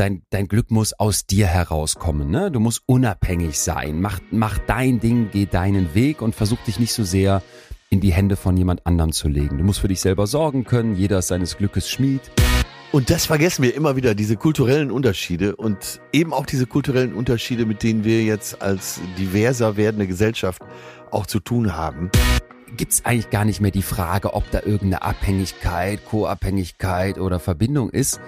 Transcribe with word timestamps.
dein, 0.00 0.22
dein 0.30 0.48
Glück 0.48 0.70
muss 0.70 0.94
aus 0.94 1.26
dir 1.26 1.46
herauskommen. 1.46 2.30
Ne? 2.30 2.50
Du 2.50 2.58
musst 2.58 2.82
unabhängig 2.86 3.58
sein. 3.58 4.00
Mach, 4.00 4.18
mach 4.30 4.58
dein 4.58 4.98
Ding, 4.98 5.28
geh 5.30 5.46
deinen 5.46 5.94
Weg 5.94 6.22
und 6.22 6.34
versuch 6.34 6.58
dich 6.66 6.80
nicht 6.80 6.94
so 6.94 7.04
sehr 7.04 7.42
in 7.90 8.00
die 8.00 8.12
Hände 8.12 8.36
von 8.36 8.56
jemand 8.56 8.86
anderem 8.86 9.12
zu 9.12 9.28
legen. 9.28 9.58
Du 9.58 9.64
musst 9.64 9.80
für 9.80 9.88
dich 9.88 10.00
selber 10.00 10.26
sorgen 10.26 10.64
können. 10.64 10.96
Jeder 10.96 11.18
ist 11.18 11.28
seines 11.28 11.58
Glückes 11.58 11.90
Schmied. 11.90 12.22
Und 12.92 13.10
das 13.10 13.26
vergessen 13.26 13.62
wir 13.62 13.74
immer 13.74 13.94
wieder, 13.94 14.14
diese 14.14 14.36
kulturellen 14.36 14.90
Unterschiede 14.90 15.54
und 15.54 16.00
eben 16.12 16.32
auch 16.32 16.46
diese 16.46 16.66
kulturellen 16.66 17.12
Unterschiede, 17.12 17.66
mit 17.66 17.82
denen 17.82 18.02
wir 18.02 18.24
jetzt 18.24 18.62
als 18.62 19.00
diverser 19.18 19.76
werdende 19.76 20.06
Gesellschaft 20.06 20.62
auch 21.10 21.26
zu 21.26 21.40
tun 21.40 21.76
haben. 21.76 22.10
Gibt's 22.76 23.04
eigentlich 23.04 23.30
gar 23.30 23.44
nicht 23.44 23.60
mehr 23.60 23.70
die 23.70 23.82
Frage, 23.82 24.34
ob 24.34 24.50
da 24.50 24.60
irgendeine 24.60 25.02
Abhängigkeit, 25.02 26.00
Co-Abhängigkeit 26.04 27.18
oder 27.18 27.38
Verbindung 27.38 27.90
ist. 27.90 28.20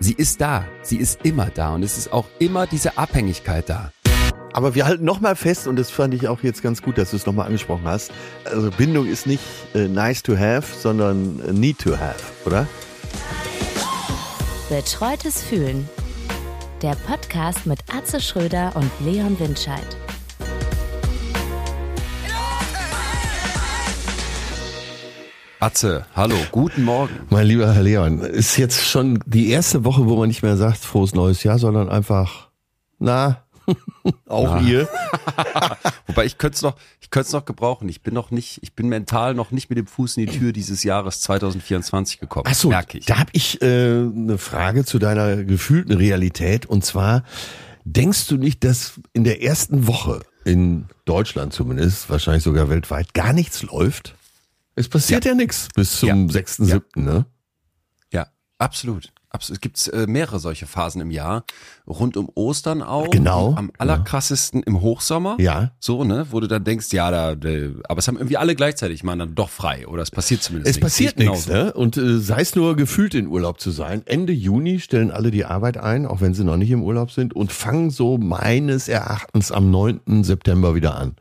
Sie 0.00 0.12
ist 0.12 0.40
da, 0.40 0.64
sie 0.82 0.96
ist 0.96 1.24
immer 1.24 1.46
da 1.46 1.74
und 1.74 1.82
es 1.82 1.98
ist 1.98 2.12
auch 2.12 2.26
immer 2.38 2.68
diese 2.68 2.98
Abhängigkeit 2.98 3.68
da. 3.68 3.90
Aber 4.52 4.74
wir 4.76 4.86
halten 4.86 5.04
nochmal 5.04 5.34
fest, 5.34 5.66
und 5.66 5.76
das 5.76 5.90
fand 5.90 6.14
ich 6.14 6.28
auch 6.28 6.42
jetzt 6.42 6.62
ganz 6.62 6.82
gut, 6.82 6.98
dass 6.98 7.10
du 7.10 7.16
es 7.16 7.26
nochmal 7.26 7.46
angesprochen 7.46 7.84
hast. 7.84 8.12
Also 8.44 8.70
Bindung 8.70 9.06
ist 9.06 9.26
nicht 9.26 9.42
äh, 9.74 9.88
nice 9.88 10.22
to 10.22 10.36
have, 10.36 10.62
sondern 10.80 11.40
äh, 11.46 11.52
need 11.52 11.78
to 11.78 11.98
have, 11.98 12.22
oder? 12.44 12.66
Betreutes 14.68 15.42
Fühlen. 15.42 15.88
Der 16.82 16.94
Podcast 16.94 17.66
mit 17.66 17.80
Atze 17.92 18.20
Schröder 18.20 18.72
und 18.76 18.90
Leon 19.00 19.38
Windscheid. 19.40 19.96
Atze, 25.60 26.06
hallo, 26.14 26.36
guten 26.52 26.84
Morgen. 26.84 27.14
Mein 27.30 27.46
lieber 27.46 27.74
Herr 27.74 27.82
Leon, 27.82 28.20
ist 28.20 28.56
jetzt 28.58 28.86
schon 28.86 29.18
die 29.26 29.50
erste 29.50 29.84
Woche, 29.84 30.06
wo 30.06 30.16
man 30.16 30.28
nicht 30.28 30.44
mehr 30.44 30.56
sagt, 30.56 30.78
frohes 30.78 31.14
neues 31.14 31.42
Jahr, 31.42 31.58
sondern 31.58 31.88
einfach, 31.88 32.50
na, 33.00 33.42
auch 34.28 34.54
Na. 34.54 34.60
ihr. 34.60 34.88
Wobei 36.06 36.26
ich 36.26 36.38
könnte 36.38 36.54
es 36.54 36.62
noch, 36.62 36.76
ich 37.00 37.10
könnte 37.10 37.26
es 37.26 37.32
noch 37.32 37.44
gebrauchen. 37.44 37.88
Ich 37.88 38.02
bin 38.02 38.14
noch 38.14 38.30
nicht, 38.30 38.60
ich 38.62 38.74
bin 38.74 38.88
mental 38.88 39.34
noch 39.34 39.50
nicht 39.50 39.68
mit 39.68 39.78
dem 39.78 39.88
Fuß 39.88 40.16
in 40.16 40.26
die 40.26 40.38
Tür 40.38 40.52
dieses 40.52 40.84
Jahres 40.84 41.22
2024 41.22 42.20
gekommen. 42.20 42.46
Ach 42.48 42.54
so, 42.54 42.68
merke 42.68 42.98
ich. 42.98 43.06
da 43.06 43.18
habe 43.18 43.30
ich 43.32 43.60
äh, 43.60 43.66
eine 43.66 44.38
Frage 44.38 44.84
zu 44.84 45.00
deiner 45.00 45.42
gefühlten 45.42 45.92
Realität. 45.92 46.66
Und 46.66 46.84
zwar, 46.84 47.24
denkst 47.84 48.28
du 48.28 48.36
nicht, 48.36 48.62
dass 48.62 49.00
in 49.12 49.24
der 49.24 49.42
ersten 49.42 49.88
Woche 49.88 50.20
in 50.44 50.86
Deutschland 51.04 51.52
zumindest, 51.52 52.08
wahrscheinlich 52.08 52.44
sogar 52.44 52.70
weltweit, 52.70 53.12
gar 53.12 53.32
nichts 53.32 53.64
läuft? 53.64 54.14
Es 54.78 54.88
passiert 54.88 55.24
ja, 55.24 55.34
nichts 55.34 55.68
bis 55.74 55.98
zum 55.98 56.28
Ja. 56.28 56.40
6.7., 56.40 57.00
ne? 57.00 57.26
Ja, 58.12 58.26
absolut. 58.58 59.12
Absolut. 59.30 59.56
Es 59.58 59.60
gibt 59.60 59.88
äh, 59.92 60.06
mehrere 60.06 60.38
solche 60.38 60.66
Phasen 60.66 61.02
im 61.02 61.10
Jahr. 61.10 61.44
Rund 61.86 62.16
um 62.16 62.30
Ostern 62.34 62.80
auch. 62.82 63.10
Genau, 63.10 63.54
Am 63.56 63.70
allerkrassesten 63.76 64.62
im 64.62 64.80
Hochsommer. 64.80 65.36
Ja. 65.38 65.72
So, 65.80 66.02
ne? 66.02 66.26
Wo 66.30 66.40
du 66.40 66.46
dann 66.46 66.64
denkst, 66.64 66.86
ja, 66.92 67.10
da, 67.10 67.34
da 67.34 67.50
aber 67.88 67.98
es 67.98 68.08
haben 68.08 68.16
irgendwie 68.16 68.38
alle 68.38 68.54
gleichzeitig 68.54 69.04
mal 69.04 69.18
dann 69.18 69.34
doch 69.34 69.50
frei. 69.50 69.86
Oder 69.86 70.02
es 70.02 70.10
passiert 70.10 70.42
zumindest 70.42 70.70
Es 70.70 70.76
nichts. 70.76 70.84
passiert 70.84 71.18
Sehe 71.18 71.24
ich 71.26 71.30
nichts, 71.30 71.46
ne? 71.46 71.74
Und 71.74 71.98
äh, 71.98 72.18
sei 72.20 72.40
es 72.40 72.54
nur 72.56 72.74
gefühlt 72.74 73.14
in 73.14 73.26
Urlaub 73.26 73.60
zu 73.60 73.70
sein. 73.70 74.00
Ende 74.06 74.32
Juni 74.32 74.80
stellen 74.80 75.10
alle 75.10 75.30
die 75.30 75.44
Arbeit 75.44 75.76
ein, 75.76 76.06
auch 76.06 76.22
wenn 76.22 76.32
sie 76.32 76.44
noch 76.44 76.56
nicht 76.56 76.70
im 76.70 76.82
Urlaub 76.82 77.10
sind, 77.10 77.36
und 77.36 77.52
fangen 77.52 77.90
so 77.90 78.16
meines 78.16 78.88
Erachtens 78.88 79.52
am 79.52 79.70
9. 79.70 80.24
September 80.24 80.74
wieder 80.74 80.96
an. 80.96 81.16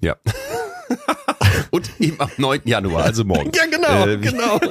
Ja. 0.00 0.14
Und 1.70 1.90
eben 2.00 2.20
am 2.20 2.30
9. 2.36 2.60
Januar, 2.64 3.04
also 3.04 3.24
morgen. 3.24 3.50
Ja, 3.56 3.66
genau, 3.70 4.04
Äh, 4.06 4.20
wir- 4.22 4.30
genau. 4.32 4.60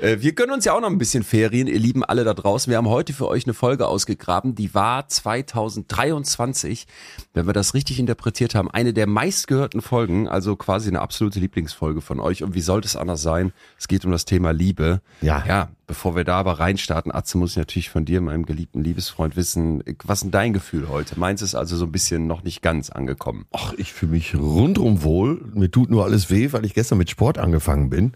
Äh, 0.00 0.16
Wir 0.20 0.32
gönnen 0.34 0.52
uns 0.52 0.64
ja 0.64 0.72
auch 0.72 0.80
noch 0.80 0.90
ein 0.90 0.98
bisschen 0.98 1.22
Ferien, 1.22 1.68
ihr 1.68 1.78
Lieben 1.78 2.02
alle 2.04 2.24
da 2.24 2.34
draußen. 2.34 2.68
Wir 2.70 2.76
haben 2.78 2.88
heute 2.88 3.12
für 3.12 3.28
euch 3.28 3.44
eine 3.46 3.54
Folge 3.54 3.86
ausgegraben, 3.86 4.54
die 4.56 4.74
war 4.74 5.06
2023, 5.08 6.86
wenn 7.32 7.46
wir 7.46 7.52
das 7.52 7.72
richtig 7.74 7.98
interpretiert 8.00 8.54
haben, 8.54 8.70
eine 8.70 8.92
der 8.92 9.06
meistgehörten 9.06 9.80
Folgen, 9.80 10.26
also 10.28 10.56
quasi 10.56 10.88
eine 10.88 11.00
absolute 11.00 11.38
Lieblingsfolge 11.38 12.00
von 12.00 12.18
euch. 12.20 12.42
Und 12.42 12.54
wie 12.54 12.60
sollte 12.60 12.86
es 12.86 12.96
anders 12.96 13.22
sein? 13.22 13.52
Es 13.78 13.86
geht 13.88 14.04
um 14.04 14.10
das 14.10 14.24
Thema 14.24 14.52
Liebe. 14.52 15.00
Ja. 15.20 15.44
Ja, 15.46 15.68
bevor 15.92 16.16
wir 16.16 16.24
da 16.24 16.36
aber 16.36 16.58
reinstarten, 16.58 17.12
Atze, 17.12 17.36
muss 17.36 17.50
ich 17.50 17.58
natürlich 17.58 17.90
von 17.90 18.06
dir, 18.06 18.22
meinem 18.22 18.46
geliebten 18.46 18.82
Liebesfreund, 18.82 19.36
wissen, 19.36 19.84
was 20.04 20.20
ist 20.20 20.22
denn 20.22 20.30
dein 20.30 20.54
Gefühl 20.54 20.88
heute? 20.88 21.20
Meins 21.20 21.42
ist 21.42 21.54
also 21.54 21.76
so 21.76 21.84
ein 21.84 21.92
bisschen 21.92 22.26
noch 22.26 22.44
nicht 22.44 22.62
ganz 22.62 22.88
angekommen. 22.88 23.44
Ach, 23.52 23.74
ich 23.76 23.92
fühle 23.92 24.12
mich 24.12 24.34
rundum 24.34 25.02
wohl. 25.02 25.42
Mir 25.52 25.70
tut 25.70 25.90
nur 25.90 26.04
alles 26.04 26.30
weh, 26.30 26.50
weil 26.52 26.64
ich 26.64 26.72
gestern 26.72 26.96
mit 26.96 27.10
Sport 27.10 27.36
angefangen 27.36 27.90
bin. 27.90 28.12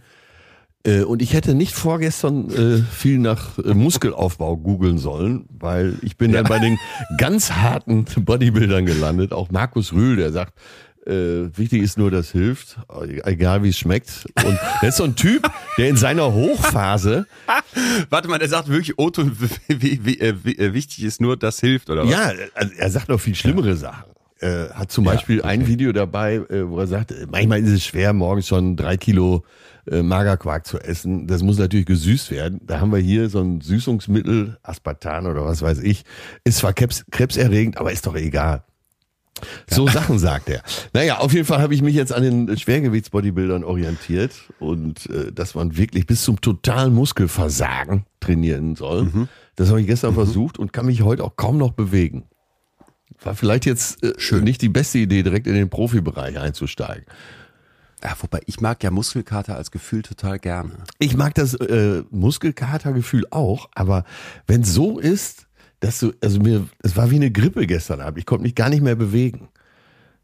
Äh, 0.86 1.02
Und 1.02 1.20
ich 1.20 1.34
hätte 1.34 1.54
nicht 1.54 1.74
vorgestern 1.74 2.48
äh, 2.48 2.78
viel 2.78 3.18
nach 3.18 3.58
äh, 3.58 3.74
Muskelaufbau 3.74 4.56
googeln 4.56 4.96
sollen, 4.96 5.44
weil 5.50 5.96
ich 6.00 6.16
bin 6.16 6.32
dann 6.32 6.46
bei 6.46 6.58
den 6.58 6.78
ganz 7.18 7.52
harten 7.52 8.06
Bodybuildern 8.16 8.86
gelandet. 8.86 9.32
Auch 9.34 9.50
Markus 9.50 9.92
Rühl, 9.92 10.16
der 10.16 10.32
sagt, 10.32 10.54
äh, 11.06 11.56
wichtig 11.56 11.82
ist 11.82 11.98
nur, 11.98 12.10
das 12.10 12.32
hilft, 12.32 12.78
egal 13.24 13.62
wie 13.62 13.68
es 13.68 13.78
schmeckt. 13.78 14.26
Und 14.44 14.58
der 14.82 14.88
ist 14.88 14.96
so 14.96 15.04
ein 15.04 15.16
Typ, 15.16 15.48
der 15.78 15.88
in 15.88 15.96
seiner 15.96 16.32
Hochphase, 16.32 17.26
Warte 18.10 18.28
mal, 18.28 18.38
der 18.38 18.48
sagt 18.48 18.68
wirklich, 18.68 18.98
Otto, 18.98 19.24
wie, 19.68 20.04
wie, 20.04 20.20
äh, 20.20 20.34
wie, 20.42 20.58
äh, 20.58 20.72
wichtig 20.72 21.04
ist 21.04 21.20
nur, 21.20 21.36
das 21.36 21.60
hilft, 21.60 21.90
oder 21.90 22.04
was? 22.04 22.10
ja, 22.10 22.32
also 22.54 22.72
er 22.76 22.90
sagt 22.90 23.08
noch 23.08 23.20
viel 23.20 23.34
schlimmere 23.34 23.76
Sachen. 23.76 24.04
Äh, 24.38 24.68
hat 24.70 24.92
zum 24.92 25.04
Beispiel 25.04 25.42
ein 25.42 25.66
Video 25.66 25.92
dabei, 25.92 26.34
äh, 26.34 26.68
wo 26.68 26.78
er 26.78 26.86
sagt, 26.86 27.10
äh, 27.10 27.26
manchmal 27.30 27.62
ist 27.62 27.70
es 27.70 27.84
schwer, 27.84 28.12
morgens 28.12 28.46
schon 28.46 28.76
drei 28.76 28.98
Kilo 28.98 29.44
äh, 29.90 30.02
Magerquark 30.02 30.66
zu 30.66 30.78
essen. 30.78 31.26
Das 31.26 31.42
muss 31.42 31.58
natürlich 31.58 31.86
gesüßt 31.86 32.30
werden. 32.30 32.60
Da 32.66 32.80
haben 32.80 32.92
wir 32.92 32.98
hier 32.98 33.30
so 33.30 33.40
ein 33.40 33.62
Süßungsmittel, 33.62 34.58
Aspartan 34.62 35.26
oder 35.26 35.44
was 35.46 35.62
weiß 35.62 35.78
ich. 35.78 36.04
Ist 36.44 36.58
zwar 36.58 36.74
krebs, 36.74 37.04
krebserregend, 37.10 37.78
aber 37.78 37.92
ist 37.92 38.06
doch 38.06 38.14
egal. 38.14 38.62
So 39.68 39.86
Sachen 39.86 40.18
sagt 40.18 40.48
er. 40.48 40.62
Naja, 40.92 41.18
auf 41.18 41.32
jeden 41.32 41.44
Fall 41.44 41.60
habe 41.60 41.74
ich 41.74 41.82
mich 41.82 41.94
jetzt 41.94 42.12
an 42.12 42.22
den 42.22 42.56
Schwergewichtsbodybuildern 42.56 43.64
orientiert 43.64 44.32
und 44.58 45.10
äh, 45.10 45.32
dass 45.32 45.54
man 45.54 45.76
wirklich 45.76 46.06
bis 46.06 46.22
zum 46.22 46.40
totalen 46.40 46.94
Muskelversagen 46.94 48.06
trainieren 48.20 48.76
soll. 48.76 49.28
Das 49.56 49.68
habe 49.68 49.80
ich 49.80 49.86
gestern 49.86 50.14
versucht 50.14 50.58
und 50.58 50.72
kann 50.72 50.86
mich 50.86 51.02
heute 51.02 51.24
auch 51.24 51.36
kaum 51.36 51.58
noch 51.58 51.72
bewegen. 51.72 52.24
War 53.22 53.34
vielleicht 53.34 53.66
jetzt 53.66 54.02
äh, 54.02 54.40
nicht 54.40 54.62
die 54.62 54.68
beste 54.68 54.98
Idee, 54.98 55.22
direkt 55.22 55.46
in 55.46 55.54
den 55.54 55.70
Profibereich 55.70 56.38
einzusteigen. 56.38 57.04
Ja, 58.02 58.14
wobei 58.20 58.40
ich 58.46 58.60
mag 58.60 58.82
ja 58.84 58.90
Muskelkater 58.90 59.56
als 59.56 59.70
Gefühl 59.70 60.02
total 60.02 60.38
gerne. 60.38 60.84
Ich 60.98 61.16
mag 61.16 61.34
das 61.34 61.54
äh, 61.54 62.02
Muskelkatergefühl 62.10 63.26
auch, 63.30 63.68
aber 63.74 64.04
wenn 64.46 64.64
so 64.64 64.98
ist, 64.98 65.45
dass 65.80 66.00
du, 66.00 66.12
also 66.22 66.40
mir, 66.40 66.66
es 66.82 66.96
war 66.96 67.10
wie 67.10 67.16
eine 67.16 67.30
Grippe 67.30 67.66
gestern 67.66 68.00
Abend. 68.00 68.18
Ich 68.18 68.26
konnte 68.26 68.42
mich 68.42 68.54
gar 68.54 68.68
nicht 68.68 68.82
mehr 68.82 68.96
bewegen. 68.96 69.48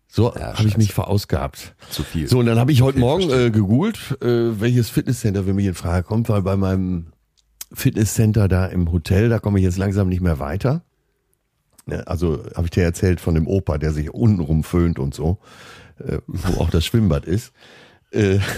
So 0.08 0.34
Ja, 0.34 0.58
habe 0.58 0.68
ich 0.68 0.76
mich 0.76 0.92
verausgabt. 0.92 1.74
Zu 1.90 2.02
viel. 2.02 2.28
So, 2.28 2.38
und 2.38 2.46
dann 2.46 2.58
habe 2.58 2.72
ich 2.72 2.82
heute 2.82 2.98
Morgen 2.98 3.30
äh, 3.30 3.50
gegoogelt, 3.50 4.18
äh, 4.20 4.60
welches 4.60 4.90
Fitnesscenter 4.90 5.44
für 5.44 5.54
mich 5.54 5.66
in 5.66 5.74
Frage 5.74 6.06
kommt, 6.06 6.28
weil 6.28 6.42
bei 6.42 6.56
meinem 6.56 7.06
Fitnesscenter 7.72 8.48
da 8.48 8.66
im 8.66 8.92
Hotel, 8.92 9.30
da 9.30 9.38
komme 9.38 9.58
ich 9.58 9.64
jetzt 9.64 9.78
langsam 9.78 10.08
nicht 10.08 10.20
mehr 10.20 10.38
weiter. 10.38 10.82
Ja, 11.86 12.00
also 12.00 12.44
habe 12.54 12.66
ich 12.66 12.70
dir 12.70 12.84
erzählt 12.84 13.20
von 13.20 13.34
dem 13.34 13.46
Opa, 13.46 13.78
der 13.78 13.92
sich 13.92 14.12
untenrum 14.12 14.64
föhnt 14.64 14.98
und 14.98 15.14
so, 15.14 15.38
äh, 15.98 16.18
wo 16.26 16.60
auch 16.60 16.70
das 16.70 16.84
Schwimmbad 16.84 17.24
ist. 17.24 17.52
Äh, 18.10 18.38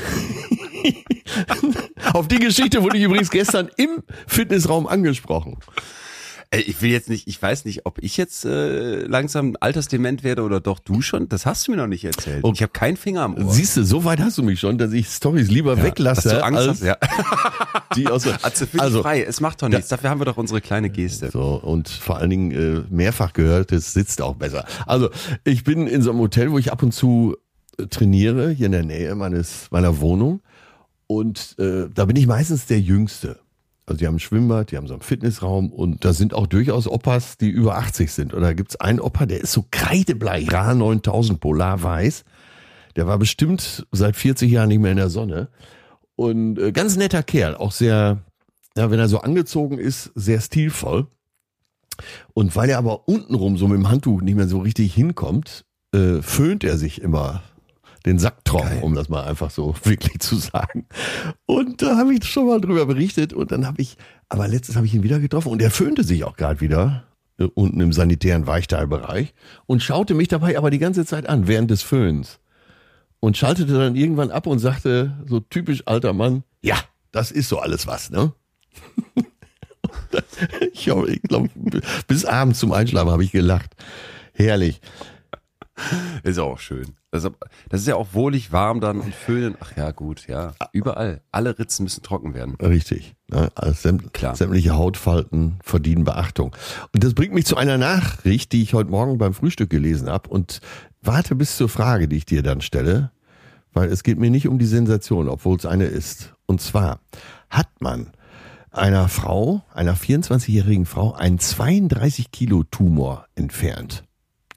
Auf 2.12 2.28
die 2.28 2.38
Geschichte 2.38 2.82
wurde 2.82 2.98
ich 2.98 3.04
übrigens 3.04 3.30
gestern 3.30 3.68
im 3.76 4.02
Fitnessraum 4.26 4.86
angesprochen. 4.86 5.58
Ich 6.58 6.80
will 6.82 6.90
jetzt 6.90 7.08
nicht, 7.08 7.26
ich 7.28 7.40
weiß 7.40 7.64
nicht, 7.64 7.86
ob 7.86 7.98
ich 8.02 8.16
jetzt 8.16 8.44
äh, 8.44 9.04
langsam 9.06 9.56
altersdement 9.60 10.22
werde 10.24 10.42
oder 10.42 10.60
doch 10.60 10.78
du 10.78 11.02
schon. 11.02 11.28
Das 11.28 11.46
hast 11.46 11.66
du 11.66 11.72
mir 11.72 11.76
noch 11.78 11.86
nicht 11.86 12.04
erzählt. 12.04 12.40
Oh. 12.44 12.52
Ich 12.54 12.62
habe 12.62 12.72
keinen 12.72 12.96
Finger 12.96 13.22
am 13.22 13.34
Ohr. 13.36 13.52
Siehst 13.52 13.76
du, 13.76 13.84
so 13.84 14.04
weit 14.04 14.20
hast 14.20 14.38
du 14.38 14.42
mich 14.42 14.60
schon, 14.60 14.78
dass 14.78 14.92
ich 14.92 15.08
Stories 15.08 15.50
lieber 15.50 15.82
weglasse, 15.82 16.28
dass 16.28 16.38
du 16.38 16.44
Angst 16.44 16.68
hast, 16.68 16.82
ja. 16.82 16.96
die 17.96 18.06
aus 18.08 18.22
der- 18.24 18.44
Also, 18.44 18.66
also 18.78 19.02
frei, 19.02 19.22
es 19.22 19.40
macht 19.40 19.62
doch 19.62 19.68
nichts. 19.68 19.88
Dafür 19.88 20.10
haben 20.10 20.20
wir 20.20 20.24
doch 20.26 20.36
unsere 20.36 20.60
kleine 20.60 20.90
Geste. 20.90 21.30
So, 21.30 21.54
und 21.62 21.88
vor 21.88 22.18
allen 22.18 22.30
Dingen 22.30 22.50
äh, 22.52 22.82
mehrfach 22.90 23.32
gehörtes 23.32 23.92
sitzt 23.92 24.20
auch 24.22 24.34
besser. 24.36 24.64
Also, 24.86 25.10
ich 25.44 25.64
bin 25.64 25.86
in 25.86 26.02
so 26.02 26.10
einem 26.10 26.20
Hotel, 26.20 26.50
wo 26.52 26.58
ich 26.58 26.72
ab 26.72 26.82
und 26.82 26.92
zu 26.92 27.36
äh, 27.78 27.86
trainiere, 27.86 28.50
hier 28.50 28.66
in 28.66 28.72
der 28.72 28.84
Nähe 28.84 29.14
meines 29.14 29.68
meiner 29.70 30.00
Wohnung. 30.00 30.40
Und 31.06 31.56
äh, 31.58 31.88
da 31.94 32.06
bin 32.06 32.16
ich 32.16 32.26
meistens 32.26 32.66
der 32.66 32.80
Jüngste. 32.80 33.38
Also 33.86 33.98
die 33.98 34.06
haben 34.06 34.16
ein 34.16 34.20
Schwimmbad, 34.20 34.70
die 34.70 34.76
haben 34.76 34.86
so 34.86 34.94
einen 34.94 35.02
Fitnessraum 35.02 35.70
und 35.70 36.04
da 36.04 36.14
sind 36.14 36.32
auch 36.32 36.46
durchaus 36.46 36.88
Opas, 36.88 37.36
die 37.36 37.50
über 37.50 37.76
80 37.76 38.12
sind. 38.12 38.32
Und 38.32 38.42
da 38.42 38.54
gibt's 38.54 38.76
einen 38.76 39.00
Opa, 39.00 39.26
der 39.26 39.40
ist 39.40 39.52
so 39.52 39.66
kreidebleich, 39.70 40.50
Ra 40.52 40.74
9000 40.74 41.38
Polarweiß. 41.38 42.24
Der 42.96 43.06
war 43.06 43.18
bestimmt 43.18 43.86
seit 43.92 44.16
40 44.16 44.50
Jahren 44.50 44.68
nicht 44.68 44.80
mehr 44.80 44.92
in 44.92 44.96
der 44.96 45.10
Sonne. 45.10 45.48
Und 46.16 46.58
äh, 46.58 46.72
ganz 46.72 46.96
netter 46.96 47.22
Kerl, 47.22 47.56
auch 47.56 47.72
sehr, 47.72 48.22
ja, 48.76 48.90
wenn 48.90 49.00
er 49.00 49.08
so 49.08 49.20
angezogen 49.20 49.78
ist, 49.78 50.12
sehr 50.14 50.40
stilvoll. 50.40 51.08
Und 52.32 52.56
weil 52.56 52.70
er 52.70 52.78
aber 52.78 53.06
untenrum 53.06 53.58
so 53.58 53.68
mit 53.68 53.76
dem 53.76 53.90
Handtuch 53.90 54.22
nicht 54.22 54.36
mehr 54.36 54.48
so 54.48 54.60
richtig 54.60 54.94
hinkommt, 54.94 55.64
äh, 55.92 56.22
föhnt 56.22 56.64
er 56.64 56.78
sich 56.78 57.02
immer 57.02 57.42
den 58.06 58.18
Sack 58.18 58.44
trocken, 58.44 58.82
um 58.82 58.94
das 58.94 59.08
mal 59.08 59.24
einfach 59.24 59.50
so 59.50 59.74
wirklich 59.84 60.20
zu 60.20 60.36
sagen. 60.36 60.86
Und 61.46 61.82
da 61.82 61.96
habe 61.96 62.14
ich 62.14 62.24
schon 62.24 62.46
mal 62.46 62.60
drüber 62.60 62.86
berichtet 62.86 63.32
und 63.32 63.50
dann 63.52 63.66
habe 63.66 63.80
ich, 63.80 63.96
aber 64.28 64.48
letztens 64.48 64.76
habe 64.76 64.86
ich 64.86 64.94
ihn 64.94 65.02
wieder 65.02 65.20
getroffen 65.20 65.50
und 65.50 65.62
er 65.62 65.70
föhnte 65.70 66.04
sich 66.04 66.24
auch 66.24 66.36
gerade 66.36 66.60
wieder 66.60 67.04
äh, 67.38 67.44
unten 67.54 67.80
im 67.80 67.92
sanitären 67.92 68.46
Weichteilbereich 68.46 69.34
und 69.66 69.82
schaute 69.82 70.14
mich 70.14 70.28
dabei 70.28 70.58
aber 70.58 70.70
die 70.70 70.78
ganze 70.78 71.04
Zeit 71.04 71.28
an 71.28 71.48
während 71.48 71.70
des 71.70 71.82
Föhns 71.82 72.40
und 73.20 73.36
schaltete 73.36 73.72
dann 73.72 73.96
irgendwann 73.96 74.30
ab 74.30 74.46
und 74.46 74.58
sagte, 74.58 75.16
so 75.26 75.40
typisch 75.40 75.82
alter 75.86 76.12
Mann, 76.12 76.44
ja, 76.62 76.76
das 77.10 77.30
ist 77.30 77.48
so 77.48 77.58
alles 77.58 77.86
was, 77.86 78.10
ne? 78.10 78.32
ich 80.72 80.84
glaube, 80.84 81.16
glaub, 81.22 81.48
bis 82.06 82.24
abends 82.24 82.58
zum 82.58 82.72
Einschlafen 82.72 83.10
habe 83.10 83.24
ich 83.24 83.32
gelacht. 83.32 83.74
Herrlich. 84.32 84.80
Ist 86.22 86.38
auch 86.38 86.58
schön. 86.58 86.94
Das, 87.10 87.28
das 87.68 87.80
ist 87.80 87.86
ja 87.86 87.96
auch 87.96 88.08
wohlig 88.12 88.52
warm 88.52 88.80
dann 88.80 89.00
und 89.00 89.14
föhnen. 89.14 89.56
Ach 89.60 89.76
ja, 89.76 89.90
gut, 89.90 90.26
ja. 90.26 90.54
Überall. 90.72 91.22
Alle 91.30 91.58
Ritzen 91.58 91.84
müssen 91.84 92.02
trocken 92.02 92.34
werden. 92.34 92.54
Richtig. 92.56 93.14
Ne? 93.28 93.50
Also 93.54 93.72
sämt, 93.72 94.12
Klar. 94.12 94.36
Sämtliche 94.36 94.76
Hautfalten 94.76 95.58
verdienen 95.62 96.04
Beachtung. 96.04 96.56
Und 96.92 97.04
das 97.04 97.14
bringt 97.14 97.34
mich 97.34 97.46
zu 97.46 97.56
einer 97.56 97.78
Nachricht, 97.78 98.52
die 98.52 98.62
ich 98.62 98.74
heute 98.74 98.90
Morgen 98.90 99.18
beim 99.18 99.34
Frühstück 99.34 99.70
gelesen 99.70 100.08
habe. 100.08 100.28
Und 100.28 100.60
warte 101.02 101.34
bis 101.34 101.56
zur 101.56 101.68
Frage, 101.68 102.08
die 102.08 102.16
ich 102.16 102.26
dir 102.26 102.42
dann 102.42 102.60
stelle. 102.60 103.10
Weil 103.72 103.88
es 103.88 104.04
geht 104.04 104.18
mir 104.18 104.30
nicht 104.30 104.46
um 104.46 104.58
die 104.58 104.66
Sensation, 104.66 105.28
obwohl 105.28 105.56
es 105.56 105.66
eine 105.66 105.86
ist. 105.86 106.34
Und 106.46 106.60
zwar 106.60 107.00
hat 107.50 107.68
man 107.80 108.12
einer 108.70 109.08
Frau, 109.08 109.62
einer 109.72 109.96
24-jährigen 109.96 110.86
Frau, 110.86 111.12
einen 111.12 111.38
32 111.38 112.30
Kilo 112.30 112.64
Tumor 112.64 113.26
entfernt. 113.34 114.04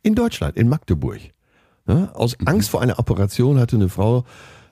In 0.08 0.16
Deutschland, 0.16 0.56
in 0.56 0.70
Magdeburg. 0.70 1.20
Ja, 1.86 2.14
aus 2.14 2.40
mhm. 2.40 2.48
Angst 2.48 2.70
vor 2.70 2.82
einer 2.82 2.98
Operation 2.98 3.60
hatte 3.60 3.76
eine 3.76 3.90
Frau 3.90 4.24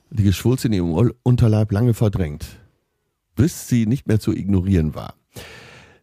die 0.10 0.24
Geschwulst 0.24 0.64
in 0.64 0.72
ihrem 0.72 1.12
Unterleib 1.24 1.74
lange 1.74 1.94
verdrängt, 1.94 2.46
bis 3.36 3.68
sie 3.68 3.86
nicht 3.86 4.08
mehr 4.08 4.22
zu 4.22 4.32
ignorieren 4.32 4.96
war. 4.96 5.16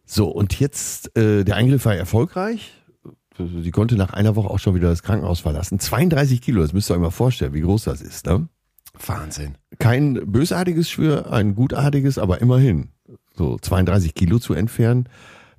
So, 0.05 0.27
und 0.27 0.59
jetzt, 0.59 1.17
äh, 1.17 1.43
der 1.43 1.55
Eingriff 1.55 1.85
war 1.85 1.95
erfolgreich. 1.95 2.73
Sie 3.39 3.71
konnte 3.71 3.95
nach 3.95 4.13
einer 4.13 4.35
Woche 4.35 4.51
auch 4.51 4.59
schon 4.59 4.75
wieder 4.75 4.89
das 4.89 5.01
Krankenhaus 5.01 5.39
verlassen. 5.39 5.79
32 5.79 6.39
Kilo, 6.39 6.61
das 6.61 6.73
müsst 6.73 6.91
ihr 6.91 6.93
euch 6.93 7.01
mal 7.01 7.09
vorstellen, 7.09 7.55
wie 7.55 7.61
groß 7.61 7.85
das 7.85 8.03
ist. 8.03 8.27
Ne? 8.27 8.47
Wahnsinn. 9.03 9.57
Kein 9.79 10.31
bösartiges 10.31 10.91
Schwür, 10.91 11.33
ein 11.33 11.55
gutartiges, 11.55 12.19
aber 12.19 12.39
immerhin. 12.39 12.89
So 13.35 13.57
32 13.57 14.13
Kilo 14.13 14.37
zu 14.37 14.53
entfernen, 14.53 15.09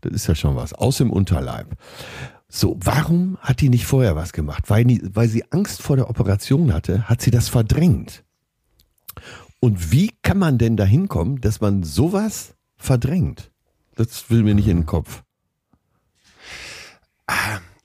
das 0.02 0.12
ist 0.12 0.26
ja 0.28 0.36
schon 0.36 0.54
was. 0.54 0.74
Aus 0.74 0.98
dem 0.98 1.10
Unterleib. 1.10 1.76
So, 2.56 2.76
warum 2.78 3.36
hat 3.40 3.60
die 3.60 3.68
nicht 3.68 3.84
vorher 3.84 4.14
was 4.14 4.32
gemacht? 4.32 4.70
Weil, 4.70 4.84
die, 4.84 5.02
weil 5.12 5.26
sie 5.26 5.50
Angst 5.50 5.82
vor 5.82 5.96
der 5.96 6.08
Operation 6.08 6.72
hatte, 6.72 7.08
hat 7.08 7.20
sie 7.20 7.32
das 7.32 7.48
verdrängt. 7.48 8.22
Und 9.58 9.90
wie 9.90 10.12
kann 10.22 10.38
man 10.38 10.56
denn 10.56 10.76
dahin 10.76 11.08
kommen, 11.08 11.40
dass 11.40 11.60
man 11.60 11.82
sowas 11.82 12.54
verdrängt? 12.76 13.50
Das 13.96 14.30
will 14.30 14.44
mir 14.44 14.54
nicht 14.54 14.68
in 14.68 14.78
den 14.78 14.86
Kopf. 14.86 15.24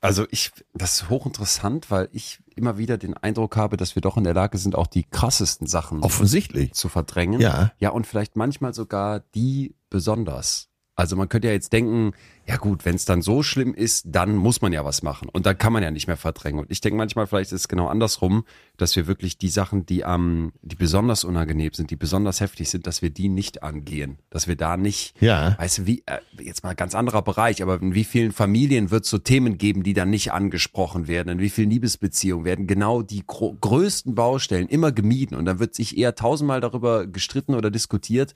Also 0.02 0.28
ich, 0.30 0.52
das 0.76 1.02
ist 1.02 1.10
hochinteressant, 1.10 1.90
weil 1.90 2.08
ich 2.12 2.40
immer 2.56 2.78
wieder 2.78 3.00
den 3.00 3.16
Eindruck 3.16 3.58
habe, 3.58 3.76
dass 3.76 3.96
wir 3.96 4.04
doch 4.04 4.18
in 4.18 4.24
der 4.24 4.36
Lage 4.36 4.60
sind, 4.60 4.76
auch 4.76 4.86
die 4.88 5.04
krassesten 5.04 5.66
Sachen 5.66 6.04
offensichtlich 6.04 6.74
zu 6.74 6.90
verdrängen. 6.90 7.42
Ja. 7.42 7.72
Ja, 7.80 7.90
und 7.90 8.06
vielleicht 8.06 8.36
manchmal 8.36 8.76
sogar 8.76 9.22
die 9.34 9.74
besonders. 9.90 10.69
Also 11.00 11.16
man 11.16 11.30
könnte 11.30 11.48
ja 11.48 11.54
jetzt 11.54 11.72
denken, 11.72 12.12
ja 12.46 12.58
gut, 12.58 12.84
wenn 12.84 12.96
es 12.96 13.06
dann 13.06 13.22
so 13.22 13.42
schlimm 13.42 13.74
ist, 13.74 14.08
dann 14.10 14.36
muss 14.36 14.62
man 14.62 14.74
ja 14.74 14.84
was 14.84 15.02
machen. 15.02 15.30
Und 15.30 15.46
dann 15.46 15.58
kann 15.58 15.72
man 15.72 15.82
ja 15.82 15.92
nicht 15.92 16.08
mehr 16.08 16.18
verdrängen. 16.18 16.60
Und 16.60 16.70
ich 16.70 16.82
denke 16.82 16.98
manchmal, 16.98 17.26
vielleicht 17.26 17.54
ist 17.54 17.62
es 17.62 17.68
genau 17.70 17.88
andersrum, 17.88 18.44
dass 18.76 18.98
wir 18.98 19.08
wirklich 19.08 19.38
die 19.38 19.48
Sachen, 19.48 19.86
die 19.86 20.04
am, 20.04 20.52
die 20.62 20.76
besonders 20.76 21.24
unangenehm 21.24 21.72
sind, 21.72 21.90
die 21.90 21.96
besonders 21.96 22.42
heftig 22.42 22.70
sind, 22.70 22.86
dass 22.86 23.02
wir 23.02 23.12
die 23.12 23.30
nicht 23.30 23.64
angehen. 23.64 24.18
Dass 24.30 24.50
wir 24.50 24.58
da 24.58 24.76
nicht, 24.76 25.14
ja. 25.22 25.58
weißt 25.58 25.78
du, 25.78 25.86
wie, 25.86 26.04
äh, 26.06 26.20
jetzt 26.42 26.64
mal 26.66 26.76
ganz 26.76 26.96
anderer 26.96 27.22
Bereich, 27.22 27.62
aber 27.64 27.82
in 27.82 27.94
wie 27.94 28.04
vielen 28.04 28.34
Familien 28.34 28.92
wird 28.92 29.06
es 29.06 29.10
so 29.10 29.20
Themen 29.20 29.58
geben, 29.58 29.84
die 29.84 29.94
dann 29.94 30.10
nicht 30.10 30.34
angesprochen 30.34 31.08
werden? 31.08 31.30
In 31.30 31.40
wie 31.40 31.50
vielen 31.50 31.70
Liebesbeziehungen 31.70 32.44
werden 32.44 32.68
genau 32.68 33.04
die 33.04 33.24
größten 33.26 34.16
Baustellen 34.16 34.68
immer 34.68 34.92
gemieden? 34.92 35.38
Und 35.38 35.46
dann 35.46 35.60
wird 35.60 35.76
sich 35.76 35.98
eher 35.98 36.16
tausendmal 36.16 36.60
darüber 36.60 37.08
gestritten 37.08 37.56
oder 37.56 37.72
diskutiert, 37.72 38.34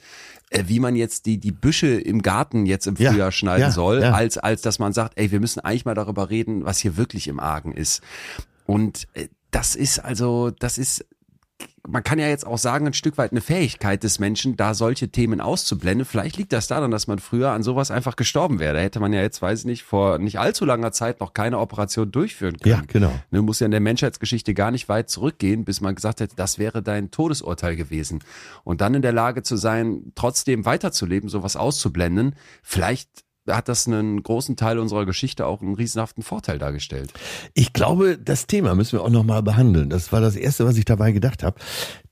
wie 0.65 0.79
man 0.79 0.95
jetzt 0.95 1.25
die, 1.25 1.38
die 1.38 1.51
Büsche 1.51 1.88
im 1.88 2.21
Garten 2.21 2.65
jetzt 2.65 2.88
im 2.88 2.95
Frühjahr 2.95 3.15
ja. 3.15 3.31
schneiden 3.31 3.61
ja. 3.61 3.71
soll 3.71 4.01
ja. 4.01 4.13
als, 4.13 4.38
als 4.38 4.61
dass 4.61 4.79
man 4.79 4.94
sagt, 4.94 5.17
ey, 5.17 5.31
wir 5.31 5.39
müssen 5.39 5.59
eigentlich 5.59 5.85
mal 5.85 5.95
darüber 5.95 6.29
reden, 6.29 6.65
was 6.65 6.79
hier 6.79 6.97
wirklich 6.97 7.27
im 7.27 7.39
Argen 7.39 7.71
ist. 7.71 8.01
Und 8.65 9.07
äh, 9.13 9.27
das 9.51 9.75
ist 9.75 10.00
also, 10.00 10.51
das 10.51 10.77
ist 10.77 11.05
man 11.85 12.03
kann 12.03 12.18
ja 12.18 12.27
jetzt 12.27 12.47
auch 12.47 12.57
sagen, 12.57 12.88
ein 12.88 12.94
Stück 12.94 13.18
weit 13.18 13.31
eine 13.31 13.41
Fähigkeit 13.41 14.03
des 14.03 14.18
Menschen, 14.18 14.56
da 14.56 14.74
solche 14.74 15.09
Themen 15.09 15.41
auszublenden. 15.41 16.06
Vielleicht 16.06 16.38
liegt 16.38 16.53
das 16.53 16.68
daran, 16.68 16.91
dass 16.91 17.07
man 17.07 17.19
früher 17.19 17.51
an 17.51 17.62
sowas 17.62 17.91
einfach 17.91 18.15
gestorben 18.15 18.59
wäre. 18.59 18.75
Da 18.75 18.80
hätte 18.80 19.01
man 19.01 19.12
ja 19.12 19.21
jetzt, 19.21 19.41
weiß 19.41 19.59
ich 19.59 19.65
nicht, 19.65 19.83
vor 19.83 20.18
nicht 20.18 20.39
allzu 20.39 20.63
langer 20.63 20.94
Zeit 20.94 21.19
noch 21.19 21.33
keine 21.33 21.59
Operation 21.59 22.09
durchführen 22.09 22.57
können. 22.57 22.75
Ja, 22.75 22.81
genau. 22.88 23.12
Du 23.31 23.44
musst 23.44 23.59
ja 23.59 23.65
in 23.65 23.71
der 23.71 23.81
Menschheitsgeschichte 23.81 24.53
gar 24.53 24.71
nicht 24.71 24.88
weit 24.88 25.09
zurückgehen, 25.09 25.65
bis 25.65 25.81
man 25.81 25.94
gesagt 25.94 26.21
hätte, 26.21 26.38
das 26.38 26.57
wäre 26.57 26.81
dein 26.81 27.12
Todesurteil 27.12 27.75
gewesen. 27.75 28.24
Und 28.63 28.79
dann 28.79 28.94
in 28.94 29.01
der 29.01 29.13
Lage 29.13 29.44
zu 29.44 29.57
sein, 29.57 30.13
trotzdem 30.15 30.65
weiterzuleben, 30.65 31.27
sowas 31.27 31.57
auszublenden. 31.57 32.36
Vielleicht 32.62 33.23
hat 33.48 33.68
das 33.68 33.88
einen 33.88 34.24
großen 34.24 34.56
Teil 34.56 34.80
unserer 34.80 35.06
Geschichte 35.06 35.45
auch 35.45 35.62
einen 35.62 35.75
riesenhaften 35.75 36.24
Vorteil 36.24 36.60
dargestellt. 36.60 37.13
Ich 37.54 37.74
glaube, 37.74 38.18
das 38.18 38.48
Thema 38.48 38.75
müssen 38.75 38.94
wir 38.94 39.04
auch 39.04 39.10
nochmal 39.10 39.44
behandeln. 39.44 39.90
Das 39.90 40.12
war 40.12 40.22
das 40.22 40.36
Erste, 40.36 40.66
was 40.66 40.78
ich 40.78 40.86
dabei 40.86 41.12
gedacht 41.12 41.44
habe. 41.44 41.60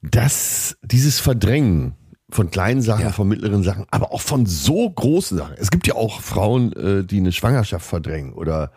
Dass 0.01 0.78
dieses 0.83 1.19
Verdrängen 1.19 1.95
von 2.30 2.50
kleinen 2.50 2.81
Sachen, 2.81 3.06
ja. 3.06 3.12
von 3.12 3.28
mittleren 3.28 3.63
Sachen, 3.63 3.86
aber 3.92 4.13
auch 4.13 4.22
von 4.22 4.45
so 4.45 4.89
großen 4.89 5.38
Sachen. 5.38 5.56
Es 5.57 5.69
gibt 5.69 5.88
ja 5.88 5.95
auch 5.95 6.22
Frauen, 6.22 6.74
äh, 6.74 7.04
die 7.04 7.18
eine 7.18 7.31
Schwangerschaft 7.31 7.86
verdrängen 7.86 8.34
oder 8.34 8.72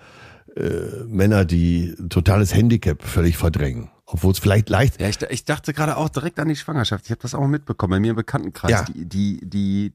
äh, 0.56 1.04
Männer, 1.06 1.44
die 1.44 1.94
ein 1.98 2.10
totales 2.10 2.54
Handicap 2.54 3.02
völlig 3.02 3.36
verdrängen. 3.36 3.90
Obwohl 4.06 4.32
es 4.32 4.38
vielleicht 4.38 4.68
leicht. 4.68 5.00
Ja, 5.00 5.08
ich, 5.08 5.20
ich 5.22 5.44
dachte 5.44 5.72
gerade 5.72 5.96
auch 5.96 6.08
direkt 6.08 6.38
an 6.38 6.48
die 6.48 6.56
Schwangerschaft. 6.56 7.06
Ich 7.06 7.10
habe 7.10 7.22
das 7.22 7.34
auch 7.34 7.46
mitbekommen 7.46 7.92
bei 7.92 8.00
mir 8.00 8.10
im 8.10 8.16
Bekanntenkreis. 8.16 8.70
Ja. 8.70 8.82
Die, 8.84 9.06
die, 9.06 9.40
die 9.42 9.92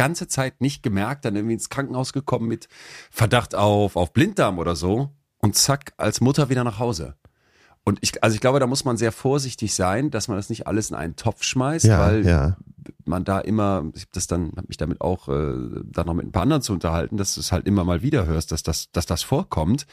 ganze 0.00 0.28
Zeit 0.28 0.62
nicht 0.62 0.82
gemerkt, 0.82 1.26
dann 1.26 1.36
irgendwie 1.36 1.54
ins 1.54 1.68
Krankenhaus 1.68 2.14
gekommen 2.14 2.48
mit 2.48 2.68
Verdacht 3.10 3.54
auf, 3.54 3.96
auf 3.96 4.14
Blinddarm 4.14 4.58
oder 4.58 4.74
so 4.74 5.10
und 5.40 5.56
zack, 5.56 5.92
als 5.98 6.22
Mutter 6.22 6.48
wieder 6.48 6.64
nach 6.64 6.78
Hause. 6.78 7.16
Und 7.84 7.98
ich, 8.00 8.22
also 8.24 8.34
ich 8.34 8.40
glaube, 8.40 8.60
da 8.60 8.66
muss 8.66 8.86
man 8.86 8.96
sehr 8.96 9.12
vorsichtig 9.12 9.74
sein, 9.74 10.10
dass 10.10 10.28
man 10.28 10.38
das 10.38 10.48
nicht 10.48 10.66
alles 10.66 10.90
in 10.90 10.96
einen 10.96 11.16
Topf 11.16 11.42
schmeißt, 11.42 11.84
ja, 11.84 11.98
weil 11.98 12.26
ja. 12.26 12.56
Man 13.10 13.24
da 13.24 13.38
immer, 13.40 13.84
ich 13.94 14.02
habe 14.02 14.12
das 14.12 14.26
dann, 14.26 14.52
habe 14.56 14.68
mich 14.68 14.78
damit 14.78 15.02
auch 15.02 15.28
äh, 15.28 15.54
dann 15.84 16.06
noch 16.06 16.14
mit 16.14 16.26
ein 16.26 16.32
paar 16.32 16.42
anderen 16.42 16.62
zu 16.62 16.72
unterhalten, 16.72 17.18
dass 17.18 17.34
du 17.34 17.40
es 17.40 17.52
halt 17.52 17.66
immer 17.66 17.84
mal 17.84 18.00
wieder 18.02 18.24
hörst, 18.26 18.52
dass 18.52 18.62
das, 18.62 18.90
dass 18.92 19.04
das 19.04 19.22
vorkommt. 19.22 19.86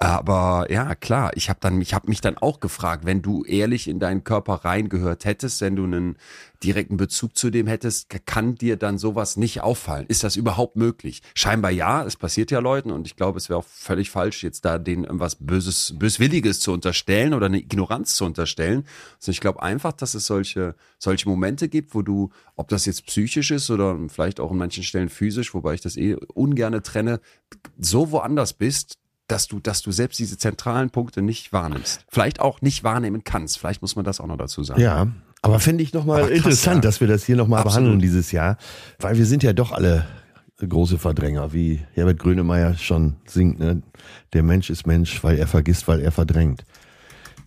Aber 0.00 0.66
ja, 0.70 0.94
klar, 0.94 1.32
ich 1.34 1.50
habe 1.50 1.58
dann, 1.60 1.80
ich 1.80 1.92
habe 1.92 2.08
mich 2.08 2.20
dann 2.20 2.38
auch 2.38 2.60
gefragt, 2.60 3.04
wenn 3.04 3.20
du 3.20 3.42
ehrlich 3.44 3.88
in 3.88 3.98
deinen 3.98 4.22
Körper 4.22 4.64
reingehört 4.64 5.24
hättest, 5.24 5.60
wenn 5.60 5.74
du 5.74 5.84
einen 5.84 6.16
direkten 6.62 6.96
Bezug 6.96 7.36
zu 7.36 7.50
dem 7.50 7.66
hättest, 7.66 8.08
kann 8.24 8.54
dir 8.54 8.76
dann 8.76 8.98
sowas 8.98 9.36
nicht 9.36 9.60
auffallen? 9.60 10.06
Ist 10.06 10.22
das 10.22 10.36
überhaupt 10.36 10.76
möglich? 10.76 11.22
Scheinbar 11.34 11.72
ja, 11.72 12.04
es 12.04 12.14
passiert 12.14 12.52
ja 12.52 12.60
Leuten 12.60 12.92
und 12.92 13.08
ich 13.08 13.16
glaube, 13.16 13.38
es 13.38 13.48
wäre 13.48 13.58
auch 13.58 13.64
völlig 13.64 14.10
falsch, 14.10 14.44
jetzt 14.44 14.64
da 14.64 14.78
denen 14.78 15.02
irgendwas 15.02 15.34
Böses, 15.34 15.94
Böswilliges 15.98 16.60
zu 16.60 16.72
unterstellen 16.72 17.34
oder 17.34 17.46
eine 17.46 17.58
Ignoranz 17.58 18.14
zu 18.14 18.24
unterstellen. 18.24 18.84
Also 19.16 19.32
ich 19.32 19.40
glaube 19.40 19.62
einfach, 19.62 19.92
dass 19.92 20.14
es 20.14 20.26
solche, 20.26 20.76
solche 20.98 21.28
Momente 21.28 21.68
gibt, 21.68 21.94
wo 21.94 22.02
du, 22.02 22.30
ob 22.58 22.68
das 22.68 22.86
jetzt 22.86 23.06
psychisch 23.06 23.52
ist 23.52 23.70
oder 23.70 23.96
vielleicht 24.08 24.40
auch 24.40 24.50
an 24.50 24.58
manchen 24.58 24.82
Stellen 24.82 25.08
physisch, 25.08 25.54
wobei 25.54 25.74
ich 25.74 25.80
das 25.80 25.96
eh 25.96 26.16
ungerne 26.34 26.82
trenne, 26.82 27.20
so 27.78 28.10
woanders 28.10 28.52
bist, 28.52 28.98
dass 29.28 29.46
du, 29.46 29.60
dass 29.60 29.80
du 29.80 29.92
selbst 29.92 30.18
diese 30.18 30.38
zentralen 30.38 30.90
Punkte 30.90 31.22
nicht 31.22 31.52
wahrnimmst. 31.52 32.04
Vielleicht 32.08 32.40
auch 32.40 32.60
nicht 32.60 32.82
wahrnehmen 32.82 33.22
kannst. 33.22 33.58
Vielleicht 33.58 33.80
muss 33.80 33.94
man 33.94 34.04
das 34.04 34.20
auch 34.20 34.26
noch 34.26 34.38
dazu 34.38 34.64
sagen. 34.64 34.80
Ja, 34.80 35.06
aber 35.40 35.60
finde 35.60 35.84
ich 35.84 35.92
nochmal 35.92 36.28
interessant, 36.30 36.76
ja. 36.76 36.80
dass 36.80 37.00
wir 37.00 37.06
das 37.06 37.24
hier 37.24 37.36
nochmal 37.36 37.62
behandeln 37.62 38.00
dieses 38.00 38.32
Jahr, 38.32 38.58
weil 38.98 39.16
wir 39.16 39.26
sind 39.26 39.44
ja 39.44 39.52
doch 39.52 39.70
alle 39.70 40.04
große 40.58 40.98
Verdränger, 40.98 41.52
wie 41.52 41.80
Herbert 41.92 42.18
Grönemeyer 42.18 42.76
schon 42.76 43.16
singt, 43.24 43.60
ne? 43.60 43.82
Der 44.32 44.42
Mensch 44.42 44.68
ist 44.68 44.84
Mensch, 44.84 45.22
weil 45.22 45.38
er 45.38 45.46
vergisst, 45.46 45.86
weil 45.86 46.00
er 46.00 46.10
verdrängt. 46.10 46.64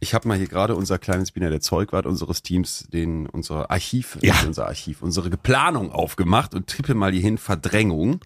Ich 0.04 0.16
habe 0.16 0.28
mal 0.28 0.36
hier 0.36 0.48
gerade 0.48 0.76
unser 0.76 0.98
kleines 0.98 1.32
Biner 1.32 1.52
der 1.52 1.62
Zeugwart 1.62 2.08
unseres 2.08 2.42
Teams, 2.42 2.88
den 2.92 3.28
unser 3.28 3.70
Archiv, 3.70 4.18
ja. 4.22 4.34
unser 4.48 4.66
Archiv, 4.66 5.04
unsere 5.04 5.30
Geplanung 5.30 5.92
aufgemacht 5.92 6.56
und 6.56 6.66
trippe 6.66 6.96
mal 6.96 7.12
hier 7.12 7.22
hin 7.22 7.38
Verdrängung 7.38 8.20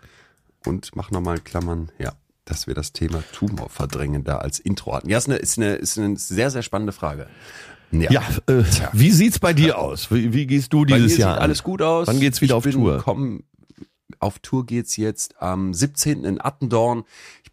und 0.65 0.95
mach 0.95 1.11
nochmal 1.11 1.37
Klammern, 1.39 1.91
ja, 1.99 2.13
dass 2.45 2.65
wir 2.67 2.75
das 2.75 2.93
Thema 2.93 3.21
Tumor 3.33 3.69
verdrängen 3.69 4.23
da 4.23 4.37
als 4.37 4.59
Intro 4.59 4.95
hatten. 4.95 5.09
Ja, 5.09 5.17
ist 5.17 5.27
eine, 5.27 5.35
ist 5.35 5.57
eine, 5.57 5.75
ist 5.75 5.99
eine 5.99 6.15
sehr, 6.15 6.49
sehr 6.49 6.63
spannende 6.63 6.93
Frage. 6.93 7.27
Ja, 7.91 8.09
ja 8.09 8.23
äh, 8.47 8.63
wie 8.93 9.11
sieht's 9.11 9.39
bei 9.39 9.51
dir 9.51 9.77
aus? 9.77 10.09
Wie, 10.11 10.31
wie 10.31 10.47
gehst 10.47 10.71
du 10.71 10.85
dieses 10.85 11.11
bei 11.11 11.17
mir 11.17 11.19
Jahr? 11.19 11.33
Sieht 11.33 11.41
alles 11.41 11.61
gut 11.61 11.81
aus. 11.81 12.07
Wann 12.07 12.21
geht's 12.21 12.39
wieder 12.39 12.57
ich 12.57 12.65
auf 12.65 12.73
Tour? 12.73 13.01
Komm, 13.03 13.43
auf 14.19 14.39
Tour 14.39 14.65
geht's 14.65 14.95
jetzt 14.95 15.41
am 15.41 15.73
17. 15.73 16.23
in 16.23 16.39
Attendorn 16.39 17.03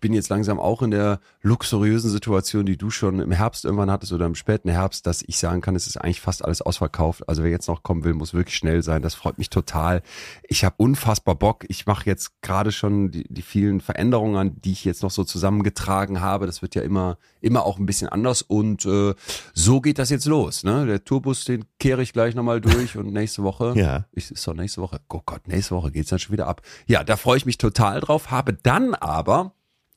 bin 0.03 0.13
jetzt 0.13 0.29
langsam 0.29 0.61
auch 0.61 0.83
in 0.83 0.91
der 0.91 1.21
luxuriösen 1.43 2.11
Situation, 2.11 2.67
die 2.67 2.77
du 2.77 2.91
schon 2.91 3.21
im 3.21 3.31
Herbst 3.31 3.65
irgendwann 3.65 3.91
hattest 3.91 4.13
oder 4.13 4.27
im 4.27 4.35
späten 4.35 4.69
Herbst, 4.69 5.07
dass 5.07 5.23
ich 5.23 5.39
sagen 5.39 5.63
kann, 5.63 5.77
es 5.77 5.87
ist 5.87 5.97
eigentlich 5.97 6.21
fast 6.21 6.45
alles 6.45 6.61
ausverkauft. 6.61 7.27
Also 7.29 7.43
wer 7.43 7.51
jetzt 7.51 7.69
noch 7.69 7.83
kommen 7.83 8.05
will, 8.05 8.13
muss 8.13 8.35
wirklich 8.35 8.57
schnell 8.57 8.83
sein. 8.83 9.01
Das 9.01 9.15
freut 9.15 9.39
mich 9.39 9.49
total. 9.49 10.03
Ich 10.43 10.65
habe 10.65 10.75
unfassbar 10.77 11.37
Bock. 11.37 11.65
Ich 11.69 11.87
mache 11.87 12.05
jetzt 12.07 12.43
gerade 12.43 12.73
schon 12.73 13.13
die, 13.13 13.25
die 13.33 13.43
vielen 13.43 13.81
Veränderungen, 13.81 14.61
die 14.61 14.73
ich 14.73 14.85
jetzt 14.85 15.05
noch 15.05 15.13
so 15.13 15.23
zusammengetragen 15.25 16.21
habe. 16.21 16.47
Das 16.47 16.63
wird 16.63 16.75
ja 16.75 16.83
immer, 16.83 17.17
immer 17.41 17.65
auch 17.65 17.79
ein 17.79 17.87
bisschen 17.87 18.09
anders. 18.09 18.43
Und 18.43 18.85
äh, 18.85 19.15
so 19.55 19.81
geht 19.81 20.01
das 20.01 20.11
jetzt 20.11 20.27
los. 20.27 20.65
Ne? 20.65 20.85
Der 20.85 21.05
Tourbus, 21.05 21.45
den 21.45 21.65
kehre 21.79 22.03
ich 22.03 22.13
gleich 22.13 22.35
nochmal 22.35 22.61
durch 22.61 22.97
und 22.99 23.13
nächste 23.13 23.43
Woche. 23.43 23.75
Ja. 23.83 24.05
Ich, 24.13 24.31
ist 24.31 24.47
doch 24.47 24.55
nächste 24.55 24.81
Woche. 24.81 25.01
Oh 25.09 25.23
Gott, 25.25 25.49
nächste 25.49 25.75
Woche 25.75 25.91
geht's 25.91 26.11
dann 26.11 26.19
schon 26.19 26.33
wieder 26.33 26.47
ab. 26.47 26.63
Ja, 26.87 27.03
da 27.03 27.17
freue 27.17 27.37
ich 27.37 27.47
mich 27.47 27.59
total 27.59 28.01
drauf. 28.01 28.31
Habe 28.31 28.53
dann 28.53 28.95
aber 28.95 29.55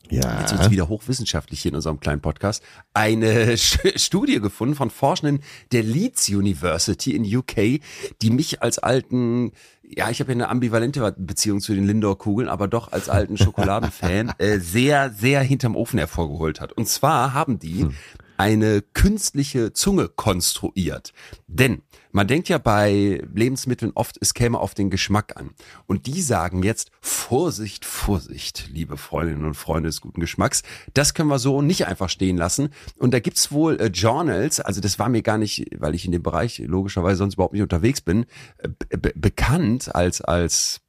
Ja. 0.10 0.40
jetzt 0.42 0.54
wird's 0.54 0.70
wieder 0.70 0.88
hochwissenschaftlich 0.88 1.62
hier 1.62 1.72
in 1.72 1.76
unserem 1.76 2.00
kleinen 2.00 2.22
Podcast, 2.22 2.64
eine 2.94 3.58
Studie 3.58 4.40
gefunden 4.40 4.76
von 4.76 4.90
Forschenden 4.90 5.42
der 5.72 5.84
Leeds 5.84 6.30
University 6.30 7.16
in 7.16 7.24
UK, 7.24 7.82
die 8.22 8.30
mich 8.30 8.62
als 8.62 8.80
alten, 8.80 9.52
ja, 9.84 10.10
ich 10.10 10.20
habe 10.20 10.32
ja 10.32 10.36
eine 10.36 10.50
ambivalente 10.50 11.16
Beziehung 11.18 11.60
zu 11.62 11.74
den 11.74 11.86
Lindor-Kugeln, 11.86 12.50
aber 12.50 12.68
doch 12.68 12.92
als 12.92 13.10
alten 13.10 13.38
Schokoladenfan 13.46 14.34
äh, 14.38 14.60
sehr, 14.60 15.12
sehr 15.12 15.42
hinterm 15.42 15.76
Ofen 15.76 16.00
hervorgeholt 16.00 16.62
hat. 16.62 16.74
Und 16.74 16.88
zwar 16.88 17.34
haben 17.34 17.60
die 17.60 17.88
eine 18.38 18.82
künstliche 18.82 19.74
Zunge 19.74 20.10
konstruiert. 20.10 21.14
Denn 21.48 21.82
man 22.12 22.28
denkt 22.28 22.48
ja 22.48 22.58
bei 22.58 23.22
Lebensmitteln 23.34 23.92
oft, 23.94 24.18
es 24.22 24.34
käme 24.34 24.60
auf 24.60 24.74
den 24.74 24.90
Geschmack 24.90 25.36
an. 25.36 25.52
Und 25.86 26.08
die 26.08 26.22
sagen 26.22 26.64
jetzt, 26.64 26.92
Vorsicht, 27.02 27.84
Vorsicht, 27.84 28.70
liebe 28.72 28.96
Freundinnen 28.96 29.44
und 29.44 29.56
Freunde 29.56 29.90
des 29.90 30.00
guten 30.00 30.22
Geschmacks. 30.22 30.64
Das 30.94 31.14
können 31.14 31.30
wir 31.30 31.40
so 31.40 31.62
nicht 31.62 31.88
einfach 31.88 32.10
stehen 32.10 32.38
lassen. 32.38 32.70
Und 32.98 33.14
da 33.14 33.20
gibt's 33.20 33.52
wohl 33.52 33.80
äh, 33.82 33.88
Journals, 33.88 34.62
also 34.62 34.80
das 34.80 34.98
war 34.98 35.10
mir 35.10 35.24
gar 35.24 35.38
nicht, 35.38 35.68
weil 35.78 35.94
ich 35.94 36.06
in 36.06 36.14
dem 36.14 36.24
Bereich 36.24 36.60
logischerweise 36.60 37.18
sonst 37.18 37.34
überhaupt 37.34 37.54
nicht 37.54 37.64
unterwegs 37.64 38.00
bin, 38.00 38.26
äh, 38.60 38.70
be 38.98 39.12
bekannt 39.16 39.94
als, 39.94 40.22
als 40.22 40.85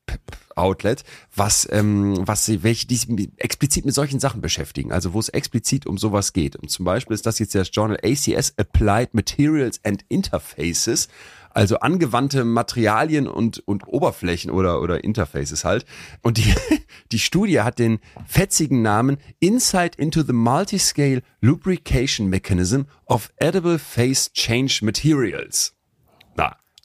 Outlet, 0.56 1.04
was, 1.34 1.68
ähm, 1.70 2.26
was 2.26 2.46
sie, 2.46 2.62
welche, 2.62 2.86
die 2.86 2.96
sich 2.96 3.08
explizit 3.36 3.84
mit 3.84 3.94
solchen 3.94 4.20
Sachen 4.20 4.40
beschäftigen, 4.40 4.90
also 4.90 5.12
wo 5.12 5.20
es 5.20 5.28
explizit 5.28 5.86
um 5.86 5.98
sowas 5.98 6.32
geht. 6.32 6.56
Und 6.56 6.70
zum 6.70 6.86
Beispiel 6.86 7.14
ist 7.14 7.26
das 7.26 7.38
jetzt 7.38 7.54
das 7.54 7.70
Journal 7.70 7.98
ACS 8.02 8.54
Applied 8.56 9.12
Materials 9.12 9.80
and 9.84 10.04
Interfaces, 10.08 11.08
also 11.50 11.78
angewandte 11.80 12.44
Materialien 12.44 13.28
und, 13.28 13.60
und 13.66 13.86
Oberflächen 13.86 14.50
oder, 14.50 14.80
oder 14.80 15.04
Interfaces 15.04 15.64
halt. 15.64 15.84
Und 16.22 16.38
die, 16.38 16.54
die 17.12 17.18
Studie 17.18 17.60
hat 17.60 17.78
den 17.78 17.98
fetzigen 18.26 18.80
Namen 18.80 19.18
Insight 19.40 19.96
into 19.96 20.22
the 20.22 20.32
Multiscale 20.32 21.22
Lubrication 21.42 22.28
Mechanism 22.28 22.82
of 23.06 23.30
Edible 23.36 23.78
Phase 23.78 24.30
Change 24.32 24.80
Materials. 24.82 25.75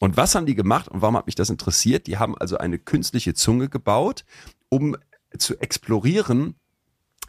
Und 0.02 0.18
was 0.18 0.34
haben 0.36 0.46
die 0.48 0.56
gemacht 0.56 0.88
und 0.90 1.02
warum 1.02 1.16
hat 1.16 1.28
mich 1.28 1.36
das 1.36 1.50
interessiert? 1.52 2.08
Die 2.08 2.18
haben 2.18 2.36
also 2.38 2.58
eine 2.58 2.80
künstliche 2.80 3.34
Zunge 3.36 3.70
gebaut, 3.70 4.26
um 4.68 4.98
zu 5.38 5.58
explorieren, 5.60 6.56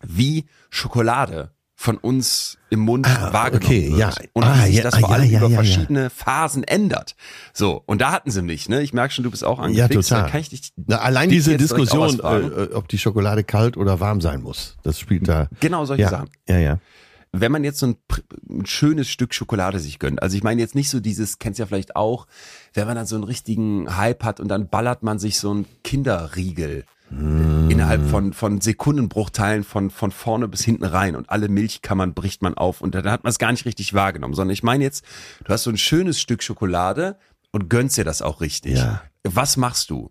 wie 0.02 0.46
Schokolade 0.70 1.52
von 1.76 1.98
uns 1.98 2.58
im 2.70 2.80
Mund 2.80 3.06
Ah, 3.06 3.32
wahrgenommen 3.32 3.66
okay, 3.66 3.88
wird. 3.90 3.98
ja. 3.98 4.10
Und 4.32 4.44
Ah, 4.44 4.62
wie 4.62 4.66
sich 4.68 4.76
ja, 4.76 4.82
das 4.84 4.98
vor 4.98 5.10
allem 5.12 5.30
ja, 5.30 5.38
über 5.38 5.48
ja, 5.48 5.52
ja. 5.52 5.62
verschiedene 5.64 6.10
Phasen 6.10 6.64
ändert. 6.64 7.14
So, 7.52 7.82
und 7.86 8.00
da 8.00 8.12
hatten 8.12 8.30
sie 8.30 8.40
mich, 8.40 8.68
ne? 8.68 8.82
Ich 8.82 8.92
merke 8.92 9.12
schon, 9.12 9.24
du 9.24 9.30
bist 9.30 9.44
auch 9.44 9.58
Ja, 9.58 9.64
angefixt. 9.64 10.08
total. 10.08 10.24
Da 10.24 10.30
kann 10.30 10.40
ich 10.40 10.48
dich 10.48 10.72
Na, 10.86 10.98
allein 10.98 11.28
dich 11.28 11.38
diese 11.38 11.56
Diskussion, 11.58 12.18
fragen. 12.18 12.52
äh, 12.52 12.74
ob 12.74 12.88
die 12.88 12.98
Schokolade 12.98 13.44
kalt 13.44 13.76
oder 13.76 14.00
warm 14.00 14.20
sein 14.20 14.40
muss, 14.42 14.76
das 14.82 14.98
spielt 14.98 15.28
da. 15.28 15.48
Genau 15.60 15.84
solche 15.84 16.02
ja, 16.04 16.08
Sachen. 16.08 16.30
Ja, 16.48 16.58
ja. 16.58 16.78
Wenn 17.32 17.50
man 17.50 17.64
jetzt 17.64 17.78
so 17.78 17.86
ein, 17.86 17.96
ein 18.48 18.66
schönes 18.66 19.08
Stück 19.08 19.34
Schokolade 19.34 19.78
sich 19.78 19.98
gönnt, 19.98 20.22
also 20.22 20.36
ich 20.36 20.42
meine 20.42 20.60
jetzt 20.60 20.74
nicht 20.74 20.90
so 20.90 21.00
dieses, 21.00 21.38
kennst 21.38 21.58
ja 21.58 21.66
vielleicht 21.66 21.96
auch, 21.96 22.26
wenn 22.74 22.86
man 22.86 22.94
dann 22.94 23.06
so 23.06 23.16
einen 23.16 23.24
richtigen 23.24 23.96
Hype 23.96 24.22
hat 24.22 24.38
und 24.38 24.48
dann 24.48 24.68
ballert 24.68 25.02
man 25.02 25.18
sich 25.18 25.38
so 25.38 25.50
einen 25.50 25.66
Kinderriegel 25.82 26.84
innerhalb 27.68 28.08
von, 28.08 28.32
von 28.32 28.62
Sekundenbruchteilen 28.62 29.64
von, 29.64 29.90
von 29.90 30.10
vorne 30.12 30.48
bis 30.48 30.64
hinten 30.64 30.84
rein 30.84 31.14
und 31.14 31.28
alle 31.28 31.48
Milchkammern 31.48 32.14
bricht 32.14 32.40
man 32.40 32.54
auf 32.54 32.80
und 32.80 32.94
dann 32.94 33.04
hat 33.10 33.24
man 33.24 33.30
es 33.30 33.38
gar 33.38 33.52
nicht 33.52 33.66
richtig 33.66 33.92
wahrgenommen, 33.92 34.32
sondern 34.32 34.54
ich 34.54 34.62
meine 34.62 34.82
jetzt, 34.82 35.04
du 35.44 35.52
hast 35.52 35.64
so 35.64 35.70
ein 35.70 35.76
schönes 35.76 36.18
Stück 36.18 36.42
Schokolade 36.42 37.18
und 37.50 37.68
gönnst 37.68 37.98
dir 37.98 38.04
das 38.04 38.22
auch 38.22 38.40
richtig. 38.40 38.78
Ja. 38.78 39.02
Was 39.24 39.58
machst 39.58 39.90
du? 39.90 40.10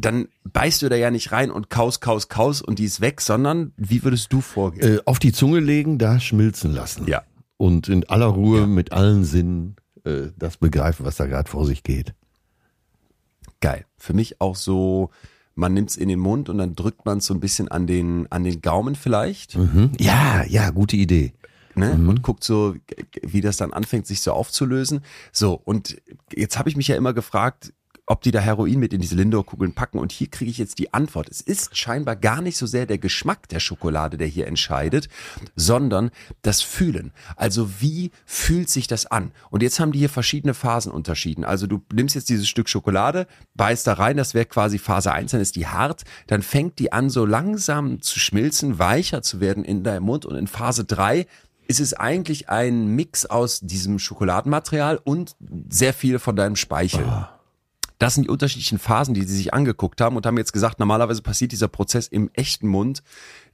Dann 0.00 0.28
beißt 0.44 0.82
du 0.82 0.88
da 0.88 0.96
ja 0.96 1.10
nicht 1.10 1.32
rein 1.32 1.50
und 1.50 1.70
kaus, 1.70 2.00
kaus, 2.00 2.28
kaus 2.28 2.62
und 2.62 2.78
die 2.78 2.84
ist 2.84 3.00
weg, 3.00 3.20
sondern 3.20 3.72
wie 3.76 4.02
würdest 4.02 4.32
du 4.32 4.40
vorgehen? 4.40 4.96
Äh, 4.96 5.00
auf 5.04 5.18
die 5.18 5.32
Zunge 5.32 5.60
legen, 5.60 5.98
da 5.98 6.20
schmilzen 6.20 6.72
lassen. 6.72 7.06
Ja. 7.06 7.22
Und 7.56 7.88
in 7.88 8.08
aller 8.08 8.26
Ruhe 8.26 8.66
mit 8.66 8.92
allen 8.92 9.24
Sinnen 9.24 9.76
äh, 10.04 10.28
das 10.36 10.56
begreifen, 10.56 11.04
was 11.04 11.16
da 11.16 11.26
gerade 11.26 11.50
vor 11.50 11.66
sich 11.66 11.82
geht. 11.82 12.14
Geil. 13.60 13.84
Für 13.98 14.14
mich 14.14 14.40
auch 14.40 14.56
so, 14.56 15.10
man 15.54 15.74
nimmt's 15.74 15.96
in 15.96 16.08
den 16.08 16.20
Mund 16.20 16.48
und 16.48 16.58
dann 16.58 16.74
drückt 16.74 17.04
man 17.04 17.18
es 17.18 17.26
so 17.26 17.34
ein 17.34 17.40
bisschen 17.40 17.68
an 17.68 17.86
den, 17.86 18.26
an 18.30 18.44
den 18.44 18.62
Gaumen 18.62 18.94
vielleicht. 18.94 19.56
Mhm. 19.56 19.92
Ja, 19.98 20.44
ja, 20.44 20.70
gute 20.70 20.96
Idee. 20.96 21.34
Ne? 21.74 21.92
Und 21.92 22.22
guckt 22.22 22.42
so, 22.42 22.74
wie 23.22 23.40
das 23.40 23.56
dann 23.56 23.72
anfängt, 23.72 24.06
sich 24.06 24.22
so 24.22 24.32
aufzulösen. 24.32 25.02
So, 25.32 25.54
und 25.54 26.00
jetzt 26.34 26.58
habe 26.58 26.68
ich 26.68 26.76
mich 26.76 26.88
ja 26.88 26.96
immer 26.96 27.12
gefragt, 27.12 27.72
ob 28.10 28.22
die 28.22 28.32
da 28.32 28.40
Heroin 28.40 28.80
mit 28.80 28.92
in 28.92 29.00
diese 29.00 29.14
Lindor-Kugeln 29.14 29.72
packen. 29.72 30.00
Und 30.00 30.10
hier 30.10 30.26
kriege 30.26 30.50
ich 30.50 30.58
jetzt 30.58 30.80
die 30.80 30.92
Antwort. 30.92 31.28
Es 31.30 31.40
ist 31.40 31.76
scheinbar 31.76 32.16
gar 32.16 32.42
nicht 32.42 32.56
so 32.56 32.66
sehr 32.66 32.84
der 32.84 32.98
Geschmack 32.98 33.48
der 33.48 33.60
Schokolade, 33.60 34.16
der 34.16 34.26
hier 34.26 34.48
entscheidet, 34.48 35.08
sondern 35.54 36.10
das 36.42 36.60
Fühlen. 36.60 37.12
Also 37.36 37.80
wie 37.80 38.10
fühlt 38.26 38.68
sich 38.68 38.88
das 38.88 39.06
an? 39.06 39.30
Und 39.50 39.62
jetzt 39.62 39.78
haben 39.78 39.92
die 39.92 40.00
hier 40.00 40.08
verschiedene 40.08 40.54
Phasen 40.54 40.90
unterschieden. 40.90 41.44
Also 41.44 41.68
du 41.68 41.82
nimmst 41.92 42.16
jetzt 42.16 42.28
dieses 42.28 42.48
Stück 42.48 42.68
Schokolade, 42.68 43.28
beißt 43.54 43.86
da 43.86 43.92
rein, 43.92 44.16
das 44.16 44.34
wäre 44.34 44.46
quasi 44.46 44.78
Phase 44.78 45.12
1, 45.12 45.30
dann 45.30 45.40
ist 45.40 45.54
die 45.54 45.68
hart, 45.68 46.02
dann 46.26 46.42
fängt 46.42 46.80
die 46.80 46.92
an 46.92 47.10
so 47.10 47.24
langsam 47.24 48.02
zu 48.02 48.18
schmilzen, 48.18 48.80
weicher 48.80 49.22
zu 49.22 49.40
werden 49.40 49.64
in 49.64 49.84
deinem 49.84 50.02
Mund 50.02 50.26
und 50.26 50.34
in 50.34 50.48
Phase 50.48 50.84
3 50.84 51.26
ist 51.68 51.78
es 51.78 51.94
eigentlich 51.94 52.48
ein 52.48 52.88
Mix 52.88 53.26
aus 53.26 53.60
diesem 53.60 54.00
Schokoladenmaterial 54.00 54.98
und 55.04 55.36
sehr 55.68 55.92
viel 55.92 56.18
von 56.18 56.34
deinem 56.34 56.56
Speichel. 56.56 57.04
Das 58.00 58.14
sind 58.14 58.24
die 58.24 58.30
unterschiedlichen 58.30 58.78
Phasen, 58.78 59.12
die 59.12 59.24
sie 59.24 59.36
sich 59.36 59.52
angeguckt 59.52 60.00
haben 60.00 60.16
und 60.16 60.24
haben 60.24 60.38
jetzt 60.38 60.54
gesagt, 60.54 60.80
normalerweise 60.80 61.20
passiert 61.20 61.52
dieser 61.52 61.68
Prozess 61.68 62.08
im 62.08 62.30
echten 62.32 62.66
Mund 62.66 63.02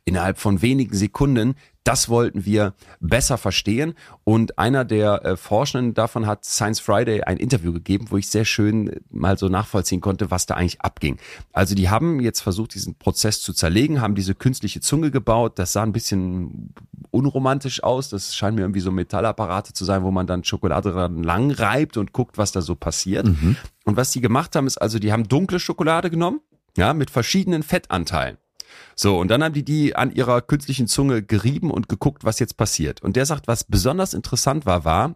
innerhalb 0.04 0.38
von 0.38 0.62
wenigen 0.62 0.96
Sekunden. 0.96 1.56
Das 1.86 2.08
wollten 2.08 2.44
wir 2.44 2.74
besser 2.98 3.38
verstehen. 3.38 3.94
Und 4.24 4.58
einer 4.58 4.84
der 4.84 5.24
äh, 5.24 5.36
Forschenden 5.36 5.94
davon 5.94 6.26
hat 6.26 6.44
Science 6.44 6.80
Friday 6.80 7.22
ein 7.22 7.36
Interview 7.36 7.72
gegeben, 7.72 8.06
wo 8.10 8.16
ich 8.16 8.28
sehr 8.28 8.44
schön 8.44 8.88
äh, 8.88 9.00
mal 9.10 9.38
so 9.38 9.48
nachvollziehen 9.48 10.00
konnte, 10.00 10.32
was 10.32 10.46
da 10.46 10.54
eigentlich 10.54 10.80
abging. 10.80 11.18
Also 11.52 11.76
die 11.76 11.88
haben 11.88 12.18
jetzt 12.18 12.40
versucht, 12.40 12.74
diesen 12.74 12.96
Prozess 12.96 13.40
zu 13.40 13.52
zerlegen, 13.52 14.00
haben 14.00 14.16
diese 14.16 14.34
künstliche 14.34 14.80
Zunge 14.80 15.12
gebaut. 15.12 15.60
Das 15.60 15.74
sah 15.74 15.84
ein 15.84 15.92
bisschen 15.92 16.74
unromantisch 17.12 17.84
aus. 17.84 18.08
Das 18.08 18.34
scheinen 18.34 18.56
mir 18.56 18.62
irgendwie 18.62 18.80
so 18.80 18.90
Metallapparate 18.90 19.72
zu 19.72 19.84
sein, 19.84 20.02
wo 20.02 20.10
man 20.10 20.26
dann 20.26 20.42
Schokolade 20.42 20.90
dran 20.90 21.22
lang 21.22 21.52
reibt 21.52 21.98
und 21.98 22.12
guckt, 22.12 22.36
was 22.36 22.50
da 22.50 22.62
so 22.62 22.74
passiert. 22.74 23.26
Und 23.84 23.96
was 23.96 24.10
die 24.10 24.20
gemacht 24.20 24.56
haben, 24.56 24.66
ist 24.66 24.78
also, 24.78 24.98
die 24.98 25.12
haben 25.12 25.28
dunkle 25.28 25.60
Schokolade 25.60 26.10
genommen, 26.10 26.40
ja, 26.76 26.94
mit 26.94 27.10
verschiedenen 27.12 27.62
Fettanteilen. 27.62 28.38
So, 28.98 29.18
und 29.18 29.28
dann 29.28 29.44
haben 29.44 29.52
die 29.52 29.64
die 29.64 29.94
an 29.94 30.10
ihrer 30.10 30.40
künstlichen 30.40 30.88
Zunge 30.88 31.22
gerieben 31.22 31.70
und 31.70 31.88
geguckt, 31.88 32.24
was 32.24 32.38
jetzt 32.38 32.56
passiert. 32.56 33.02
Und 33.02 33.16
der 33.16 33.26
sagt, 33.26 33.46
was 33.46 33.64
besonders 33.64 34.14
interessant 34.14 34.64
war, 34.64 34.84
war, 34.84 35.14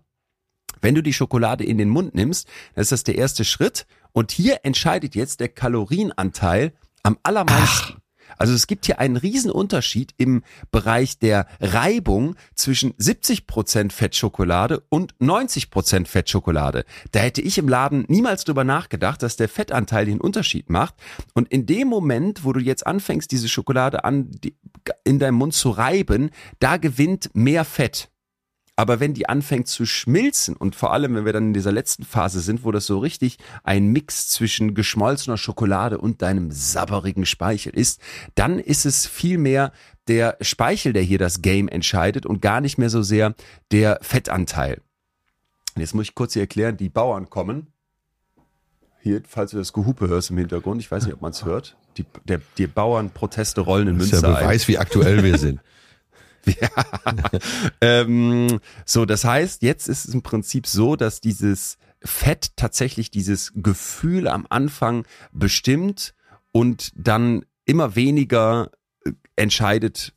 wenn 0.83 0.95
du 0.95 1.03
die 1.03 1.15
Schokolade 1.15 1.65
in 1.65 1.79
den 1.79 1.89
Mund 1.89 2.15
nimmst, 2.15 2.47
dann 2.75 2.83
ist 2.83 2.93
das 2.93 3.05
der 3.05 3.17
erste 3.17 3.45
Schritt. 3.45 3.87
Und 4.13 4.33
hier 4.33 4.61
entscheidet 4.65 5.15
jetzt 5.15 5.41
der 5.41 5.49
Kalorienanteil 5.49 6.75
am 7.03 7.19
allermeisten. 7.23 8.03
Also 8.37 8.55
es 8.55 8.67
gibt 8.67 8.87
hier 8.87 8.99
einen 8.99 9.17
riesen 9.17 9.51
Unterschied 9.51 10.15
im 10.17 10.43
Bereich 10.71 11.19
der 11.19 11.47
Reibung 11.61 12.37
zwischen 12.55 12.93
70% 12.95 13.93
Fettschokolade 13.93 14.83
und 14.89 15.15
90% 15.19 16.07
Fettschokolade. 16.07 16.85
Da 17.13 17.21
hätte 17.21 17.41
ich 17.41 17.59
im 17.59 17.69
Laden 17.69 18.05
niemals 18.09 18.45
drüber 18.45 18.65
nachgedacht, 18.65 19.23
dass 19.23 19.37
der 19.37 19.49
Fettanteil 19.49 20.07
den 20.07 20.21
Unterschied 20.21 20.71
macht. 20.71 20.95
Und 21.35 21.49
in 21.49 21.67
dem 21.67 21.89
Moment, 21.89 22.45
wo 22.45 22.53
du 22.53 22.61
jetzt 22.61 22.87
anfängst, 22.87 23.31
diese 23.31 23.49
Schokolade 23.49 24.05
an, 24.05 24.31
die, 24.31 24.55
in 25.05 25.19
deinem 25.19 25.37
Mund 25.37 25.55
zu 25.55 25.71
reiben, 25.71 26.31
da 26.59 26.77
gewinnt 26.77 27.31
mehr 27.35 27.65
Fett. 27.65 28.10
Aber 28.81 28.99
wenn 28.99 29.13
die 29.13 29.29
anfängt 29.29 29.69
zu 29.69 29.85
schmilzen 29.85 30.57
und 30.57 30.75
vor 30.75 30.95
allem, 30.95 31.15
wenn 31.15 31.27
wir 31.27 31.35
dann 31.35 31.49
in 31.49 31.53
dieser 31.53 31.71
letzten 31.71 32.03
Phase 32.03 32.41
sind, 32.41 32.65
wo 32.65 32.73
das 32.73 32.87
so 32.87 32.99
richtig 32.99 33.37
ein 33.63 33.89
Mix 33.89 34.29
zwischen 34.29 34.73
geschmolzener 34.73 35.37
Schokolade 35.37 35.99
und 35.99 36.23
deinem 36.23 36.51
sabberigen 36.51 37.27
Speichel 37.27 37.75
ist, 37.75 38.01
dann 38.37 38.59
ist 38.59 38.87
es 38.87 39.07
viel 39.07 39.37
mehr 39.37 39.73
der 40.09 40.39
Speichel, 40.41 40.95
der 40.95 41.03
hier 41.03 41.19
das 41.19 41.43
Game 41.43 41.69
entscheidet 41.69 42.25
und 42.25 42.41
gar 42.41 42.63
nicht 42.63 42.79
mehr 42.79 42.89
so 42.89 43.03
sehr 43.03 43.35
der 43.71 43.99
Fettanteil. 44.01 44.81
Und 45.75 45.83
Jetzt 45.83 45.95
muss 45.95 46.05
ich 46.05 46.15
kurz 46.15 46.33
hier 46.33 46.45
erklären, 46.45 46.79
die 46.79 46.89
Bauern 46.89 47.29
kommen. 47.29 47.67
hier, 49.03 49.21
falls 49.29 49.51
du 49.51 49.59
das 49.59 49.75
Gehupe 49.75 50.09
hörst 50.09 50.31
im 50.31 50.39
Hintergrund, 50.39 50.81
ich 50.81 50.91
weiß 50.91 51.05
nicht, 51.05 51.13
ob 51.13 51.21
man 51.21 51.33
es 51.33 51.45
hört, 51.45 51.77
die, 51.99 52.07
der, 52.25 52.41
die 52.57 52.67
Bauernproteste 52.67 53.61
rollen 53.61 53.89
in 53.89 53.99
Das 53.99 54.07
ist 54.07 54.13
Münster 54.13 54.31
ja 54.31 54.41
Beweis, 54.41 54.69
wie 54.69 54.79
aktuell 54.79 55.23
wir 55.23 55.37
sind. 55.37 55.61
Ähm, 57.80 58.61
so, 58.85 59.04
das 59.04 59.25
heißt, 59.25 59.62
jetzt 59.62 59.88
ist 59.88 60.06
es 60.06 60.14
im 60.14 60.23
Prinzip 60.23 60.66
so, 60.66 60.97
dass 60.97 61.20
dieses 61.20 61.78
Fett 62.02 62.56
tatsächlich 62.56 63.11
dieses 63.11 63.52
Gefühl 63.54 64.28
am 64.28 64.47
Anfang 64.49 65.06
bestimmt 65.32 66.14
und 66.52 66.92
dann 66.94 67.44
immer 67.64 67.94
weniger 67.97 68.70
äh, 69.04 69.12
entscheidet 69.37 70.14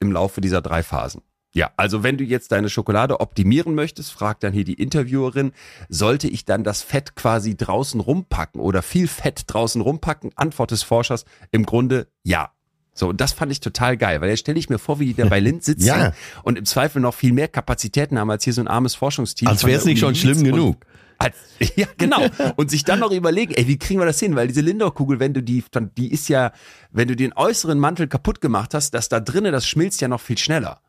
im 0.00 0.12
Laufe 0.12 0.40
dieser 0.40 0.62
drei 0.62 0.82
Phasen. 0.82 1.22
Ja, 1.54 1.70
also 1.76 2.02
wenn 2.02 2.18
du 2.18 2.24
jetzt 2.24 2.50
deine 2.50 2.68
Schokolade 2.68 3.20
optimieren 3.20 3.76
möchtest, 3.76 4.12
fragt 4.12 4.42
dann 4.42 4.52
hier 4.52 4.64
die 4.64 4.74
Interviewerin, 4.74 5.52
sollte 5.88 6.26
ich 6.26 6.44
dann 6.44 6.64
das 6.64 6.82
Fett 6.82 7.14
quasi 7.14 7.56
draußen 7.56 8.00
rumpacken 8.00 8.60
oder 8.60 8.82
viel 8.82 9.06
Fett 9.06 9.44
draußen 9.46 9.80
rumpacken? 9.80 10.32
Antwort 10.34 10.72
des 10.72 10.82
Forschers 10.82 11.24
im 11.52 11.64
Grunde 11.64 12.08
ja. 12.24 12.50
So, 12.94 13.08
und 13.08 13.20
das 13.20 13.32
fand 13.32 13.50
ich 13.52 13.60
total 13.60 13.96
geil, 13.96 14.20
weil 14.20 14.30
jetzt 14.30 14.40
stelle 14.40 14.58
ich 14.58 14.68
mir 14.70 14.78
vor, 14.78 15.00
wie 15.00 15.06
die 15.06 15.14
da 15.14 15.26
bei 15.26 15.40
Lind 15.40 15.64
sitzen 15.64 15.84
Ja. 15.86 16.12
und 16.44 16.56
im 16.58 16.64
Zweifel 16.64 17.00
noch 17.02 17.14
viel 17.14 17.32
mehr 17.32 17.48
Kapazitäten 17.48 18.18
haben 18.18 18.30
als 18.30 18.44
hier 18.44 18.52
so 18.52 18.60
ein 18.60 18.68
armes 18.68 18.94
Forschungsteam. 18.94 19.48
Als 19.48 19.64
wäre 19.64 19.78
es 19.78 19.84
nicht 19.84 19.98
schon 19.98 20.14
schlimm 20.14 20.44
genug. 20.44 20.76
als, 21.18 21.34
ja, 21.76 21.86
genau. 21.98 22.22
Und 22.56 22.70
sich 22.70 22.84
dann 22.84 23.00
noch 23.00 23.10
überlegen, 23.10 23.52
ey, 23.54 23.66
wie 23.66 23.78
kriegen 23.78 24.00
wir 24.00 24.06
das 24.06 24.20
hin? 24.20 24.36
Weil 24.36 24.46
diese 24.48 24.60
Lindor-Kugel, 24.60 25.18
wenn 25.20 25.34
du 25.34 25.42
die, 25.42 25.64
die 25.96 26.12
ist 26.12 26.28
ja, 26.28 26.52
wenn 26.92 27.08
du 27.08 27.16
den 27.16 27.32
äußeren 27.32 27.78
Mantel 27.78 28.06
kaputt 28.06 28.40
gemacht 28.40 28.74
hast, 28.74 28.92
dass 28.94 29.08
da 29.08 29.18
drinnen, 29.20 29.52
das 29.52 29.66
schmilzt 29.66 30.00
ja 30.00 30.08
noch 30.08 30.20
viel 30.20 30.38
schneller. 30.38 30.80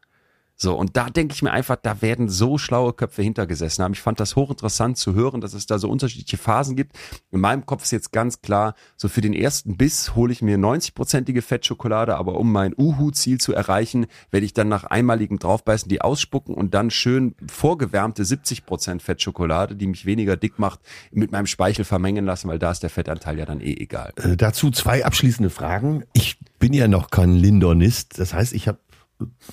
So, 0.58 0.74
und 0.74 0.96
da 0.96 1.10
denke 1.10 1.34
ich 1.34 1.42
mir 1.42 1.52
einfach, 1.52 1.76
da 1.76 2.02
werden 2.02 2.30
so 2.30 2.58
schlaue 2.58 2.94
Köpfe 2.94 3.22
hintergesessen 3.22 3.84
haben. 3.84 3.94
Ich 3.94 4.02
fand 4.02 4.22
das 4.22 4.38
hochinteressant 4.38 4.98
zu 4.98 5.14
hören, 5.14 5.42
dass 5.42 5.54
es 5.54 5.66
da 5.66 5.80
so 5.80 5.90
unterschiedliche 5.90 6.38
Phasen 6.38 6.78
gibt. 6.78 6.96
In 7.32 7.42
meinem 7.42 7.66
Kopf 7.66 7.84
ist 7.84 7.92
jetzt 7.92 8.14
ganz 8.14 8.42
klar, 8.42 8.74
so 8.96 9.10
für 9.10 9.20
den 9.20 9.34
ersten 9.34 9.76
Biss 9.76 10.16
hole 10.16 10.32
ich 10.32 10.42
mir 10.42 10.58
90-prozentige 10.58 11.42
Fettschokolade, 11.42 12.16
aber 12.16 12.36
um 12.36 12.52
mein 12.54 12.74
Uhu-Ziel 12.78 13.40
zu 13.40 13.54
erreichen, 13.54 14.08
werde 14.32 14.46
ich 14.46 14.54
dann 14.54 14.70
nach 14.70 14.86
einmaligem 14.86 15.40
Draufbeißen 15.40 15.90
die 15.90 16.02
ausspucken 16.02 16.56
und 16.56 16.74
dann 16.74 16.90
schön 16.90 17.36
vorgewärmte 17.52 18.24
70% 18.24 19.02
Fettschokolade, 19.02 19.76
die 19.76 19.88
mich 19.88 20.06
weniger 20.06 20.38
dick 20.38 20.58
macht, 20.58 20.80
mit 21.12 21.34
meinem 21.34 21.48
Speichel 21.48 21.84
vermengen 21.84 22.26
lassen, 22.26 22.48
weil 22.48 22.60
da 22.60 22.72
ist 22.72 22.82
der 22.82 22.90
Fettanteil 22.90 23.38
ja 23.38 23.46
dann 23.46 23.60
eh 23.60 23.74
egal. 23.74 24.14
Äh, 24.16 24.38
dazu 24.38 24.72
zwei 24.72 25.04
abschließende 25.04 25.50
Fragen. 25.50 26.06
Ich 26.14 26.38
bin 26.60 26.72
ja 26.72 26.88
noch 26.88 27.10
kein 27.10 27.34
Lindornist. 27.34 28.20
Das 28.20 28.34
heißt, 28.34 28.54
ich 28.54 28.70
habe 28.70 28.80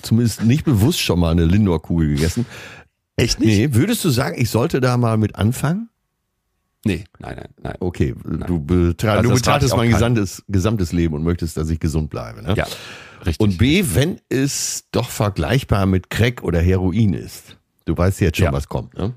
zumindest 0.01 0.43
nicht 0.43 0.65
bewusst 0.65 0.99
schon 1.01 1.19
mal 1.19 1.31
eine 1.31 1.45
Lindor-Kugel 1.45 2.09
gegessen. 2.15 2.45
Echt 3.15 3.39
nicht? 3.39 3.47
Nee, 3.57 3.73
würdest 3.73 4.03
du 4.03 4.09
sagen, 4.09 4.35
ich 4.39 4.49
sollte 4.49 4.81
da 4.81 4.97
mal 4.97 5.17
mit 5.17 5.35
anfangen? 5.35 5.89
Nee, 6.85 7.05
nein, 7.19 7.35
nein, 7.37 7.49
nein. 7.61 7.75
Okay, 7.79 8.13
du, 8.47 8.59
betra 8.59 9.13
Also 9.13 9.29
du 9.29 9.35
betrachtest 9.35 9.75
mein 9.77 9.89
gesamtes, 9.89 10.43
gesamtes 10.49 10.91
Leben 10.91 11.13
und 11.15 11.23
möchtest, 11.23 11.55
dass 11.55 11.69
ich 11.69 11.79
gesund 11.79 12.09
bleibe. 12.09 12.41
Ne? 12.43 12.55
Ja, 12.57 12.67
richtig. 13.25 13.39
Und 13.39 13.57
B, 13.57 13.85
wenn 13.93 14.19
es 14.27 14.85
doch 14.91 15.09
vergleichbar 15.09 15.85
mit 15.85 16.09
Crack 16.09 16.43
oder 16.43 16.59
Heroin 16.59 17.13
ist. 17.13 17.57
Du 17.85 17.97
weißt 17.97 18.19
jetzt 18.19 18.37
schon, 18.37 18.45
Ja. 18.45 18.51
was 18.53 18.67
kommt, 18.67 18.95
ne? 18.97 19.13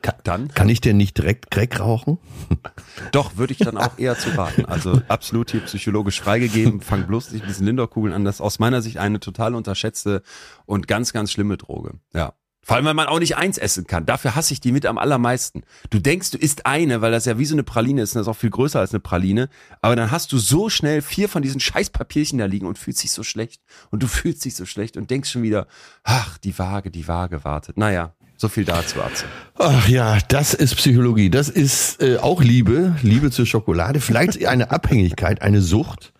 Kann, 0.00 0.14
Dann? 0.24 0.48
kann 0.48 0.68
ich 0.68 0.80
denn 0.80 0.96
nicht 0.96 1.18
direkt 1.18 1.50
Crack 1.50 1.80
rauchen? 1.80 2.18
Doch, 3.12 3.36
würde 3.36 3.52
ich 3.52 3.58
dann 3.58 3.76
auch 3.76 3.98
eher 3.98 4.16
zu 4.16 4.30
raten. 4.30 4.64
Also 4.64 5.02
absolut 5.08 5.50
hier 5.50 5.60
psychologisch 5.60 6.20
freigegeben. 6.20 6.80
Fang 6.80 7.06
bloß 7.06 7.32
nicht 7.32 7.42
mit 7.42 7.50
diesen 7.50 7.66
Lindor-Kugeln 7.66 8.14
an. 8.14 8.24
Das 8.24 8.36
ist 8.36 8.40
aus 8.40 8.58
meiner 8.58 8.82
Sicht 8.82 8.98
eine 8.98 9.20
total 9.20 9.54
unterschätzte 9.54 10.22
und 10.66 10.88
ganz, 10.88 11.12
ganz 11.12 11.32
schlimme 11.32 11.56
Droge. 11.56 11.94
Ja. 12.14 12.34
Vor 12.64 12.76
allem, 12.76 12.84
weil 12.84 12.94
man 12.94 13.08
auch 13.08 13.18
nicht 13.18 13.36
eins 13.36 13.58
essen 13.58 13.88
kann. 13.88 14.06
Dafür 14.06 14.36
hasse 14.36 14.54
ich 14.54 14.60
die 14.60 14.70
mit 14.70 14.86
am 14.86 14.96
allermeisten. 14.96 15.62
Du 15.90 15.98
denkst, 15.98 16.30
du 16.30 16.38
isst 16.38 16.64
eine, 16.64 17.00
weil 17.00 17.10
das 17.10 17.24
ja 17.24 17.36
wie 17.36 17.44
so 17.44 17.56
eine 17.56 17.64
Praline 17.64 18.02
ist 18.02 18.14
und 18.14 18.20
das 18.20 18.28
ist 18.28 18.30
auch 18.30 18.38
viel 18.38 18.50
größer 18.50 18.78
als 18.78 18.92
eine 18.92 19.00
Praline. 19.00 19.48
Aber 19.80 19.96
dann 19.96 20.12
hast 20.12 20.30
du 20.30 20.38
so 20.38 20.68
schnell 20.68 21.02
vier 21.02 21.28
von 21.28 21.42
diesen 21.42 21.58
scheiß 21.58 21.90
Papierchen 21.90 22.38
da 22.38 22.44
liegen 22.44 22.66
und 22.66 22.78
fühlst 22.78 23.02
dich 23.02 23.10
so 23.10 23.24
schlecht. 23.24 23.62
Und 23.90 24.04
du 24.04 24.06
fühlst 24.06 24.44
dich 24.44 24.54
so 24.54 24.64
schlecht 24.64 24.96
und 24.96 25.10
denkst 25.10 25.30
schon 25.30 25.42
wieder, 25.42 25.66
ach, 26.04 26.38
die 26.38 26.56
Waage, 26.56 26.92
die 26.92 27.08
Waage 27.08 27.42
wartet. 27.42 27.78
Naja, 27.78 28.14
so 28.42 28.48
viel 28.48 28.64
dazu, 28.64 29.00
Atze. 29.00 29.24
Ach 29.54 29.88
ja, 29.88 30.18
das 30.28 30.52
ist 30.52 30.74
Psychologie. 30.74 31.30
Das 31.30 31.48
ist 31.48 32.02
äh, 32.02 32.18
auch 32.18 32.42
Liebe, 32.42 32.96
Liebe 33.02 33.30
zur 33.30 33.46
Schokolade. 33.46 34.00
Vielleicht 34.00 34.44
eine 34.46 34.70
Abhängigkeit, 34.70 35.40
eine 35.40 35.62
Sucht. 35.62 36.12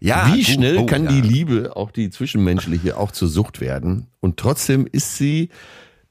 Ja, 0.00 0.34
Wie 0.34 0.44
schnell 0.44 0.78
oh, 0.78 0.86
kann 0.86 1.04
ja. 1.04 1.10
die 1.12 1.20
Liebe, 1.20 1.76
auch 1.76 1.92
die 1.92 2.10
zwischenmenschliche, 2.10 2.96
auch 2.96 3.12
zur 3.12 3.28
Sucht 3.28 3.60
werden? 3.60 4.08
Und 4.18 4.38
trotzdem 4.38 4.88
ist 4.90 5.16
sie 5.16 5.50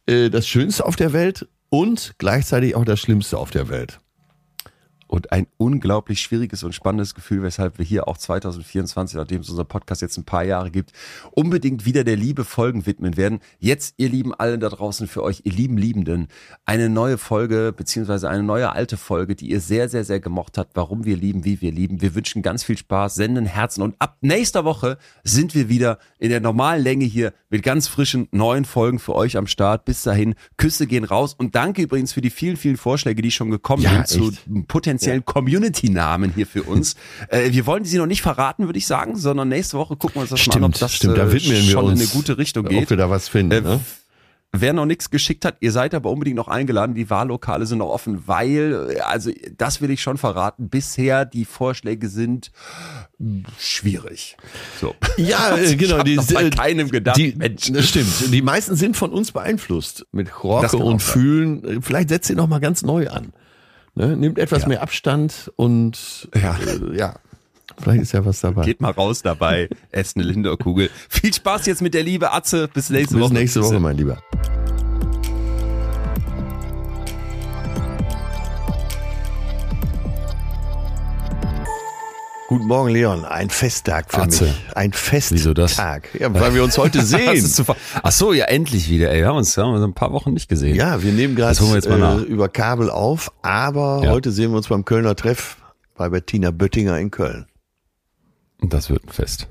äh, 0.06 0.30
das 0.30 0.48
Schönste 0.48 0.86
auf 0.86 0.96
der 0.96 1.12
Welt 1.12 1.48
und 1.70 2.16
gleichzeitig 2.18 2.76
auch 2.76 2.86
das 2.86 3.02
Schlimmste 3.02 3.38
auf 3.38 3.52
der 3.52 3.68
Welt. 3.68 4.00
Und 5.08 5.32
ein 5.32 5.48
unglaublich 5.58 6.22
schwieriges 6.22 6.64
und 6.64 6.74
spannendes 6.74 7.16
Gefühl, 7.16 7.44
weshalb 7.44 7.78
wir 7.78 7.86
hier 7.86 8.08
auch 8.08 8.18
2024, 8.18 9.18
nachdem 9.18 9.42
es 9.42 9.50
unser 9.50 9.64
Podcast 9.64 10.02
jetzt 10.02 10.18
ein 10.18 10.26
paar 10.26 10.44
Jahre 10.44 10.72
gibt, 10.72 10.92
unbedingt 11.32 11.86
wieder 11.86 12.04
der 12.04 12.16
Liebe 12.16 12.46
Folgen 12.46 12.86
widmen 12.86 13.18
werden. 13.18 13.40
Jetzt, 13.60 13.96
ihr 13.98 14.10
Lieben 14.10 14.34
allen 14.34 14.60
da 14.60 14.70
draußen, 14.70 15.08
für 15.08 15.24
euch, 15.24 15.42
ihr 15.44 15.52
lieben 15.52 15.78
Liebenden, 15.78 16.28
eine 16.66 16.90
neue 16.90 17.18
Folge, 17.18 17.74
beziehungsweise 17.76 18.30
eine 18.30 18.44
neue 18.44 18.72
alte 18.72 18.98
Folge, 18.98 19.36
die 19.36 19.50
ihr 19.50 19.60
sehr, 19.60 19.90
sehr, 19.90 20.04
sehr 20.04 20.20
gemocht 20.20 20.58
habt, 20.58 20.76
warum 20.76 21.06
wir 21.06 21.16
lieben, 21.16 21.46
wie 21.46 21.62
wir 21.62 21.72
lieben. 21.72 22.02
Wir 22.02 22.16
wünschen 22.16 22.42
ganz 22.42 22.64
viel 22.64 22.78
Spaß, 22.78 23.16
senden 23.16 23.46
Herzen 23.46 23.82
und 23.82 23.96
ab 24.00 24.18
nächster 24.22 24.66
Woche 24.66 24.98
sind 25.24 25.56
wir 25.56 25.70
wieder 25.70 26.00
in 26.20 26.30
der 26.30 26.40
normalen 26.40 26.84
Länge 26.84 27.06
hier 27.06 27.34
mit 27.50 27.64
ganz 27.64 27.88
frischen 27.88 28.28
neuen 28.32 28.66
Folgen 28.66 29.00
für 29.00 29.16
euch 29.16 29.38
am 29.38 29.48
Start. 29.48 29.86
Bis 29.86 30.04
dahin, 30.04 30.36
Küsse 30.58 30.88
gehen 30.88 31.04
raus 31.04 31.34
und 31.38 31.56
danke 31.56 31.82
übrigens 31.82 32.14
für 32.14 32.22
die 32.22 32.30
vielen, 32.30 32.58
vielen 32.58 32.78
Vorschläge, 32.78 33.22
die 33.22 33.32
schon 33.32 33.50
gekommen 33.50 33.84
Ja, 33.84 34.06
sind 34.06 34.08
zu 34.08 34.30
echt. 34.30 34.48
Potenziellen 34.98 35.26
Community-Namen 35.26 36.34
hier 36.34 36.48
für 36.48 36.64
uns. 36.64 36.96
äh, 37.30 37.52
wir 37.52 37.66
wollen 37.66 37.86
sie 37.86 37.98
noch 37.98 38.06
nicht 38.06 38.22
verraten, 38.22 38.66
würde 38.66 38.80
ich 38.80 38.88
sagen, 38.88 39.16
sondern 39.16 39.50
nächste 39.50 39.78
Woche 39.78 39.96
gucken 39.96 40.16
wir 40.16 40.22
uns 40.22 40.32
das 40.32 40.48
mal 40.48 40.56
an, 40.58 40.64
ob 40.66 40.74
das 40.74 40.94
stimmt, 40.94 41.18
da 41.18 41.28
äh, 41.28 41.32
widmen 41.32 41.52
wir 41.52 41.64
schon 41.64 41.86
uns, 41.86 42.00
in 42.00 42.08
eine 42.08 42.16
gute 42.16 42.38
Richtung 42.38 42.66
ob 42.66 42.72
geht. 42.72 42.90
wir 42.90 42.98
da 42.98 43.10
was 43.10 43.28
finden. 43.30 43.52
Äh, 43.52 43.62
ne? 43.62 43.80
Wer 44.54 44.72
noch 44.72 44.86
nichts 44.86 45.10
geschickt 45.10 45.44
hat, 45.44 45.58
ihr 45.60 45.74
seid 45.74 45.94
aber 45.94 46.10
unbedingt 46.10 46.38
noch 46.38 46.48
eingeladen. 46.48 46.96
Die 46.96 47.10
Wahllokale 47.10 47.66
sind 47.66 47.80
noch 47.80 47.90
offen, 47.90 48.24
weil, 48.28 48.92
äh, 48.96 49.00
also 49.02 49.30
das 49.58 49.82
will 49.82 49.92
ich 49.92 50.02
schon 50.02 50.18
verraten, 50.18 50.70
bisher 50.70 51.26
die 51.26 51.46
Vorschläge 51.46 52.08
sind 52.10 52.52
schwierig. 53.60 54.38
So. 54.80 54.96
Ja, 55.18 55.56
äh, 55.58 55.66
Ich 55.66 55.78
genau. 55.78 55.98
noch 55.98 56.04
bei 56.04 56.46
äh, 56.46 56.50
keinem 56.50 56.90
gedacht, 56.90 57.18
die, 57.18 57.36
Mensch. 57.36 57.72
Das 57.72 57.90
stimmt. 57.90 58.34
Die 58.34 58.42
meisten 58.42 58.76
sind 58.76 58.98
von 58.98 59.12
uns 59.12 59.32
beeinflusst 59.32 60.06
mit 60.12 60.44
Rocke 60.44 60.78
und. 60.78 61.02
Fühlen. 61.02 61.64
Äh, 61.64 61.82
Vielleicht 61.82 62.10
setzt 62.10 62.30
ihr 62.30 62.36
noch 62.36 62.48
mal 62.48 62.60
ganz 62.60 62.82
neu 62.84 63.10
an. 63.10 63.34
Ne? 63.98 64.16
Nehmt 64.16 64.38
etwas 64.38 64.68
mehr 64.68 64.84
Abstand 64.84 65.52
und 65.56 66.30
Ja. 66.36 66.56
Äh, 66.56 66.96
ja, 66.98 67.16
vielleicht 67.82 68.04
ist 68.04 68.12
ja 68.12 68.24
was 68.26 68.42
dabei. 68.42 68.64
Geht 68.64 68.80
mal 68.80 68.92
raus 68.92 69.24
dabei, 69.24 69.70
esst 69.92 70.16
eine 70.18 70.26
Linderkugel. 70.26 70.92
Viel 71.10 71.34
Spaß 71.34 71.66
jetzt 71.66 71.82
mit 71.82 71.96
der 71.96 72.04
Liebe 72.04 72.32
Atze. 72.32 72.68
Bis 72.72 72.92
nächste 72.92 73.16
Bis 73.16 73.24
Woche. 73.24 73.34
nächste 73.34 73.64
Woche, 73.64 73.80
mein 73.80 73.98
Lieber. 73.98 74.22
Guten 82.48 82.66
Morgen, 82.66 82.90
Leon. 82.92 83.26
Ein 83.26 83.50
Festtag 83.50 84.10
für 84.12 84.22
Atze. 84.22 84.46
mich. 84.46 84.56
Ein 84.74 84.94
Festtag. 84.94 85.36
Wieso 85.38 85.54
das? 85.54 85.76
Ja, 85.76 86.00
weil 86.34 86.56
wir 86.56 86.64
uns 86.64 86.78
heute 86.78 87.04
sehen. 87.04 87.44
Ach 88.04 88.12
so, 88.12 88.32
ja, 88.32 88.46
endlich 88.46 88.90
wieder, 88.90 89.12
ey. 89.12 89.20
Wir 89.20 89.28
haben 89.28 89.38
uns, 89.38 89.58
wir 89.58 89.66
haben 89.66 89.74
uns 89.74 89.84
ein 89.84 89.94
paar 89.94 90.14
Wochen 90.14 90.32
nicht 90.34 90.48
gesehen. 90.48 90.76
Ja, 90.76 91.04
wir 91.04 91.12
nehmen 91.12 91.36
gerade 91.36 91.58
äh, 91.60 92.22
über 92.24 92.48
Kabel 92.48 92.90
auf, 92.90 93.34
aber 93.42 94.02
Ja. 94.06 94.12
heute 94.12 94.32
sehen 94.32 94.52
wir 94.52 94.58
uns 94.58 94.70
beim 94.70 94.86
Kölner 94.86 95.16
Treff 95.16 95.58
bei 95.96 96.08
Bettina 96.08 96.52
Böttinger 96.52 96.98
in 97.00 97.12
Köln. 97.12 97.48
Und 98.62 98.72
das 98.72 98.90
wird 98.90 99.04
ein 99.06 99.10
Fest. 99.12 99.48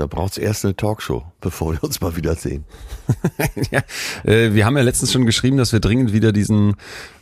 Da 0.00 0.06
braucht's 0.06 0.38
erst 0.38 0.64
eine 0.64 0.74
Talkshow, 0.74 1.24
bevor 1.42 1.74
wir 1.74 1.84
uns 1.84 2.00
mal 2.00 2.16
wiedersehen. 2.16 2.64
ja, 3.70 3.82
äh, 4.24 4.54
wir 4.54 4.64
haben 4.64 4.78
ja 4.78 4.82
letztens 4.82 5.12
schon 5.12 5.26
geschrieben, 5.26 5.58
dass 5.58 5.74
wir 5.74 5.80
dringend 5.80 6.14
wieder 6.14 6.32
diesen 6.32 6.76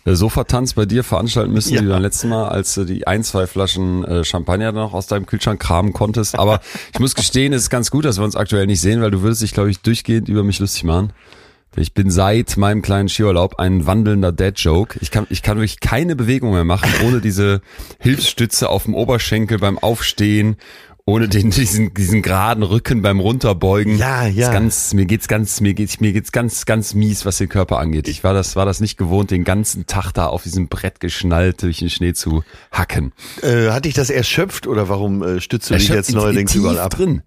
äh, 0.04 0.14
Sofatanz 0.14 0.74
bei 0.74 0.86
dir 0.86 1.02
veranstalten 1.02 1.52
müssen, 1.52 1.74
Ja. 1.74 1.82
wie 1.82 1.88
beim 1.88 2.00
letzten 2.02 2.28
Mal, 2.28 2.48
als 2.50 2.76
du 2.76 2.84
die 2.84 3.04
ein, 3.04 3.24
zwei 3.24 3.48
Flaschen 3.48 4.04
äh, 4.04 4.22
Champagner 4.22 4.70
noch 4.70 4.94
aus 4.94 5.08
deinem 5.08 5.26
Kühlschrank 5.26 5.60
kramen 5.60 5.92
konntest. 5.92 6.38
Aber 6.38 6.60
ich 6.94 7.00
muss 7.00 7.16
gestehen, 7.16 7.52
es 7.52 7.62
ist 7.62 7.70
ganz 7.70 7.90
gut, 7.90 8.04
dass 8.04 8.18
wir 8.18 8.24
uns 8.24 8.36
aktuell 8.36 8.68
nicht 8.68 8.80
sehen, 8.80 9.02
weil 9.02 9.10
du 9.10 9.22
würdest 9.22 9.42
dich, 9.42 9.54
glaube 9.54 9.72
ich, 9.72 9.80
durchgehend 9.80 10.28
über 10.28 10.44
mich 10.44 10.60
lustig 10.60 10.84
machen. 10.84 11.12
Ich 11.76 11.94
bin 11.94 12.10
seit 12.10 12.56
meinem 12.56 12.80
kleinen 12.80 13.08
Skiurlaub 13.08 13.58
ein 13.58 13.86
wandelnder 13.86 14.32
Dad-Joke. 14.32 14.98
Ich 15.02 15.10
kann, 15.10 15.26
ich 15.30 15.42
kann 15.42 15.58
wirklich 15.58 15.80
keine 15.80 16.16
Bewegung 16.16 16.52
mehr 16.52 16.64
machen, 16.64 16.90
ohne 17.06 17.20
diese 17.20 17.60
Hilfsstütze 17.98 18.68
auf 18.68 18.84
dem 18.84 18.94
Oberschenkel 18.94 19.58
beim 19.58 19.78
Aufstehen, 19.78 20.56
ohne 21.08 21.26
den, 21.28 21.50
diesen, 21.50 21.94
diesen 21.94 22.20
geraden 22.20 22.62
Rücken 22.62 23.00
beim 23.00 23.18
Runterbeugen. 23.18 23.96
Ja, 23.96 24.26
ja. 24.26 24.48
Ist 24.48 24.52
ganz, 24.52 24.92
mir 24.92 25.06
geht's 25.06 25.26
ganz, 25.26 25.60
mir 25.62 25.72
geht's, 25.72 26.00
mir 26.00 26.12
geht's 26.12 26.32
ganz, 26.32 26.66
ganz 26.66 26.92
mies, 26.92 27.24
was 27.24 27.38
den 27.38 27.48
Körper 27.48 27.78
angeht. 27.78 28.08
Ich 28.08 28.24
war 28.24 28.34
das, 28.34 28.56
war 28.56 28.66
das 28.66 28.80
nicht 28.80 28.98
gewohnt, 28.98 29.30
den 29.30 29.42
ganzen 29.44 29.86
Tag 29.86 30.12
da 30.12 30.26
auf 30.26 30.42
diesem 30.42 30.68
Brett 30.68 31.00
geschnallt 31.00 31.62
durch 31.62 31.78
den 31.78 31.88
Schnee 31.88 32.12
zu 32.12 32.44
hacken. 32.70 33.12
Äh, 33.42 33.70
hat 33.70 33.86
dich 33.86 33.94
das 33.94 34.10
erschöpft 34.10 34.66
oder 34.66 34.90
warum 34.90 35.22
äh, 35.22 35.40
stützt 35.40 35.70
du 35.70 35.74
dich 35.74 35.84
Erschöpft 35.88 35.96
jetzt 35.96 36.10
in- 36.10 36.16
neuerdings 36.16 36.54
überall 36.54 36.78
ab? 36.78 36.90
drin. 36.90 37.22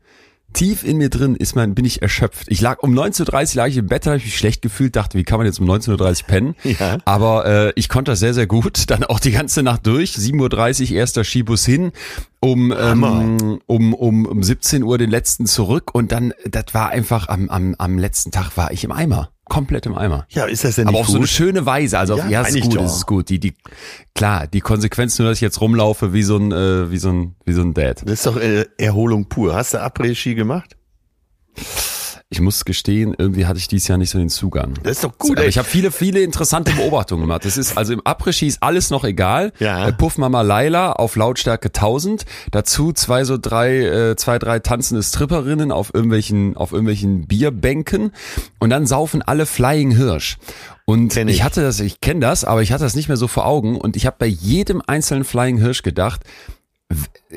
Tief 0.54 0.84
in 0.84 0.98
mir 0.98 1.10
drin 1.10 1.36
ist 1.36 1.56
mein, 1.56 1.76
bin 1.76 1.86
ich 1.86 2.02
erschöpft. 2.02 2.48
Ich 2.50 2.62
lag 2.62 2.80
um 2.80 2.94
19.30 2.94 3.52
Uhr 3.52 3.56
lag 3.56 3.68
ich 3.68 3.78
im 3.78 3.88
Bett, 3.88 4.06
habe 4.06 4.18
ich 4.18 4.26
mich 4.26 4.38
schlecht 4.38 4.62
gefühlt, 4.62 4.96
dachte, 4.96 5.18
wie 5.18 5.24
kann 5.24 5.38
man 5.38 5.46
jetzt 5.46 5.60
um 5.60 5.70
19.30 5.70 6.22
Uhr 6.22 6.28
pennen? 6.28 6.56
Ja. 6.64 6.98
Aber 7.06 7.46
äh, 7.46 7.74
ich 7.76 7.90
konnte 7.90 8.12
das 8.12 8.20
sehr, 8.20 8.34
sehr 8.34 8.48
gut. 8.48 8.84
Dann 8.90 9.04
auch 9.04 9.20
die 9.20 9.32
ganze 9.32 9.64
Nacht 9.64 9.86
durch. 9.88 10.14
7.30 10.14 10.92
Uhr 10.92 10.98
erster 10.98 11.24
Skibus 11.24 11.66
hin, 11.66 11.92
um, 12.40 12.72
ähm, 12.72 13.60
um, 13.68 13.94
um, 13.94 14.26
um 14.26 14.44
17 14.44 14.84
Uhr 14.84 14.98
den 14.98 15.10
letzten 15.10 15.46
zurück 15.46 15.94
und 15.94 16.12
dann, 16.12 16.34
das 16.50 16.74
war 16.74 16.90
einfach 16.90 17.28
am, 17.28 17.50
am, 17.50 17.76
am 17.78 17.98
letzten 17.98 18.32
Tag 18.32 18.58
war 18.58 18.72
ich 18.72 18.84
im 18.84 18.92
Eimer. 18.92 19.32
Komplett 19.52 19.86
im 19.86 19.98
Eimer. 19.98 20.26
Ja, 20.30 20.46
ist 20.46 20.64
das 20.64 20.76
denn 20.76 20.88
Aber 20.88 20.94
nicht 21.00 21.02
auf 21.02 21.08
so 21.08 21.16
eine 21.16 21.24
gut? 21.24 21.30
schöne 21.30 21.66
Weise. 21.66 22.00
Also 22.00 22.16
Ja, 22.18 22.24
auf, 22.24 22.30
ja, 22.30 22.42
ist 22.44 22.62
gut, 22.62 22.76
doch. 22.76 22.82
das 22.84 22.96
ist 22.96 23.06
gut. 23.06 23.28
Die, 23.28 23.38
die, 23.38 23.54
klar, 24.16 24.48
die 24.48 24.62
Konsequenz 24.62 25.20
nur, 25.20 25.28
dass 25.28 25.40
ich 25.40 25.42
jetzt 25.42 25.60
rumlaufe 25.60 26.14
wie 26.14 26.24
so 26.24 26.38
ein, 26.38 26.54
äh, 26.54 26.90
wie 26.90 26.98
so 26.98 27.10
ein, 27.10 27.36
wie 27.44 27.52
so 27.52 27.62
ein 27.62 27.74
Dad. 27.74 28.02
Das 28.06 28.14
ist 28.14 28.26
doch 28.26 28.38
äh, 28.38 28.66
Erholung 28.78 29.28
pur. 29.28 29.54
Hast 29.54 29.74
du 29.74 29.80
Après-Ski 29.82 30.36
gemacht? 30.36 30.78
Ich 32.34 32.39
muss 32.39 32.63
gestehen, 32.63 33.13
irgendwie 33.17 33.46
hatte 33.46 33.60
ich 33.60 33.67
dieses 33.67 33.89
Jahr 33.89 33.98
nicht 33.98 34.10
so 34.10 34.17
den 34.17 34.30
Zugang. 34.30 34.76
Das 34.84 34.94
ist 34.94 35.04
doch 35.04 35.17
gut, 35.17 35.32
Aber 35.32 35.44
ey. 35.44 35.50
ich 35.50 35.58
habe 35.58 35.67
viele, 35.67 35.91
viele 35.91 36.22
interessante 36.22 36.72
Beobachtungen 36.72 37.24
gemacht. 37.24 37.44
Das 37.44 37.58
ist 37.58 37.78
also 37.78 37.91
im 37.91 38.00
Après-Ski 38.00 38.48
ist 38.48 38.63
alles 38.63 38.89
noch 38.89 39.04
egal. 39.04 39.52
Ja. 39.60 39.89
Äh, 39.89 39.91
Puff 39.91 40.17
Mama 40.17 40.41
Laila 40.41 40.94
auf 40.94 41.17
Lautstärke 41.17 41.67
1000. 41.67 42.24
Dazu 42.52 42.94
zwei 42.94 43.26
so 43.26 43.38
drei, 43.38 43.80
äh, 43.80 44.15
zwei 44.15 44.39
drei 44.39 44.60
tanzende 44.60 45.04
Stripperinnen 45.04 45.74
auf 45.74 45.94
irgendwelchen, 45.94 46.56
auf 46.56 46.72
irgendwelchen 46.72 47.28
Bierbänken. 47.28 48.12
Und 48.60 48.70
dann 48.70 48.88
saufen 48.88 49.22
alle 49.22 49.46
Flying 49.46 49.91
Hirsch. 49.91 50.38
Und 50.86 51.17
ich. 51.17 51.28
ich. 51.28 51.44
hatte 51.44 51.62
das, 51.62 51.82
ich 51.82 52.00
kenne 52.00 52.22
das, 52.22 52.46
aber 52.46 52.62
ich 52.62 52.72
hatte 52.72 52.86
das 52.86 52.96
nicht 52.96 53.10
mehr 53.10 53.17
so 53.17 53.28
vor 53.28 53.46
Augen. 53.46 53.78
Und 53.78 53.98
ich 53.98 54.06
habe 54.06 54.15
bei 54.17 54.28
jedem 54.28 54.82
einzelnen 54.88 55.26
Flying 55.26 55.58
Hirsch 55.58 55.84
gedacht, 55.84 56.22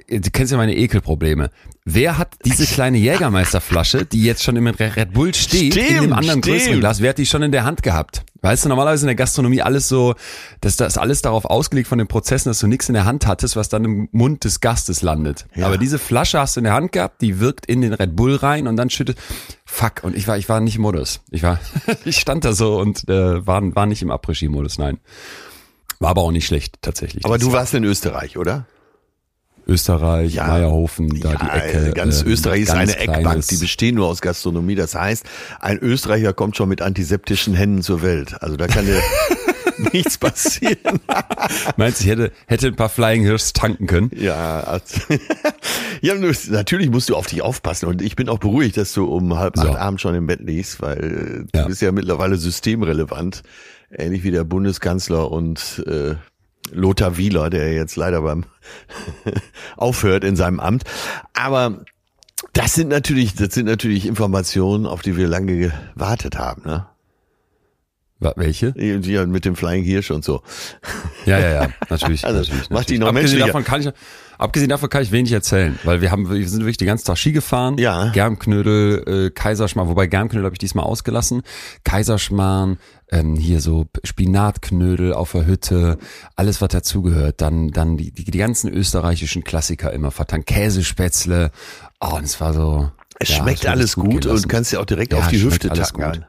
du 0.08 0.30
kennst 0.30 0.52
ja 0.52 0.58
meine 0.58 0.76
Ekelprobleme. 0.76 1.50
Wer 1.84 2.16
hat 2.16 2.36
diese 2.44 2.64
kleine 2.64 2.96
Jägermeisterflasche, 2.96 4.06
die 4.06 4.22
jetzt 4.24 4.42
schon 4.42 4.56
im 4.56 4.66
Red 4.66 5.12
Bull 5.12 5.34
steht, 5.34 5.76
in 5.76 5.86
dem 5.86 5.96
Stimmt, 5.96 6.12
anderen 6.14 6.40
größeren 6.40 6.62
stimmt. 6.62 6.80
Glas, 6.80 7.00
wer 7.00 7.10
hat 7.10 7.18
die 7.18 7.26
schon 7.26 7.42
in 7.42 7.52
der 7.52 7.64
Hand 7.64 7.82
gehabt? 7.82 8.24
Weißt 8.40 8.64
du, 8.64 8.68
normalerweise 8.70 9.04
in 9.04 9.08
der 9.08 9.16
Gastronomie 9.16 9.60
alles 9.60 9.88
so, 9.88 10.14
das, 10.62 10.76
das 10.76 10.94
ist 10.94 10.98
alles 10.98 11.20
darauf 11.22 11.44
ausgelegt 11.44 11.88
von 11.88 11.98
den 11.98 12.06
Prozessen, 12.06 12.48
dass 12.48 12.58
du 12.60 12.66
nichts 12.66 12.88
in 12.88 12.94
der 12.94 13.04
Hand 13.04 13.26
hattest, 13.26 13.56
was 13.56 13.68
dann 13.68 13.84
im 13.84 14.08
Mund 14.12 14.44
des 14.44 14.60
Gastes 14.60 15.02
landet. 15.02 15.46
Ja. 15.54 15.66
Aber 15.66 15.76
diese 15.76 15.98
Flasche 15.98 16.38
hast 16.38 16.56
du 16.56 16.60
in 16.60 16.64
der 16.64 16.74
Hand 16.74 16.92
gehabt, 16.92 17.20
die 17.20 17.40
wirkt 17.40 17.66
in 17.66 17.82
den 17.82 17.92
Red 17.92 18.16
Bull 18.16 18.36
rein 18.36 18.66
und 18.66 18.76
dann 18.76 18.88
schüttet, 18.88 19.18
fuck, 19.66 20.04
und 20.04 20.16
ich 20.16 20.26
war, 20.26 20.38
ich 20.38 20.48
war 20.48 20.60
nicht 20.60 20.76
im 20.76 20.82
Modus. 20.82 21.20
Ich 21.30 21.42
war, 21.42 21.58
ich 22.04 22.18
stand 22.18 22.44
da 22.44 22.54
so 22.54 22.78
und 22.78 23.08
äh, 23.08 23.46
war, 23.46 23.62
war 23.74 23.86
nicht 23.86 24.00
im 24.00 24.10
Après-Ski-Modus, 24.10 24.78
nein. 24.78 24.98
War 25.98 26.10
aber 26.10 26.22
auch 26.22 26.32
nicht 26.32 26.46
schlecht, 26.46 26.76
tatsächlich. 26.82 27.24
Aber 27.24 27.36
Das 27.38 27.46
du 27.46 27.52
warst 27.52 27.74
in 27.74 27.84
Österreich, 27.84 28.36
oder? 28.36 28.66
Österreich, 29.66 30.34
Ja. 30.34 30.46
Meierhofen, 30.46 31.20
da 31.20 31.34
die 31.34 31.48
Ecke. 31.78 31.92
ganz 31.94 32.22
äh, 32.22 32.26
Österreich 32.28 32.62
ist 32.62 32.72
ganz 32.74 32.92
eine 32.94 32.98
Eckbank, 32.98 33.46
die 33.48 33.56
bestehen 33.56 33.94
nur 33.96 34.06
aus 34.08 34.20
Gastronomie. 34.20 34.74
Das 34.74 34.94
heißt, 34.94 35.24
ein 35.60 35.78
Österreicher 35.78 36.32
kommt 36.32 36.56
schon 36.56 36.68
mit 36.68 36.82
antiseptischen 36.82 37.54
Händen 37.54 37.82
zur 37.82 38.02
Welt. 38.02 38.34
Also 38.42 38.56
da 38.56 38.66
kann 38.66 38.84
dir 38.86 39.00
nichts 39.92 40.18
passieren. 40.18 41.00
Meinst 41.76 42.00
du, 42.00 42.04
ich 42.04 42.10
hätte, 42.10 42.32
hätte 42.46 42.66
ein 42.68 42.76
paar 42.76 42.88
Flying 42.88 43.22
Hirschs 43.22 43.52
tanken 43.52 43.86
können? 43.86 44.10
Ja, 44.14 44.60
also, 44.60 45.00
ja, 46.00 46.14
natürlich 46.50 46.90
musst 46.90 47.08
du 47.08 47.16
auf 47.16 47.26
dich 47.26 47.42
aufpassen 47.42 47.86
und 47.86 48.02
ich 48.02 48.16
bin 48.16 48.28
auch 48.28 48.38
beruhigt, 48.38 48.76
dass 48.76 48.92
du 48.92 49.06
um 49.06 49.36
halb 49.38 49.56
So. 49.56 49.62
acht 49.68 49.76
abends 49.78 50.02
schon 50.02 50.14
im 50.14 50.26
Bett 50.26 50.40
liegst, 50.40 50.80
weil 50.82 51.46
äh, 51.52 51.56
Ja. 51.56 51.62
du 51.62 51.68
bist 51.68 51.82
ja 51.82 51.90
mittlerweile 51.92 52.36
systemrelevant, 52.36 53.42
ähnlich 53.90 54.22
wie 54.24 54.30
der 54.30 54.44
Bundeskanzler 54.44 55.30
und 55.30 55.82
äh, 55.86 56.14
Lothar 56.72 57.16
Wieler, 57.16 57.50
der 57.50 57.72
jetzt 57.72 57.96
leider 57.96 58.22
beim 58.22 58.44
aufhört 59.76 60.24
in 60.24 60.36
seinem 60.36 60.60
Amt. 60.60 60.84
Aber 61.34 61.84
das 62.52 62.74
sind 62.74 62.88
natürlich, 62.88 63.34
das 63.34 63.54
sind 63.54 63.66
natürlich 63.66 64.06
Informationen, 64.06 64.86
auf 64.86 65.02
die 65.02 65.16
wir 65.16 65.28
lange 65.28 65.72
gewartet 65.94 66.36
haben, 66.36 66.62
ne? 66.64 66.86
Welche? 68.36 68.72
Ja, 68.76 69.26
mit 69.26 69.44
dem 69.44 69.54
Flying 69.54 69.84
Hirsch 69.84 70.10
und 70.10 70.24
so. 70.24 70.42
Ja, 71.26 71.38
ja, 71.38 71.62
ja, 71.62 71.68
natürlich. 71.90 72.24
Also, 72.24 72.40
natürlich, 72.40 72.70
macht 72.70 72.88
die 72.88 72.98
noch 72.98 73.08
abgesehen 73.08 73.40
davon 73.40 73.64
kann 73.64 73.82
ich, 73.82 73.90
abgesehen 74.38 74.70
davon 74.70 74.88
kann 74.88 75.02
ich 75.02 75.12
wenig 75.12 75.32
erzählen, 75.32 75.78
weil 75.84 76.00
wir 76.00 76.10
haben, 76.10 76.30
wir 76.30 76.48
sind 76.48 76.60
wirklich 76.60 76.78
den 76.78 76.86
ganzen 76.86 77.04
Tag 77.04 77.18
Ski 77.18 77.32
gefahren. 77.32 77.76
Ja. 77.76 78.10
Germknödel, 78.12 79.26
äh, 79.26 79.30
Kaiserschmarrn, 79.30 79.88
wobei 79.88 80.06
Germknödel 80.06 80.44
habe 80.44 80.54
ich 80.54 80.58
diesmal 80.58 80.86
ausgelassen. 80.86 81.42
Kaiserschmarrn, 81.82 82.78
ähm, 83.10 83.36
hier 83.36 83.60
so 83.60 83.86
Spinatknödel 84.02 85.12
auf 85.12 85.32
der 85.32 85.46
Hütte, 85.46 85.98
alles 86.36 86.60
was 86.60 86.68
dazugehört. 86.68 87.40
Dann, 87.40 87.70
dann 87.70 87.96
die, 87.96 88.10
die, 88.10 88.24
die 88.24 88.38
ganzen 88.38 88.70
österreichischen 88.72 89.44
Klassiker 89.44 89.92
immer 89.92 90.10
vertankt. 90.10 90.46
Käsespätzle. 90.46 91.50
Oh, 92.00 92.16
und 92.16 92.24
es 92.24 92.40
war 92.40 92.52
so. 92.52 92.90
Es 93.18 93.28
ja, 93.28 93.36
schmeckt 93.36 93.66
alles 93.66 93.94
gut 93.94 94.24
gut 94.24 94.26
und 94.26 94.48
kannst 94.48 94.72
ja 94.72 94.80
auch 94.80 94.84
direkt 94.84 95.12
Ja, 95.12 95.20
auf 95.20 95.28
die 95.28 95.40
Hüfte 95.40 95.68
gut. 95.68 96.20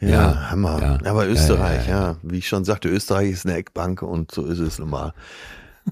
Ja, 0.00 0.08
Ja, 0.08 0.50
Hammer. 0.50 0.80
ja. 1.04 1.10
Aber 1.10 1.28
Österreich, 1.28 1.88
ja, 1.88 2.16
Wie 2.22 2.38
ich 2.38 2.48
schon 2.48 2.64
sagte, 2.64 2.88
Österreich 2.88 3.30
ist 3.30 3.46
eine 3.46 3.56
Eckbank 3.56 4.02
und 4.02 4.32
so 4.32 4.44
ist 4.44 4.58
es 4.58 4.78
nun 4.78 4.90
mal. 4.90 5.14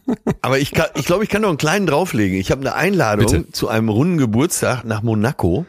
Aber 0.42 0.58
ich 0.58 0.72
kann, 0.72 0.86
ich 0.94 1.06
glaube, 1.06 1.22
ich 1.24 1.30
kann 1.30 1.42
noch 1.42 1.48
einen 1.50 1.58
kleinen 1.58 1.86
drauflegen. 1.86 2.38
Ich 2.38 2.50
habe 2.50 2.62
eine 2.62 2.74
Einladung 2.74 3.26
Bitte. 3.26 3.52
zu 3.52 3.68
einem 3.68 3.88
runden 3.88 4.18
Geburtstag 4.18 4.84
nach 4.84 5.02
Monaco. 5.02 5.66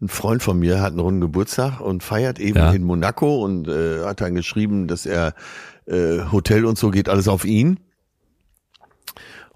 Ein 0.00 0.08
Freund 0.08 0.42
von 0.42 0.58
mir 0.58 0.80
hat 0.80 0.90
einen 0.90 1.00
runden 1.00 1.20
Geburtstag 1.22 1.80
und 1.80 2.02
feiert 2.02 2.38
eben 2.38 2.58
Ja. 2.58 2.72
in 2.72 2.82
Monaco 2.82 3.42
und 3.42 3.66
äh, 3.66 4.04
hat 4.04 4.20
dann 4.20 4.34
geschrieben, 4.34 4.88
dass 4.88 5.06
er 5.06 5.34
äh, 5.86 6.18
Hotel 6.30 6.66
und 6.66 6.76
so 6.78 6.90
geht 6.90 7.08
alles 7.08 7.28
auf 7.28 7.44
ihn. 7.46 7.80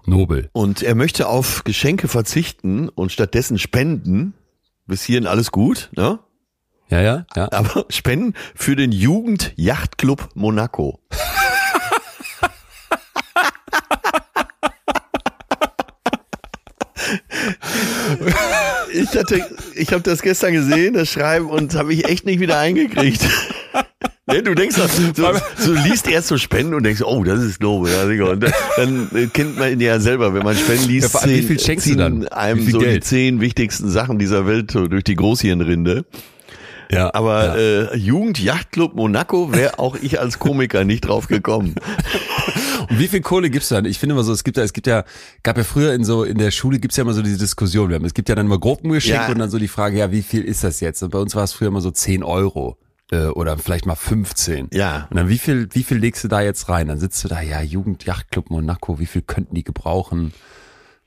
Nobel. 0.05 0.49
Und 0.51 0.81
er 0.81 0.95
möchte 0.95 1.27
auf 1.27 1.63
Geschenke 1.63 2.07
verzichten 2.07 2.89
und 2.89 3.11
stattdessen 3.11 3.59
spenden. 3.59 4.33
Bis 4.87 5.03
hierhin 5.03 5.27
alles 5.27 5.51
gut, 5.51 5.89
ne? 5.95 6.19
Ja, 6.89 7.01
ja, 7.01 7.25
ja. 7.35 7.51
aber 7.51 7.85
spenden 7.89 8.33
für 8.55 8.75
den 8.75 8.91
Jugendjachtclub 8.91 10.29
Monaco. 10.33 10.99
Ich 19.11 19.17
hatte, 19.17 19.45
ich 19.75 19.91
habe 19.93 20.01
das 20.03 20.21
gestern 20.21 20.53
gesehen, 20.53 20.93
das 20.93 21.09
Schreiben 21.09 21.47
und 21.49 21.75
habe 21.75 21.93
ich 21.93 22.05
echt 22.07 22.25
nicht 22.25 22.39
wieder 22.39 22.59
eingekriegt. 22.59 23.21
Ne, 24.27 24.41
du 24.43 24.53
denkst, 24.55 24.75
so, 24.75 25.23
so 25.57 25.73
liest 25.73 26.07
erst 26.07 26.27
so 26.27 26.37
Spenden 26.37 26.73
und 26.75 26.83
denkst, 26.83 27.01
oh, 27.01 27.23
das 27.23 27.41
ist 27.43 27.61
nobel. 27.61 27.91
Ja, 27.91 28.05
Digga. 28.05 28.25
und 28.29 28.43
dann, 28.43 28.53
dann 28.77 29.09
äh, 29.15 29.27
kennt 29.27 29.57
man 29.57 29.71
ihn 29.73 29.81
ja 29.81 29.99
selber, 29.99 30.33
wenn 30.33 30.43
man 30.43 30.55
Spenden 30.55 30.87
liest, 30.87 31.13
Ja, 31.13 31.19
allem, 31.21 31.35
wie 31.35 31.41
viel 31.41 31.59
schenkst 31.59 31.87
du 31.89 31.95
dann? 31.95 32.27
einem 32.29 32.69
so 32.69 32.79
Geld? 32.79 32.95
die 32.97 32.99
zehn 33.01 33.41
wichtigsten 33.41 33.89
Sachen 33.89 34.19
dieser 34.19 34.47
Welt 34.47 34.71
so 34.71 34.87
durch 34.87 35.03
die 35.03 35.15
Großhirnrinde. 35.15 36.05
ja 36.91 37.13
Aber 37.13 37.57
ja. 37.59 37.91
äh, 37.93 37.97
Jugendjachtclub 37.97 38.95
Monaco 38.95 39.53
wäre 39.53 39.79
auch 39.79 39.97
ich 40.01 40.19
als 40.19 40.39
Komiker 40.39 40.85
nicht 40.85 41.01
drauf 41.01 41.27
gekommen. 41.27 41.75
Wie 42.97 43.07
viel 43.07 43.21
Kohle 43.21 43.49
gibst 43.49 43.71
du 43.71 43.75
dann? 43.75 43.85
Ich 43.85 43.99
finde 43.99 44.13
immer 44.13 44.23
so, 44.23 44.31
es 44.33 44.43
gibt 44.43 44.57
ja, 44.57 44.63
es 44.63 44.73
gibt 44.73 44.87
ja, 44.87 45.03
gab 45.43 45.57
ja 45.57 45.63
früher 45.63 45.93
in 45.93 46.03
so, 46.03 46.23
in 46.23 46.37
der 46.37 46.51
Schule 46.51 46.79
gibt's 46.79 46.97
ja 46.97 47.03
immer 47.03 47.13
so 47.13 47.21
diese 47.21 47.37
Diskussion. 47.37 47.89
Wir 47.89 47.95
haben- 47.95 48.05
Es 48.05 48.13
gibt 48.13 48.29
ja 48.29 48.35
dann 48.35 48.45
immer 48.45 48.59
Gruppengeschenke 48.59 49.23
Ja. 49.25 49.31
und 49.31 49.39
dann 49.39 49.49
so 49.49 49.57
die 49.59 49.67
Frage, 49.67 49.97
ja, 49.97 50.11
wie 50.11 50.21
viel 50.21 50.43
ist 50.43 50.63
das 50.63 50.79
jetzt? 50.79 51.01
Und 51.03 51.09
bei 51.11 51.19
uns 51.19 51.35
war 51.35 51.43
es 51.43 51.53
früher 51.53 51.67
immer 51.69 51.81
so 51.81 51.91
10 51.91 52.23
Euro. 52.23 52.77
äh, 53.13 53.25
Oder 53.27 53.57
vielleicht 53.57 53.85
mal 53.85 53.95
15. 53.95 54.69
Ja. 54.71 55.07
Und 55.09 55.17
dann 55.17 55.27
wie 55.27 55.37
viel, 55.37 55.67
wie 55.73 55.83
viel 55.83 55.97
legst 55.97 56.23
du 56.23 56.29
da 56.29 56.39
jetzt 56.41 56.69
rein? 56.69 56.87
Dann 56.87 56.97
sitzt 56.97 57.21
du 57.23 57.27
da, 57.27 57.41
ja, 57.41 57.61
Jugendjachtclub 57.61 58.49
Monaco, 58.49 58.99
wie 58.99 59.05
viel 59.05 59.21
könnten 59.21 59.53
die 59.53 59.65
gebrauchen? 59.65 60.31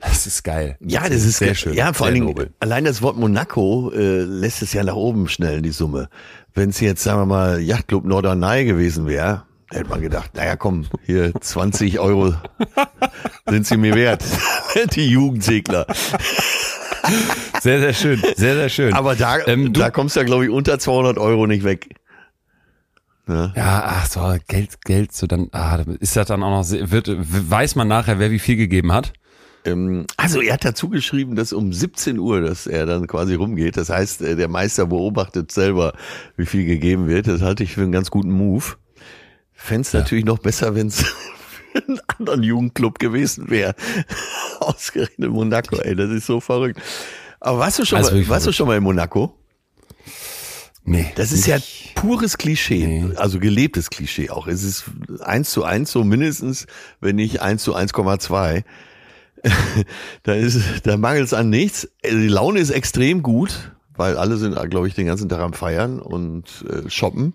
Das 0.01 0.27
ist 0.27 0.43
geil. 0.43 0.77
Ja, 0.81 1.09
das 1.09 1.25
ist 1.25 1.39
sehr 1.39 1.55
schön. 1.55 1.73
Ja, 1.73 1.95
vor 1.95 2.07
allen 2.09 2.17
Dingen, 2.27 2.51
allein 2.61 2.85
das 2.85 3.01
Wort 3.01 3.17
Monaco 3.17 3.91
äh, 3.95 4.21
lässt 4.23 4.61
es 4.61 4.75
ja 4.75 4.85
nach 4.85 4.97
oben 4.97 5.29
schnellen, 5.29 5.63
die 5.63 5.71
Summe. 5.71 6.11
Wenn 6.53 6.69
es 6.71 6.81
jetzt, 6.81 7.03
sagen 7.03 7.21
wir 7.23 7.27
mal, 7.27 7.59
Yachtclub 7.61 8.05
Norderney 8.05 8.67
gewesen 8.67 9.07
wäre, 9.07 9.45
hätte 9.75 9.91
man 9.91 10.01
gedacht, 10.01 10.35
naja, 10.35 10.57
komm, 10.57 10.87
hier 11.05 11.33
20 11.39 11.99
Euro 11.99 12.35
sind 13.49 13.67
sie 13.67 13.77
mir 13.77 13.95
wert. 13.95 14.25
die 14.95 15.09
Jugendsegler. 15.09 15.87
Sehr, 17.61 17.81
sehr 17.81 17.93
schön. 17.93 18.23
Sehr, 18.37 18.55
sehr 18.55 18.69
schön. 18.69 18.95
Aber 18.95 19.15
da, 19.15 19.39
Ähm, 19.47 19.73
da 19.73 19.91
kommst 19.91 20.17
du 20.17 20.21
ja, 20.21 20.27
glaube 20.27 20.45
ich, 20.45 20.51
unter 20.51 20.79
200 20.79 21.19
Euro 21.19 21.47
nicht 21.47 21.65
weg. 21.65 21.89
Ne? 23.27 23.53
Ja, 23.57 23.85
ach 23.87 24.07
so, 24.07 24.37
Geld, 24.49 24.85
Geld, 24.85 25.13
so 25.13 25.27
dann, 25.27 25.49
ah, 25.53 25.83
ist 26.01 26.17
das 26.17 26.27
dann 26.29 26.43
auch 26.43 26.51
noch, 26.51 26.91
wird, 26.91 27.09
weiß 27.09 27.75
man 27.75 27.89
nachher, 27.89 28.19
wer 28.19 28.31
wie 28.31 28.39
viel 28.39 28.57
gegeben 28.57 28.93
hat? 28.93 29.15
Ähm, 29.65 30.07
also 30.19 30.43
er 30.43 30.55
hat 30.55 30.65
dazu 30.65 30.91
geschrieben, 30.91 31.35
dass 31.37 31.53
um 31.53 31.73
17 31.73 32.19
Uhr, 32.19 32.43
dass 32.43 32.67
er 32.67 32.85
dann 32.85 33.07
quasi 33.07 33.35
rumgeht. 33.35 33.77
Das 33.77 33.89
heißt, 33.89 34.21
äh, 34.23 34.37
der 34.37 34.49
Meister 34.49 34.87
beobachtet 34.87 35.53
selber, 35.53 35.95
wie 36.37 36.47
viel 36.47 36.67
gegeben 36.67 37.09
wird. 37.09 37.27
Das 37.27 37.41
halte 37.41 37.63
ich 37.63 37.75
für 37.75 37.83
einen 37.83 37.93
ganz 37.93 38.11
guten 38.11 38.31
Move. 38.31 38.77
Fände 39.65 39.83
es 39.83 39.93
natürlich 39.95 40.27
noch 40.27 40.39
besser, 40.39 40.75
wenn 40.75 40.89
es 40.89 41.03
für 41.03 41.83
einen 41.89 42.01
anderen 42.19 42.43
Jugendclub 42.43 42.99
gewesen 42.99 43.49
wäre. 43.49 43.75
Ausgerechnet 44.61 45.31
Monaco, 45.31 45.77
ey, 45.77 45.97
das 45.97 46.11
ist 46.11 46.27
so 46.27 46.41
verrückt. 46.41 46.81
Aber 47.41 47.61
warst 47.61 47.79
du 47.79 47.87
schon 47.87 48.01
ist 48.01 48.13
mal, 48.13 48.29
warst 48.29 48.47
du 48.47 48.53
schon 48.53 48.67
mal 48.67 48.77
in 48.77 48.83
Monaco? 48.83 49.39
Nee. 50.85 51.11
Das 51.15 51.33
ist 51.33 51.47
ja 51.47 51.57
pures 51.95 52.37
Klischee, 52.37 52.87
Nee. 52.87 53.17
also 53.17 53.41
gelebtes 53.41 53.89
Klischee 53.89 54.29
auch. 54.29 54.47
Es 54.47 54.63
ist 54.63 54.85
eins 55.21 55.51
zu 55.51 55.65
eins 55.65 55.91
so 55.91 56.05
mindestens, 56.05 56.67
wenn 57.01 57.17
nicht 57.17 57.41
eins 57.41 57.63
zu 57.63 57.75
1,2. 57.75 58.65
da 60.25 60.33
ist, 60.35 60.61
da 60.85 60.99
mangelt 60.99 61.25
es 61.25 61.33
an 61.33 61.49
nichts. 61.49 61.89
Die 62.05 62.29
Laune 62.29 62.61
ist 62.61 62.69
extrem 62.71 63.23
gut, 63.23 63.73
weil 63.97 64.19
alle 64.19 64.37
sind, 64.37 64.55
glaube 64.69 64.89
ich, 64.89 64.95
den 64.95 65.07
ganzen 65.07 65.31
Tag 65.31 65.41
am 65.41 65.55
Feiern 65.55 66.01
und 66.01 66.67
äh, 66.69 66.91
shoppen. 66.91 67.35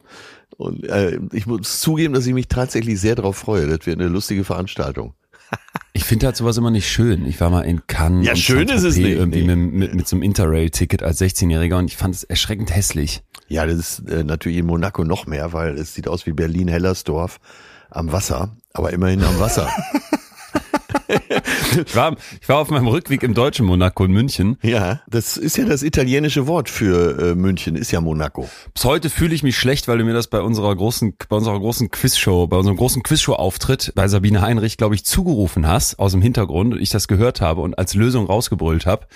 Und 0.59 0.83
äh, 0.89 1.17
ich 1.31 1.47
muss 1.47 1.79
zugeben, 1.79 2.13
dass 2.13 2.27
ich 2.27 2.33
mich 2.33 2.49
tatsächlich 2.49 2.99
sehr 2.99 3.15
darauf 3.15 3.37
freue. 3.37 3.65
Das 3.65 3.87
wird 3.87 3.97
eine 3.97 4.09
lustige 4.09 4.43
Veranstaltung. 4.43 5.13
Ich 5.91 6.05
finde 6.05 6.27
halt 6.27 6.35
sowas 6.37 6.55
immer 6.55 6.71
nicht 6.71 6.87
schön. 6.87 7.25
Ich 7.25 7.41
war 7.41 7.49
mal 7.49 7.63
in 7.63 7.85
Cannes. 7.87 8.25
Ja, 8.25 8.35
schön 8.35 8.69
ist 8.69 8.83
es 8.83 8.95
nicht. 8.95 9.17
Irgendwie 9.17 9.43
nee. 9.43 9.55
mit, 9.55 9.73
mit, 9.73 9.95
mit 9.95 10.07
so 10.07 10.15
einem 10.15 10.23
Interrail-Ticket 10.23 11.03
als 11.03 11.19
16-Jähriger 11.19 11.77
und 11.77 11.85
ich 11.85 11.97
fand 11.97 12.15
es 12.15 12.23
erschreckend 12.23 12.73
hässlich. 12.73 13.21
Ja, 13.47 13.65
das 13.65 13.75
ist 13.75 14.09
äh, 14.09 14.23
natürlich 14.23 14.59
in 14.59 14.67
Monaco 14.67 15.03
noch 15.03 15.25
mehr, 15.25 15.51
weil 15.51 15.77
es 15.77 15.95
sieht 15.95 16.07
aus 16.07 16.25
wie 16.25 16.31
Berlin-Hellersdorf 16.31 17.39
am 17.89 18.11
Wasser, 18.11 18.55
aber 18.71 18.93
immerhin 18.93 19.23
am 19.23 19.39
Wasser. 19.39 19.67
ich, 21.77 21.95
war, 21.95 22.15
ich 22.41 22.49
war 22.49 22.57
auf 22.57 22.69
meinem 22.69 22.87
Rückweg 22.87 23.23
im 23.23 23.33
deutschen 23.33 23.65
Monaco 23.65 24.05
in 24.05 24.11
München. 24.11 24.57
Ja, 24.61 25.01
das 25.07 25.37
ist 25.37 25.57
ja 25.57 25.65
das 25.65 25.83
italienische 25.83 26.47
Wort 26.47 26.69
für 26.69 27.31
äh, 27.31 27.35
München, 27.35 27.75
ist 27.75 27.91
ja 27.91 28.01
Monaco. 28.01 28.49
Bis 28.73 28.85
heute 28.85 29.09
fühle 29.09 29.35
ich 29.35 29.43
mich 29.43 29.57
schlecht, 29.57 29.87
weil 29.87 29.97
du 29.97 30.03
mir 30.03 30.13
das 30.13 30.27
bei 30.27 30.41
unserer 30.41 30.75
großen, 30.75 31.15
bei 31.27 31.35
unserer 31.35 31.59
großen 31.59 31.91
Quizshow, 31.91 32.47
bei 32.47 32.57
unserem 32.57 32.77
großen 32.77 33.03
Quizshow-Auftritt 33.03 33.93
bei 33.95 34.07
Sabine 34.07 34.41
Heinrich, 34.41 34.77
glaube 34.77 34.95
ich, 34.95 35.05
zugerufen 35.05 35.67
hast 35.67 35.99
aus 35.99 36.11
dem 36.11 36.21
Hintergrund 36.21 36.73
und 36.73 36.81
ich 36.81 36.89
das 36.89 37.07
gehört 37.07 37.41
habe 37.41 37.61
und 37.61 37.77
als 37.77 37.95
Lösung 37.95 38.25
rausgebrüllt 38.25 38.85
habe 38.85 39.07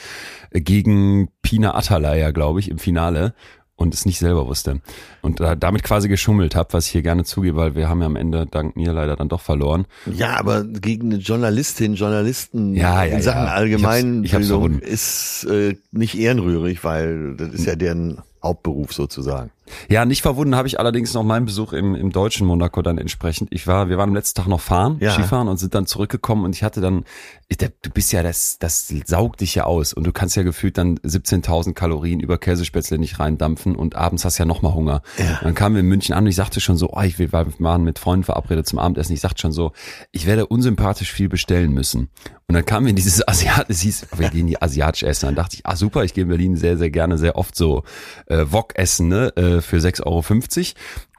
äh, 0.51 0.61
gegen 0.61 1.29
Pina 1.41 1.75
Atalaya, 1.75 2.31
glaube 2.31 2.59
ich, 2.59 2.69
im 2.69 2.79
Finale 2.79 3.33
und 3.75 3.93
es 3.93 4.05
nicht 4.05 4.19
selber 4.19 4.47
wusste. 4.47 4.81
Und 5.21 5.39
äh, 5.41 5.57
damit 5.57 5.83
quasi 5.83 6.07
geschummelt 6.07 6.55
habe, 6.55 6.73
was 6.73 6.85
ich 6.85 6.91
hier 6.91 7.01
gerne 7.01 7.23
zugebe, 7.23 7.57
weil 7.57 7.75
wir 7.75 7.89
haben 7.89 8.01
ja 8.01 8.05
am 8.05 8.15
Ende 8.15 8.45
dank 8.45 8.75
mir 8.75 8.93
leider 8.93 9.15
dann 9.15 9.29
doch 9.29 9.41
verloren. 9.41 9.85
Ja, 10.05 10.37
aber 10.37 10.63
gegen 10.63 11.11
eine 11.11 11.21
Journalistin, 11.21 11.95
Journalisten 11.95 12.75
ja, 12.75 13.03
ja, 13.03 13.15
in 13.15 13.21
Sachen 13.21 13.45
ja. 13.45 13.53
allgemein 13.53 14.23
ich 14.23 14.33
hab's, 14.33 14.45
ich 14.45 14.51
hab's 14.51 14.77
ist 14.81 15.45
äh, 15.49 15.75
nicht 15.91 16.17
ehrenrührig, 16.17 16.83
weil 16.83 17.35
das 17.35 17.49
ist 17.49 17.65
ja 17.65 17.75
deren 17.75 18.21
Hauptberuf 18.43 18.93
sozusagen. 18.93 19.51
Ja, 19.89 20.05
nicht 20.05 20.21
verwunden 20.21 20.55
habe 20.55 20.67
ich 20.67 20.79
allerdings 20.79 21.13
noch 21.13 21.23
meinen 21.23 21.45
Besuch 21.45 21.73
im, 21.73 21.95
im 21.95 22.11
deutschen 22.11 22.45
Monaco 22.47 22.81
dann 22.81 22.97
entsprechend. 22.97 23.49
Ich 23.51 23.67
war, 23.67 23.89
wir 23.89 23.97
waren 23.97 24.09
am 24.09 24.15
letzten 24.15 24.37
Tag 24.37 24.47
noch 24.47 24.61
fahren, 24.61 24.97
ja. 24.99 25.11
Skifahren 25.11 25.47
und 25.47 25.57
sind 25.57 25.73
dann 25.75 25.85
zurückgekommen 25.85 26.45
und 26.45 26.55
ich 26.55 26.63
hatte 26.63 26.81
dann, 26.81 27.05
ich, 27.47 27.57
du 27.57 27.69
bist 27.93 28.11
ja, 28.11 28.23
das, 28.23 28.57
das 28.59 28.87
saugt 29.05 29.41
dich 29.41 29.55
ja 29.55 29.63
aus 29.65 29.93
und 29.93 30.05
du 30.05 30.11
kannst 30.11 30.35
ja 30.35 30.43
gefühlt 30.43 30.77
dann 30.77 30.97
17.000 30.99 31.73
Kalorien 31.73 32.19
über 32.19 32.37
Käsespätzle 32.37 32.97
nicht 32.97 33.19
reindampfen 33.19 33.75
und 33.75 33.95
abends 33.95 34.25
hast 34.25 34.37
ja 34.37 34.45
noch 34.45 34.61
mal 34.61 34.73
Hunger. 34.73 35.01
Ja. 35.17 35.39
Dann 35.41 35.55
kamen 35.55 35.75
wir 35.75 35.79
in 35.81 35.87
München 35.87 36.13
an 36.13 36.23
und 36.23 36.29
ich 36.29 36.35
sagte 36.35 36.59
schon 36.59 36.77
so, 36.77 36.89
oh, 36.91 37.01
ich 37.01 37.19
will, 37.19 37.31
wir 37.31 37.47
waren 37.59 37.83
mit 37.83 37.99
Freunden 37.99 38.23
verabredet 38.23 38.67
zum 38.67 38.79
Abendessen. 38.79 39.13
Ich 39.13 39.21
sagte 39.21 39.41
schon 39.41 39.51
so, 39.51 39.71
ich 40.11 40.25
werde 40.25 40.47
unsympathisch 40.47 41.11
viel 41.11 41.29
bestellen 41.29 41.71
müssen. 41.71 42.09
Und 42.47 42.55
dann 42.55 42.65
kamen 42.65 42.85
wir 42.85 42.89
in 42.91 42.95
dieses 42.95 43.27
Asiat, 43.27 43.69
es 43.69 43.81
hieß, 43.81 44.07
wir 44.17 44.29
gehen 44.29 44.47
die 44.47 44.61
asiatisch 44.61 45.03
essen. 45.03 45.27
Dann 45.27 45.35
dachte 45.35 45.55
ich, 45.55 45.65
ah 45.65 45.75
super, 45.75 46.03
ich 46.03 46.13
gehe 46.13 46.23
in 46.23 46.29
Berlin 46.29 46.55
sehr, 46.55 46.77
sehr 46.77 46.89
gerne, 46.89 47.17
sehr 47.17 47.35
oft 47.35 47.55
so 47.55 47.83
äh, 48.27 48.45
Wok 48.49 48.75
essen, 48.75 49.07
ne, 49.07 49.35
äh, 49.35 49.52
für 49.61 49.77
6,50 49.77 50.05
Euro. 50.05 50.23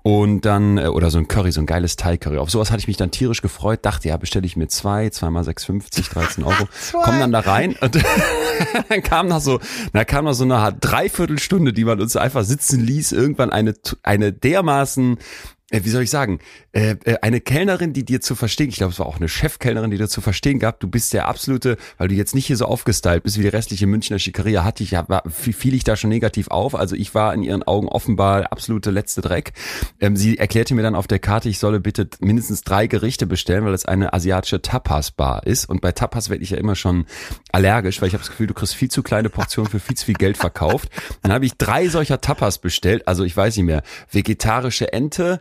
Und 0.06 0.42
dann, 0.42 0.76
äh, 0.76 0.88
oder 0.88 1.10
so 1.10 1.16
ein 1.16 1.28
Curry, 1.28 1.50
so 1.50 1.62
ein 1.62 1.66
geiles 1.66 1.96
Thai-Curry. 1.96 2.36
Auf 2.36 2.50
sowas 2.50 2.70
hatte 2.70 2.80
ich 2.80 2.88
mich 2.88 2.98
dann 2.98 3.10
tierisch 3.10 3.40
gefreut, 3.40 3.86
dachte, 3.86 4.08
ja, 4.08 4.18
bestelle 4.18 4.44
ich 4.44 4.54
mir 4.54 4.68
zwei, 4.68 5.08
zweimal 5.08 5.44
6,50, 5.44 6.12
13 6.12 6.44
Euro. 6.44 6.68
Komm 6.92 7.18
dann 7.18 7.32
da 7.32 7.40
rein 7.40 7.74
und 7.80 7.98
dann 8.90 9.02
kam 9.02 9.28
noch 9.28 9.40
so, 9.40 9.60
da 9.94 10.04
kam 10.04 10.26
noch 10.26 10.34
so 10.34 10.44
eine 10.44 10.76
Dreiviertelstunde, 10.78 11.72
die 11.72 11.84
man 11.86 12.02
uns 12.02 12.16
einfach 12.16 12.44
sitzen 12.44 12.80
ließ, 12.80 13.12
irgendwann 13.12 13.48
eine, 13.48 13.72
eine 14.02 14.34
dermaßen 14.34 15.16
äh, 15.16 15.20
wie 15.70 15.88
soll 15.88 16.02
ich 16.02 16.10
sagen, 16.10 16.40
äh, 16.72 16.96
äh, 17.04 17.16
eine 17.22 17.40
Kellnerin, 17.40 17.94
die 17.94 18.04
dir 18.04 18.20
zu 18.20 18.34
verstehen, 18.34 18.68
ich 18.68 18.76
glaube, 18.76 18.92
es 18.92 18.98
war 18.98 19.06
auch 19.06 19.16
eine 19.16 19.30
Chefkellnerin, 19.30 19.90
die 19.90 19.96
dir 19.96 20.08
zu 20.08 20.20
verstehen 20.20 20.58
gab, 20.58 20.78
du 20.78 20.88
bist 20.88 21.14
der 21.14 21.26
absolute, 21.26 21.78
weil 21.96 22.08
du 22.08 22.14
jetzt 22.14 22.34
nicht 22.34 22.46
hier 22.46 22.58
so 22.58 22.66
aufgestylt 22.66 23.22
bist 23.22 23.38
wie 23.38 23.42
die 23.42 23.48
restliche 23.48 23.86
Münchner 23.86 24.18
Schickeria, 24.18 24.62
hatte 24.62 24.82
ich, 24.82 24.90
ja, 24.90 25.06
fiel 25.30 25.72
ich 25.72 25.82
da 25.82 25.96
schon 25.96 26.10
negativ 26.10 26.48
auf. 26.48 26.74
Also 26.74 26.96
ich 26.96 27.14
war 27.14 27.32
in 27.32 27.42
ihren 27.42 27.62
Augen 27.62 27.88
offenbar 27.88 28.52
absolute 28.52 28.90
letzte 28.90 29.22
Dreck. 29.22 29.52
Ähm, 30.00 30.16
sie 30.16 30.36
erklärte 30.36 30.74
mir 30.74 30.82
dann 30.82 30.94
auf 30.94 31.06
der 31.06 31.18
Karte, 31.18 31.48
ich 31.48 31.58
solle 31.58 31.80
bitte 31.80 32.08
mindestens 32.20 32.60
drei 32.62 32.86
Gerichte 32.86 33.26
bestellen, 33.26 33.64
weil 33.64 33.74
es 33.74 33.86
eine 33.86 34.12
asiatische 34.12 34.60
Tapas-Bar 34.60 35.46
ist. 35.46 35.66
Und 35.68 35.80
bei 35.80 35.92
Tapas 35.92 36.28
werde 36.28 36.42
ich 36.42 36.50
ja 36.50 36.58
immer 36.58 36.76
schon 36.76 37.06
allergisch, 37.52 38.02
weil 38.02 38.08
ich 38.08 38.14
habe 38.14 38.22
das 38.22 38.30
Gefühl, 38.30 38.48
du 38.48 38.54
kriegst 38.54 38.74
viel 38.74 38.90
zu 38.90 39.02
kleine 39.02 39.30
Portionen 39.30 39.70
für 39.70 39.80
viel 39.80 39.96
zu 39.96 40.04
viel 40.04 40.14
Geld 40.14 40.36
verkauft. 40.36 40.90
Dann 41.22 41.32
habe 41.32 41.46
ich 41.46 41.54
drei 41.56 41.88
solcher 41.88 42.20
Tapas 42.20 42.58
bestellt, 42.58 43.08
also 43.08 43.24
ich 43.24 43.34
weiß 43.34 43.56
nicht 43.56 43.64
mehr, 43.64 43.82
vegetarische 44.10 44.92
Ente, 44.92 45.40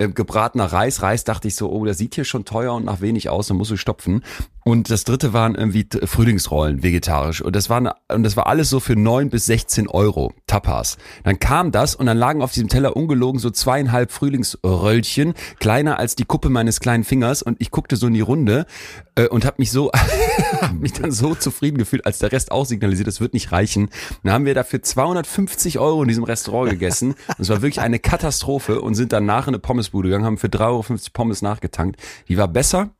äh, 0.00 0.08
gebratener 0.08 0.64
Reis. 0.64 1.02
Reis 1.02 1.24
dachte 1.24 1.46
ich 1.46 1.54
so, 1.54 1.70
oh, 1.70 1.84
der 1.84 1.94
sieht 1.94 2.14
hier 2.14 2.24
schon 2.24 2.44
teuer 2.44 2.74
und 2.74 2.86
nach 2.86 3.00
wenig 3.00 3.28
aus, 3.28 3.48
dann 3.48 3.58
musst 3.58 3.70
du 3.70 3.76
stopfen. 3.76 4.22
Und 4.64 4.90
das 4.90 5.04
dritte 5.04 5.32
waren 5.32 5.54
irgendwie 5.54 5.86
Frühlingsrollen, 6.04 6.82
vegetarisch. 6.82 7.42
Und 7.42 7.56
das 7.56 7.70
waren, 7.70 7.90
und 8.12 8.22
das 8.22 8.36
war 8.36 8.46
alles 8.46 8.68
so 8.68 8.78
für 8.78 8.94
neun 8.94 9.30
bis 9.30 9.46
16 9.46 9.88
Euro, 9.88 10.32
Tapas. 10.46 10.98
Dann 11.24 11.38
kam 11.38 11.72
das 11.72 11.94
und 11.94 12.06
dann 12.06 12.18
lagen 12.18 12.42
auf 12.42 12.52
diesem 12.52 12.68
Teller 12.68 12.94
ungelogen 12.94 13.40
so 13.40 13.50
zweieinhalb 13.50 14.12
Frühlingsröllchen, 14.12 15.34
kleiner 15.58 15.98
als 15.98 16.14
die 16.14 16.24
Kuppe 16.24 16.50
meines 16.50 16.80
kleinen 16.80 17.04
Fingers. 17.04 17.42
Und 17.42 17.60
ich 17.60 17.70
guckte 17.70 17.96
so 17.96 18.06
in 18.06 18.14
die 18.14 18.20
Runde 18.20 18.66
äh, 19.14 19.28
und 19.28 19.44
habe 19.44 19.56
mich 19.58 19.70
so, 19.70 19.90
hab 20.60 20.74
mich 20.74 20.92
dann 20.92 21.10
so 21.10 21.34
zufrieden 21.34 21.78
gefühlt, 21.78 22.04
als 22.04 22.18
der 22.18 22.30
Rest 22.30 22.52
auch 22.52 22.66
signalisiert, 22.66 23.08
das 23.08 23.20
wird 23.20 23.32
nicht 23.32 23.52
reichen. 23.52 23.88
Dann 24.22 24.32
haben 24.32 24.44
wir 24.44 24.54
dafür 24.54 24.82
250 24.82 25.78
Euro 25.78 26.02
in 26.02 26.08
diesem 26.08 26.24
Restaurant 26.24 26.70
gegessen. 26.70 27.14
Und 27.28 27.40
es 27.40 27.48
war 27.48 27.62
wirklich 27.62 27.80
eine 27.80 27.98
Katastrophe 27.98 28.82
und 28.82 28.94
sind 28.94 29.12
danach 29.12 29.48
in 29.48 29.54
eine 29.54 29.58
Pommesbude 29.90 30.08
gegangen, 30.08 30.24
haben 30.24 30.38
für 30.38 30.48
3,50 30.48 30.60
Euro 30.66 30.84
Pommes 31.12 31.42
nachgetankt. 31.42 32.00
Die 32.28 32.36
war 32.36 32.48
besser 32.48 32.90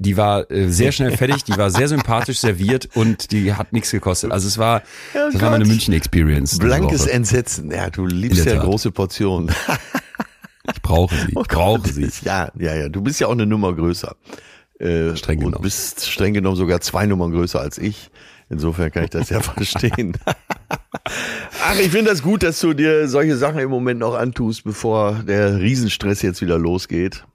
die 0.00 0.16
war 0.16 0.48
äh, 0.48 0.68
sehr 0.68 0.92
schnell 0.92 1.16
fertig, 1.16 1.42
die 1.42 1.56
war 1.56 1.70
sehr 1.70 1.88
sympathisch 1.88 2.38
serviert 2.38 2.88
und 2.94 3.32
die 3.32 3.54
hat 3.54 3.72
nichts 3.72 3.90
gekostet. 3.90 4.30
Also 4.30 4.46
es 4.46 4.56
war, 4.56 4.82
oh 5.12 5.18
das 5.18 5.32
Gott. 5.32 5.42
war 5.42 5.50
meine 5.50 5.64
München-Experience. 5.64 6.58
Blankes 6.58 7.06
Entsetzen. 7.06 7.72
Ja, 7.72 7.90
du 7.90 8.06
liebst 8.06 8.44
ja 8.44 8.62
große 8.62 8.92
Portionen. 8.92 9.52
ich 10.72 10.82
brauche 10.82 11.12
sie. 11.12 11.30
Ich 11.30 11.36
oh 11.36 11.42
brauche 11.48 11.88
sie. 11.88 12.08
Ja, 12.22 12.52
ja, 12.56 12.76
ja. 12.76 12.88
Du 12.88 13.02
bist 13.02 13.18
ja 13.18 13.26
auch 13.26 13.32
eine 13.32 13.46
Nummer 13.46 13.74
größer. 13.74 14.14
Äh, 14.78 15.16
streng 15.16 15.40
genommen. 15.40 15.56
Du 15.56 15.62
bist 15.62 16.06
streng 16.06 16.32
genommen 16.32 16.54
sogar 16.54 16.80
zwei 16.80 17.06
Nummern 17.06 17.32
größer 17.32 17.58
als 17.58 17.76
ich. 17.78 18.12
Insofern 18.48 18.92
kann 18.92 19.02
ich 19.02 19.10
das 19.10 19.30
ja 19.30 19.40
verstehen. 19.40 20.16
Ach, 21.70 21.78
ich 21.78 21.90
finde 21.90 22.10
das 22.10 22.22
gut, 22.22 22.44
dass 22.44 22.60
du 22.60 22.72
dir 22.72 23.08
solche 23.08 23.36
Sachen 23.36 23.58
im 23.58 23.68
Moment 23.68 24.00
noch 24.00 24.14
antust, 24.14 24.64
bevor 24.64 25.22
der 25.28 25.58
Riesenstress 25.60 26.22
jetzt 26.22 26.40
wieder 26.40 26.58
losgeht. 26.58 27.26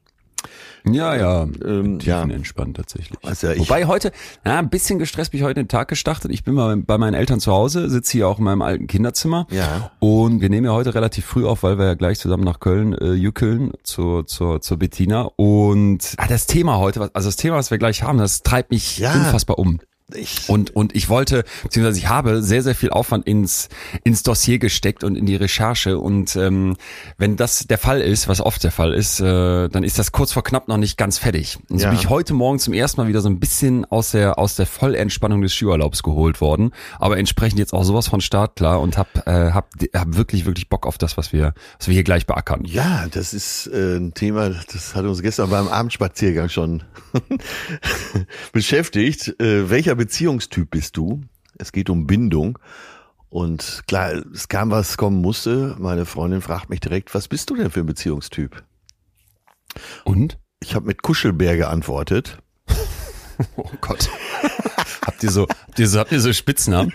Ja, 0.90 1.16
ja, 1.16 1.48
ähm, 1.64 2.00
ja. 2.02 2.24
entspannt 2.24 2.78
tatsächlich. 2.78 3.20
Also 3.22 3.50
ja, 3.52 3.60
Wobei 3.60 3.86
heute, 3.86 4.12
na, 4.44 4.58
ein 4.58 4.72
bisschen 4.72 4.98
gestresst 4.98 5.30
bin 5.30 5.40
ich 5.40 5.46
heute 5.46 5.62
den 5.62 5.68
Tag 5.68 5.88
gestartet. 5.88 6.32
Ich 6.32 6.44
bin 6.44 6.56
mal 6.56 6.76
bei 6.78 6.98
meinen 6.98 7.14
Eltern 7.14 7.40
zu 7.40 7.52
Hause, 7.52 7.92
sitze 7.92 8.14
hier 8.14 8.28
auch 8.28 8.40
in 8.40 8.46
meinem 8.46 8.64
alten 8.64 8.88
Kinderzimmer. 8.88 9.46
Ja. 9.52 9.92
Und 10.00 10.42
wir 10.42 10.50
nehmen 10.50 10.66
ja 10.66 10.72
heute 10.72 10.96
relativ 10.96 11.26
früh 11.26 11.46
auf, 11.46 11.62
weil 11.62 11.78
wir 11.78 11.86
ja 11.86 11.94
gleich 11.94 12.18
zusammen 12.18 12.44
nach 12.44 12.60
Köln 12.60 12.94
äh, 12.94 13.14
jückeln 13.14 13.74
zur, 13.84 14.26
zur, 14.26 14.62
zur 14.62 14.78
Bettina. 14.78 15.30
Und 15.36 16.16
ah, 16.18 16.26
das 16.28 16.48
Thema 16.48 16.80
heute, 16.80 17.12
also 17.14 17.28
das 17.28 17.36
Thema, 17.36 17.58
was 17.58 17.70
wir 17.70 17.78
gleich 17.78 18.02
haben, 18.02 18.18
das 18.18 18.42
treibt 18.42 18.72
mich 18.72 18.98
ja. 18.98 19.14
unfassbar 19.14 19.60
um. 19.60 19.80
Ich 20.14 20.50
und, 20.50 20.76
und 20.76 20.96
ich 20.96 21.10
wollte, 21.10 21.44
beziehungsweise 21.64 21.98
ich 21.98 22.08
habe 22.08 22.42
sehr, 22.44 22.62
sehr 22.62 22.76
viel 22.76 22.90
Aufwand 22.90 23.26
ins, 23.26 23.70
ins 24.04 24.24
Dossier 24.24 24.60
gesteckt 24.60 25.04
und 25.04 25.16
in 25.16 25.26
die 25.26 25.36
Recherche. 25.36 25.98
Und 25.98 26.36
ähm, 26.36 26.76
wenn 27.18 27.38
das 27.38 27.68
der 27.68 27.78
Fall 27.78 28.02
ist, 28.02 28.28
was 28.28 28.42
oft 28.42 28.64
der 28.64 28.72
Fall 28.72 28.94
ist, 28.94 29.20
äh, 29.20 29.70
dann 29.70 29.84
ist 29.84 30.00
das 30.00 30.12
kurz 30.12 30.34
vor 30.34 30.44
knapp 30.44 30.68
noch 30.68 30.78
nicht 30.78 30.98
ganz 30.98 31.18
fertig. 31.18 31.58
Und 31.70 31.80
so 31.80 31.86
ja. 31.86 31.90
bin 31.90 32.00
ich 32.00 32.10
heute 32.10 32.34
Morgen 32.34 32.60
zum 32.60 32.74
ersten 32.74 33.02
Mal 33.02 33.08
wieder 33.08 33.22
so 33.22 33.30
ein 33.30 33.40
bisschen 33.40 33.86
aus 33.86 34.12
der, 34.12 34.38
aus 34.38 34.56
der 34.56 34.66
Vollentspannung 34.66 35.42
des 35.42 35.54
Skiurlaubs 35.54 36.04
geholt 36.04 36.42
worden. 36.42 36.72
Aber 37.00 37.18
entsprechend 37.18 37.60
jetzt 37.60 37.74
auch 37.74 37.84
sowas 37.84 38.08
von 38.08 38.22
Start 38.22 38.56
klar 38.56 38.82
und 38.82 38.98
hab, 38.98 39.26
äh, 39.28 39.52
hab, 39.52 39.70
hab 39.94 40.16
wirklich, 40.16 40.46
wirklich 40.46 40.70
Bock 40.70 40.86
auf 40.86 40.98
das, 40.98 41.18
was 41.18 41.34
wir, 41.34 41.54
was 41.80 41.88
wir 41.88 41.94
hier 41.94 42.04
gleich 42.04 42.28
beackern. 42.28 42.66
Ja, 42.66 43.08
das 43.10 43.34
ist 43.34 43.68
äh, 43.68 43.98
ein 43.98 44.14
Thema, 44.14 44.50
das 44.72 44.96
hat 44.96 45.06
uns 45.06 45.22
gestern 45.22 45.50
beim 45.50 45.68
Abendspaziergang 45.68 46.50
schon 46.50 46.84
beschäftigt. 48.52 49.40
Äh, 49.40 49.70
welcher 49.70 49.96
Beziehungstyp 50.04 50.70
bist 50.70 50.98
du? 50.98 51.22
Es 51.58 51.72
geht 51.72 51.90
um 51.90 52.06
Bindung. 52.06 52.60
Und 53.30 53.84
klar, 53.88 54.12
es 54.34 54.50
kam, 54.50 54.70
was 54.70 54.98
kommen 54.98 55.22
musste. 55.22 55.78
Meine 55.80 56.06
Freundin 56.06 56.42
fragt 56.42 56.70
mich 56.70 56.82
direkt, 56.82 57.16
was 57.16 57.30
bist 57.30 57.50
du 57.50 57.56
denn 57.56 57.72
für 57.72 57.80
ein 57.80 57.86
Beziehungstyp? 57.86 58.66
Und? 60.04 60.38
Ich 60.60 60.76
habe 60.76 60.88
mit 60.88 61.04
Kuschelbär 61.04 61.56
geantwortet. 61.56 62.40
oh 63.56 63.70
Gott. 63.80 64.10
habt 65.06 65.24
ihr 65.24 65.32
so, 65.32 65.48
habt 65.48 65.80
ihr 65.80 65.88
so, 65.88 66.00
habt 66.00 66.12
ihr 66.12 66.20
so 66.20 66.34
Spitznamen? 66.34 66.94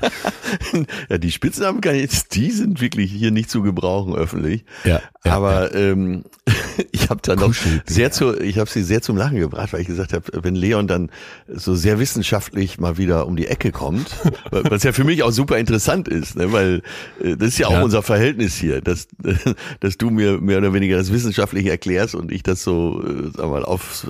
ja, 1.08 1.18
die 1.18 1.30
Spitznamen 1.30 1.80
kann 1.80 1.94
ich, 1.94 2.28
die 2.28 2.50
sind 2.50 2.80
wirklich 2.80 3.12
hier 3.12 3.30
nicht 3.30 3.50
zu 3.50 3.62
gebrauchen 3.62 4.14
öffentlich. 4.14 4.64
Ja. 4.84 5.00
ja 5.24 5.32
Aber 5.32 5.74
ja. 5.74 5.92
Ähm, 5.92 6.24
ich 6.92 7.10
habe 7.10 7.20
dann 7.22 7.38
noch 7.38 7.54
sehr 7.86 8.10
zu, 8.10 8.38
ich 8.40 8.58
habe 8.58 8.70
sie 8.70 8.82
sehr 8.82 9.02
zum 9.02 9.16
Lachen 9.16 9.38
gebracht, 9.38 9.72
weil 9.72 9.80
ich 9.80 9.86
gesagt 9.86 10.12
habe, 10.12 10.24
wenn 10.42 10.54
Leon 10.54 10.86
dann 10.86 11.10
so 11.48 11.74
sehr 11.74 11.98
wissenschaftlich 11.98 12.78
mal 12.78 12.98
wieder 12.98 13.26
um 13.26 13.36
die 13.36 13.46
Ecke 13.46 13.72
kommt, 13.72 14.10
was 14.50 14.82
ja 14.82 14.92
für 14.92 15.04
mich 15.04 15.22
auch 15.22 15.32
super 15.32 15.58
interessant 15.58 16.08
ist, 16.08 16.36
ne, 16.36 16.52
weil 16.52 16.82
äh, 17.22 17.36
das 17.36 17.48
ist 17.48 17.58
ja 17.58 17.68
auch 17.68 17.72
ja. 17.72 17.82
unser 17.82 18.02
Verhältnis 18.02 18.56
hier, 18.56 18.80
dass, 18.80 19.08
dass 19.80 19.98
du 19.98 20.10
mir 20.10 20.40
mehr 20.40 20.58
oder 20.58 20.72
weniger 20.72 20.96
das 20.96 21.12
wissenschaftlich 21.12 21.66
erklärst 21.66 22.14
und 22.14 22.32
ich 22.32 22.42
das 22.42 22.62
so, 22.62 23.02
äh, 23.02 23.30
sag 23.36 23.48
mal, 23.48 23.64
auf 23.64 24.06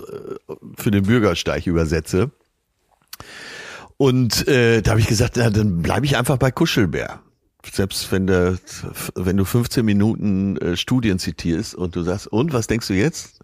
für 0.76 0.90
den 0.90 1.04
Bürgersteig 1.04 1.66
übersetze. 1.66 2.30
Und 3.98 4.46
äh, 4.46 4.80
da 4.80 4.92
habe 4.92 5.00
ich 5.00 5.08
gesagt, 5.08 5.34
na, 5.36 5.50
dann 5.50 5.82
bleibe 5.82 6.06
ich 6.06 6.16
einfach 6.16 6.38
bei 6.38 6.50
Kuschelbär. 6.50 7.20
Selbst 7.70 8.10
wenn, 8.12 8.28
der, 8.28 8.56
wenn 9.14 9.36
du 9.36 9.44
15 9.44 9.84
Minuten 9.84 10.56
äh, 10.56 10.76
Studien 10.76 11.18
zitierst 11.18 11.74
und 11.74 11.96
du 11.96 12.02
sagst, 12.02 12.28
und 12.28 12.52
was 12.52 12.68
denkst 12.68 12.86
du 12.86 12.94
jetzt? 12.94 13.40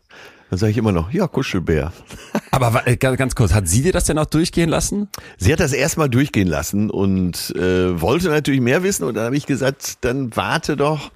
Dann 0.50 0.58
sage 0.60 0.70
ich 0.70 0.78
immer 0.78 0.92
noch, 0.92 1.12
ja, 1.12 1.26
Kuschelbär. 1.26 1.92
Aber 2.52 2.86
äh, 2.86 2.96
ganz 2.96 3.34
kurz, 3.34 3.52
hat 3.52 3.66
sie 3.66 3.82
dir 3.82 3.92
das 3.92 4.04
denn 4.04 4.16
auch 4.16 4.26
durchgehen 4.26 4.68
lassen? 4.68 5.08
Sie 5.36 5.52
hat 5.52 5.58
das 5.58 5.72
erstmal 5.72 6.08
durchgehen 6.08 6.46
lassen 6.46 6.88
und 6.88 7.52
äh, 7.56 8.00
wollte 8.00 8.28
natürlich 8.28 8.60
mehr 8.60 8.84
wissen. 8.84 9.02
Und 9.02 9.14
dann 9.14 9.24
habe 9.24 9.36
ich 9.36 9.46
gesagt, 9.46 10.04
dann 10.04 10.36
warte 10.36 10.76
doch, 10.76 11.10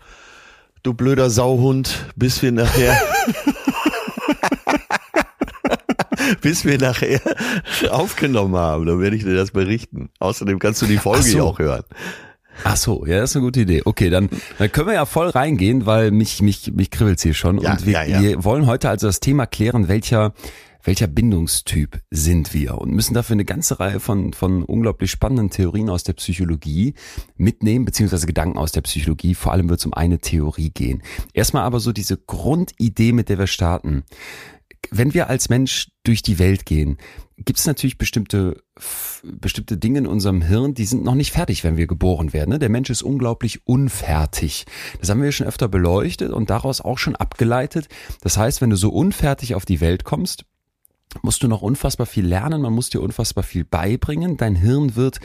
du 0.83 0.95
blöder 0.95 1.31
Sauhund, 1.31 2.07
bis 2.17 2.43
wir 2.43 2.51
nachher 2.51 3.01
bis 6.41 6.65
wir 6.65 6.79
nachher 6.79 7.21
aufgenommen 7.91 8.57
haben. 8.57 8.87
Dann 8.87 9.01
werde 9.01 9.17
ich 9.17 9.25
dir 9.25 9.35
das 9.35 9.51
berichten. 9.51 10.11
Außerdem 10.19 10.59
kannst 10.59 10.83
du 10.83 10.87
die 10.87 10.99
Folge 10.99 11.23
so. 11.25 11.43
auch 11.43 11.59
hören. 11.59 11.85
Ach 12.65 12.77
so, 12.77 13.07
ja, 13.07 13.21
das 13.21 13.31
ist 13.31 13.37
eine 13.37 13.45
gute 13.45 13.61
Idee. 13.61 13.83
Okay, 13.85 14.11
dann, 14.11 14.29
dann 14.59 14.73
können 14.73 14.89
wir 14.89 14.95
ja 14.95 15.07
voll 15.07 15.29
reingehen, 15.29 15.87
weil 15.87 16.11
mich 16.11 16.43
mich 16.43 16.73
mich 16.73 16.91
kribbelt's 16.91 17.23
hier 17.23 17.35
schon 17.35 17.59
ja, 17.61 17.73
und 17.73 17.87
wir, 17.87 17.93
ja, 17.93 18.05
ja. 18.05 18.21
wir 18.21 18.45
wollen 18.45 18.67
heute 18.67 18.89
also 18.89 19.07
das 19.07 19.21
Thema 19.21 19.47
klären, 19.47 19.89
welcher 19.89 20.33
welcher 20.85 21.07
Bindungstyp 21.07 22.01
sind 22.11 22.55
wir 22.55 22.79
und 22.79 22.93
müssen 22.93 23.13
dafür 23.13 23.35
eine 23.35 23.45
ganze 23.45 23.79
Reihe 23.79 24.01
von 24.01 24.33
von 24.33 24.65
unglaublich 24.65 25.11
spannenden 25.11 25.51
Theorien 25.51 25.91
aus 25.91 26.03
der 26.03 26.15
Psychologie 26.15 26.95
mitnehmen 27.37 27.85
beziehungsweise 27.85 28.27
Gedanken 28.27 28.59
aus 28.59 28.73
der 28.73 28.81
Psychologie. 28.83 29.35
Vor 29.35 29.53
allem 29.53 29.69
wird 29.69 29.81
es 29.81 29.87
um 29.87 29.95
eine 29.95 30.19
Theorie 30.19 30.71
gehen. 30.71 31.03
Erstmal 31.35 31.63
aber 31.63 31.81
so 31.81 31.93
diese 31.93 32.17
Grundidee, 32.17 33.13
mit 33.13 33.29
der 33.29 33.39
wir 33.39 33.47
starten 33.47 34.05
wenn 34.91 35.15
wir 35.15 35.29
als 35.29 35.49
Mensch 35.49 35.89
durch 36.09 36.23
die 36.23 36.39
Welt 36.39 36.67
gehen, 36.67 36.97
gibt 37.37 37.59
es 37.59 37.67
natürlich 37.67 37.99
bestimmte 37.99 38.63
bestimmte 39.23 39.77
Dinge 39.77 39.99
in 40.01 40.07
unserem 40.07 40.43
Hirn, 40.43 40.75
die 40.75 40.85
sind 40.85 41.05
noch 41.05 41.15
nicht 41.15 41.33
fertig, 41.33 41.65
wenn 41.65 41.77
wir 41.77 41.87
geboren 41.87 42.33
werden. 42.33 42.51
Ne? 42.51 42.59
Der 42.59 42.69
Mensch 42.69 42.91
ist 42.91 43.03
unglaublich 43.03 43.67
unfertig. 43.67 44.65
Das 45.01 45.11
haben 45.11 45.23
wir 45.23 45.33
schon 45.33 45.47
öfter 45.47 45.69
beleuchtet 45.69 46.33
und 46.33 46.51
daraus 46.51 46.81
auch 46.81 46.99
schon 46.99 47.17
abgeleitet. 47.17 47.89
Das 48.23 48.39
heißt, 48.39 48.61
wenn 48.61 48.71
du 48.71 48.77
so 48.77 48.91
unfertig 48.91 49.55
auf 49.55 49.65
die 49.65 49.81
Welt 49.81 50.05
kommst, 50.05 50.45
musst 51.23 51.43
du 51.43 51.49
noch 51.49 51.63
unfassbar 51.63 52.07
viel 52.07 52.27
lernen, 52.27 52.63
man 52.63 52.73
muss 52.73 52.91
dir 52.91 53.01
unfassbar 53.01 53.45
viel 53.45 53.65
beibringen. 53.65 54.37
Dein 54.37 54.57
Hirn 54.57 54.97
wird 54.97 55.21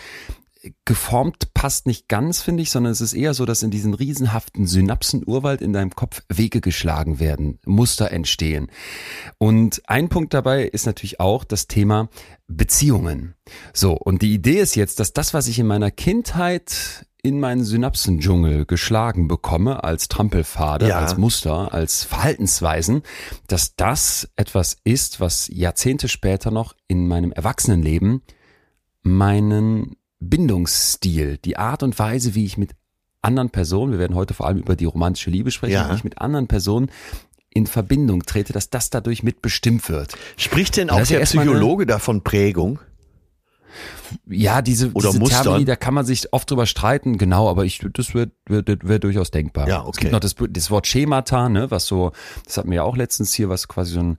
geformt 0.86 1.54
passt 1.54 1.88
nicht 1.88 2.08
ganz, 2.08 2.42
finde 2.42 2.64
ich, 2.64 2.72
sondern 2.72 2.92
es 2.92 3.02
ist 3.02 3.14
eher 3.14 3.34
so, 3.34 3.46
dass 3.46 3.64
in 3.64 3.72
diesen 3.72 3.94
riesenhaften 3.94 4.66
Synapsenurwald 4.66 5.62
in 5.62 5.74
deinem 5.74 5.92
Kopf 5.92 6.22
Wege 6.30 6.62
geschlagen 6.62 7.20
werden, 7.20 7.60
Muster 7.66 8.12
entstehen. 8.12 8.68
Und 9.38 9.82
ein 9.88 10.10
Punkt 10.10 10.34
dabei 10.34 10.64
ist 10.64 10.86
natürlich 10.86 11.20
auch 11.20 11.44
das 11.44 11.68
Thema 11.68 12.10
Beziehungen. 12.48 13.36
So, 13.74 13.94
und 13.94 14.22
die 14.22 14.34
Idee 14.34 14.60
ist 14.60 14.76
jetzt, 14.76 15.00
dass 15.00 15.14
das, 15.14 15.34
was 15.34 15.48
ich 15.48 15.60
in 15.60 15.68
meiner 15.68 15.92
Kindheit 15.92 17.06
in 17.26 17.40
meinen 17.40 17.64
Synapsendschungel 17.64 18.66
geschlagen 18.66 19.30
bekomme 19.30 19.86
als 19.86 20.10
Trampelpfade, 20.10 20.90
ja. 20.90 21.00
als 21.00 21.18
Muster, 21.18 21.74
als 21.74 22.04
Verhaltensweisen, 22.04 23.02
dass 23.48 23.78
das 23.78 24.30
etwas 24.36 24.76
ist, 24.84 25.22
was 25.22 25.48
Jahrzehnte 25.48 26.10
später 26.10 26.52
noch 26.52 26.76
in 26.90 27.08
meinem 27.08 27.32
Erwachsenenleben 27.32 28.22
meinen 29.04 29.96
Bindungsstil, 30.30 31.38
die 31.38 31.58
Art 31.58 31.84
und 31.84 31.98
Weise, 32.00 32.36
wie 32.36 32.46
ich 32.46 32.58
mit 32.58 32.72
anderen 33.22 33.50
Personen, 33.50 33.94
wir 33.94 34.00
werden 34.00 34.16
heute 34.16 34.34
vor 34.34 34.48
allem 34.48 34.60
über 34.60 34.76
die 34.76 34.86
romantische 34.86 35.30
Liebe 35.30 35.52
sprechen, 35.52 35.74
ja. 35.74 35.92
wie 35.92 35.96
ich 35.96 36.04
mit 36.04 36.20
anderen 36.20 36.48
Personen 36.48 36.92
in 37.50 37.68
Verbindung 37.68 38.24
trete, 38.24 38.52
dass 38.52 38.70
das 38.70 38.90
dadurch 38.90 39.24
mitbestimmt 39.24 39.88
wird. 39.90 40.16
Spricht 40.38 40.78
denn 40.78 40.90
auch 40.90 41.06
der 41.06 41.20
Psychologe 41.22 41.86
davon 41.86 42.24
Prägung? 42.24 42.80
Ja, 44.28 44.62
diese, 44.62 44.92
Oder 44.92 45.10
diese 45.10 45.20
Mustern. 45.20 45.44
Termini, 45.44 45.66
da 45.66 45.76
kann 45.76 45.94
man 45.94 46.06
sich 46.06 46.32
oft 46.34 46.50
drüber 46.50 46.66
streiten, 46.66 47.18
genau, 47.18 47.50
aber 47.50 47.66
ich, 47.66 47.84
das 47.94 48.14
wäre 48.14 48.32
wär, 48.48 48.64
wär 48.66 49.00
durchaus 49.00 49.32
denkbar. 49.32 49.68
Ja, 49.68 49.82
okay. 49.82 49.90
Es 49.92 49.98
gibt 50.00 50.12
noch 50.12 50.20
das, 50.20 50.36
das 50.50 50.72
Wort 50.72 50.86
Schemata, 50.86 51.50
ne, 51.50 51.72
was 51.72 51.88
so, 51.88 52.12
das 52.46 52.58
hatten 52.58 52.70
wir 52.70 52.78
ja 52.78 52.84
auch 52.84 52.96
letztens 52.96 53.34
hier, 53.34 53.50
was 53.50 53.68
quasi 53.68 53.94
so 53.94 54.02
ein 54.02 54.18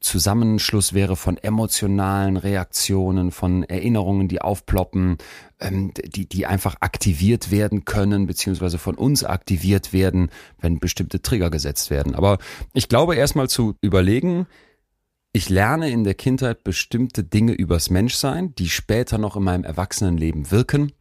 Zusammenschluss 0.00 0.92
wäre 0.92 1.16
von 1.16 1.36
emotionalen 1.38 2.36
Reaktionen, 2.36 3.30
von 3.30 3.62
Erinnerungen, 3.64 4.28
die 4.28 4.40
aufploppen, 4.40 5.18
ähm, 5.60 5.92
die, 5.94 6.28
die 6.28 6.46
einfach 6.46 6.76
aktiviert 6.80 7.50
werden 7.50 7.84
können, 7.84 8.26
beziehungsweise 8.26 8.78
von 8.78 8.96
uns 8.96 9.24
aktiviert 9.24 9.92
werden, 9.92 10.30
wenn 10.60 10.78
bestimmte 10.78 11.22
Trigger 11.22 11.50
gesetzt 11.50 11.90
werden. 11.90 12.14
Aber 12.14 12.38
ich 12.72 12.88
glaube 12.88 13.16
erstmal 13.16 13.48
zu 13.48 13.76
überlegen, 13.80 14.46
ich 15.36 15.48
lerne 15.48 15.90
in 15.90 16.04
der 16.04 16.14
Kindheit 16.14 16.62
bestimmte 16.62 17.24
Dinge 17.24 17.54
übers 17.54 17.90
Menschsein, 17.90 18.54
die 18.54 18.68
später 18.68 19.18
noch 19.18 19.36
in 19.36 19.42
meinem 19.42 19.64
Erwachsenenleben 19.64 20.52
wirken. 20.52 20.92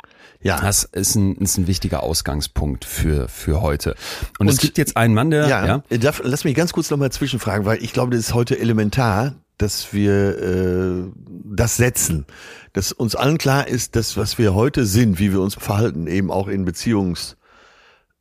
Ja. 0.41 0.59
Das 0.59 0.83
ist 0.83 1.15
ein, 1.15 1.35
ist 1.37 1.57
ein 1.57 1.67
wichtiger 1.67 2.03
Ausgangspunkt 2.03 2.85
für, 2.85 3.27
für 3.29 3.61
heute. 3.61 3.95
Und, 4.39 4.47
Und 4.47 4.49
es 4.49 4.57
gibt 4.57 4.77
jetzt 4.77 4.97
einen 4.97 5.13
Mann, 5.13 5.31
der, 5.31 5.47
ja, 5.47 5.65
ja? 5.65 5.83
Äh, 5.89 5.99
darf, 5.99 6.21
lass 6.23 6.43
mich 6.43 6.55
ganz 6.55 6.73
kurz 6.73 6.89
nochmal 6.89 7.11
zwischenfragen, 7.11 7.65
weil 7.65 7.81
ich 7.81 7.93
glaube, 7.93 8.11
das 8.11 8.19
ist 8.19 8.33
heute 8.33 8.59
elementar, 8.59 9.35
dass 9.57 9.93
wir 9.93 10.39
äh, 10.39 11.11
das 11.45 11.77
setzen. 11.77 12.25
Dass 12.73 12.91
uns 12.91 13.15
allen 13.15 13.37
klar 13.37 13.67
ist, 13.67 13.95
dass 13.95 14.17
was 14.17 14.37
wir 14.37 14.53
heute 14.53 14.85
sind, 14.85 15.19
wie 15.19 15.31
wir 15.31 15.39
uns 15.39 15.55
verhalten, 15.55 16.07
eben 16.07 16.31
auch 16.31 16.47
in 16.47 16.65
Beziehungshinsicht, 16.65 17.37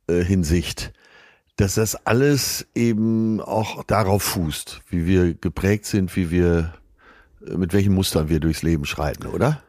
äh, 0.07 0.23
Hinsicht, 0.23 0.93
dass 1.55 1.75
das 1.75 1.95
alles 2.05 2.65
eben 2.73 3.41
auch 3.41 3.83
darauf 3.83 4.23
fußt, 4.23 4.81
wie 4.89 5.05
wir 5.05 5.33
geprägt 5.33 5.85
sind, 5.85 6.15
wie 6.15 6.31
wir, 6.31 6.73
äh, 7.45 7.55
mit 7.55 7.73
welchen 7.73 7.93
Mustern 7.93 8.29
wir 8.29 8.39
durchs 8.39 8.63
Leben 8.63 8.85
schreiten, 8.85 9.27
oder? 9.27 9.61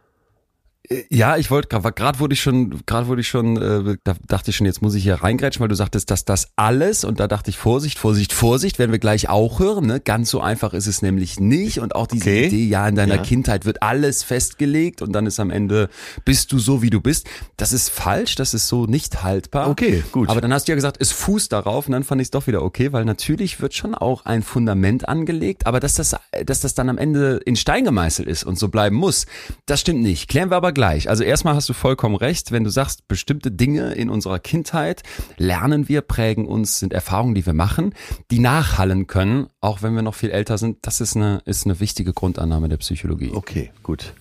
Ja, 1.08 1.38
ich 1.38 1.50
wollte 1.50 1.68
gerade 1.68 1.92
gerade 1.92 2.18
wurde 2.18 2.34
ich 2.34 2.42
schon 2.42 2.82
gerade 2.84 3.06
wurde 3.06 3.22
ich 3.22 3.28
schon 3.28 3.56
äh, 3.56 3.96
da 4.04 4.14
dachte 4.26 4.50
ich 4.50 4.56
schon 4.56 4.66
jetzt 4.66 4.82
muss 4.82 4.94
ich 4.94 5.02
hier 5.02 5.14
reingrätschen, 5.14 5.62
weil 5.62 5.68
du 5.68 5.74
sagtest, 5.74 6.10
dass 6.10 6.26
das 6.26 6.48
alles 6.56 7.04
und 7.04 7.20
da 7.20 7.26
dachte 7.26 7.48
ich 7.48 7.56
Vorsicht, 7.56 7.98
Vorsicht, 7.98 8.34
Vorsicht, 8.34 8.78
werden 8.78 8.92
wir 8.92 8.98
gleich 8.98 9.30
auch 9.30 9.60
hören, 9.60 9.86
ne? 9.86 9.98
Ganz 9.98 10.28
so 10.28 10.42
einfach 10.42 10.74
ist 10.74 10.86
es 10.86 11.00
nämlich 11.00 11.40
nicht 11.40 11.80
und 11.80 11.94
auch 11.94 12.06
diese 12.06 12.28
okay. 12.28 12.46
Idee, 12.48 12.66
ja, 12.66 12.86
in 12.86 12.96
deiner 12.96 13.16
ja. 13.16 13.22
Kindheit 13.22 13.64
wird 13.64 13.82
alles 13.82 14.22
festgelegt 14.22 15.00
und 15.00 15.12
dann 15.12 15.24
ist 15.24 15.40
am 15.40 15.50
Ende 15.50 15.88
bist 16.26 16.52
du 16.52 16.58
so 16.58 16.82
wie 16.82 16.90
du 16.90 17.00
bist. 17.00 17.28
Das 17.56 17.72
ist 17.72 17.88
falsch, 17.88 18.34
das 18.34 18.52
ist 18.52 18.68
so 18.68 18.84
nicht 18.84 19.22
haltbar. 19.22 19.70
Okay, 19.70 20.04
gut. 20.12 20.28
Aber 20.28 20.42
dann 20.42 20.52
hast 20.52 20.68
du 20.68 20.72
ja 20.72 20.76
gesagt, 20.76 20.98
es 21.00 21.12
fußt 21.12 21.50
darauf 21.50 21.86
und 21.86 21.92
dann 21.92 22.04
fand 22.04 22.20
ich 22.20 22.26
es 22.26 22.30
doch 22.30 22.46
wieder 22.46 22.62
okay, 22.62 22.92
weil 22.92 23.06
natürlich 23.06 23.58
wird 23.62 23.72
schon 23.72 23.94
auch 23.94 24.26
ein 24.26 24.42
Fundament 24.42 25.08
angelegt, 25.08 25.66
aber 25.66 25.80
dass 25.80 25.94
das 25.94 26.14
dass 26.44 26.60
das 26.60 26.74
dann 26.74 26.90
am 26.90 26.98
Ende 26.98 27.40
in 27.46 27.56
Stein 27.56 27.84
gemeißelt 27.84 28.28
ist 28.28 28.44
und 28.44 28.58
so 28.58 28.68
bleiben 28.68 28.96
muss, 28.96 29.24
das 29.64 29.80
stimmt 29.80 30.02
nicht. 30.02 30.28
Klären 30.28 30.50
wir 30.50 30.56
aber 30.56 30.73
gleich. 30.74 31.08
Also 31.08 31.24
erstmal 31.24 31.54
hast 31.54 31.68
du 31.68 31.72
vollkommen 31.72 32.16
recht, 32.16 32.52
wenn 32.52 32.64
du 32.64 32.70
sagst, 32.70 33.08
bestimmte 33.08 33.50
Dinge 33.50 33.94
in 33.94 34.10
unserer 34.10 34.38
Kindheit 34.38 35.02
lernen 35.36 35.88
wir, 35.88 36.02
prägen 36.02 36.46
uns, 36.46 36.78
sind 36.78 36.92
Erfahrungen, 36.92 37.34
die 37.34 37.46
wir 37.46 37.54
machen, 37.54 37.94
die 38.30 38.38
nachhallen 38.38 39.06
können, 39.06 39.46
auch 39.60 39.82
wenn 39.82 39.94
wir 39.94 40.02
noch 40.02 40.14
viel 40.14 40.30
älter 40.30 40.58
sind. 40.58 40.78
Das 40.82 41.00
ist 41.00 41.16
eine, 41.16 41.40
ist 41.44 41.64
eine 41.64 41.80
wichtige 41.80 42.12
Grundannahme 42.12 42.68
der 42.68 42.76
Psychologie. 42.76 43.30
Okay, 43.32 43.70
gut. 43.82 44.12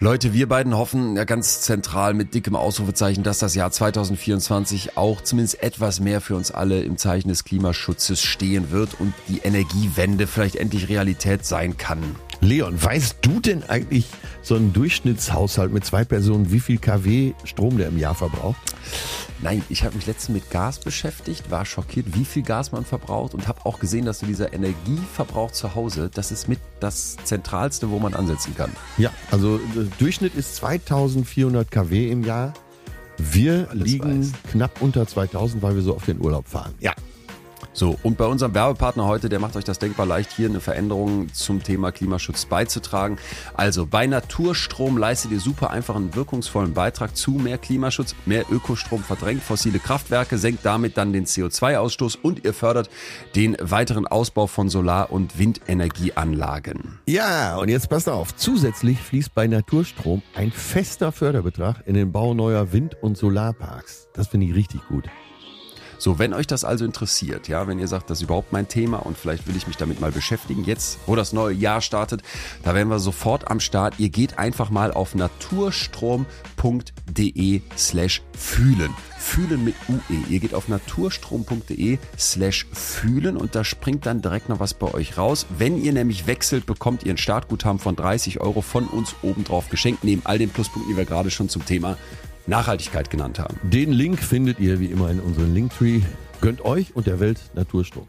Leute, 0.00 0.32
wir 0.32 0.48
beiden 0.48 0.76
hoffen 0.76 1.16
ja 1.16 1.22
ganz 1.22 1.60
zentral 1.60 2.14
mit 2.14 2.34
dickem 2.34 2.56
Ausrufezeichen, 2.56 3.22
dass 3.22 3.38
das 3.38 3.54
Jahr 3.54 3.70
2024 3.70 4.96
auch 4.96 5.20
zumindest 5.20 5.62
etwas 5.62 6.00
mehr 6.00 6.20
für 6.20 6.34
uns 6.34 6.50
alle 6.50 6.82
im 6.82 6.98
Zeichen 6.98 7.28
des 7.28 7.44
Klimaschutzes 7.44 8.20
stehen 8.20 8.72
wird 8.72 9.00
und 9.00 9.14
die 9.28 9.38
Energiewende 9.38 10.26
vielleicht 10.26 10.56
endlich 10.56 10.88
Realität 10.88 11.46
sein 11.46 11.76
kann. 11.76 12.02
Leon, 12.40 12.82
weißt 12.82 13.18
du 13.22 13.38
denn 13.38 13.62
eigentlich 13.62 14.06
so 14.42 14.56
einen 14.56 14.72
Durchschnittshaushalt 14.72 15.72
mit 15.72 15.84
zwei 15.84 16.04
Personen, 16.04 16.50
wie 16.50 16.60
viel 16.60 16.78
kW 16.78 17.32
Strom 17.44 17.78
der 17.78 17.88
im 17.88 17.98
Jahr 17.98 18.16
verbraucht? 18.16 18.60
Nein, 19.42 19.62
ich 19.68 19.84
habe 19.84 19.96
mich 19.96 20.06
letztens 20.06 20.34
mit 20.34 20.50
Gas 20.50 20.78
beschäftigt, 20.78 21.50
war 21.50 21.66
schockiert, 21.66 22.06
wie 22.14 22.24
viel 22.24 22.42
Gas 22.42 22.72
man 22.72 22.84
verbraucht 22.84 23.34
und 23.34 23.46
habe 23.48 23.66
auch 23.66 23.78
gesehen, 23.78 24.04
dass 24.06 24.20
so 24.20 24.26
dieser 24.26 24.52
Energieverbrauch 24.52 25.50
zu 25.50 25.74
Hause, 25.74 26.10
das 26.12 26.32
ist 26.32 26.48
mit 26.48 26.60
das 26.80 27.16
Zentralste, 27.24 27.90
wo 27.90 27.98
man 27.98 28.14
ansetzen 28.14 28.54
kann. 28.56 28.70
Ja, 28.96 29.10
also 29.30 29.58
der 29.74 29.84
Durchschnitt 29.98 30.34
ist 30.34 30.56
2400 30.56 31.70
kW 31.70 32.10
im 32.10 32.24
Jahr. 32.24 32.54
Wir 33.18 33.68
Alles 33.70 33.84
liegen 33.88 34.20
weiß. 34.22 34.32
knapp 34.52 34.80
unter 34.80 35.06
2000, 35.06 35.62
weil 35.62 35.74
wir 35.74 35.82
so 35.82 35.94
auf 35.94 36.04
den 36.04 36.20
Urlaub 36.20 36.48
fahren. 36.48 36.74
Ja, 36.80 36.92
so, 37.76 37.98
und 38.04 38.16
bei 38.16 38.26
unserem 38.26 38.54
Werbepartner 38.54 39.04
heute, 39.04 39.28
der 39.28 39.40
macht 39.40 39.56
euch 39.56 39.64
das 39.64 39.80
denkbar 39.80 40.06
leicht, 40.06 40.30
hier 40.32 40.48
eine 40.48 40.60
Veränderung 40.60 41.34
zum 41.34 41.60
Thema 41.60 41.90
Klimaschutz 41.90 42.44
beizutragen. 42.44 43.18
Also 43.52 43.84
bei 43.84 44.06
Naturstrom 44.06 44.96
leistet 44.96 45.32
ihr 45.32 45.40
super 45.40 45.70
einfach 45.70 45.96
einen 45.96 46.14
wirkungsvollen 46.14 46.72
Beitrag 46.72 47.16
zu 47.16 47.32
mehr 47.32 47.58
Klimaschutz, 47.58 48.14
mehr 48.26 48.44
Ökostrom 48.48 49.02
verdrängt 49.02 49.42
fossile 49.42 49.80
Kraftwerke, 49.80 50.38
senkt 50.38 50.64
damit 50.64 50.96
dann 50.96 51.12
den 51.12 51.26
CO2-Ausstoß 51.26 52.16
und 52.22 52.44
ihr 52.44 52.54
fördert 52.54 52.90
den 53.34 53.56
weiteren 53.60 54.06
Ausbau 54.06 54.46
von 54.46 54.68
Solar- 54.68 55.10
und 55.10 55.36
Windenergieanlagen. 55.40 57.00
Ja, 57.08 57.56
und 57.56 57.68
jetzt 57.70 57.88
passt 57.90 58.08
auf, 58.08 58.36
zusätzlich 58.36 59.00
fließt 59.00 59.34
bei 59.34 59.48
Naturstrom 59.48 60.22
ein 60.36 60.52
fester 60.52 61.10
Förderbetrag 61.10 61.82
in 61.86 61.94
den 61.94 62.12
Bau 62.12 62.34
neuer 62.34 62.72
Wind- 62.72 62.96
und 63.02 63.18
Solarparks. 63.18 64.06
Das 64.14 64.28
finde 64.28 64.46
ich 64.46 64.54
richtig 64.54 64.86
gut. 64.86 65.08
So, 66.04 66.18
wenn 66.18 66.34
euch 66.34 66.46
das 66.46 66.64
also 66.64 66.84
interessiert, 66.84 67.48
ja, 67.48 67.66
wenn 67.66 67.78
ihr 67.78 67.88
sagt, 67.88 68.10
das 68.10 68.18
ist 68.18 68.24
überhaupt 68.24 68.52
mein 68.52 68.68
Thema 68.68 68.98
und 68.98 69.16
vielleicht 69.16 69.48
will 69.48 69.56
ich 69.56 69.66
mich 69.66 69.78
damit 69.78 70.02
mal 70.02 70.12
beschäftigen, 70.12 70.62
jetzt, 70.64 70.98
wo 71.06 71.16
das 71.16 71.32
neue 71.32 71.54
Jahr 71.54 71.80
startet, 71.80 72.20
da 72.62 72.74
wären 72.74 72.88
wir 72.88 72.98
sofort 72.98 73.50
am 73.50 73.58
Start. 73.58 73.94
Ihr 73.96 74.10
geht 74.10 74.38
einfach 74.38 74.68
mal 74.68 74.92
auf 74.92 75.14
naturstrom.de 75.14 77.62
slash 77.74 78.20
fühlen. 78.36 78.92
Fühlen 79.18 79.64
mit 79.64 79.76
UE. 79.88 80.28
Ihr 80.28 80.40
geht 80.40 80.52
auf 80.52 80.68
naturstrom.de 80.68 81.96
slash 82.18 82.66
fühlen 82.70 83.38
und 83.38 83.54
da 83.54 83.64
springt 83.64 84.04
dann 84.04 84.20
direkt 84.20 84.50
noch 84.50 84.60
was 84.60 84.74
bei 84.74 84.92
euch 84.92 85.16
raus. 85.16 85.46
Wenn 85.56 85.82
ihr 85.82 85.94
nämlich 85.94 86.26
wechselt, 86.26 86.66
bekommt 86.66 87.04
ihr 87.04 87.14
ein 87.14 87.16
Startguthaben 87.16 87.78
von 87.78 87.96
30 87.96 88.42
Euro 88.42 88.60
von 88.60 88.88
uns 88.88 89.14
obendrauf 89.22 89.70
geschenkt, 89.70 90.04
neben 90.04 90.20
all 90.26 90.36
den 90.36 90.50
Pluspunkten, 90.50 90.92
die 90.92 90.98
wir 90.98 91.06
gerade 91.06 91.30
schon 91.30 91.48
zum 91.48 91.64
Thema 91.64 91.96
Nachhaltigkeit 92.46 93.10
genannt 93.10 93.38
haben. 93.38 93.58
Den 93.62 93.92
Link 93.92 94.18
findet 94.18 94.60
ihr 94.60 94.80
wie 94.80 94.86
immer 94.86 95.10
in 95.10 95.20
unserem 95.20 95.54
Linktree. 95.54 96.00
Gönnt 96.40 96.64
euch 96.64 96.94
und 96.94 97.06
der 97.06 97.20
Welt 97.20 97.40
Naturstrom. 97.54 98.06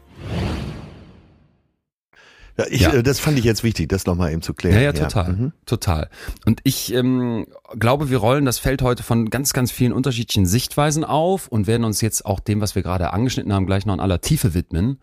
Ja, 2.58 2.64
ich, 2.70 2.80
ja. 2.80 2.92
Äh, 2.94 3.02
das 3.02 3.18
fand 3.18 3.38
ich 3.38 3.44
jetzt 3.44 3.64
wichtig, 3.64 3.88
das 3.88 4.06
nochmal 4.06 4.32
eben 4.32 4.42
zu 4.42 4.54
klären. 4.54 4.76
Ja, 4.76 4.82
ja, 4.82 4.92
total, 4.92 5.26
ja. 5.26 5.32
Mhm. 5.32 5.52
total. 5.66 6.10
Und 6.46 6.60
ich 6.64 6.92
ähm, 6.92 7.46
glaube, 7.78 8.10
wir 8.10 8.18
rollen 8.18 8.44
das 8.44 8.58
Feld 8.58 8.82
heute 8.82 9.02
von 9.02 9.30
ganz, 9.30 9.52
ganz 9.52 9.70
vielen 9.70 9.92
unterschiedlichen 9.92 10.46
Sichtweisen 10.46 11.04
auf 11.04 11.48
und 11.48 11.66
werden 11.66 11.84
uns 11.84 12.00
jetzt 12.00 12.24
auch 12.26 12.40
dem, 12.40 12.60
was 12.60 12.74
wir 12.74 12.82
gerade 12.82 13.12
angeschnitten 13.12 13.52
haben, 13.52 13.66
gleich 13.66 13.86
noch 13.86 13.94
in 13.94 14.00
aller 14.00 14.20
Tiefe 14.20 14.54
widmen. 14.54 14.98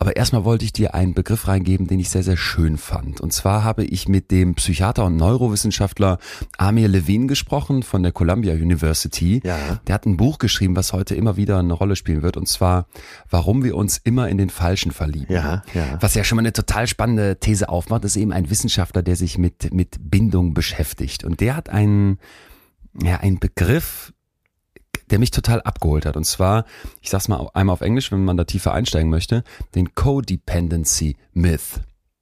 Aber 0.00 0.14
erstmal 0.14 0.44
wollte 0.44 0.64
ich 0.64 0.72
dir 0.72 0.94
einen 0.94 1.12
Begriff 1.12 1.48
reingeben, 1.48 1.88
den 1.88 1.98
ich 1.98 2.08
sehr, 2.08 2.22
sehr 2.22 2.36
schön 2.36 2.78
fand. 2.78 3.20
Und 3.20 3.32
zwar 3.32 3.64
habe 3.64 3.84
ich 3.84 4.06
mit 4.06 4.30
dem 4.30 4.54
Psychiater 4.54 5.04
und 5.04 5.16
Neurowissenschaftler 5.16 6.18
Amir 6.56 6.86
Levine 6.86 7.26
gesprochen 7.26 7.82
von 7.82 8.04
der 8.04 8.12
Columbia 8.12 8.54
University. 8.54 9.40
Ja. 9.44 9.80
Der 9.88 9.94
hat 9.94 10.06
ein 10.06 10.16
Buch 10.16 10.38
geschrieben, 10.38 10.76
was 10.76 10.92
heute 10.92 11.16
immer 11.16 11.36
wieder 11.36 11.58
eine 11.58 11.72
Rolle 11.72 11.96
spielen 11.96 12.22
wird. 12.22 12.36
Und 12.36 12.46
zwar, 12.46 12.86
warum 13.28 13.64
wir 13.64 13.74
uns 13.74 13.98
immer 13.98 14.28
in 14.28 14.38
den 14.38 14.50
Falschen 14.50 14.92
verlieben. 14.92 15.34
Ja, 15.34 15.64
ja. 15.74 15.98
Was 16.00 16.14
ja 16.14 16.22
schon 16.22 16.36
mal 16.36 16.42
eine 16.42 16.52
total 16.52 16.86
spannende 16.86 17.40
These 17.40 17.68
aufmacht, 17.68 18.04
ist 18.04 18.14
eben 18.14 18.32
ein 18.32 18.50
Wissenschaftler, 18.50 19.02
der 19.02 19.16
sich 19.16 19.36
mit, 19.36 19.74
mit 19.74 19.96
Bindung 20.00 20.54
beschäftigt. 20.54 21.24
Und 21.24 21.40
der 21.40 21.56
hat 21.56 21.70
einen, 21.70 21.97
ja, 23.02 23.18
einen 23.18 23.38
Begriff 23.38 24.12
der 25.10 25.18
mich 25.18 25.30
total 25.30 25.60
abgeholt 25.62 26.04
hat. 26.06 26.16
Und 26.16 26.24
zwar, 26.24 26.64
ich 27.00 27.10
sag's 27.10 27.28
mal 27.28 27.48
einmal 27.54 27.74
auf 27.74 27.80
Englisch, 27.80 28.12
wenn 28.12 28.24
man 28.24 28.36
da 28.36 28.44
tiefer 28.44 28.72
einsteigen 28.72 29.10
möchte, 29.10 29.42
den 29.74 29.92
Codependency 29.94 31.16
Myth, 31.32 31.80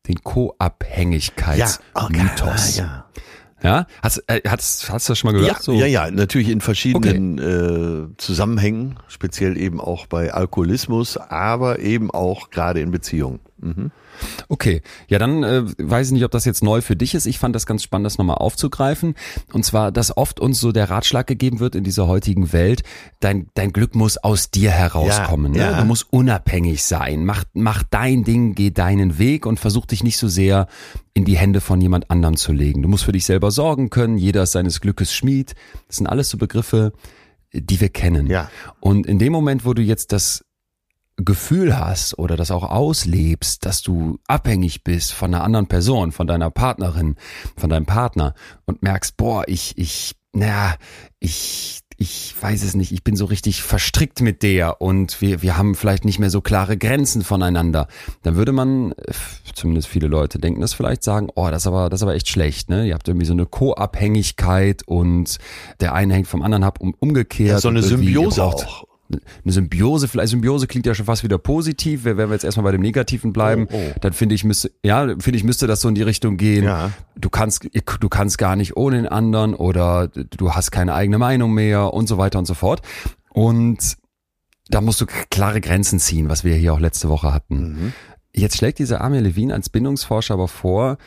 den 0.09 0.22
Co-Abhängigkeitsmythos. 0.22 2.77
Ja, 2.77 2.85
okay. 2.85 2.97
ja. 2.99 3.05
Ja, 3.62 3.87
hast, 4.03 4.22
äh, 4.29 4.43
hast, 4.47 4.91
hast 4.91 5.09
du 5.09 5.12
das 5.12 5.18
schon 5.18 5.33
mal 5.33 5.39
gehört? 5.39 5.57
Ja, 5.57 5.62
so? 5.62 5.72
ja, 5.72 5.87
ja, 5.87 6.11
natürlich 6.11 6.51
in 6.51 6.61
verschiedenen 6.61 7.41
okay. 7.41 8.11
äh, 8.12 8.16
Zusammenhängen, 8.18 8.97
speziell 9.09 9.57
eben 9.57 9.81
auch 9.81 10.05
bei 10.07 10.35
Alkoholismus, 10.35 11.16
aber 11.16 11.79
eben 11.79 12.11
auch 12.11 12.51
gerade 12.51 12.81
in 12.81 12.91
Beziehungen. 12.91 13.41
Mhm. 13.59 13.91
Okay, 14.49 14.83
ja, 15.09 15.19
dann 15.19 15.43
äh, 15.43 15.65
weiß 15.79 16.09
ich 16.09 16.13
nicht, 16.13 16.25
ob 16.25 16.31
das 16.31 16.45
jetzt 16.45 16.63
neu 16.63 16.81
für 16.81 16.97
dich 16.97 17.15
ist. 17.15 17.27
Ich 17.27 17.39
fand 17.39 17.55
das 17.55 17.67
ganz 17.67 17.83
spannend, 17.83 18.07
das 18.07 18.19
nochmal 18.19 18.37
aufzugreifen. 18.37 19.15
Und 19.53 19.65
zwar, 19.65 19.93
dass 19.93 20.17
oft 20.17 20.41
uns 20.41 20.61
so 20.61 20.73
der 20.73 20.91
Ratschlag 20.91 21.27
gegeben 21.27 21.59
wird 21.59 21.75
in 21.75 21.85
dieser 21.85 22.07
heutigen 22.07 22.53
Welt, 22.53 22.83
dein, 23.21 23.49
dein 23.55 23.73
Glück 23.73 23.95
muss 23.95 24.19
aus 24.19 24.51
dir 24.51 24.71
herauskommen. 24.71 25.55
Ja, 25.55 25.67
ne? 25.67 25.73
ja. 25.73 25.81
Du 25.81 25.87
musst 25.87 26.13
unabhängig 26.13 26.85
sein. 26.85 27.25
Mach, 27.25 27.45
mach 27.55 27.83
dein 27.83 28.25
Ding, 28.25 28.55
geh 28.55 28.71
deinen 28.71 29.19
Weg 29.19 29.47
und 29.47 29.59
versuch 29.59 29.87
dich 29.87 30.05
nicht 30.05 30.19
so 30.19 30.29
sehr 30.29 30.67
in 31.15 31.25
die 31.25 31.39
Hände 31.39 31.61
von 31.61 31.81
jemand 31.81 32.11
anderem 32.11 32.37
zu 32.37 32.53
legen. 32.53 32.83
Du 32.83 32.89
musst 32.89 33.05
für 33.05 33.13
dich 33.13 33.25
selber 33.25 33.51
sorgen 33.51 33.91
können. 33.91 34.19
Jeder 34.19 34.43
ist 34.43 34.53
seines 34.53 34.81
Glückes 34.81 35.15
Schmied. 35.15 35.55
Das 35.89 35.97
sind 35.97 36.07
alles 36.07 36.29
so 36.29 36.37
Begriffe, 36.37 36.93
die 37.53 37.81
wir 37.81 37.89
kennen. 37.89 38.27
Ja. 38.27 38.51
Und 38.81 39.07
in 39.07 39.19
dem 39.19 39.33
Moment, 39.33 39.65
wo 39.65 39.73
du 39.73 39.83
jetzt 39.83 40.13
das 40.13 40.45
Gefühl 41.17 41.79
hast 41.79 42.19
oder 42.19 42.37
das 42.37 42.51
auch 42.51 42.62
auslebst, 42.62 43.64
dass 43.64 43.83
du 43.83 44.19
abhängig 44.27 44.85
bist 44.85 45.12
von 45.12 45.35
einer 45.35 45.45
anderen 45.45 45.67
Person, 45.67 46.12
von 46.12 46.27
deiner 46.27 46.51
Partnerin, 46.51 47.17
von 47.57 47.71
deinem 47.71 47.87
Partner 47.87 48.35
und 48.67 48.83
merkst, 48.83 49.17
boah, 49.17 49.45
ich, 49.47 49.79
ich, 49.79 50.14
naja, 50.33 50.77
ich, 51.19 51.81
ich 51.97 52.35
weiß 52.39 52.62
es 52.62 52.75
nicht, 52.75 52.93
ich 52.93 53.03
bin 53.03 53.17
so 53.17 53.25
richtig 53.25 53.62
verstrickt 53.62 54.21
mit 54.21 54.43
der 54.43 54.83
und 54.83 55.23
wir, 55.23 55.41
wir 55.41 55.57
haben 55.57 55.75
vielleicht 55.75 56.05
nicht 56.05 56.19
mehr 56.19 56.29
so 56.29 56.43
klare 56.43 56.77
Grenzen 56.77 57.25
voneinander, 57.25 57.89
dann 58.23 58.37
würde 58.37 58.53
man, 58.53 58.95
zumindest 59.55 59.89
viele 59.89 60.09
Leute 60.09 60.39
denken 60.39 60.61
das 60.61 60.75
vielleicht, 60.75 61.03
sagen, 61.03 61.29
oh, 61.35 61.49
das 61.51 61.62
ist 61.62 61.67
aber, 61.67 61.89
das 61.89 62.01
ist 62.01 62.03
aber 62.03 62.14
echt 62.14 62.29
schlecht, 62.29 62.69
ne? 62.69 62.87
Ihr 62.87 62.93
habt 62.93 63.09
irgendwie 63.09 63.27
so 63.27 63.33
eine 63.33 63.47
Co-Abhängigkeit 63.47 64.83
und 64.87 65.39
der 65.81 65.95
eine 65.95 66.12
hängt 66.12 66.29
vom 66.29 66.43
anderen 66.43 66.64
ab, 66.64 66.79
um, 66.79 66.95
umgekehrt. 66.99 67.49
Ja, 67.53 67.61
so 67.61 67.69
eine 67.69 67.83
Symbiose 67.83 68.45
auch 68.45 68.87
eine 69.11 69.53
Symbiose, 69.53 70.09
vielleicht 70.09 70.31
Symbiose 70.31 70.67
klingt 70.67 70.87
ja 70.87 70.95
schon 70.95 71.07
fast 71.07 71.23
wieder 71.23 71.39
positiv, 71.39 72.05
wenn 72.05 72.17
wir 72.17 72.29
jetzt 72.31 72.45
erstmal 72.45 72.65
bei 72.65 72.73
dem 72.73 72.81
Negativen 72.81 73.33
bleiben, 73.33 73.69
oh, 73.71 73.77
oh. 73.77 73.95
dann 74.01 74.13
finde 74.13 74.35
ich 74.35 74.45
müsste, 74.45 74.71
ja, 74.83 75.07
finde 75.19 75.37
ich 75.37 75.45
müsste 75.45 75.67
das 75.67 75.81
so 75.81 75.89
in 75.89 75.95
die 75.95 76.03
Richtung 76.03 76.37
gehen. 76.37 76.65
Ja. 76.65 76.91
Du 77.17 77.31
kannst, 77.31 77.69
du 77.73 78.09
kannst 78.09 78.39
gar 78.39 78.57
nicht 78.57 78.77
ohne 78.77 78.97
den 78.97 79.07
anderen 79.07 79.55
oder 79.55 80.09
du 80.09 80.53
hast 80.53 80.71
keine 80.71 80.95
eigene 80.95 81.19
Meinung 81.19 81.53
mehr 81.53 81.95
und 81.95 82.09
so 82.09 82.19
weiter 82.19 82.39
und 82.39 82.47
so 82.47 82.55
fort. 82.55 82.83
Und 83.31 83.97
da 84.69 84.81
musst 84.81 85.01
du 85.01 85.07
klare 85.31 85.61
Grenzen 85.61 85.99
ziehen, 86.01 86.29
was 86.29 86.45
wir 86.45 86.55
hier 86.55 86.75
auch 86.75 86.81
letzte 86.81 87.09
Woche 87.09 87.33
hatten. 87.33 87.59
Mhm. 87.59 87.93
Jetzt 88.35 88.57
schlägt 88.57 88.79
dieser 88.79 89.01
Amir 89.01 89.21
Levine 89.21 89.55
als 89.55 89.69
Bindungsforscher 89.69 90.35
aber 90.35 90.49
vor, 90.49 90.99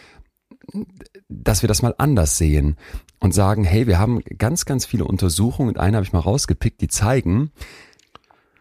dass 1.28 1.62
wir 1.62 1.68
das 1.68 1.82
mal 1.82 1.94
anders 1.98 2.38
sehen 2.38 2.78
und 3.20 3.34
sagen, 3.34 3.64
hey, 3.64 3.88
wir 3.88 4.00
haben 4.00 4.22
ganz, 4.38 4.66
ganz 4.66 4.86
viele 4.86 5.06
Untersuchungen, 5.06 5.70
und 5.70 5.80
eine 5.80 5.98
habe 5.98 6.06
ich 6.06 6.14
mal 6.14 6.20
rausgepickt, 6.20 6.82
die 6.82 6.88
zeigen, 6.88 7.52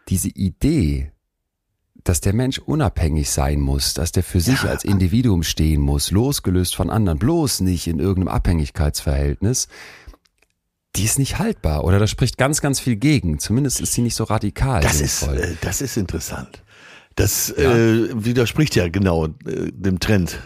diese 0.09 0.29
Idee, 0.29 1.13
dass 2.05 2.21
der 2.21 2.33
Mensch 2.33 2.59
unabhängig 2.59 3.31
sein 3.31 3.61
muss, 3.61 3.95
dass 3.95 4.13
der 4.13 4.23
für 4.23 4.41
sich 4.41 4.63
ja. 4.63 4.71
als 4.71 4.85
Individuum 4.85 5.43
stehen 5.43 5.81
muss, 5.81 6.11
losgelöst 6.11 6.75
von 6.75 6.91
anderen, 6.91 7.19
bloß 7.19 7.61
nicht 7.61 7.87
in 7.87 7.99
irgendeinem 7.99 8.35
Abhängigkeitsverhältnis, 8.35 9.69
die 10.97 11.05
ist 11.05 11.19
nicht 11.19 11.39
haltbar 11.39 11.85
oder 11.85 11.99
da 11.99 12.07
spricht 12.07 12.39
ganz, 12.39 12.61
ganz 12.61 12.81
viel 12.81 12.97
gegen. 12.97 13.39
Zumindest 13.39 13.81
ist 13.81 13.93
sie 13.93 14.01
nicht 14.01 14.15
so 14.15 14.25
radikal. 14.25 14.81
Das, 14.81 15.01
ist, 15.01 15.23
äh, 15.23 15.55
das 15.61 15.81
ist 15.81 15.97
interessant. 15.97 16.63
Das 17.15 17.53
ja. 17.57 17.77
äh, 17.77 18.25
widerspricht 18.25 18.75
ja 18.75 18.89
genau 18.89 19.27
äh, 19.27 19.31
dem 19.73 20.01
Trend 20.01 20.39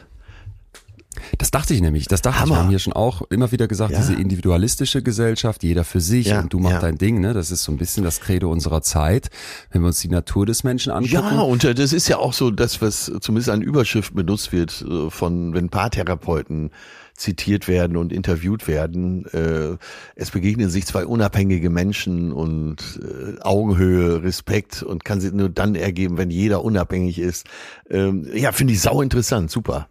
das 1.39 1.51
dachte 1.51 1.75
ich 1.75 1.81
nämlich. 1.81 2.09
Das 2.09 2.23
dachte 2.23 2.41
Hammer. 2.41 2.47
ich. 2.47 2.57
Wir 2.57 2.63
haben 2.63 2.71
hier 2.71 2.79
schon 2.79 2.93
auch 2.93 3.23
immer 3.31 3.53
wieder 3.53 3.69
gesagt, 3.69 3.93
ja. 3.93 3.99
diese 3.99 4.15
individualistische 4.15 5.03
Gesellschaft, 5.03 5.63
jeder 5.63 5.85
für 5.85 6.01
sich 6.01 6.29
ja, 6.29 6.41
und 6.41 6.53
du 6.53 6.59
machst 6.59 6.75
ja. 6.75 6.81
dein 6.81 6.99
Ding. 6.99 7.21
Ne? 7.21 7.33
Das 7.33 7.51
ist 7.51 7.63
so 7.63 7.73
ein 7.73 7.79
bisschen 7.79 8.05
das 8.05 8.21
Credo 8.21 8.51
unserer 8.51 8.83
Zeit, 8.83 9.29
wenn 9.71 9.83
wir 9.83 9.89
uns 9.89 10.01
die 10.01 10.09
Natur 10.09 10.47
des 10.47 10.65
Menschen 10.65 10.93
angucken. 10.93 11.13
Ja, 11.13 11.41
und 11.41 11.65
äh, 11.65 11.75
das 11.75 11.93
ist 11.93 12.09
ja 12.09 12.19
auch 12.19 12.33
so 12.33 12.51
das, 12.51 12.81
was 12.81 13.13
zumindest 13.21 13.51
an 13.51 13.63
Überschrift 13.63 14.15
benutzt 14.15 14.53
wird 14.53 14.85
äh, 14.89 15.11
von, 15.11 15.55
wenn 15.55 15.69
Paartherapeuten 15.69 16.71
zitiert 17.15 17.69
werden 17.69 17.97
und 17.97 18.13
interviewt 18.13 18.67
werden. 18.67 19.27
Äh, 19.27 19.77
es 20.17 20.31
begegnen 20.31 20.71
sich 20.71 20.87
zwei 20.87 21.07
unabhängige 21.07 21.69
Menschen 21.69 22.33
und 22.33 23.01
Augenhöhe, 23.43 24.23
Respekt 24.23 24.83
und 24.83 25.05
kann 25.05 25.21
sich 25.21 25.33
nur 25.33 25.51
dann 25.51 25.75
ergeben, 25.75 26.17
wenn 26.17 26.31
jeder 26.31 26.65
unabhängig 26.65 27.19
ist. 27.19 27.47
Ähm, 27.91 28.27
ja, 28.35 28.51
finde 28.53 28.73
ich 28.73 28.81
sau 28.81 29.03
interessant, 29.03 29.51
super. 29.51 29.89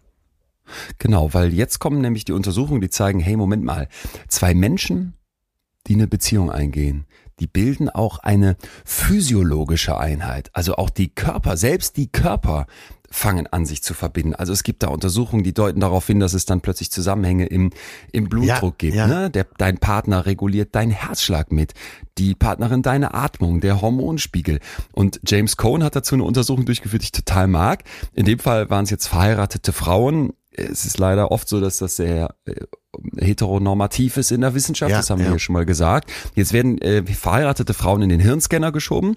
Genau, 0.98 1.32
weil 1.34 1.52
jetzt 1.52 1.78
kommen 1.78 2.00
nämlich 2.00 2.24
die 2.24 2.32
Untersuchungen, 2.32 2.80
die 2.80 2.90
zeigen, 2.90 3.20
hey, 3.20 3.36
Moment 3.36 3.64
mal, 3.64 3.88
zwei 4.28 4.54
Menschen, 4.54 5.14
die 5.86 5.94
eine 5.94 6.06
Beziehung 6.06 6.50
eingehen, 6.50 7.06
die 7.40 7.46
bilden 7.46 7.88
auch 7.88 8.18
eine 8.18 8.56
physiologische 8.84 9.98
Einheit. 9.98 10.50
Also 10.52 10.76
auch 10.76 10.90
die 10.90 11.08
Körper, 11.08 11.56
selbst 11.56 11.96
die 11.96 12.10
Körper 12.10 12.66
fangen 13.12 13.46
an, 13.46 13.66
sich 13.66 13.82
zu 13.82 13.94
verbinden. 13.94 14.34
Also 14.34 14.52
es 14.52 14.62
gibt 14.62 14.82
da 14.82 14.88
Untersuchungen, 14.88 15.44
die 15.44 15.52
deuten 15.52 15.80
darauf 15.80 16.06
hin, 16.06 16.18
dass 16.18 16.34
es 16.34 16.46
dann 16.46 16.60
plötzlich 16.60 16.90
Zusammenhänge 16.90 17.46
im, 17.46 17.70
im 18.10 18.28
Blutdruck 18.28 18.82
ja, 18.82 18.88
gibt. 18.88 18.94
Ja. 18.94 19.06
Ne? 19.06 19.30
Der, 19.30 19.46
dein 19.58 19.78
Partner 19.78 20.24
reguliert 20.24 20.74
deinen 20.74 20.92
Herzschlag 20.92 21.52
mit, 21.52 21.74
die 22.16 22.34
Partnerin 22.34 22.82
deine 22.82 23.14
Atmung, 23.14 23.60
der 23.60 23.82
Hormonspiegel. 23.82 24.60
Und 24.92 25.20
James 25.26 25.56
Cohn 25.56 25.84
hat 25.84 25.94
dazu 25.94 26.14
eine 26.14 26.24
Untersuchung 26.24 26.64
durchgeführt, 26.64 27.02
die 27.02 27.06
ich 27.06 27.12
total 27.12 27.48
mag. 27.48 27.84
In 28.14 28.24
dem 28.24 28.38
Fall 28.38 28.70
waren 28.70 28.84
es 28.84 28.90
jetzt 28.90 29.08
verheiratete 29.08 29.72
Frauen, 29.72 30.32
es 30.52 30.84
ist 30.84 30.98
leider 30.98 31.30
oft 31.30 31.48
so, 31.48 31.60
dass 31.60 31.78
das 31.78 31.96
sehr 31.96 32.34
äh, 32.44 32.54
heteronormativ 33.18 34.16
ist 34.16 34.32
in 34.32 34.42
der 34.42 34.54
Wissenschaft, 34.54 34.90
ja, 34.90 34.98
das 34.98 35.10
haben 35.10 35.20
ja. 35.20 35.26
wir 35.26 35.32
ja 35.32 35.38
schon 35.38 35.54
mal 35.54 35.64
gesagt. 35.64 36.12
Jetzt 36.34 36.52
werden 36.52 36.80
äh, 36.82 37.02
verheiratete 37.04 37.74
Frauen 37.74 38.02
in 38.02 38.08
den 38.08 38.20
Hirnscanner 38.20 38.72
geschoben 38.72 39.16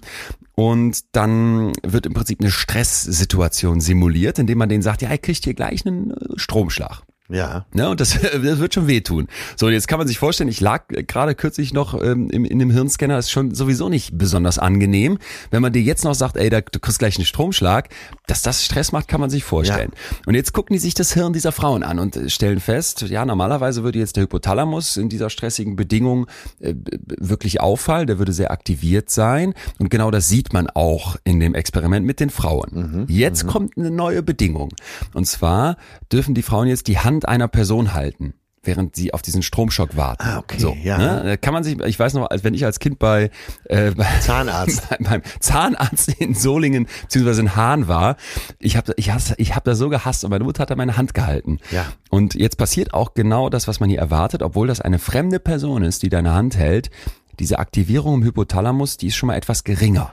und 0.54 1.04
dann 1.12 1.72
wird 1.82 2.06
im 2.06 2.14
Prinzip 2.14 2.40
eine 2.40 2.50
Stresssituation 2.50 3.80
simuliert, 3.80 4.38
indem 4.38 4.58
man 4.58 4.68
denen 4.68 4.82
sagt, 4.82 5.02
ja, 5.02 5.10
ihr 5.10 5.18
kriegt 5.18 5.44
hier 5.44 5.54
gleich 5.54 5.86
einen 5.86 6.12
äh, 6.12 6.16
Stromschlag. 6.36 7.02
Ja. 7.28 7.66
Ne, 7.72 7.88
und 7.88 8.00
das, 8.00 8.18
das 8.20 8.58
wird 8.58 8.74
schon 8.74 8.86
wehtun. 8.86 9.28
So, 9.56 9.68
jetzt 9.68 9.88
kann 9.88 9.98
man 9.98 10.06
sich 10.06 10.18
vorstellen, 10.18 10.48
ich 10.48 10.60
lag 10.60 10.86
gerade 10.88 11.34
kürzlich 11.34 11.72
noch 11.72 12.00
ähm, 12.00 12.30
im, 12.30 12.44
in 12.44 12.58
dem 12.58 12.70
Hirnscanner, 12.70 13.18
ist 13.18 13.30
schon 13.30 13.54
sowieso 13.54 13.88
nicht 13.88 14.16
besonders 14.16 14.58
angenehm. 14.58 15.18
Wenn 15.50 15.62
man 15.62 15.72
dir 15.72 15.82
jetzt 15.82 16.04
noch 16.04 16.14
sagt, 16.14 16.36
ey, 16.36 16.50
da, 16.50 16.60
du 16.60 16.78
kriegst 16.78 16.98
gleich 16.98 17.16
einen 17.16 17.26
Stromschlag, 17.26 17.88
dass 18.26 18.42
das 18.42 18.64
Stress 18.64 18.92
macht, 18.92 19.08
kann 19.08 19.20
man 19.20 19.30
sich 19.30 19.44
vorstellen. 19.44 19.92
Ja. 19.94 20.18
Und 20.26 20.34
jetzt 20.34 20.52
gucken 20.52 20.74
die 20.74 20.80
sich 20.80 20.94
das 20.94 21.12
Hirn 21.12 21.32
dieser 21.32 21.52
Frauen 21.52 21.82
an 21.82 21.98
und 21.98 22.18
stellen 22.28 22.60
fest, 22.60 23.02
ja, 23.02 23.24
normalerweise 23.24 23.82
würde 23.82 23.98
jetzt 23.98 24.16
der 24.16 24.24
Hypothalamus 24.24 24.96
in 24.96 25.08
dieser 25.08 25.30
stressigen 25.30 25.76
Bedingung 25.76 26.26
äh, 26.60 26.74
wirklich 27.18 27.60
auffallen, 27.60 28.06
der 28.06 28.18
würde 28.18 28.32
sehr 28.32 28.50
aktiviert 28.50 29.10
sein. 29.10 29.54
Und 29.78 29.90
genau 29.90 30.10
das 30.10 30.28
sieht 30.28 30.52
man 30.52 30.68
auch 30.68 31.16
in 31.24 31.40
dem 31.40 31.54
Experiment 31.54 32.06
mit 32.06 32.20
den 32.20 32.30
Frauen. 32.30 32.70
Mhm, 32.72 33.06
jetzt 33.08 33.44
mhm. 33.44 33.48
kommt 33.48 33.76
eine 33.76 33.90
neue 33.90 34.22
Bedingung. 34.22 34.70
Und 35.12 35.26
zwar 35.26 35.76
dürfen 36.12 36.34
die 36.34 36.42
Frauen 36.42 36.68
jetzt 36.68 36.86
die 36.86 36.98
Hand 36.98 37.15
Hand 37.16 37.28
einer 37.28 37.48
Person 37.48 37.94
halten 37.94 38.34
während 38.66 38.96
sie 38.96 39.14
auf 39.14 39.22
diesen 39.22 39.42
Stromschock 39.42 39.96
warten. 39.96 40.24
Ah, 40.24 40.38
okay, 40.38 40.58
so, 40.58 40.76
ja. 40.82 40.98
Ne? 40.98 41.38
Kann 41.38 41.54
man 41.54 41.62
sich, 41.62 41.78
ich 41.78 41.96
weiß 42.00 42.14
noch, 42.14 42.28
als 42.28 42.42
wenn 42.42 42.52
ich 42.52 42.64
als 42.64 42.80
Kind 42.80 42.98
bei, 42.98 43.30
äh, 43.66 43.90
bei 43.96 44.04
Zahnarzt 44.18 44.88
beim 44.98 45.22
Zahnarzt 45.38 46.08
in 46.20 46.34
Solingen 46.34 46.88
beziehungsweise 47.02 47.42
in 47.42 47.54
Hahn 47.54 47.86
war, 47.86 48.16
ich 48.58 48.76
habe 48.76 48.92
ich 48.96 49.12
hasse, 49.12 49.36
ich 49.38 49.54
habe 49.54 49.70
da 49.70 49.76
so 49.76 49.88
gehasst 49.88 50.24
und 50.24 50.30
meine 50.30 50.42
Mutter 50.42 50.62
hat 50.62 50.70
da 50.70 50.74
meine 50.74 50.96
Hand 50.96 51.14
gehalten. 51.14 51.60
Ja. 51.70 51.86
Und 52.10 52.34
jetzt 52.34 52.58
passiert 52.58 52.92
auch 52.92 53.14
genau 53.14 53.50
das, 53.50 53.68
was 53.68 53.78
man 53.78 53.88
hier 53.88 54.00
erwartet, 54.00 54.42
obwohl 54.42 54.66
das 54.66 54.80
eine 54.80 54.98
fremde 54.98 55.38
Person 55.38 55.84
ist, 55.84 56.02
die 56.02 56.08
deine 56.08 56.34
Hand 56.34 56.56
hält. 56.56 56.90
Diese 57.38 57.60
Aktivierung 57.60 58.16
im 58.16 58.24
Hypothalamus, 58.24 58.96
die 58.96 59.06
ist 59.06 59.14
schon 59.14 59.28
mal 59.28 59.36
etwas 59.36 59.62
geringer. 59.62 60.12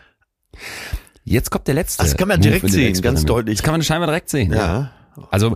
Jetzt 1.23 1.49
kommt 1.49 1.67
der 1.67 1.73
letzte. 1.73 2.03
Das 2.03 2.17
kann 2.17 2.27
man 2.27 2.39
direkt 2.39 2.69
sehen, 2.69 3.01
ganz 3.01 3.25
deutlich. 3.25 3.57
Das 3.57 3.63
kann 3.63 3.73
man 3.73 3.81
scheinbar 3.81 4.05
direkt 4.05 4.29
sehen. 4.29 4.53
Ja. 4.53 4.91
Also 5.31 5.55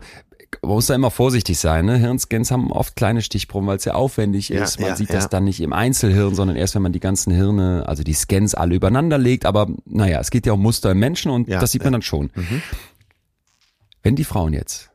man 0.62 0.72
muss 0.72 0.88
da 0.88 0.96
immer 0.96 1.12
vorsichtig 1.12 1.60
sein. 1.60 1.86
Ne? 1.86 1.98
Hirnscans 1.98 2.52
haben 2.52 2.72
oft 2.72 2.96
kleine 2.96 3.22
Stichproben, 3.22 3.68
weil 3.68 3.78
es 3.78 3.84
sehr 3.84 3.96
aufwendig 3.96 4.52
ist. 4.52 4.76
Ja, 4.76 4.82
man 4.82 4.90
ja, 4.92 4.96
sieht 4.96 5.10
ja. 5.10 5.16
das 5.16 5.30
dann 5.30 5.44
nicht 5.44 5.60
im 5.62 5.74
Einzelhirn, 5.74 6.36
sondern 6.36 6.58
erst, 6.58 6.76
wenn 6.76 6.82
man 6.82 6.94
die 6.94 7.00
ganzen 7.00 7.34
Hirne, 7.34 7.84
also 7.88 8.04
die 8.04 8.14
Scans 8.14 8.56
alle 8.56 8.76
übereinander 8.76 9.18
legt. 9.18 9.46
Aber 9.46 9.68
naja, 9.86 10.20
es 10.20 10.32
geht 10.32 10.46
ja 10.46 10.54
um 10.54 10.62
Muster 10.62 10.92
im 10.92 11.00
Menschen 11.00 11.32
und 11.32 11.50
das 11.50 11.72
sieht 11.72 11.84
man 11.84 11.94
dann 11.94 12.02
schon. 12.02 12.32
Mhm. 12.36 12.62
Wenn 14.04 14.16
die 14.16 14.24
Frauen 14.24 14.54
jetzt 14.54 14.92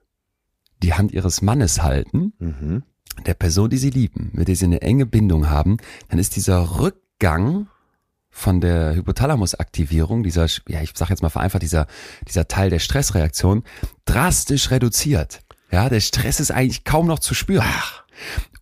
die 0.83 0.95
Hand 0.95 1.13
ihres 1.13 1.43
Mannes 1.43 1.83
halten, 1.83 2.33
Mhm. 2.39 2.83
der 3.27 3.35
Person, 3.35 3.71
die 3.71 3.77
sie 3.79 3.91
lieben, 3.91 4.31
mit 4.33 4.49
der 4.49 4.57
sie 4.57 4.65
eine 4.65 4.83
enge 4.83 5.07
Bindung 5.07 5.49
haben, 5.51 5.77
dann 6.09 6.19
ist 6.19 6.35
dieser 6.37 6.81
Rückgang 6.81 7.69
von 8.35 8.63
der 8.63 8.95
Hypothalamusaktivierung, 8.95 10.23
dieser, 10.23 10.47
ja, 10.67 10.81
ich 10.81 10.93
sag 10.95 11.11
jetzt 11.11 11.23
mal 11.23 11.29
vereinfacht, 11.29 11.63
dieser, 11.63 11.87
dieser 12.27 12.49
Teil 12.49 12.71
der 12.71 12.79
Stressreaktion, 12.79 13.63
drastisch 14.07 14.71
reduziert. 14.71 15.42
Ja, 15.73 15.89
der 15.89 16.01
Stress 16.01 16.39
ist 16.39 16.51
eigentlich 16.51 16.85
kaum 16.85 17.07
noch 17.07 17.19
zu 17.19 17.35
spüren. 17.35 17.65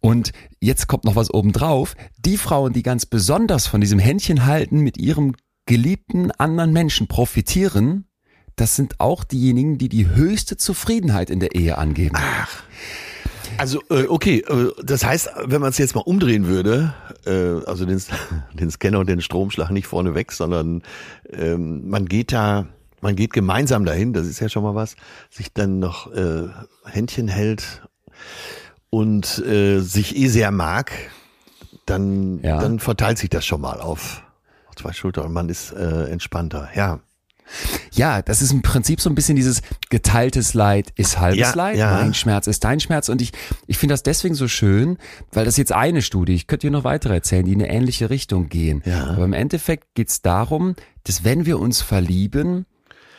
Und 0.01 0.33
jetzt 0.61 0.87
kommt 0.87 1.05
noch 1.05 1.17
was 1.17 1.35
obendrauf. 1.35 1.95
Die 2.19 2.37
Frauen, 2.37 2.73
die 2.73 2.85
ganz 2.85 3.05
besonders 3.05 3.67
von 3.67 3.81
diesem 3.81 3.99
Händchen 3.99 4.47
halten 4.47 4.81
mit 4.81 4.97
ihrem 4.97 5.35
geliebten 5.67 6.31
anderen 6.31 6.73
Menschen 6.73 7.09
profitieren, 7.09 8.07
das 8.57 8.77
sind 8.77 9.01
auch 9.01 9.25
diejenigen, 9.25 9.77
die 9.77 9.89
die 9.89 10.09
höchste 10.09 10.57
Zufriedenheit 10.57 11.31
in 11.31 11.41
der 11.41 11.55
Ehe 11.55 11.79
angeben. 11.79 12.17
Also 13.59 13.81
äh, 13.91 14.07
okay, 14.07 14.45
äh, 14.47 14.71
das 14.83 15.05
heißt, 15.05 15.31
wenn 15.47 15.61
man 15.61 15.71
es 15.71 15.79
jetzt 15.79 15.95
mal 15.95 16.03
umdrehen 16.03 16.47
würde, 16.47 16.95
äh, 17.27 17.67
also 17.67 17.85
den, 17.87 18.01
den 18.55 18.71
Scanner 18.71 19.01
und 19.01 19.09
den 19.09 19.21
Stromschlag 19.21 19.71
nicht 19.71 19.87
vorne 19.87 20.15
weg, 20.15 20.33
sondern 20.33 20.83
ähm, 21.31 21.89
man 21.89 22.07
geht 22.07 22.33
da, 22.33 22.69
man 23.01 23.17
geht 23.17 23.33
gemeinsam 23.33 23.85
dahin, 23.85 24.13
das 24.13 24.27
ist 24.27 24.41
ja 24.41 24.49
schon 24.49 24.63
mal 24.63 24.75
was, 24.75 24.97
sich 25.31 25.53
dann 25.53 25.79
noch 25.79 26.13
äh, 26.13 26.49
Händchen 26.85 27.29
hält 27.29 27.83
und 28.91 29.39
äh, 29.47 29.81
sich 29.81 30.17
eh 30.17 30.29
sehr 30.29 30.51
mag, 30.51 30.93
dann, 31.87 32.41
Ja. 32.43 32.61
dann 32.61 32.79
verteilt 32.79 33.19
sich 33.19 33.31
das 33.31 33.45
schon 33.47 33.61
mal 33.61 33.81
auf, 33.81 34.23
zwei 34.77 34.93
Schultern 34.93 35.27
und 35.27 35.33
man 35.33 35.49
ist 35.49 35.73
äh, 35.73 36.05
entspannter. 36.11 36.69
Ja, 36.75 37.01
Ja, 37.93 38.23
das 38.23 38.43
ist 38.43 38.53
im 38.53 38.63
Prinzip 38.63 39.01
so 39.01 39.11
ein 39.11 39.15
bisschen 39.17 39.35
dieses 39.37 39.61
geteiltes 39.91 40.55
Leid 40.55 40.93
ist 40.97 41.19
halbes 41.19 41.41
Ja, 41.41 41.53
Leid, 41.55 41.77
ja. 41.77 41.95
mein 42.01 42.15
Schmerz 42.15 42.47
ist 42.47 42.63
dein 42.65 42.79
Schmerz 42.81 43.09
und 43.09 43.21
ich, 43.21 43.33
ich 43.67 43.77
finde 43.77 43.93
das 43.95 44.03
deswegen 44.05 44.35
so 44.37 44.47
schön, 44.49 44.99
weil 45.33 45.45
das 45.45 45.57
jetzt 45.57 45.73
eine 45.73 46.01
Studie, 46.01 46.33
ich 46.35 46.47
könnte 46.47 46.69
dir 46.69 46.71
noch 46.71 46.85
weitere 46.85 47.15
erzählen, 47.15 47.45
die 47.45 47.53
in 47.53 47.61
eine 47.63 47.71
ähnliche 47.73 48.09
Richtung 48.09 48.49
gehen. 48.49 48.83
Ja. 48.87 49.09
Aber 49.09 49.25
im 49.25 49.33
Endeffekt 49.33 49.95
geht 49.95 50.09
es 50.11 50.23
darum, 50.23 50.77
dass 51.05 51.25
wenn 51.25 51.45
wir 51.45 51.59
uns 51.59 51.83
verlieben, 51.83 52.67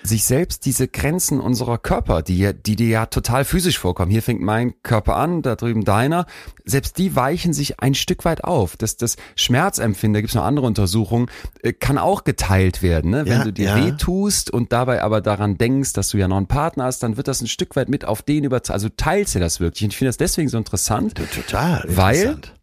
sich 0.03 0.23
selbst 0.23 0.65
diese 0.65 0.87
Grenzen 0.87 1.39
unserer 1.39 1.77
Körper, 1.77 2.21
die, 2.21 2.37
ja- 2.39 2.53
die 2.53 2.75
dir 2.75 2.87
ja 2.87 3.05
total 3.05 3.45
physisch 3.45 3.77
vorkommen, 3.77 4.11
hier 4.11 4.23
fängt 4.23 4.41
mein 4.41 4.73
Körper 4.83 5.15
an, 5.15 5.41
da 5.41 5.55
drüben 5.55 5.83
deiner, 5.85 6.25
selbst 6.65 6.97
die 6.97 7.15
weichen 7.15 7.53
sich 7.53 7.79
ein 7.79 7.93
Stück 7.93 8.25
weit 8.25 8.43
auf. 8.43 8.77
Das, 8.77 8.97
das 8.97 9.15
Schmerzempfinden, 9.35 10.13
da 10.15 10.21
gibt 10.21 10.29
es 10.31 10.35
noch 10.35 10.43
andere 10.43 10.65
Untersuchungen, 10.65 11.27
äh, 11.61 11.73
kann 11.73 11.97
auch 11.97 12.23
geteilt 12.23 12.81
werden. 12.81 13.11
Ne? 13.11 13.25
Wenn 13.25 13.31
Ja, 13.39 13.43
du 13.43 13.53
dir 13.53 13.65
ja. 13.65 13.75
weh 13.85 13.91
tust 13.91 14.49
und 14.51 14.71
dabei 14.71 15.03
aber 15.03 15.21
daran 15.21 15.57
denkst, 15.57 15.93
dass 15.93 16.09
du 16.09 16.17
ja 16.17 16.27
noch 16.27 16.37
einen 16.37 16.47
Partner 16.47 16.85
hast, 16.85 17.03
dann 17.03 17.17
wird 17.17 17.27
das 17.27 17.41
ein 17.41 17.47
Stück 17.47 17.75
weit 17.75 17.89
mit 17.89 18.05
auf 18.05 18.21
den 18.23 18.43
übertragen. 18.43 18.73
Also 18.75 18.89
du 18.89 18.95
teilst 18.95 19.35
dir 19.35 19.39
das 19.39 19.59
wirklich. 19.59 19.83
Und 19.83 19.91
ich 19.91 19.97
finde 19.97 20.09
das 20.09 20.17
deswegen 20.17 20.49
so 20.49 20.57
interessant. 20.57 21.15
total 21.35 21.83
Weil- 21.87 22.15
interessant. 22.15 22.53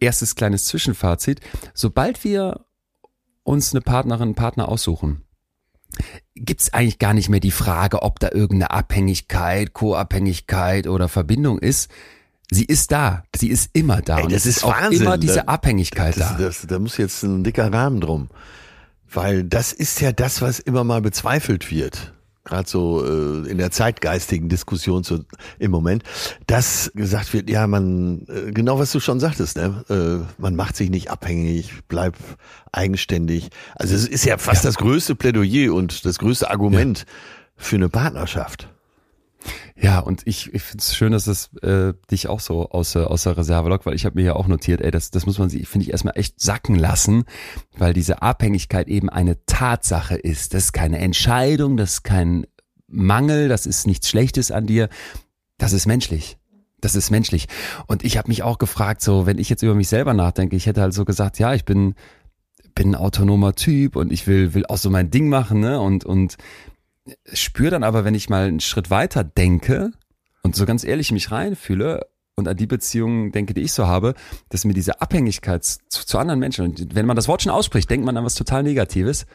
Erstes 0.00 0.36
kleines 0.36 0.64
Zwischenfazit. 0.66 1.40
Sobald 1.74 2.22
wir 2.22 2.64
uns 3.42 3.72
eine 3.72 3.80
Partnerin, 3.80 4.22
einen 4.28 4.34
Partner 4.36 4.68
aussuchen, 4.68 5.24
gibt's 6.34 6.72
eigentlich 6.72 6.98
gar 6.98 7.14
nicht 7.14 7.28
mehr 7.28 7.40
die 7.40 7.50
Frage, 7.50 8.02
ob 8.02 8.20
da 8.20 8.30
irgendeine 8.32 8.70
Abhängigkeit, 8.70 9.72
Co-Abhängigkeit 9.72 10.86
oder 10.86 11.08
Verbindung 11.08 11.58
ist. 11.58 11.90
Sie 12.50 12.64
ist 12.64 12.92
da. 12.92 13.24
Sie 13.36 13.48
ist 13.48 13.70
immer 13.74 14.00
da. 14.00 14.18
Ey, 14.18 14.24
und 14.24 14.32
das 14.32 14.46
es 14.46 14.58
ist 14.58 14.64
auch 14.64 14.72
Wahnsinn. 14.80 15.02
immer 15.02 15.18
diese 15.18 15.34
Da- 15.36 15.42
Abhängigkeit 15.52 16.16
das, 16.18 16.28
da. 16.28 16.38
Das, 16.38 16.66
da 16.66 16.78
muss 16.78 16.96
jetzt 16.96 17.22
ein 17.22 17.44
dicker 17.44 17.72
Rahmen 17.72 18.00
drum. 18.00 18.28
Weil 19.10 19.44
das 19.44 19.72
ist 19.72 20.00
ja 20.00 20.12
das, 20.12 20.40
was 20.42 20.58
immer 20.58 20.84
mal 20.84 21.00
bezweifelt 21.02 21.70
wird. 21.70 22.12
Gerade 22.48 22.68
so 22.68 23.04
äh, 23.04 23.48
in 23.48 23.58
der 23.58 23.70
zeitgeistigen 23.70 24.48
Diskussion 24.48 25.04
zu, 25.04 25.24
im 25.58 25.70
Moment, 25.70 26.02
dass 26.46 26.90
gesagt 26.94 27.34
wird, 27.34 27.50
ja, 27.50 27.66
man, 27.66 28.26
äh, 28.28 28.52
genau 28.52 28.78
was 28.78 28.90
du 28.90 29.00
schon 29.00 29.20
sagtest, 29.20 29.58
ne? 29.58 29.84
äh, 29.90 30.40
man 30.40 30.56
macht 30.56 30.74
sich 30.74 30.88
nicht 30.88 31.10
abhängig, 31.10 31.72
bleibt 31.88 32.18
eigenständig. 32.72 33.50
Also 33.74 33.94
es 33.94 34.08
ist 34.08 34.24
ja 34.24 34.38
fast 34.38 34.64
das 34.64 34.76
größte 34.76 35.14
Plädoyer 35.14 35.74
und 35.74 36.06
das 36.06 36.18
größte 36.18 36.50
Argument 36.50 37.04
für 37.56 37.76
eine 37.76 37.90
Partnerschaft. 37.90 38.68
Ja, 39.80 40.00
und 40.00 40.22
ich, 40.26 40.52
ich 40.52 40.62
finde 40.62 40.82
es 40.82 40.94
schön, 40.94 41.12
dass 41.12 41.26
es 41.26 41.50
äh, 41.62 41.94
dich 42.10 42.26
auch 42.28 42.40
so 42.40 42.70
aus, 42.70 42.92
der- 42.92 43.10
aus 43.10 43.22
der 43.22 43.36
Reserve 43.36 43.68
lockt, 43.68 43.86
weil 43.86 43.94
ich 43.94 44.04
habe 44.04 44.16
mir 44.16 44.24
ja 44.26 44.32
auch 44.36 44.48
notiert, 44.48 44.80
ey, 44.80 44.90
das, 44.90 45.10
das 45.10 45.24
muss 45.26 45.38
man 45.38 45.48
sich, 45.48 45.68
finde 45.68 45.84
ich, 45.86 45.92
erstmal 45.92 46.16
echt 46.18 46.40
sacken 46.40 46.74
lassen, 46.74 47.24
weil 47.76 47.92
diese 47.94 48.22
Abhängigkeit 48.22 48.88
eben 48.88 49.08
eine 49.08 49.44
Tatsache 49.46 50.16
ist. 50.16 50.54
Das 50.54 50.64
ist 50.64 50.72
keine 50.72 50.98
Entscheidung, 50.98 51.76
das 51.76 51.94
ist 51.94 52.02
kein 52.04 52.46
Mangel, 52.88 53.48
das 53.48 53.66
ist 53.66 53.86
nichts 53.86 54.08
Schlechtes 54.08 54.50
an 54.50 54.66
dir. 54.66 54.88
Das 55.58 55.72
ist 55.72 55.86
menschlich. 55.86 56.38
Das 56.80 56.94
ist 56.94 57.10
menschlich. 57.10 57.46
Und 57.86 58.04
ich 58.04 58.16
habe 58.18 58.28
mich 58.28 58.42
auch 58.42 58.58
gefragt, 58.58 59.02
so, 59.02 59.26
wenn 59.26 59.38
ich 59.38 59.48
jetzt 59.48 59.62
über 59.62 59.74
mich 59.74 59.88
selber 59.88 60.14
nachdenke, 60.14 60.54
ich 60.56 60.66
hätte 60.66 60.80
halt 60.80 60.94
so 60.94 61.04
gesagt, 61.04 61.38
ja, 61.40 61.52
ich 61.54 61.64
bin, 61.64 61.94
bin 62.74 62.90
ein 62.90 62.94
autonomer 62.94 63.54
Typ 63.54 63.96
und 63.96 64.12
ich 64.12 64.26
will, 64.28 64.54
will 64.54 64.64
auch 64.66 64.76
so 64.78 64.88
mein 64.88 65.10
Ding 65.10 65.28
machen, 65.28 65.58
ne? 65.60 65.80
Und, 65.80 66.04
und 66.04 66.36
spüre 67.32 67.70
dann 67.70 67.84
aber, 67.84 68.04
wenn 68.04 68.14
ich 68.14 68.28
mal 68.28 68.46
einen 68.46 68.60
Schritt 68.60 68.90
weiter 68.90 69.24
denke 69.24 69.90
und 70.42 70.56
so 70.56 70.66
ganz 70.66 70.84
ehrlich 70.84 71.12
mich 71.12 71.30
reinfühle 71.30 72.06
und 72.34 72.48
an 72.48 72.56
die 72.56 72.66
Beziehungen 72.66 73.32
denke, 73.32 73.54
die 73.54 73.62
ich 73.62 73.72
so 73.72 73.86
habe, 73.86 74.14
dass 74.48 74.64
mir 74.64 74.74
diese 74.74 75.00
Abhängigkeit 75.00 75.64
zu, 75.64 75.78
zu 75.88 76.18
anderen 76.18 76.40
Menschen, 76.40 76.64
und 76.64 76.94
wenn 76.94 77.06
man 77.06 77.16
das 77.16 77.28
Wort 77.28 77.42
schon 77.42 77.52
ausspricht, 77.52 77.90
denkt 77.90 78.06
man 78.06 78.16
an 78.16 78.24
was 78.24 78.34
total 78.34 78.62
Negatives, 78.62 79.26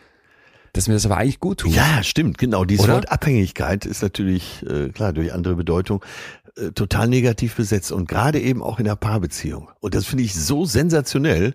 dass 0.74 0.88
mir 0.88 0.96
das 0.96 1.06
aber 1.06 1.18
eigentlich 1.18 1.40
gut 1.40 1.60
tut. 1.60 1.74
Ja, 1.74 2.02
stimmt, 2.02 2.38
genau. 2.38 2.66
Dieses 2.66 2.86
Oder? 2.86 2.96
Wort 2.96 3.12
Abhängigkeit 3.12 3.86
ist 3.86 4.02
natürlich, 4.02 4.66
äh, 4.68 4.90
klar, 4.90 5.14
durch 5.14 5.32
andere 5.32 5.56
Bedeutung, 5.56 6.04
äh, 6.56 6.72
total 6.72 7.08
negativ 7.08 7.56
besetzt 7.56 7.92
und 7.92 8.08
gerade 8.08 8.40
eben 8.40 8.64
auch 8.64 8.80
in 8.80 8.86
der 8.86 8.96
Paarbeziehung. 8.96 9.70
Und 9.80 9.96
das 9.96 10.06
finde 10.06 10.24
ich 10.24 10.34
so 10.34 10.66
sensationell, 10.66 11.54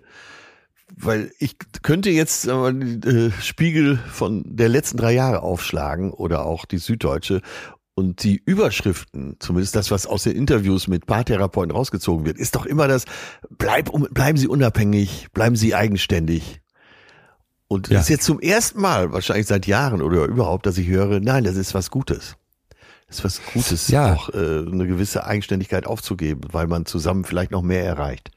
weil 0.95 1.31
ich 1.39 1.55
könnte 1.81 2.09
jetzt 2.09 2.47
mal, 2.47 2.73
die, 2.73 3.07
äh, 3.07 3.31
Spiegel 3.41 3.97
von 4.11 4.43
der 4.45 4.69
letzten 4.69 4.97
drei 4.97 5.13
Jahre 5.13 5.41
aufschlagen 5.41 6.11
oder 6.11 6.45
auch 6.45 6.65
die 6.65 6.77
Süddeutsche 6.77 7.41
und 7.95 8.23
die 8.23 8.41
Überschriften, 8.43 9.35
zumindest 9.39 9.75
das, 9.75 9.91
was 9.91 10.05
aus 10.07 10.23
den 10.23 10.35
Interviews 10.35 10.87
mit 10.87 11.05
Paartherapeuten 11.05 11.71
rausgezogen 11.71 12.25
wird, 12.25 12.37
ist 12.37 12.55
doch 12.55 12.65
immer 12.65 12.87
das, 12.87 13.05
bleib, 13.49 13.91
bleiben 14.13 14.37
Sie 14.37 14.47
unabhängig, 14.47 15.27
bleiben 15.33 15.55
Sie 15.55 15.75
eigenständig. 15.75 16.61
Und 17.67 17.89
Ja. 17.89 17.95
das 17.95 18.03
ist 18.05 18.09
jetzt 18.09 18.25
zum 18.25 18.39
ersten 18.39 18.81
Mal, 18.81 19.11
wahrscheinlich 19.13 19.47
seit 19.47 19.67
Jahren 19.67 20.01
oder 20.01 20.25
überhaupt, 20.25 20.65
dass 20.65 20.77
ich 20.77 20.87
höre, 20.87 21.19
nein, 21.19 21.43
das 21.43 21.55
ist 21.55 21.73
was 21.73 21.91
Gutes. 21.91 22.35
Das 23.07 23.17
ist 23.19 23.23
was 23.25 23.41
Gutes, 23.53 23.87
Ja. 23.89 24.13
auch 24.13 24.29
äh, 24.29 24.37
eine 24.37 24.87
gewisse 24.87 25.25
Eigenständigkeit 25.25 25.85
aufzugeben, 25.85 26.41
weil 26.51 26.67
man 26.67 26.85
zusammen 26.85 27.25
vielleicht 27.25 27.51
noch 27.51 27.61
mehr 27.63 27.83
erreicht. 27.83 28.31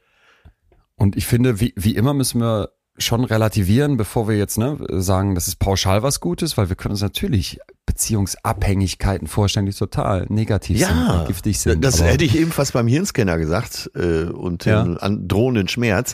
Und 1.03 1.17
ich 1.17 1.25
finde, 1.25 1.59
wie, 1.59 1.73
wie 1.75 1.97
immer 1.97 2.13
müssen 2.13 2.39
wir 2.39 2.69
schon 2.97 3.25
relativieren, 3.25 3.97
bevor 3.97 4.29
wir 4.29 4.37
jetzt 4.37 4.57
ne, 4.57 4.77
sagen, 4.87 5.35
das 5.35 5.49
ist 5.49 5.57
pauschal 5.59 6.01
was 6.01 6.21
Gutes, 6.21 6.57
weil 6.57 6.69
wir 6.69 6.77
können 6.77 6.93
uns 6.93 7.01
natürlich 7.01 7.59
Beziehungsabhängigkeiten 7.85 9.27
vorstellen, 9.27 9.65
die 9.65 9.73
total 9.73 10.25
negativ 10.29 10.79
Ja, 10.79 10.87
sind, 11.17 11.27
giftig 11.27 11.59
sind. 11.59 11.83
das 11.83 12.01
hätte 12.01 12.23
ich 12.23 12.37
ebenfalls 12.37 12.71
beim 12.71 12.87
Hirnscanner 12.87 13.37
gesagt 13.37 13.91
äh, 13.95 14.23
und 14.29 14.63
Ja. 14.63 14.81
den 14.81 14.97
an 14.97 15.27
drohenden 15.27 15.67
Schmerz, 15.67 16.13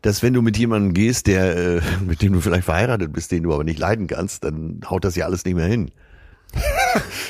dass 0.00 0.22
wenn 0.22 0.32
du 0.32 0.40
mit 0.40 0.56
jemandem 0.56 0.94
gehst, 0.94 1.26
der 1.26 1.76
äh, 1.76 1.80
mit 2.06 2.22
dem 2.22 2.32
du 2.32 2.40
vielleicht 2.40 2.64
verheiratet 2.64 3.12
bist, 3.12 3.32
den 3.32 3.42
du 3.42 3.52
aber 3.52 3.64
nicht 3.64 3.78
leiden 3.78 4.06
kannst, 4.06 4.44
dann 4.44 4.80
haut 4.88 5.04
das 5.04 5.16
ja 5.16 5.26
alles 5.26 5.44
nicht 5.44 5.54
mehr 5.56 5.66
hin. 5.66 5.90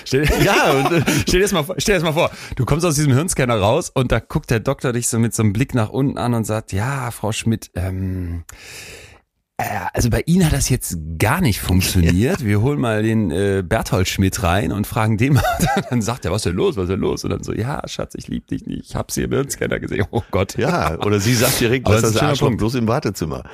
Stell, 0.04 0.28
Ja, 0.44 0.70
und, 0.78 0.92
äh, 0.92 1.02
stell 1.26 1.40
dir 1.40 1.42
das 1.42 1.52
mal, 1.52 1.62
vor- 1.64 1.76
stell 1.78 1.94
dir 1.98 2.04
das 2.04 2.14
mal 2.14 2.18
vor, 2.18 2.30
du 2.56 2.64
kommst 2.64 2.84
aus 2.86 2.94
diesem 2.94 3.12
Hirnscanner 3.12 3.56
raus 3.58 3.90
und 3.92 4.12
da 4.12 4.18
guckt 4.20 4.50
der 4.50 4.60
Doktor 4.60 4.92
dich 4.92 5.08
so 5.08 5.18
mit 5.18 5.34
so 5.34 5.42
einem 5.42 5.52
Blick 5.52 5.74
nach 5.74 5.90
unten 5.90 6.18
an 6.18 6.34
und 6.34 6.44
sagt, 6.44 6.72
ja, 6.72 7.10
Frau 7.10 7.32
Schmidt, 7.32 7.70
ähm, 7.74 8.44
äh, 9.58 9.64
also 9.92 10.08
bei 10.10 10.22
Ihnen 10.26 10.44
hat 10.46 10.52
das 10.54 10.68
jetzt 10.70 10.96
gar 11.18 11.40
nicht 11.40 11.60
funktioniert. 11.60 12.44
Wir 12.44 12.60
holen 12.62 12.80
mal 12.80 13.02
den 13.02 13.30
äh, 13.30 13.62
Berthold 13.66 14.08
Schmidt 14.08 14.42
rein 14.42 14.72
und 14.72 14.86
fragen 14.86 15.18
den 15.18 15.34
mal. 15.34 15.44
Dann 15.90 16.00
sagt 16.02 16.24
er, 16.24 16.30
was 16.32 16.38
ist 16.38 16.46
denn 16.46 16.56
los, 16.56 16.76
was 16.76 16.84
ist 16.84 16.90
denn 16.90 17.00
los? 17.00 17.24
Und 17.24 17.30
dann 17.30 17.42
so, 17.42 17.52
ja, 17.52 17.86
Schatz, 17.86 18.14
ich 18.16 18.28
lieb 18.28 18.46
dich 18.48 18.64
nicht. 18.66 18.88
Ich 18.90 18.96
hab's 18.96 19.14
hier 19.14 19.24
im 19.24 19.32
Hirnscanner 19.32 19.78
gesehen. 19.80 20.06
Oh 20.10 20.22
Gott. 20.30 20.56
Ja, 20.56 20.98
oder 21.00 21.20
sie 21.20 21.34
sagt 21.34 21.60
direkt, 21.60 21.86
lass 21.88 22.00
das 22.02 22.10
ist 22.12 22.20
das 22.22 22.30
ein 22.30 22.38
Punkt. 22.38 22.58
bloß 22.58 22.74
im 22.76 22.88
Wartezimmer. 22.88 23.44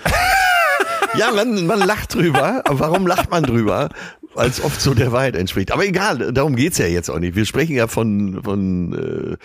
ja, 1.18 1.32
man, 1.32 1.66
man 1.66 1.80
lacht 1.80 2.14
drüber. 2.14 2.62
Warum 2.68 3.06
lacht 3.06 3.30
man 3.30 3.42
drüber? 3.42 3.88
Als 4.36 4.62
oft 4.62 4.80
so 4.80 4.94
der 4.94 5.12
Wahrheit 5.12 5.36
entspricht. 5.36 5.72
Aber 5.72 5.84
egal, 5.84 6.32
darum 6.32 6.56
geht's 6.56 6.78
ja 6.78 6.86
jetzt 6.86 7.10
auch 7.10 7.18
nicht. 7.18 7.36
Wir 7.36 7.46
sprechen 7.46 7.74
ja 7.74 7.86
von, 7.86 8.42
von 8.42 8.92
äh, 8.92 9.36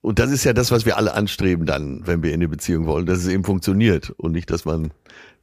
und 0.00 0.18
das 0.18 0.30
ist 0.30 0.44
ja 0.44 0.52
das, 0.52 0.70
was 0.70 0.86
wir 0.86 0.96
alle 0.96 1.14
anstreben 1.14 1.66
dann, 1.66 2.06
wenn 2.06 2.22
wir 2.22 2.30
in 2.30 2.36
eine 2.36 2.48
Beziehung 2.48 2.86
wollen, 2.86 3.06
dass 3.06 3.18
es 3.18 3.28
eben 3.28 3.44
funktioniert 3.44 4.10
und 4.10 4.32
nicht, 4.32 4.50
dass 4.50 4.64
man 4.64 4.92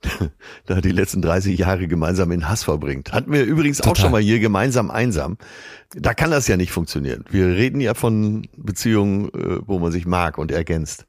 da 0.66 0.82
die 0.82 0.92
letzten 0.92 1.22
30 1.22 1.58
Jahre 1.58 1.88
gemeinsam 1.88 2.32
in 2.32 2.48
Hass 2.48 2.64
verbringt. 2.64 3.14
Hatten 3.14 3.32
wir 3.32 3.44
übrigens 3.44 3.82
auch 3.82 3.88
Total. 3.88 4.04
schon 4.04 4.12
mal 4.12 4.22
hier 4.22 4.40
gemeinsam 4.40 4.92
einsam. 4.92 5.38
Da 5.96 6.14
kann 6.14 6.32
das 6.32 6.48
ja 6.48 6.58
nicht 6.58 6.72
funktionieren. 6.72 7.26
Wir 7.30 7.48
reden 7.48 7.82
ja 7.82 7.94
von 7.94 8.48
Beziehungen, 8.56 9.30
äh, 9.30 9.60
wo 9.66 9.80
man 9.80 9.92
sich 9.92 10.06
mag 10.06 10.38
und 10.38 10.52
ergänzt. 10.52 11.07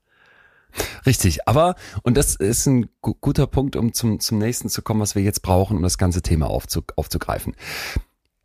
Richtig, 1.07 1.47
aber, 1.49 1.75
und 2.03 2.17
das 2.17 2.35
ist 2.35 2.67
ein 2.67 2.89
gu 3.01 3.15
guter 3.21 3.47
Punkt, 3.47 3.77
um 3.77 3.93
zum, 3.93 4.21
zum 4.21 4.39
nächsten 4.39 4.69
zu 4.69 4.83
kommen, 4.83 5.01
was 5.01 5.15
wir 5.15 5.23
jetzt 5.23 5.43
brauchen, 5.43 5.77
um 5.77 5.83
das 5.83 5.99
ganze 5.99 6.23
Thema 6.23 6.49
aufzu 6.49 6.83
aufzugreifen. 6.97 7.55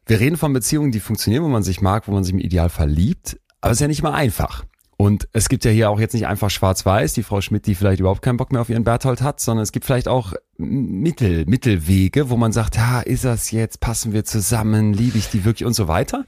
Wir 0.06 0.20
reden 0.20 0.38
von 0.38 0.52
Beziehungen, 0.54 0.92
die 0.92 1.00
funktionieren, 1.00 1.44
wo 1.44 1.50
man 1.50 1.64
sich 1.64 1.82
mag, 1.82 2.08
wo 2.08 2.12
man 2.12 2.24
sich 2.24 2.34
im 2.34 2.40
Idealfall 2.40 2.90
liebt, 2.90 3.40
aber 3.62 3.72
es 3.72 3.78
ist 3.78 3.82
ja 3.82 3.88
nicht 3.88 4.04
mal 4.04 4.14
einfach. 4.14 4.66
Und 4.96 5.28
es 5.34 5.50
gibt 5.50 5.66
ja 5.66 5.72
hier 5.72 5.90
auch 5.90 6.00
jetzt 6.00 6.14
nicht 6.14 6.28
einfach 6.28 6.50
schwarz-weiß, 6.50 7.14
die 7.14 7.24
Frau 7.24 7.42
Schmidt, 7.42 7.66
die 7.66 7.76
vielleicht 7.76 8.00
überhaupt 8.00 8.22
keinen 8.22 8.38
Bock 8.38 8.52
mehr 8.52 8.62
auf 8.62 8.70
ihren 8.70 8.84
Berthold 8.84 9.22
hat, 9.22 9.40
sondern 9.40 9.64
es 9.64 9.72
gibt 9.72 9.86
vielleicht 9.86 10.08
auch 10.08 10.34
Mittel, 10.58 11.46
Mittelwege, 11.46 12.30
wo 12.30 12.38
man 12.38 12.52
sagt, 12.52 12.78
ha, 12.78 13.02
ist 13.02 13.26
das 13.26 13.52
jetzt, 13.52 13.80
passen 13.80 14.14
wir 14.14 14.24
zusammen, 14.24 14.94
liebe 14.94 15.18
ich 15.18 15.30
die 15.30 15.46
wirklich 15.46 15.66
und 15.66 15.74
so 15.74 15.88
weiter. 15.88 16.26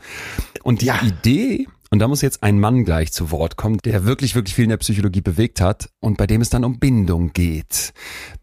Und 0.63 0.81
die 0.81 0.87
Ja. 0.87 0.99
Idee, 1.03 1.67
und 1.95 1.99
da 1.99 2.09
muss 2.09 2.21
jetzt 2.21 2.43
ein 2.43 2.59
Mann 2.59 2.83
gleich 2.83 3.13
zu 3.13 3.31
Wort 3.31 3.55
kommen, 3.55 3.77
der 3.85 4.03
wirklich, 4.03 4.35
wirklich 4.35 4.53
viel 4.53 4.65
in 4.65 4.69
der 4.69 4.75
Psychologie 4.75 5.21
bewegt 5.21 5.61
hat 5.61 5.89
und 6.01 6.17
bei 6.17 6.27
dem 6.27 6.41
es 6.41 6.49
dann 6.49 6.65
um 6.65 6.77
Bindung 6.77 7.31
geht. 7.31 7.93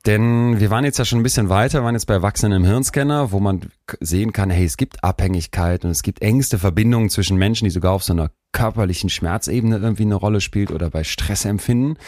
Denn 0.06 0.58
wir 0.58 0.70
waren 0.70 0.86
jetzt 0.86 0.98
ja 0.98 1.04
schon 1.04 1.20
ein 1.20 1.22
bisschen 1.22 1.50
weiter, 1.50 1.80
wir 1.80 1.84
waren 1.84 1.94
jetzt 1.94 2.06
bei 2.06 2.14
Erwachsenen 2.14 2.62
im 2.62 2.64
Hirnscanner, 2.64 3.30
wo 3.30 3.40
man 3.40 3.60
sehen 4.00 4.32
kann, 4.32 4.48
hey, 4.48 4.64
es 4.64 4.78
gibt 4.78 5.04
Abhängigkeit 5.04 5.84
und 5.84 5.90
es 5.90 6.02
gibt 6.02 6.22
engste 6.22 6.58
Verbindungen 6.58 7.10
zwischen 7.10 7.36
Menschen, 7.36 7.66
die 7.66 7.70
sogar 7.70 7.92
auf 7.92 8.02
so 8.02 8.14
einer 8.14 8.30
körperlichen 8.52 9.10
Schmerzebene 9.10 9.76
irgendwie 9.76 10.04
eine 10.04 10.14
Rolle 10.14 10.40
spielt 10.40 10.70
oder 10.70 10.88
bei 10.88 11.04
Stressempfinden. 11.04 11.98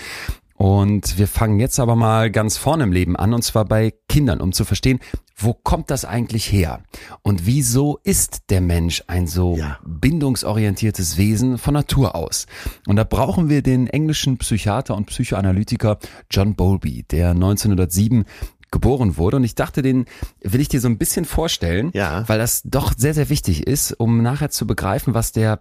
Und 0.55 1.19
wir 1.19 1.29
fangen 1.29 1.61
jetzt 1.61 1.79
aber 1.79 1.95
mal 1.95 2.31
ganz 2.31 2.57
vorne 2.57 2.85
im 2.85 2.93
Leben 2.93 3.17
an, 3.17 3.35
und 3.35 3.43
zwar 3.43 3.67
bei 3.67 3.93
Kindern, 4.09 4.41
um 4.41 4.53
zu 4.53 4.65
verstehen, 4.65 4.99
wo 5.37 5.53
kommt 5.53 5.91
das 5.91 6.05
eigentlich 6.05 6.51
her? 6.53 6.83
Und 7.23 7.45
wieso 7.47 7.99
ist 8.05 8.51
der 8.51 8.61
Mensch 8.61 9.03
ein 9.09 9.27
so 9.27 9.57
Ja. 9.57 9.79
bindungsorientiertes 9.85 11.17
Wesen 11.19 11.59
von 11.59 11.75
Natur 11.75 12.15
aus? 12.15 12.47
Und 12.87 12.97
da 12.97 13.05
brauchen 13.05 13.49
wir 13.49 13.63
den 13.63 13.87
englischen 13.87 14.39
Psychiater 14.39 14.97
und 14.97 15.07
Psychoanalytiker 15.07 15.99
John 16.31 16.55
Bowlby, 16.55 17.05
der 17.11 17.31
1907 17.31 18.25
geboren 18.71 19.17
wurde. 19.17 19.37
Und 19.37 19.45
ich 19.45 19.55
dachte, 19.55 19.83
den 19.83 20.05
will 20.43 20.61
ich 20.61 20.69
dir 20.69 20.81
so 20.81 20.89
ein 20.89 20.99
bisschen 20.99 21.25
vorstellen, 21.25 21.91
Ja. 21.95 22.29
weil 22.29 22.39
das 22.39 22.63
doch 22.65 22.93
sehr, 22.97 23.15
sehr 23.15 23.29
wichtig 23.29 23.67
ist, 23.67 23.93
um 23.93 24.23
nachher 24.23 24.51
zu 24.51 24.67
begreifen, 24.67 25.15
was 25.15 25.31
der 25.33 25.61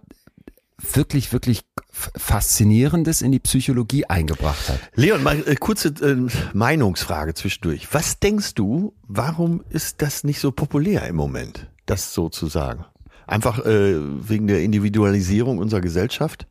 wirklich, 0.78 1.32
wirklich 1.32 1.62
Faszinierendes 1.90 3.22
in 3.22 3.30
die 3.32 3.38
Psychologie 3.38 4.06
eingebracht 4.06 4.68
hat. 4.68 4.80
Leon, 4.94 5.22
mal 5.22 5.42
äh, 5.46 5.54
kurze 5.54 5.88
äh, 5.88 6.16
Meinungsfrage 6.52 7.34
zwischendurch. 7.34 7.88
Was 7.92 8.18
denkst 8.18 8.54
du, 8.54 8.94
warum 9.06 9.62
ist 9.70 10.02
das 10.02 10.24
nicht 10.24 10.40
so 10.40 10.50
populär 10.50 11.06
im 11.06 11.16
Moment, 11.16 11.68
das 11.86 12.12
so 12.12 12.28
zu 12.28 12.46
sagen? 12.48 12.84
Einfach 13.26 13.64
äh, 13.64 13.94
wegen 14.28 14.48
der 14.48 14.62
Individualisierung 14.62 15.58
unserer 15.58 15.80
Gesellschaft? 15.80 16.46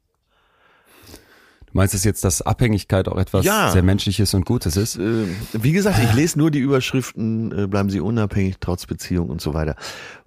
Du 1.67 1.77
meinst 1.79 1.93
es 1.93 2.03
jetzt, 2.03 2.23
dass 2.23 2.41
Abhängigkeit 2.41 3.07
auch 3.07 3.17
etwas 3.17 3.45
Ja. 3.45 3.71
sehr 3.71 3.83
Menschliches 3.83 4.33
und 4.33 4.45
Gutes 4.45 4.77
ist? 4.77 4.95
Äh, 4.97 5.25
wie 5.53 5.71
gesagt, 5.73 5.99
ich 6.01 6.13
lese 6.13 6.39
nur 6.39 6.49
die 6.51 6.59
Überschriften, 6.59 7.51
äh, 7.65 7.67
bleiben 7.67 7.89
Sie 7.89 7.99
unabhängig 7.99 8.55
trotz 8.59 8.85
Beziehung 8.85 9.29
und 9.29 9.41
so 9.41 9.53
weiter. 9.53 9.75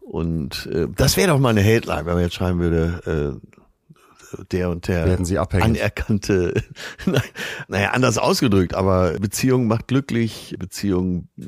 Und 0.00 0.66
äh, 0.72 0.86
das 0.94 1.16
wäre 1.16 1.28
doch 1.28 1.38
mal 1.38 1.48
eine 1.50 1.62
Headline, 1.62 2.04
wenn 2.06 2.14
man 2.14 2.22
jetzt 2.22 2.34
schreiben 2.34 2.60
würde, 2.60 3.40
äh, 3.42 3.56
der 4.50 4.70
und 4.70 4.88
der 4.88 5.06
Werden 5.06 5.24
Sie 5.24 5.38
abhängig? 5.38 5.64
anerkannte, 5.64 6.62
naja, 7.68 7.90
anders 7.90 8.18
ausgedrückt, 8.18 8.74
aber 8.74 9.12
Beziehung 9.18 9.66
macht 9.66 9.88
glücklich, 9.88 10.56
Beziehung 10.58 11.28
äh, 11.38 11.42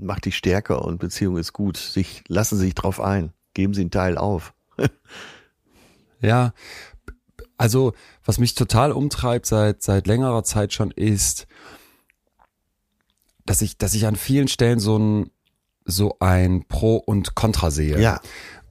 macht 0.00 0.24
dich 0.24 0.36
stärker 0.36 0.84
und 0.84 0.98
Beziehung 0.98 1.36
ist 1.36 1.52
gut. 1.52 1.76
Sich, 1.76 2.24
lassen 2.28 2.56
Sie 2.56 2.66
sich 2.66 2.74
drauf 2.74 3.00
ein, 3.00 3.32
geben 3.54 3.74
Sie 3.74 3.82
einen 3.82 3.90
Teil 3.90 4.18
auf. 4.18 4.54
Ja, 6.20 6.54
also 7.58 7.92
was 8.24 8.38
mich 8.38 8.54
total 8.54 8.92
umtreibt 8.92 9.44
seit 9.44 9.82
seit 9.82 10.06
längerer 10.06 10.42
Zeit 10.42 10.72
schon 10.72 10.90
ist, 10.90 11.46
dass 13.44 13.60
ich 13.60 13.76
dass 13.76 13.94
ich 13.94 14.06
an 14.06 14.16
vielen 14.16 14.48
Stellen 14.48 14.80
so 14.80 14.98
ein 14.98 15.30
so 15.84 16.16
ein 16.20 16.64
Pro 16.66 16.96
und 16.96 17.34
Contra 17.34 17.70
sehe. 17.70 18.00
Ja. 18.00 18.20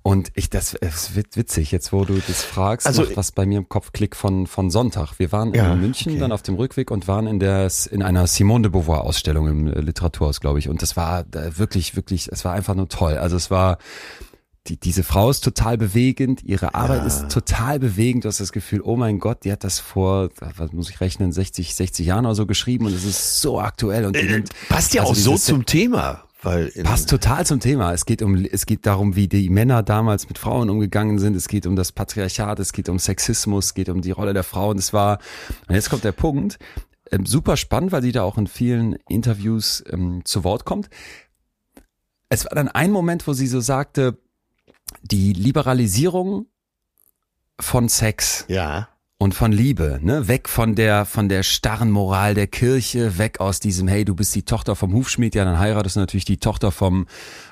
Und 0.06 0.32
ich 0.36 0.49
das 0.49 0.74
es 0.74 1.16
wird 1.16 1.38
witzig 1.38 1.72
jetzt, 1.72 1.93
wo 1.93 2.04
du 2.04 2.22
das 2.28 2.43
fragst, 2.43 2.86
Also- 2.86 3.04
macht 3.04 3.16
was 3.16 3.32
bei 3.32 3.45
mir 3.45 3.58
im 3.58 3.70
Kopf 3.70 3.93
Klick 3.93 4.18
von 4.18 4.47
von 4.47 4.70
Sonntag. 4.70 5.18
Wir 5.18 5.32
waren 5.32 5.54
Ja, 5.54 5.74
in 5.74 5.80
München 5.80 6.12
okay. 6.12 6.20
dann 6.20 6.34
auf 6.34 6.41
dem 6.41 6.56
Rückweg 6.56 6.91
und 6.91 7.08
waren 7.08 7.26
in 7.26 7.39
der 7.39 7.72
in 7.89 8.04
einer 8.04 8.28
Simone 8.28 8.64
de 8.64 8.72
Beauvoir 8.72 9.06
Ausstellung 9.06 9.47
im 9.47 9.68
äh, 9.68 9.80
Literaturhaus, 9.80 10.41
glaube 10.41 10.60
ich. 10.60 10.68
Und 10.68 10.82
das 10.82 10.97
war 10.97 11.22
äh, 11.34 11.58
wirklich 11.58 11.95
wirklich, 11.95 12.28
es 12.32 12.43
war 12.43 12.51
einfach 12.54 12.76
nur 12.76 12.89
toll. 12.89 13.14
Also 13.18 13.38
es 13.38 13.49
war 13.49 13.78
die, 14.68 14.78
diese 14.78 15.04
Frau 15.04 15.30
ist 15.30 15.41
total 15.43 15.78
bewegend, 15.78 16.41
ihre 16.43 16.74
Arbeit 16.76 16.99
Ja. 17.01 17.08
ist 17.08 17.30
total 17.30 17.80
bewegend. 17.80 18.24
Du 18.26 18.30
hast 18.30 18.39
das 18.41 18.51
Gefühl, 18.54 18.82
oh 18.84 18.95
mein 18.97 19.20
Gott, 19.20 19.43
die 19.45 19.51
hat 19.54 19.64
das 19.66 19.80
vor, 19.80 20.30
was 20.58 20.72
muss 20.74 20.89
ich 20.89 20.99
rechnen, 21.01 21.32
60, 21.34 21.76
60 21.76 22.06
Jahren 22.06 22.26
oder 22.26 22.36
so 22.36 22.45
geschrieben 22.45 22.86
und 22.86 22.93
es 22.93 23.04
ist 23.06 23.41
so 23.41 23.60
aktuell 23.60 24.06
und 24.06 24.16
die 24.18 24.22
Äh, 24.22 24.32
nimmt, 24.32 24.49
passt 24.70 24.93
ja 24.93 25.01
also 25.01 25.12
auch 25.12 25.16
so 25.16 25.38
zum 25.38 25.66
Thema, 25.66 26.24
weil 26.43 26.71
Passt 26.83 27.09
total 27.09 27.45
zum 27.45 27.59
Thema. 27.59 27.93
Es 27.93 28.05
geht 28.05 28.21
um, 28.21 28.35
es 28.35 28.65
geht 28.65 28.85
darum, 28.85 29.15
wie 29.15 29.27
die 29.27 29.49
Männer 29.49 29.83
damals 29.83 30.27
mit 30.27 30.37
Frauen 30.37 30.69
umgegangen 30.69 31.19
sind. 31.19 31.35
Es 31.35 31.47
geht 31.47 31.65
um 31.65 31.75
das 31.75 31.91
Patriarchat, 31.91 32.59
es 32.59 32.73
geht 32.73 32.89
um 32.89 32.99
Sexismus, 32.99 33.65
es 33.65 33.73
geht 33.73 33.89
um 33.89 34.01
die 34.01 34.11
Rolle 34.11 34.33
der 34.33 34.43
Frauen. 34.43 34.77
Es 34.77 34.93
war, 34.93 35.19
und 35.67 35.75
jetzt 35.75 35.89
kommt 35.89 36.03
der 36.03 36.11
Punkt, 36.11 36.59
ähm, 37.11 37.25
super 37.25 37.57
spannend, 37.57 37.91
weil 37.91 38.01
sie 38.01 38.11
da 38.11 38.23
auch 38.23 38.37
in 38.37 38.47
vielen 38.47 38.93
Interviews 39.07 39.83
ähm, 39.89 40.25
zu 40.25 40.43
Wort 40.43 40.65
kommt. 40.65 40.89
Es 42.29 42.45
war 42.45 42.55
dann 42.55 42.67
ein 42.67 42.91
Moment, 42.91 43.27
wo 43.27 43.33
sie 43.33 43.47
so 43.47 43.59
sagte, 43.59 44.17
die 45.01 45.33
Liberalisierung 45.33 46.47
von 47.59 47.89
Sex 47.89 48.45
ja, 48.47 48.89
und 49.20 49.34
von 49.34 49.51
Liebe, 49.51 49.99
ne, 50.01 50.28
weg 50.28 50.49
von 50.49 50.76
der 50.76 51.05
von 51.05 51.30
der 51.30 51.43
starren 51.43 51.91
Moral 51.91 52.34
der 52.34 52.47
Kirche, 52.47 53.18
weg 53.18 53.39
aus 53.39 53.59
diesem 53.59 53.88
hey, 53.88 54.03
du 54.03 54.16
bist 54.16 54.36
die 54.36 54.43
Tochter 54.43 54.76
vom 54.76 54.93
Hufschmied, 54.93 55.36
ja, 55.36 55.45
dann 55.45 55.59
heiratest 55.59 55.95
du 55.95 56.01
natürlich 56.01 56.26
die 56.26 56.38
Tochter 56.38 56.72
vom 56.72 57.07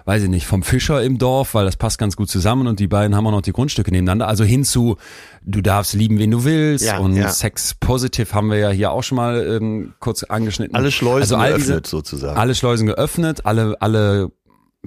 weiß 0.06 0.24
ich 0.24 0.30
nicht, 0.30 0.46
vom 0.46 0.64
Fischer 0.64 1.02
im 1.02 1.18
Dorf, 1.18 1.54
weil 1.54 1.66
das 1.66 1.78
passt 1.78 1.98
ganz 1.98 2.18
gut 2.18 2.30
zusammen 2.30 2.68
und 2.68 2.80
die 2.80 2.88
beiden 2.88 3.16
haben 3.16 3.26
auch 3.28 3.32
noch 3.32 3.42
die 3.42 3.54
Grundstücke 3.54 3.92
nebeneinander, 3.92 4.28
also 4.28 4.44
hin 4.44 4.66
zu 4.66 4.98
du 5.44 5.62
darfst 5.62 5.94
lieben, 5.94 6.20
wen 6.20 6.32
du 6.32 6.44
willst 6.44 6.86
Ja, 6.86 6.98
und 6.98 7.16
ja. 7.16 7.30
Sex 7.30 7.76
positive 7.76 8.34
haben 8.34 8.50
wir 8.50 8.58
ja 8.58 8.70
hier 8.70 8.92
auch 8.92 9.04
schon 9.04 9.16
mal 9.16 9.42
ähm, 9.48 9.94
kurz 10.00 10.24
angeschnitten. 10.24 10.76
alle 10.76 10.92
Schleusen 10.92 11.22
also 11.22 11.36
all 11.38 11.52
geöffnet 11.52 11.86
diese, 11.86 11.92
sozusagen. 11.92 12.38
alle 12.38 12.56
Schleusen 12.56 12.88
geöffnet, 12.88 13.46
alle, 13.46 13.78
alle 13.80 14.32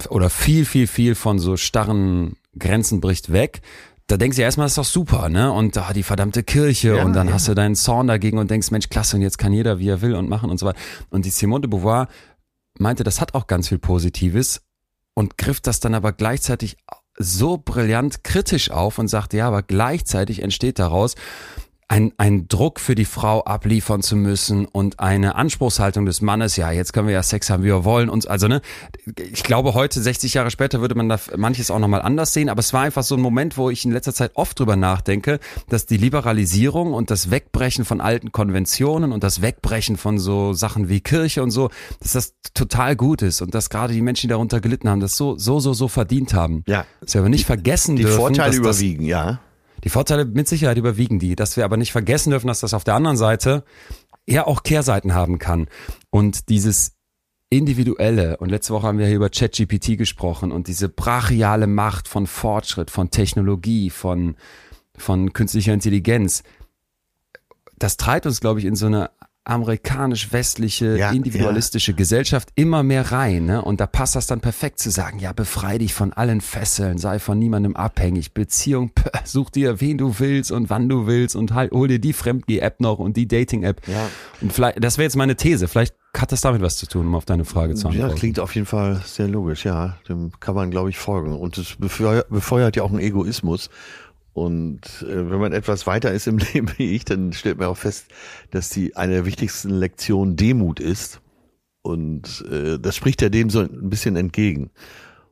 oder 0.09 0.29
viel, 0.29 0.64
viel, 0.64 0.87
viel 0.87 1.14
von 1.14 1.39
so 1.39 1.57
starren 1.57 2.37
Grenzen 2.59 3.01
bricht 3.01 3.33
weg. 3.33 3.62
Da 4.07 4.18
denkst 4.18 4.36
du 4.36 4.42
ja 4.42 4.46
erstmal, 4.46 4.66
das 4.66 4.72
ist 4.72 4.78
doch 4.78 4.84
super, 4.84 5.28
ne? 5.30 5.50
Und 5.50 5.76
da 5.76 5.92
die 5.92 6.02
verdammte 6.02 6.42
Kirche 6.42 6.96
Ja, 6.96 7.05
und 7.05 7.14
dann 7.14 7.28
ja. 7.28 7.34
hast 7.34 7.48
du 7.48 7.55
deinen 7.55 7.74
Zorn 7.74 8.07
dagegen 8.07 8.38
und 8.38 8.50
denkst, 8.50 8.70
Mensch, 8.70 8.88
klasse, 8.90 9.16
und 9.16 9.22
jetzt 9.22 9.38
kann 9.38 9.52
jeder, 9.52 9.78
wie 9.78 9.88
er 9.88 10.02
will 10.02 10.14
und 10.14 10.28
machen 10.28 10.50
und 10.50 10.59
so 10.59 10.66
weiter. 10.66 10.78
Und 11.11 11.24
die 11.24 11.30
Simone 11.30 11.62
de 11.62 11.70
Beauvoir 11.70 12.09
meinte, 12.78 13.02
das 13.02 13.20
hat 13.20 13.34
auch 13.34 13.46
ganz 13.46 13.68
viel 13.68 13.78
Positives 13.78 14.62
und 15.14 15.38
griff 15.38 15.61
das 15.61 15.80
dann 15.80 15.94
aber 15.94 16.12
gleichzeitig 16.12 16.76
so 17.16 17.57
brillant 17.57 18.24
kritisch 18.24 18.70
auf 18.70 18.98
und 18.98 19.09
sagte, 19.09 19.36
ja, 19.36 19.46
aber 19.46 19.62
gleichzeitig 19.62 20.42
entsteht 20.42 20.78
daraus, 20.78 21.14
ein, 21.89 22.12
ein 22.16 22.49
Druck 22.49 22.80
für 22.80 22.95
die 22.95 23.05
Frau 23.05 23.43
abliefern 23.45 24.03
zu 24.03 24.16
müssen 24.16 24.66
und 24.66 25.01
eine 25.01 25.35
Anspruchshaltung 25.35 26.07
des 26.07 26.22
Mannes, 26.22 26.57
ja, 26.57 26.70
jetzt 26.70 26.93
können 26.93 27.07
wir 27.07 27.14
ja 27.14 27.22
Sex 27.22 27.51
haben, 27.51 27.62
wie 27.62 27.68
wir 27.68 27.85
wollen. 27.85 28.09
Und 28.09 28.28
also, 28.28 28.49
ne, 28.49 28.62
ich 29.32 29.43
glaube, 29.43 29.74
heute, 29.74 30.01
60 30.01 30.35
Jahre 30.35 30.51
später, 30.51 30.80
würde 30.80 30.95
man 30.95 31.09
da 31.09 31.18
manches 31.37 31.70
auch 31.70 31.78
nochmal 31.78 32.03
anders 32.03 32.32
sehen, 32.32 32.49
aber 32.49 32.61
es 32.61 32.72
war 32.72 32.82
einfach 32.82 33.03
so 33.03 33.16
ein 33.16 33.20
Moment, 33.20 33.57
wo 33.57 33.70
ich 33.70 33.85
in 33.85 33.93
letzter 33.93 34.14
Zeit 34.14 34.32
oft 34.35 34.59
drüber 34.59 34.76
nachdenke, 34.76 35.41
dass 35.68 35.87
die 35.87 35.97
Liberalisierung 35.97 36.93
und 36.95 37.11
das 37.11 37.30
Wegbrechen 37.30 37.85
von 37.85 38.01
alten 38.01 38.32
Konventionen 38.32 39.12
und 39.12 39.22
das 39.22 39.43
Wegbrechen 39.43 39.97
von 39.97 40.18
so 40.18 40.53
Sachen 40.53 40.89
wie 40.89 41.01
Kirche 41.01 41.43
und 41.43 41.51
so, 41.51 41.70
dass 42.01 42.12
das 42.12 42.35
total 42.55 42.97
gut 42.97 43.22
ist 43.22 43.43
und 43.43 43.55
dass 43.55 43.68
gerade 43.68 43.93
die 43.93 44.03
Menschen, 44.03 44.28
die 44.28 44.32
darunter 44.32 44.61
gelitten 44.61 44.89
haben, 44.89 45.01
das 45.01 45.16
so, 45.16 45.37
so, 45.37 45.61
so, 45.61 45.74
so 45.74 45.89
verdient 45.89 46.35
haben. 46.35 46.64
Ja. 46.66 46.87
Dass 47.01 47.14
wir 47.14 47.20
aber 47.20 47.28
nicht 47.28 47.47
vergessen 47.47 47.97
Die 47.97 48.03
dürfen, 48.03 48.18
Vorteile 48.18 48.57
überwiegen, 48.57 49.05
ja. 49.05 49.41
Die 49.85 49.91
Vorteile 49.91 50.24
mit 50.24 50.49
Sicherheit 50.49 50.78
überwiegen 50.78 51.18
die, 51.18 51.37
dass 51.37 51.57
wir 51.57 51.64
aber 51.64 51.76
nicht 51.76 51.93
vergessen 51.93 52.30
dürfen, 52.30 52.49
dass 52.49 52.61
das 52.61 52.74
auf 52.74 52.85
der 52.85 52.95
anderen 52.95 53.16
Seite 53.16 53.64
ja 54.26 54.47
auch 54.47 54.62
Kehrseiten 54.62 55.14
haben 55.14 55.39
kann. 55.39 55.68
Und 56.11 56.49
dieses 56.49 56.97
individuelle, 57.51 58.39
und 58.39 58.49
letzte 58.49 58.72
Woche 58.72 58.87
haben 58.87 58.99
wir 58.99 59.07
hier 59.07 59.16
über 59.16 59.28
ChatGPT 59.28 59.99
gesprochen 59.99 60.51
und 60.51 60.66
diese 60.66 60.89
brachiale 60.89 61.66
Macht 61.66 62.09
von 62.09 62.26
Fortschritt, 62.26 62.91
von 62.91 63.11
Technologie, 63.11 63.91
von, 63.91 64.37
von 64.97 65.32
künstlicher 65.32 65.74
Intelligenz, 65.74 66.43
das 67.76 67.97
treibt 67.97 68.26
uns, 68.26 68.41
glaube 68.41 68.61
ich, 68.61 68.64
in 68.64 68.76
so 68.76 68.87
eine 68.87 69.11
amerikanisch-westliche, 69.45 70.97
Ja, 70.99 71.11
individualistische 71.12 71.95
Gesellschaft 71.95 72.49
immer 72.55 72.82
mehr 72.82 73.12
rein. 73.12 73.47
Ne? 73.47 73.62
Und 73.62 73.80
da 73.80 73.86
passt 73.86 74.16
das 74.16 74.26
dann 74.26 74.40
perfekt 74.40 74.78
zu 74.78 74.90
sagen, 74.90 75.18
ja, 75.18 75.32
befrei 75.32 75.78
dich 75.78 75.95
von 75.95 76.12
allen 76.12 76.40
Fesseln, 76.40 76.99
sei 76.99 77.18
von 77.18 77.38
niemandem 77.38 77.76
abhängig, 77.76 78.32
Beziehung, 78.32 78.90
such 79.24 79.51
dir, 79.51 79.80
wen 79.80 79.99
du 79.99 80.18
willst 80.18 80.53
und 80.53 80.70
wann 80.70 80.88
du 80.88 81.07
willst 81.07 81.36
und 81.36 81.53
halt, 81.55 81.72
hol 81.72 81.88
dir 81.88 81.99
die 81.99 82.12
Fremdgeh-App 82.12 82.80
noch 82.80 82.99
und 82.99 83.16
die 83.16 83.28
Dating-App. 83.28 83.86
Ja. 83.86 84.09
Und 84.40 84.53
vielleicht, 84.53 84.82
das 84.82 84.99
wäre 84.99 85.05
jetzt 85.05 85.16
meine 85.16 85.36
These, 85.36 85.68
vielleicht 85.68 85.95
hat 86.16 86.30
das 86.30 86.42
damit 86.42 86.62
was 86.62 86.76
zu 86.76 86.86
tun, 86.86 87.09
um 87.09 87.14
auf 87.16 87.24
deine 87.24 87.45
Frage 87.45 87.74
zu 87.74 87.88
Ja, 87.88 87.92
antworten. 87.95 88.14
klingt 88.16 88.38
auf 88.38 88.55
jeden 88.55 88.66
Fall 88.68 89.01
sehr 89.05 89.26
logisch, 89.26 89.64
ja. 89.64 89.97
Dem 90.09 90.30
kann 90.38 90.55
man, 90.55 90.70
glaube 90.70 90.88
ich, 90.90 90.97
folgen. 90.97 91.32
Und 91.36 91.59
es 91.59 91.74
befeuert 91.76 92.76
ja 92.76 92.84
auch 92.84 92.90
einen 92.90 93.01
Egoismus. 93.01 93.68
Und 94.35 94.80
äh, 95.09 95.30
wenn 95.30 95.39
man 95.39 95.53
etwas 95.53 95.87
weiter 95.87 96.12
ist 96.12 96.26
im 96.26 96.39
Leben 96.53 96.68
wie 96.76 96.95
ich, 96.95 97.05
dann 97.05 97.32
stellt 97.32 97.59
man 97.59 97.68
auch 97.68 97.76
fest, 97.78 98.07
dass 98.51 98.68
die 98.68 98.97
eine 98.97 99.14
der 99.14 99.24
wichtigsten 99.26 99.70
Lektionen 99.70 100.37
Demut 100.37 100.80
ist. 100.80 101.20
Und 101.82 102.45
äh, 102.51 102.78
das 102.78 102.97
spricht 102.97 103.22
ja 103.22 103.28
dem 103.28 103.49
so 103.51 103.61
ein 103.61 103.89
bisschen 103.91 104.16
entgegen. 104.16 104.70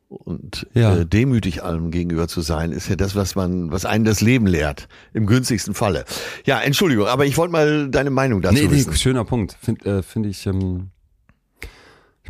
Und 0.09 0.67
Ja. 0.75 0.95
äh, 0.99 1.07
demütig 1.07 1.63
allem 1.65 1.91
gegenüber 1.91 2.29
zu 2.29 2.43
sein, 2.43 2.71
ist 2.71 2.89
ja 2.89 2.97
das, 2.97 3.17
was 3.17 3.35
man, 3.35 3.73
was 3.73 3.87
einen 3.87 4.05
das 4.05 4.21
Leben 4.21 4.47
lehrt, 4.47 4.87
im 5.15 5.27
günstigsten 5.27 5.73
Falle. 5.75 6.05
Ja, 6.45 6.61
Entschuldigung, 6.61 7.07
aber 7.07 7.25
ich 7.25 7.39
wollte 7.39 7.53
mal 7.53 7.89
deine 7.89 8.11
Meinung 8.11 8.43
dazu 8.43 8.55
Nee, 8.55 8.67
nee, 8.67 8.71
wissen. 8.73 8.95
schöner 8.95 9.25
Punkt. 9.25 9.57
Finde 9.61 9.99
äh, 9.99 10.03
find 10.03 10.27
ich, 10.27 10.47
ähm, 10.47 10.91
ich 10.99 11.02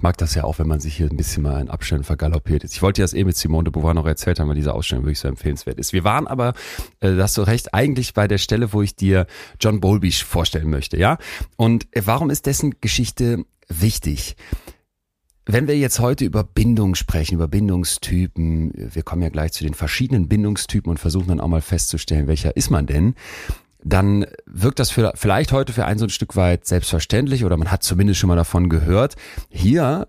mag 0.03 0.19
das 0.19 0.35
ja 0.35 0.45
auch, 0.45 0.59
wenn 0.59 0.67
man 0.67 0.81
sich 0.81 0.97
hier 0.97 1.09
ein 1.09 1.17
bisschen 1.17 1.43
mal 1.43 1.61
in 1.61 1.71
Abständen 1.71 2.05
vergaloppiert. 2.05 2.65
Ich 2.65 2.83
wollte 2.83 3.01
dir 3.01 3.05
das 3.05 3.15
eh 3.15 3.25
mit 3.25 3.37
Simone 3.37 3.65
de 3.65 3.73
Beauvoir 3.73 3.95
noch 3.95 4.07
erzählt 4.07 4.41
haben, 4.41 4.49
weil 4.49 4.57
diese 4.57 4.75
Ausstellung 4.75 5.05
wirklich 5.05 5.21
so 5.21 5.29
empfehlenswert 5.29 5.79
ist. 5.79 5.93
Wir 5.93 6.05
waren 6.05 6.27
aber, 6.27 6.55
äh, 7.01 7.15
da 7.15 7.23
hast 7.23 7.37
du 7.39 7.43
recht, 7.43 7.73
eigentlich 7.75 8.15
bei 8.15 8.29
der 8.29 8.39
Stelle, 8.39 8.73
wo 8.73 8.83
ich 8.83 8.97
dir 8.97 9.27
John 9.61 9.81
Bowlby 9.81 10.13
vorstellen 10.13 10.71
möchte, 10.71 10.97
ja? 10.97 11.19
Und 11.57 11.87
äh, 11.97 12.03
warum 12.05 12.31
ist 12.31 12.47
dessen 12.47 12.75
Geschichte 12.81 13.45
wichtig? 13.69 14.37
Wenn 15.45 15.67
wir 15.67 15.77
jetzt 15.77 15.99
heute 15.99 16.25
über 16.25 16.45
Bindung 16.45 16.95
sprechen, 16.95 17.35
über 17.35 17.49
Bindungstypen, 17.49 18.73
wir 18.95 19.03
kommen 19.03 19.23
ja 19.23 19.29
gleich 19.29 19.53
zu 19.53 19.65
den 19.65 19.75
verschiedenen 19.75 20.29
Bindungstypen 20.29 20.89
und 20.89 20.99
versuchen 20.99 21.29
dann 21.29 21.41
auch 21.41 21.49
mal 21.49 21.61
festzustellen, 21.61 22.29
welcher 22.29 22.57
ist 22.57 22.71
man 22.71 22.87
denn, 22.87 23.15
dann 23.85 24.27
wirkt 24.47 24.79
das 24.79 24.91
für, 24.91 25.13
vielleicht 25.15 25.53
heute 25.53 25.73
für 25.73 25.85
einen 25.85 25.99
so 25.99 26.07
ein 26.07 26.11
Stück 26.11 26.37
weit 26.37 26.67
selbstverständlich 26.67 27.45
oder 27.45 27.57
man 27.57 27.71
hat 27.71 27.83
zumindest 27.83 28.21
schon 28.21 28.29
mal 28.29 28.37
davon 28.37 28.69
gehört. 28.69 29.17
Hier 29.49 30.07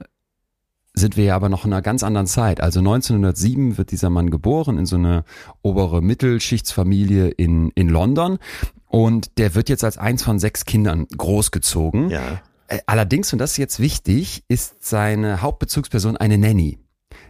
sind 0.93 1.17
wir 1.17 1.23
ja 1.25 1.35
aber 1.35 1.49
noch 1.49 1.65
in 1.65 1.73
einer 1.73 1.81
ganz 1.81 2.03
anderen 2.03 2.27
Zeit. 2.27 2.61
Also 2.61 2.79
1907 2.79 3.77
wird 3.77 3.91
dieser 3.91 4.09
Mann 4.09 4.29
geboren 4.29 4.77
in 4.77 4.85
so 4.85 4.95
eine 4.95 5.23
obere 5.61 6.01
Mittelschichtsfamilie 6.01 7.29
in, 7.29 7.71
in 7.71 7.89
London 7.89 8.37
und 8.87 9.37
der 9.39 9.55
wird 9.55 9.69
jetzt 9.69 9.83
als 9.83 9.97
eins 9.97 10.23
von 10.23 10.37
sechs 10.37 10.65
Kindern 10.65 11.07
großgezogen. 11.17 12.09
Ja. 12.11 12.41
Äh, 12.67 12.79
Allerdings, 12.85 13.33
und 13.33 13.39
das 13.39 13.51
ist 13.51 13.57
jetzt 13.57 13.79
wichtig, 13.79 14.43
ist 14.47 14.83
seine 14.83 15.41
Hauptbezugsperson 15.41 16.15
eine 16.15 16.37
Nanny. 16.37 16.77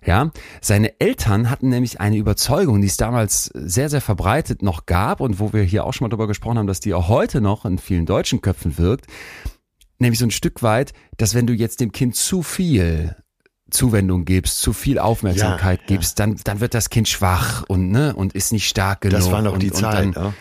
Ja, 0.05 0.31
seine 0.61 0.99
Eltern 0.99 1.49
hatten 1.49 1.69
nämlich 1.69 1.99
eine 2.01 2.17
Überzeugung, 2.17 2.81
die 2.81 2.87
es 2.87 2.97
damals 2.97 3.45
sehr, 3.53 3.89
sehr 3.89 4.01
verbreitet 4.01 4.61
noch 4.61 4.85
gab 4.85 5.21
und 5.21 5.39
wo 5.39 5.53
wir 5.53 5.63
hier 5.63 5.85
auch 5.85 5.93
schon 5.93 6.05
mal 6.05 6.09
drüber 6.09 6.27
gesprochen 6.27 6.57
haben, 6.57 6.67
dass 6.67 6.79
die 6.79 6.93
auch 6.93 7.07
heute 7.07 7.41
noch 7.41 7.65
in 7.65 7.77
vielen 7.77 8.05
deutschen 8.05 8.41
Köpfen 8.41 8.77
wirkt, 8.77 9.05
nämlich 9.99 10.19
so 10.19 10.25
ein 10.25 10.31
Stück 10.31 10.61
weit, 10.61 10.93
dass 11.17 11.33
wenn 11.35 11.47
du 11.47 11.53
jetzt 11.53 11.79
dem 11.79 11.91
Kind 11.91 12.15
zu 12.15 12.43
viel 12.43 13.15
Zuwendung 13.73 14.25
gibst, 14.25 14.59
zu 14.59 14.71
viel 14.71 14.99
Aufmerksamkeit 14.99 15.79
Ja, 15.79 15.85
ja. 15.87 15.95
gibst, 15.95 16.19
dann, 16.19 16.37
dann 16.43 16.59
wird 16.59 16.73
das 16.73 16.89
Kind 16.89 17.09
schwach 17.09 17.63
und, 17.67 17.89
ne, 17.89 18.15
und 18.15 18.33
ist 18.33 18.51
nicht 18.51 18.67
stark 18.67 19.01
genug. 19.01 19.17
Das 19.17 19.31
war 19.31 19.41
noch 19.41 19.53
und, 19.53 19.63
die 19.63 19.71
Zeit, 19.71 20.15
dann, 20.15 20.23
ja. 20.25 20.33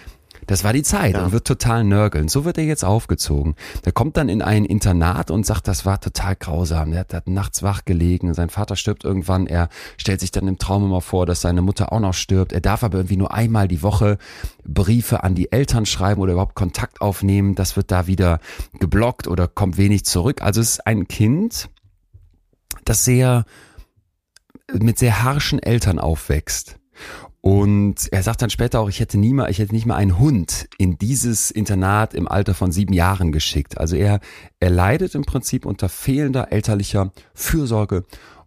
Das 0.46 0.64
war 0.64 0.72
die 0.72 0.82
Zeit 0.82 1.14
Ja. 1.14 1.24
und 1.24 1.32
wird 1.32 1.46
total 1.46 1.84
nörgeln. 1.84 2.28
So 2.28 2.44
wird 2.44 2.58
er 2.58 2.64
jetzt 2.64 2.84
aufgezogen. 2.84 3.54
Der 3.84 3.92
kommt 3.92 4.16
dann 4.16 4.28
in 4.28 4.42
ein 4.42 4.64
Internat 4.64 5.30
und 5.30 5.46
sagt, 5.46 5.68
das 5.68 5.86
war 5.86 6.00
total 6.00 6.36
grausam. 6.36 6.90
Der 6.90 7.00
hat, 7.00 7.14
hat 7.14 7.28
nachts 7.28 7.62
wach 7.62 7.84
gelegen. 7.84 8.34
Sein 8.34 8.50
Vater 8.50 8.76
stirbt 8.76 9.04
irgendwann. 9.04 9.46
Er 9.46 9.68
stellt 9.96 10.20
sich 10.20 10.30
dann 10.32 10.48
im 10.48 10.58
Traum 10.58 10.84
immer 10.84 11.00
vor, 11.00 11.26
dass 11.26 11.40
seine 11.40 11.62
Mutter 11.62 11.92
auch 11.92 12.00
noch 12.00 12.14
stirbt. 12.14 12.52
Er 12.52 12.60
darf 12.60 12.82
aber 12.82 12.98
irgendwie 12.98 13.16
nur 13.16 13.32
einmal 13.32 13.68
die 13.68 13.82
Woche 13.82 14.18
Briefe 14.64 15.22
an 15.22 15.34
die 15.34 15.52
Eltern 15.52 15.86
schreiben 15.86 16.20
oder 16.20 16.32
überhaupt 16.32 16.54
Kontakt 16.54 17.00
aufnehmen. 17.00 17.54
Das 17.54 17.76
wird 17.76 17.90
da 17.90 18.06
wieder 18.06 18.40
geblockt 18.80 19.28
oder 19.28 19.48
kommt 19.48 19.76
wenig 19.76 20.04
zurück. 20.04 20.42
Also 20.42 20.60
es 20.60 20.70
ist 20.72 20.86
ein 20.86 21.06
Kind, 21.08 21.68
das 22.84 23.04
sehr 23.04 23.44
mit 24.72 24.98
sehr 24.98 25.22
harschen 25.22 25.58
Eltern 25.58 25.98
aufwächst. 25.98 26.78
Und 27.42 28.06
er 28.12 28.22
sagt 28.22 28.40
dann 28.40 28.50
später 28.50 28.78
auch, 28.78 28.88
ich 28.88 29.00
hätte 29.00 29.18
nie 29.18 29.34
mal, 29.34 29.50
ich 29.50 29.58
hätte 29.58 29.74
nicht 29.74 29.84
mal 29.84 29.96
einen 29.96 30.16
Hund 30.20 30.68
in 30.78 30.96
dieses 30.96 31.50
Internat 31.50 32.14
im 32.14 32.28
Alter 32.28 32.54
von 32.54 32.70
sieben 32.70 32.92
Jahren 32.92 33.32
geschickt. 33.32 33.78
Also 33.78 33.96
er, 33.96 34.20
er 34.60 34.70
leidet 34.70 35.16
im 35.16 35.24
Prinzip 35.24 35.66
unter 35.66 35.88
fehlender 35.88 36.52
elterlicher 36.52 37.10
Fürsorge 37.34 38.04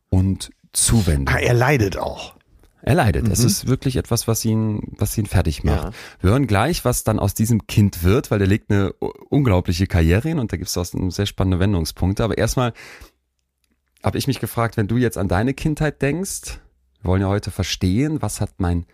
und 0.08 0.50
Zuwendung. 0.72 1.36
Ah, 1.36 1.40
er 1.40 1.54
leidet 1.54 1.98
auch. 1.98 2.36
Er 2.84 2.96
leidet. 2.96 3.28
Es 3.28 3.44
ist 3.44 3.68
wirklich 3.68 3.98
etwas, 3.98 4.30
was 4.30 4.46
ihn, 4.46 4.94
was 4.98 5.18
ihn 5.18 5.26
fertig 5.26 5.66
macht. 5.66 5.84
Ja. 5.86 5.92
Wir 6.22 6.30
hören 6.30 6.48
gleich, 6.48 6.86
was 6.86 7.04
dann 7.04 7.20
aus 7.20 7.34
diesem 7.34 7.68
Kind 7.68 8.04
wird, 8.04 8.32
weil 8.32 8.40
der 8.40 8.48
legt 8.48 8.72
eine 8.72 8.94
unglaubliche 8.94 9.88
Karriere 9.88 10.30
hin 10.30 10.40
und 10.40 10.54
da 10.54 10.58
gibt 10.58 10.70
es 10.70 10.78
auch 10.78 10.86
sehr 10.86 11.26
spannende 11.26 11.60
Wendungspunkte. 11.60 12.24
Aber 12.24 12.38
erstmal 12.38 12.72
habe 14.04 14.18
ich 14.18 14.28
mich 14.28 14.40
gefragt, 14.40 14.78
wenn 14.78 14.88
du 14.88 14.96
jetzt 14.96 15.18
an 15.18 15.28
deine 15.28 15.54
Kindheit 15.54 16.02
denkst, 16.02 16.60
wir 17.06 17.10
wollen 17.10 17.22
ja 17.22 17.28
heute 17.28 17.52
verstehen, 17.52 18.24
was 18.24 18.42
hat 18.42 18.54
mein 18.58 18.86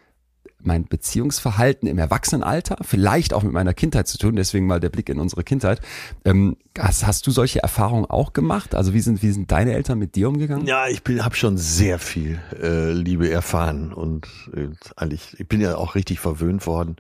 mein 0.64 0.86
Beziehungsverhalten 0.86 1.88
im 1.88 1.98
Erwachsenenalter, 1.98 2.76
vielleicht 2.82 3.34
auch 3.34 3.42
mit 3.42 3.52
meiner 3.52 3.74
Kindheit 3.74 4.08
zu 4.08 4.20
tun, 4.20 4.36
deswegen 4.36 4.68
mal 4.68 4.80
der 4.80 4.90
Blick 4.90 5.10
in 5.10 5.20
unsere 5.20 5.44
Kindheit. 5.44 5.82
Ähm, 6.24 6.56
hast, 6.78 7.08
hast 7.08 7.26
du 7.26 7.32
solche 7.32 7.64
Erfahrungen 7.64 8.06
auch 8.06 8.34
gemacht? 8.34 8.76
Also 8.76 8.94
wie 8.94 9.00
sind, 9.00 9.24
wie 9.24 9.32
sind 9.32 9.52
deine 9.52 9.74
Eltern 9.74 9.98
mit 9.98 10.14
dir 10.14 10.30
umgegangen? 10.30 10.68
Ja, 10.68 10.88
ich 10.88 11.02
habe 11.20 11.36
schon 11.36 11.58
sehr 11.58 11.98
viel 11.98 12.40
äh, 12.62 12.92
Liebe 12.92 13.32
erfahren 13.32 13.92
und 13.92 14.28
äh, 14.56 14.68
eigentlich, 14.98 15.40
ich 15.40 15.48
bin 15.48 15.62
ja 15.62 15.78
auch 15.78 15.96
richtig 15.96 16.20
verwöhnt 16.20 16.68
worden. 16.68 16.98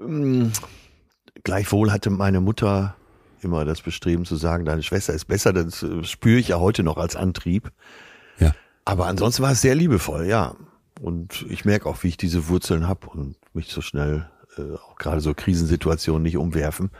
Ähm, 0.00 0.52
gleichwohl 1.42 1.90
hatte 1.90 2.10
meine 2.10 2.40
Mutter 2.40 2.94
immer 3.42 3.64
das 3.64 3.80
Bestreben 3.80 4.26
zu 4.26 4.36
sagen, 4.36 4.64
deine 4.64 4.84
Schwester 4.84 5.12
ist 5.12 5.24
besser. 5.24 5.52
Das 5.52 5.82
äh, 5.82 6.04
spüre 6.04 6.38
ich 6.38 6.48
ja 6.48 6.60
heute 6.60 6.84
noch 6.84 6.98
als 6.98 7.16
Antrieb. 7.16 7.72
Ja. 8.86 8.92
Aber 8.92 9.06
ansonsten 9.06 9.42
war 9.42 9.52
es 9.52 9.60
sehr 9.60 9.74
liebevoll, 9.74 10.26
ja. 10.26 10.54
Und 11.00 11.46
ich 11.48 11.64
merke 11.64 11.88
auch, 11.88 12.02
wie 12.02 12.08
ich 12.08 12.16
diese 12.16 12.48
Wurzeln 12.48 12.86
habe 12.86 13.08
und 13.08 13.36
mich 13.54 13.68
so 13.72 13.80
schnell, 13.80 14.28
äh, 14.58 14.74
auch 14.74 14.96
gerade 14.96 15.20
so 15.20 15.32
Krisensituationen 15.34 16.22
nicht 16.22 16.36
umwerfen. 16.36 16.90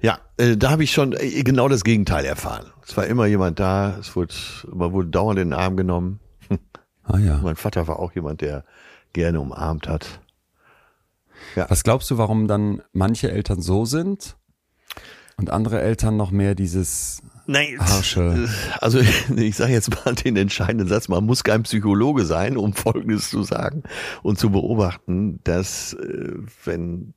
Ja, 0.00 0.18
äh, 0.36 0.56
da 0.56 0.70
habe 0.70 0.84
ich 0.84 0.92
schon 0.92 1.12
äh, 1.12 1.42
genau 1.42 1.68
das 1.68 1.84
Gegenteil 1.84 2.24
erfahren. 2.24 2.66
Es 2.86 2.96
war 2.96 3.06
immer 3.06 3.26
jemand 3.26 3.58
da, 3.58 3.96
es 3.98 4.14
wurde, 4.16 4.34
man 4.72 4.92
wurde 4.92 5.08
dauernd 5.08 5.38
in 5.38 5.50
den 5.50 5.58
Arm 5.58 5.76
genommen. 5.76 6.20
Ah 7.02 7.18
ja. 7.18 7.38
Mein 7.42 7.56
Vater 7.56 7.86
war 7.88 7.98
auch 7.98 8.12
jemand, 8.12 8.40
der 8.40 8.64
gerne 9.12 9.40
umarmt 9.40 9.88
hat. 9.88 10.20
Was 11.54 11.84
glaubst 11.84 12.10
du, 12.10 12.18
warum 12.18 12.48
dann 12.48 12.82
manche 12.92 13.30
Eltern 13.30 13.60
so 13.60 13.84
sind 13.84 14.36
und 15.36 15.50
andere 15.50 15.80
Eltern 15.80 16.16
noch 16.16 16.30
mehr 16.30 16.54
dieses 16.54 17.22
Nein, 17.46 17.78
Harsche? 17.78 18.48
also 18.80 18.98
ich 19.36 19.56
sage 19.56 19.72
jetzt 19.72 20.04
mal 20.04 20.14
den 20.14 20.36
entscheidenden 20.36 20.88
Satz, 20.88 21.08
man 21.08 21.24
muss 21.24 21.44
kein 21.44 21.62
Psychologe 21.62 22.24
sein, 22.24 22.56
um 22.56 22.72
Folgendes 22.72 23.30
zu 23.30 23.42
sagen 23.42 23.84
und 24.22 24.38
zu 24.38 24.50
beobachten, 24.50 25.40
dass 25.44 25.94
äh, 25.94 26.34
wenn 26.64 27.14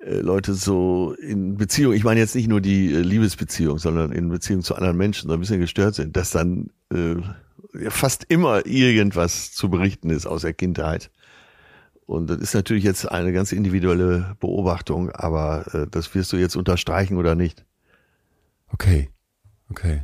äh, 0.00 0.16
Leute 0.16 0.54
so 0.54 1.14
in 1.14 1.56
Beziehung, 1.56 1.94
ich 1.94 2.04
meine 2.04 2.20
jetzt 2.20 2.34
nicht 2.34 2.48
nur 2.48 2.60
die 2.60 2.92
äh, 2.92 2.98
Liebesbeziehung, 2.98 3.78
sondern 3.78 4.12
in 4.12 4.28
Beziehung 4.28 4.62
zu 4.62 4.74
anderen 4.74 4.96
Menschen 4.96 5.28
so 5.28 5.34
ein 5.34 5.40
bisschen 5.40 5.60
gestört 5.60 5.94
sind, 5.94 6.16
dass 6.16 6.30
dann 6.30 6.70
äh, 6.92 7.16
fast 7.88 8.24
immer 8.28 8.66
irgendwas 8.66 9.52
zu 9.52 9.70
berichten 9.70 10.10
ist 10.10 10.26
aus 10.26 10.42
der 10.42 10.52
Kindheit. 10.52 11.10
Und 12.06 12.28
das 12.28 12.38
ist 12.38 12.54
natürlich 12.54 12.84
jetzt 12.84 13.10
eine 13.10 13.32
ganz 13.32 13.52
individuelle 13.52 14.36
Beobachtung, 14.40 15.10
aber 15.10 15.64
äh, 15.74 15.86
das 15.90 16.14
wirst 16.14 16.32
du 16.32 16.36
jetzt 16.36 16.54
unterstreichen 16.54 17.16
oder 17.16 17.34
nicht. 17.34 17.64
Okay, 18.68 19.08
okay. 19.78 20.02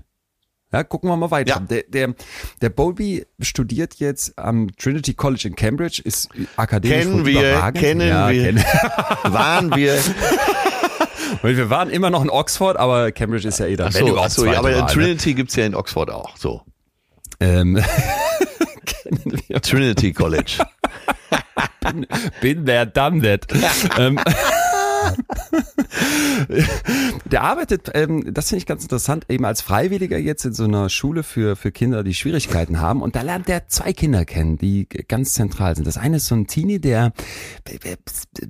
Ja, 0.73 0.85
gucken 0.85 1.11
wir 1.11 1.17
mal 1.17 1.31
weiter. 1.33 1.55
Ja. 1.55 1.61
Der, 1.61 1.83
der, 1.83 2.15
der 2.63 2.69
Bowlby 2.69 3.27
studiert 3.41 3.97
jetzt 3.97 4.39
am 4.39 4.69
Trinity 4.77 5.15
College 5.15 5.49
in 5.49 5.57
Cambridge, 5.57 6.01
ist 6.05 6.29
akademisch 6.57 7.07
kennen 7.07 7.27
wir. 7.27 7.73
Kennen 7.73 8.09
ja, 8.09 8.31
wir, 8.31 8.45
kennen 8.45 8.65
waren 9.25 9.75
wir. 9.75 9.99
Und 11.43 11.57
wir 11.57 11.71
waren 11.71 11.91
immer 11.91 12.11
noch 12.11 12.23
in 12.23 12.31
Oxford, 12.31 12.77
aber 12.77 13.13
Cambridge 13.13 13.49
ist 13.49 13.59
ja 13.59 13.67
eh 13.67 13.77
da. 13.77 13.87
Ach 13.87 13.93
so, 13.93 14.19
ach 14.19 14.31
so 14.31 14.47
ja, 14.47 14.59
aber 14.59 14.73
Wahl, 14.73 14.83
ne? 14.83 14.87
Trinity 14.87 15.31
ne? 15.31 15.35
gibt's 15.35 15.57
ja 15.57 15.65
in 15.65 15.75
Oxford 15.75 16.11
auch. 16.11 16.37
So. 16.37 16.63
Ähm. 17.41 17.83
Trinity 19.63 20.13
College. 20.13 20.59
bin, 21.81 22.07
bin 22.41 22.67
there, 22.67 22.87
done 22.87 23.23
that. 23.23 23.47
ähm, 23.99 24.21
der 27.25 27.43
arbeitet, 27.43 27.91
ähm, 27.95 28.33
das 28.33 28.49
finde 28.49 28.59
ich 28.59 28.67
ganz 28.67 28.83
interessant, 28.83 29.27
eben 29.29 29.45
als 29.45 29.61
Freiwilliger 29.61 30.19
jetzt 30.19 30.45
in 30.45 30.53
so 30.53 30.65
einer 30.65 30.89
Schule 30.89 31.23
für, 31.23 31.57
für 31.57 31.73
Kinder, 31.73 32.03
die 32.03 32.15
Schwierigkeiten 32.15 32.81
haben. 32.81 33.03
Und 33.03 33.17
da 33.17 33.23
lernt 33.23 33.49
er 33.49 33.69
zwei 33.69 33.93
Kinder 33.93 34.25
kennen, 34.25 34.59
die 34.59 34.89
ganz 34.89 35.35
zentral 35.35 35.77
sind. 35.77 35.87
Das 35.87 35.97
eine 35.97 36.17
ist 36.17 36.27
so 36.27 36.35
ein 36.35 36.47
Teenie, 36.47 36.81
der 36.81 37.13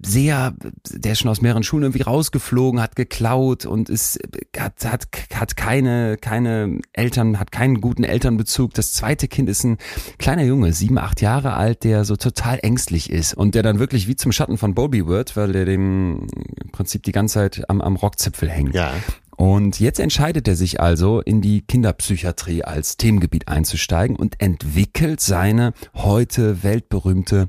sehr, 0.04 0.54
der 0.90 1.12
ist 1.12 1.20
schon 1.20 1.30
aus 1.30 1.40
mehreren 1.40 1.62
Schulen 1.62 1.84
irgendwie 1.84 2.02
rausgeflogen, 2.02 2.80
hat 2.80 2.96
geklaut 2.96 3.66
und 3.66 3.88
ist, 3.88 4.18
hat, 4.56 4.84
hat, 4.84 5.06
hat 5.34 5.56
keine, 5.56 6.16
keine 6.16 6.80
Eltern, 6.92 7.38
hat 7.38 7.52
keinen 7.52 7.80
guten 7.80 8.04
Elternbezug. 8.04 8.74
Das 8.74 8.92
zweite 8.92 9.28
Kind 9.28 9.48
ist 9.48 9.64
ein 9.64 9.78
kleiner 10.18 10.44
Junge, 10.44 10.72
sieben, 10.72 10.98
acht 10.98 11.20
Jahre 11.20 11.54
alt, 11.54 11.84
der 11.84 12.04
so 12.04 12.16
total 12.16 12.58
ängstlich 12.62 13.10
ist 13.10 13.34
und 13.34 13.54
der 13.54 13.62
dann 13.62 13.78
wirklich 13.78 14.08
wie 14.08 14.16
zum 14.16 14.32
Schatten 14.32 14.58
von 14.58 14.74
Bobby 14.74 15.06
wird, 15.06 15.36
weil 15.36 15.52
der 15.52 15.64
dem 15.64 16.26
im 16.62 16.70
Prinzip 16.70 17.02
die 17.02 17.12
ganze 17.12 17.34
Zeit 17.34 17.70
am, 17.70 17.80
am 17.80 17.96
Rockzipfel 17.96 18.50
hängt. 18.50 18.74
Ja. 18.74 18.92
Und 19.36 19.80
jetzt 19.80 20.00
entscheidet 20.00 20.46
er 20.48 20.54
sich 20.56 20.80
also, 20.80 21.20
in 21.20 21.40
die 21.40 21.62
Kinderpsychiatrie 21.62 22.62
als 22.62 22.98
Themengebiet 22.98 23.48
einzusteigen 23.48 24.16
und 24.16 24.38
entwickelt 24.40 25.20
seine 25.20 25.72
heute 25.94 26.62
weltberühmte 26.62 27.48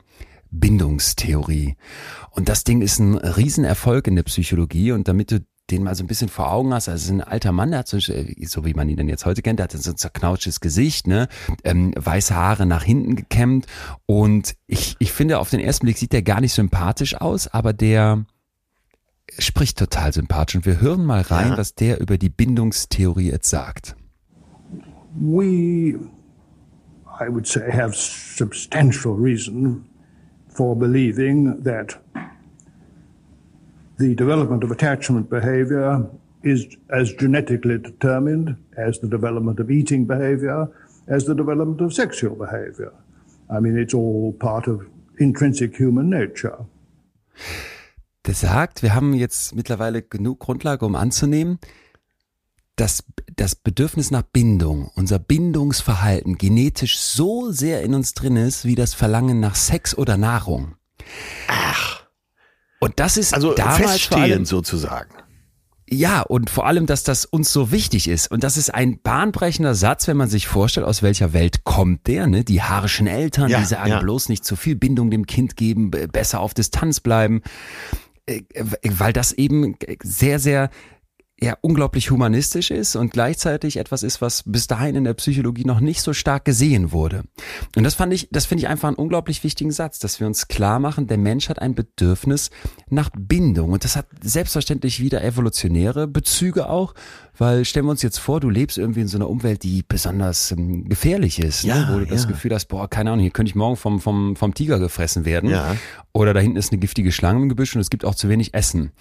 Bindungstheorie. 0.52 1.76
Und 2.30 2.48
das 2.48 2.64
Ding 2.64 2.82
ist 2.82 3.00
ein 3.00 3.16
Riesenerfolg 3.18 4.08
in 4.08 4.16
der 4.16 4.24
Psychologie 4.24 4.94
und 4.94 5.08
damit 5.08 5.32
du 5.32 5.40
den 5.70 5.84
mal 5.84 5.96
so 5.96 6.04
ein 6.04 6.08
bisschen 6.08 6.30
vor 6.30 6.52
Augen 6.52 6.74
hast, 6.74 6.90
also 6.90 7.14
ein 7.14 7.22
alter 7.22 7.52
Mann, 7.52 7.72
der 7.72 7.80
hat 7.80 7.88
so, 7.88 7.98
so 8.00 8.66
wie 8.66 8.74
man 8.74 8.90
ihn 8.90 8.98
denn 8.98 9.10
jetzt 9.10 9.26
heute 9.26 9.42
kennt, 9.42 9.60
der 9.60 9.66
hat 9.66 9.72
so 9.72 9.92
ein 9.92 9.98
zerknautsches 9.98 10.60
Gesicht, 10.60 11.08
ne, 11.08 11.28
ähm, 11.64 11.94
weiße 11.96 12.36
Haare 12.36 12.66
nach 12.66 12.84
hinten 12.84 13.16
gekämmt 13.16 13.68
und 14.06 14.56
ich, 14.68 14.96
ich 15.00 15.12
finde, 15.12 15.40
auf 15.40 15.50
den 15.50 15.60
ersten 15.60 15.86
Blick 15.86 15.98
sieht 15.98 16.14
der 16.14 16.24
gar 16.24 16.42
nicht 16.42 16.54
sympathisch 16.54 17.16
aus, 17.16 17.48
aber 17.48 17.74
der, 17.74 18.26
spricht 19.38 19.78
total 19.78 20.14
sympathisch 20.14 20.56
und 20.56 20.66
wir 20.66 20.82
hören 20.82 21.06
mal 21.06 21.22
rein, 21.22 21.50
ja. 21.50 21.58
was 21.58 21.76
der 21.76 22.00
über 22.00 22.18
die 22.18 22.30
Bindungstheorie 22.30 23.32
jetzt 23.32 23.50
sagt. 23.50 23.96
We, 25.20 26.00
I 27.20 27.30
would 27.30 27.48
say, 27.48 27.72
have 27.72 27.94
substantial 27.96 29.14
reason 29.14 29.86
for 30.50 30.76
believing 30.76 31.64
that 31.64 32.00
the 33.98 34.16
development 34.16 34.64
of 34.64 34.72
attachment 34.72 35.30
behavior 35.30 36.10
is 36.44 36.66
as 36.90 37.14
genetically 37.18 37.78
determined 37.78 38.56
as 38.78 39.00
the 39.00 39.08
development 39.08 39.60
of 39.60 39.70
eating 39.70 40.08
behavior, 40.08 40.70
as 41.08 41.26
the 41.26 41.36
development 41.36 41.82
of 41.82 41.94
sexual 41.94 42.36
behavior. 42.36 42.92
I 43.50 43.60
mean, 43.60 43.78
it's 43.78 43.94
all 43.94 44.34
part 44.40 44.68
of 44.68 44.88
intrinsic 45.20 45.76
human 45.76 46.10
nature 46.10 46.66
der 48.26 48.36
sagt, 48.36 48.84
wir 48.84 48.94
haben 48.94 49.14
jetzt 49.14 49.56
mittlerweile 49.56 50.02
genug 50.02 50.40
Grundlage, 50.40 50.86
um 50.86 50.96
anzunehmen, 50.96 51.60
dass 52.76 53.04
das 53.36 53.56
Bedürfnis 53.56 54.12
nach 54.12 54.24
Bindung, 54.24 54.90
unser 54.96 55.20
Bindungsverhalten 55.20 56.38
genetisch 56.38 57.00
so 57.00 57.52
sehr 57.52 57.84
in 57.84 57.94
uns 57.94 58.14
drin 58.14 58.38
ist, 58.38 58.66
wie 58.66 58.76
das 58.76 58.94
Verlangen 58.94 59.40
nach 59.40 59.56
Sex 59.56 59.98
oder 59.98 60.18
Nahrung. 60.18 60.76
Ach. 61.48 62.04
Und 62.80 63.00
das 63.00 63.18
ist 63.18 63.34
also 63.34 63.54
damals 63.54 63.92
feststehend 63.92 64.48
sozusagen. 64.48 65.14
Ja, 65.94 66.22
und 66.22 66.50
vor 66.50 66.66
allem, 66.68 66.86
dass 66.86 67.04
das 67.04 67.26
uns 67.26 67.52
so 67.52 67.72
wichtig 67.72 68.08
ist. 68.08 68.32
Und 68.32 68.46
das 68.46 68.56
ist 68.56 68.74
ein 68.74 69.02
bahnbrechender 69.02 69.76
Satz, 69.76 70.08
wenn 70.08 70.16
man 70.16 70.30
sich 70.30 70.48
vorstellt, 70.48 70.88
aus 70.88 71.04
welcher 71.04 71.34
Welt 71.34 71.66
kommt 71.66 72.08
der, 72.08 72.28
ne? 72.28 72.46
Die 72.46 72.62
haarischen 72.62 73.08
Eltern, 73.08 73.50
ja, 73.50 73.60
die 73.60 73.66
sagen 73.66 73.90
ja. 73.90 74.00
bloß 74.00 74.30
nicht 74.30 74.46
zu 74.46 74.56
viel 74.56 74.78
Bindung 74.78 75.12
dem 75.12 75.28
Kind 75.28 75.58
geben, 75.58 75.92
besser 75.92 76.40
auf 76.40 76.54
Distanz 76.54 77.02
bleiben. 77.02 77.42
Äh, 78.32 78.44
weil 78.84 79.14
das 79.14 79.32
eben 79.34 79.76
sehr, 80.04 80.40
sehr 80.40 80.70
ja 81.44 81.58
unglaublich 81.62 82.12
humanistisch 82.12 82.70
ist 82.70 82.96
und 82.96 83.12
gleichzeitig 83.12 83.78
etwas 83.78 84.04
ist, 84.04 84.22
was 84.22 84.44
bis 84.46 84.68
dahin 84.68 84.96
in 84.96 85.06
der 85.06 85.16
Psychologie 85.16 85.66
noch 85.66 85.80
nicht 85.80 86.02
so 86.02 86.14
stark 86.14 86.46
gesehen 86.46 86.92
wurde. 86.92 87.24
Und 87.76 87.84
das 87.84 87.96
fand 87.96 88.14
ich, 88.14 88.30
das 88.32 88.46
finde 88.46 88.64
ich 88.64 88.68
einfach 88.68 88.90
einen 88.90 88.98
unglaublich 88.98 89.44
wichtigen 89.44 89.72
Satz, 89.72 89.98
dass 89.98 90.20
wir 90.20 90.28
uns 90.28 90.50
klar 90.50 90.80
machen, 90.80 91.08
der 91.08 91.18
Mensch 91.18 91.50
hat 91.50 91.60
ein 91.60 91.74
Bedürfnis 91.74 92.52
nach 92.90 93.10
Bindung 93.18 93.72
und 93.72 93.84
das 93.84 93.96
hat 93.96 94.06
selbstverständlich 94.22 95.00
wieder 95.00 95.24
evolutionäre 95.24 96.08
Bezüge 96.08 96.70
auch, 96.70 96.94
weil 97.38 97.66
stellen 97.66 97.86
wir 97.86 97.92
uns 97.92 98.02
jetzt 98.02 98.20
vor, 98.20 98.40
du 98.40 98.50
lebst 98.50 98.78
irgendwie 98.78 99.02
in 99.02 99.08
so 99.08 99.18
einer 99.18 99.30
Umwelt, 99.30 99.64
die 99.64 99.84
besonders 99.88 100.52
ähm, 100.52 100.88
gefährlich 100.88 101.40
ist, 101.40 101.64
ne? 101.64 101.70
ja, 101.70 101.76
ne? 101.80 101.88
wo 101.92 102.00
du 102.00 102.06
ja. 102.06 102.12
das 102.12 102.28
Gefühl 102.28 102.54
hast, 102.54 102.66
boah, 102.66 102.90
keine 102.90 103.12
Ahnung, 103.12 103.22
hier 103.22 103.32
könnte 103.32 103.50
ich 103.50 103.56
morgen 103.56 103.78
vom, 103.78 104.00
vom, 104.00 104.36
vom 104.36 104.54
Tiger 104.54 104.80
gefressen 104.80 105.26
werden. 105.26 105.50
Ja. 105.50 105.76
Oder 106.14 106.34
da 106.34 106.42
hinten 106.42 106.58
ist 106.58 106.72
eine 106.72 106.80
giftige 106.80 107.12
Schlange 107.12 107.42
im 107.44 107.50
Gebüsch 107.50 107.74
und 107.74 107.82
es 107.82 107.90
gibt 107.90 108.04
auch 108.04 108.16
zu 108.16 108.28
wenig 108.28 108.54
Essen. 108.54 108.92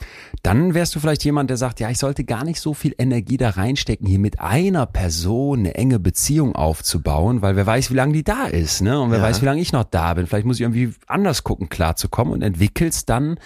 Dann 0.42 0.74
wärst 0.74 0.94
du 0.94 1.00
vielleicht 1.00 1.24
jemand, 1.24 1.50
der 1.50 1.56
sagt, 1.56 1.80
ja, 1.80 1.90
ich 1.90 1.98
sollte 1.98 2.24
gar 2.24 2.44
nicht 2.44 2.60
so 2.60 2.72
viel 2.72 2.94
Energie 2.98 3.36
da 3.36 3.50
reinstecken, 3.50 4.06
hier 4.06 4.20
mit 4.20 4.40
einer 4.40 4.86
Person 4.86 5.60
eine 5.60 5.74
enge 5.74 5.98
Beziehung 5.98 6.54
aufzubauen, 6.54 7.42
weil 7.42 7.56
wer 7.56 7.66
weiß, 7.66 7.90
wie 7.90 7.96
lange 7.96 8.12
die 8.12 8.22
da 8.22 8.46
ist, 8.46 8.80
ne? 8.80 9.00
Und 9.00 9.10
wer 9.10 9.18
ja. 9.18 9.24
weiß, 9.24 9.42
wie 9.42 9.46
lange 9.46 9.60
ich 9.60 9.72
noch 9.72 9.84
da 9.84 10.14
bin. 10.14 10.26
Vielleicht 10.26 10.46
muss 10.46 10.56
ich 10.56 10.62
irgendwie 10.62 10.94
anders 11.08 11.42
gucken, 11.42 11.68
klarzukommen 11.68 12.32
und 12.32 12.42
entwickelst 12.42 13.08
dann 13.08 13.38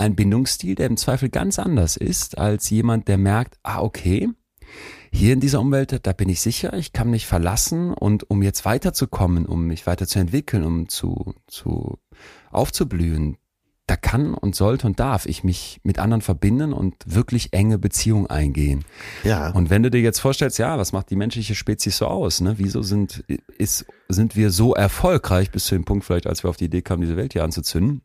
einen 0.00 0.16
Bindungsstil, 0.16 0.74
der 0.74 0.86
im 0.86 0.96
Zweifel 0.96 1.28
ganz 1.28 1.58
anders 1.58 1.96
ist 1.96 2.38
als 2.38 2.70
jemand, 2.70 3.06
der 3.08 3.18
merkt, 3.18 3.58
ah, 3.62 3.80
okay, 3.80 4.28
hier 5.12 5.32
in 5.32 5.40
dieser 5.40 5.60
Umwelt, 5.60 6.06
da 6.06 6.12
bin 6.12 6.28
ich 6.28 6.40
sicher, 6.40 6.72
ich 6.74 6.92
kann 6.92 7.10
mich 7.10 7.26
verlassen 7.26 7.92
und 7.92 8.30
um 8.30 8.42
jetzt 8.42 8.64
weiterzukommen, 8.64 9.46
um 9.46 9.66
mich 9.66 9.86
weiterzuentwickeln, 9.86 10.64
um 10.64 10.88
zu, 10.88 11.34
zu 11.46 11.98
aufzublühen, 12.50 13.36
da 13.86 13.96
kann 13.96 14.34
und 14.34 14.54
sollte 14.54 14.86
und 14.86 15.00
darf 15.00 15.26
ich 15.26 15.42
mich 15.42 15.80
mit 15.82 15.98
anderen 15.98 16.20
verbinden 16.22 16.72
und 16.72 16.94
wirklich 17.06 17.52
enge 17.52 17.76
Beziehungen 17.76 18.28
eingehen. 18.28 18.84
Ja. 19.24 19.50
Und 19.50 19.68
wenn 19.68 19.82
du 19.82 19.90
dir 19.90 20.00
jetzt 20.00 20.20
vorstellst, 20.20 20.60
ja, 20.60 20.78
was 20.78 20.92
macht 20.92 21.10
die 21.10 21.16
menschliche 21.16 21.56
Spezies 21.56 21.96
so 21.98 22.06
aus? 22.06 22.40
Ne? 22.40 22.54
Wieso 22.58 22.82
sind, 22.82 23.24
ist, 23.58 23.86
sind 24.08 24.36
wir 24.36 24.52
so 24.52 24.74
erfolgreich 24.74 25.50
bis 25.50 25.64
zu 25.64 25.74
dem 25.74 25.84
Punkt 25.84 26.04
vielleicht, 26.04 26.28
als 26.28 26.44
wir 26.44 26.50
auf 26.50 26.56
die 26.56 26.66
Idee 26.66 26.82
kamen, 26.82 27.02
diese 27.02 27.16
Welt 27.16 27.32
hier 27.32 27.42
anzuzünden? 27.42 28.02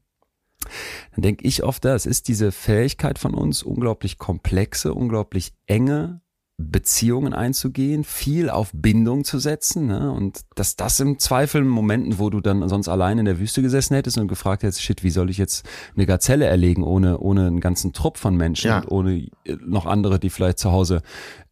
Dann 1.13 1.21
denke 1.21 1.45
ich 1.47 1.63
oft, 1.63 1.85
es 1.85 2.05
ist 2.05 2.27
diese 2.27 2.51
Fähigkeit 2.51 3.19
von 3.19 3.33
uns, 3.33 3.63
unglaublich 3.63 4.17
komplexe, 4.17 4.93
unglaublich 4.93 5.53
enge 5.67 6.21
Beziehungen 6.57 7.33
einzugehen, 7.33 8.05
viel 8.05 8.49
auf 8.49 8.71
Bindung 8.73 9.25
zu 9.25 9.39
setzen 9.39 9.87
ne? 9.87 10.09
und 10.11 10.41
dass 10.55 10.77
das 10.77 11.01
im 11.01 11.19
Zweifel 11.19 11.61
in 11.61 11.67
Momenten, 11.67 12.17
wo 12.17 12.29
du 12.29 12.39
dann 12.39 12.67
sonst 12.69 12.87
allein 12.87 13.17
in 13.17 13.25
der 13.25 13.39
Wüste 13.39 13.61
gesessen 13.61 13.95
hättest 13.95 14.17
und 14.17 14.29
gefragt 14.29 14.63
hättest, 14.63 14.81
shit, 14.81 15.03
wie 15.03 15.09
soll 15.09 15.29
ich 15.29 15.37
jetzt 15.37 15.67
eine 15.95 16.05
Gazelle 16.05 16.45
erlegen 16.45 16.83
ohne 16.83 17.17
ohne 17.17 17.47
einen 17.47 17.59
ganzen 17.59 17.91
Trupp 17.91 18.17
von 18.17 18.37
Menschen 18.37 18.67
ja. 18.67 18.79
und 18.79 18.89
ohne 18.89 19.27
äh, 19.43 19.57
noch 19.65 19.85
andere, 19.85 20.17
die 20.17 20.29
vielleicht 20.29 20.59
zu 20.59 20.71
Hause 20.71 21.01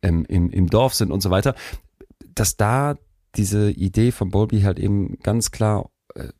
ähm, 0.01 0.25
im, 0.29 0.49
im 0.49 0.69
Dorf 0.69 0.93
sind 0.93 1.11
und 1.11 1.21
so 1.21 1.29
weiter, 1.29 1.53
dass 2.33 2.55
da 2.55 2.95
diese 3.35 3.71
Idee 3.71 4.11
von 4.11 4.29
Bowlby 4.29 4.61
halt 4.61 4.79
eben 4.79 5.17
ganz 5.21 5.51
klar 5.51 5.89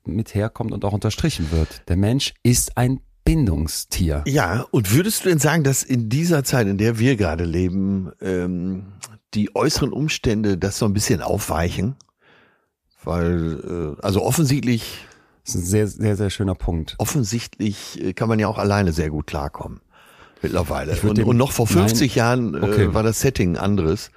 mit 0.06 0.36
herkommt 0.36 0.72
und 0.72 0.86
auch 0.86 0.94
unterstrichen 0.94 1.52
wird. 1.52 1.82
Der 1.88 1.98
Mensch 1.98 2.34
ist 2.44 2.78
ein 2.78 3.00
Bindungstier. 3.26 4.24
Ja, 4.28 4.66
und 4.72 4.94
würdest 4.94 5.24
du 5.24 5.30
denn 5.30 5.40
sagen, 5.40 5.64
dass 5.64 5.84
in 5.84 6.10
dieser 6.10 6.44
Zeit, 6.44 6.68
in 6.68 6.78
der 6.78 7.00
wir 7.00 7.16
gerade 7.16 7.46
leben, 7.46 8.12
ähm, 8.22 8.94
die 9.34 9.56
äußeren 9.56 9.94
Umstände 9.94 10.58
das 10.58 10.78
so 10.78 10.86
ein 10.86 10.94
bisschen 10.94 11.22
aufweichen? 11.22 11.96
Weil, 13.04 13.96
äh, 14.00 14.02
also 14.02 14.22
offensichtlich. 14.24 15.06
Das 15.46 15.56
ist 15.56 15.62
ein 15.62 15.66
sehr, 15.66 15.88
sehr, 15.88 16.16
sehr 16.16 16.30
schöner 16.30 16.56
Punkt. 16.56 16.96
Offensichtlich 17.00 18.02
äh, 18.02 18.14
kann 18.14 18.30
man 18.30 18.40
ja 18.40 18.48
auch 18.48 18.58
alleine 18.58 18.94
sehr 18.94 19.10
gut 19.10 19.28
klarkommen. 19.28 19.82
Mittlerweile. 20.42 20.98
Und, 21.02 21.20
und, 21.20 21.38
noch 21.38 21.54
vor 21.54 21.68
50 21.68 22.12
nein, 22.12 22.18
Jahren 22.18 22.54
äh, 22.56 22.66
okay. 22.66 22.94
war 22.94 23.04
das 23.04 23.22
Setting 23.22 23.58
anderes 23.58 24.12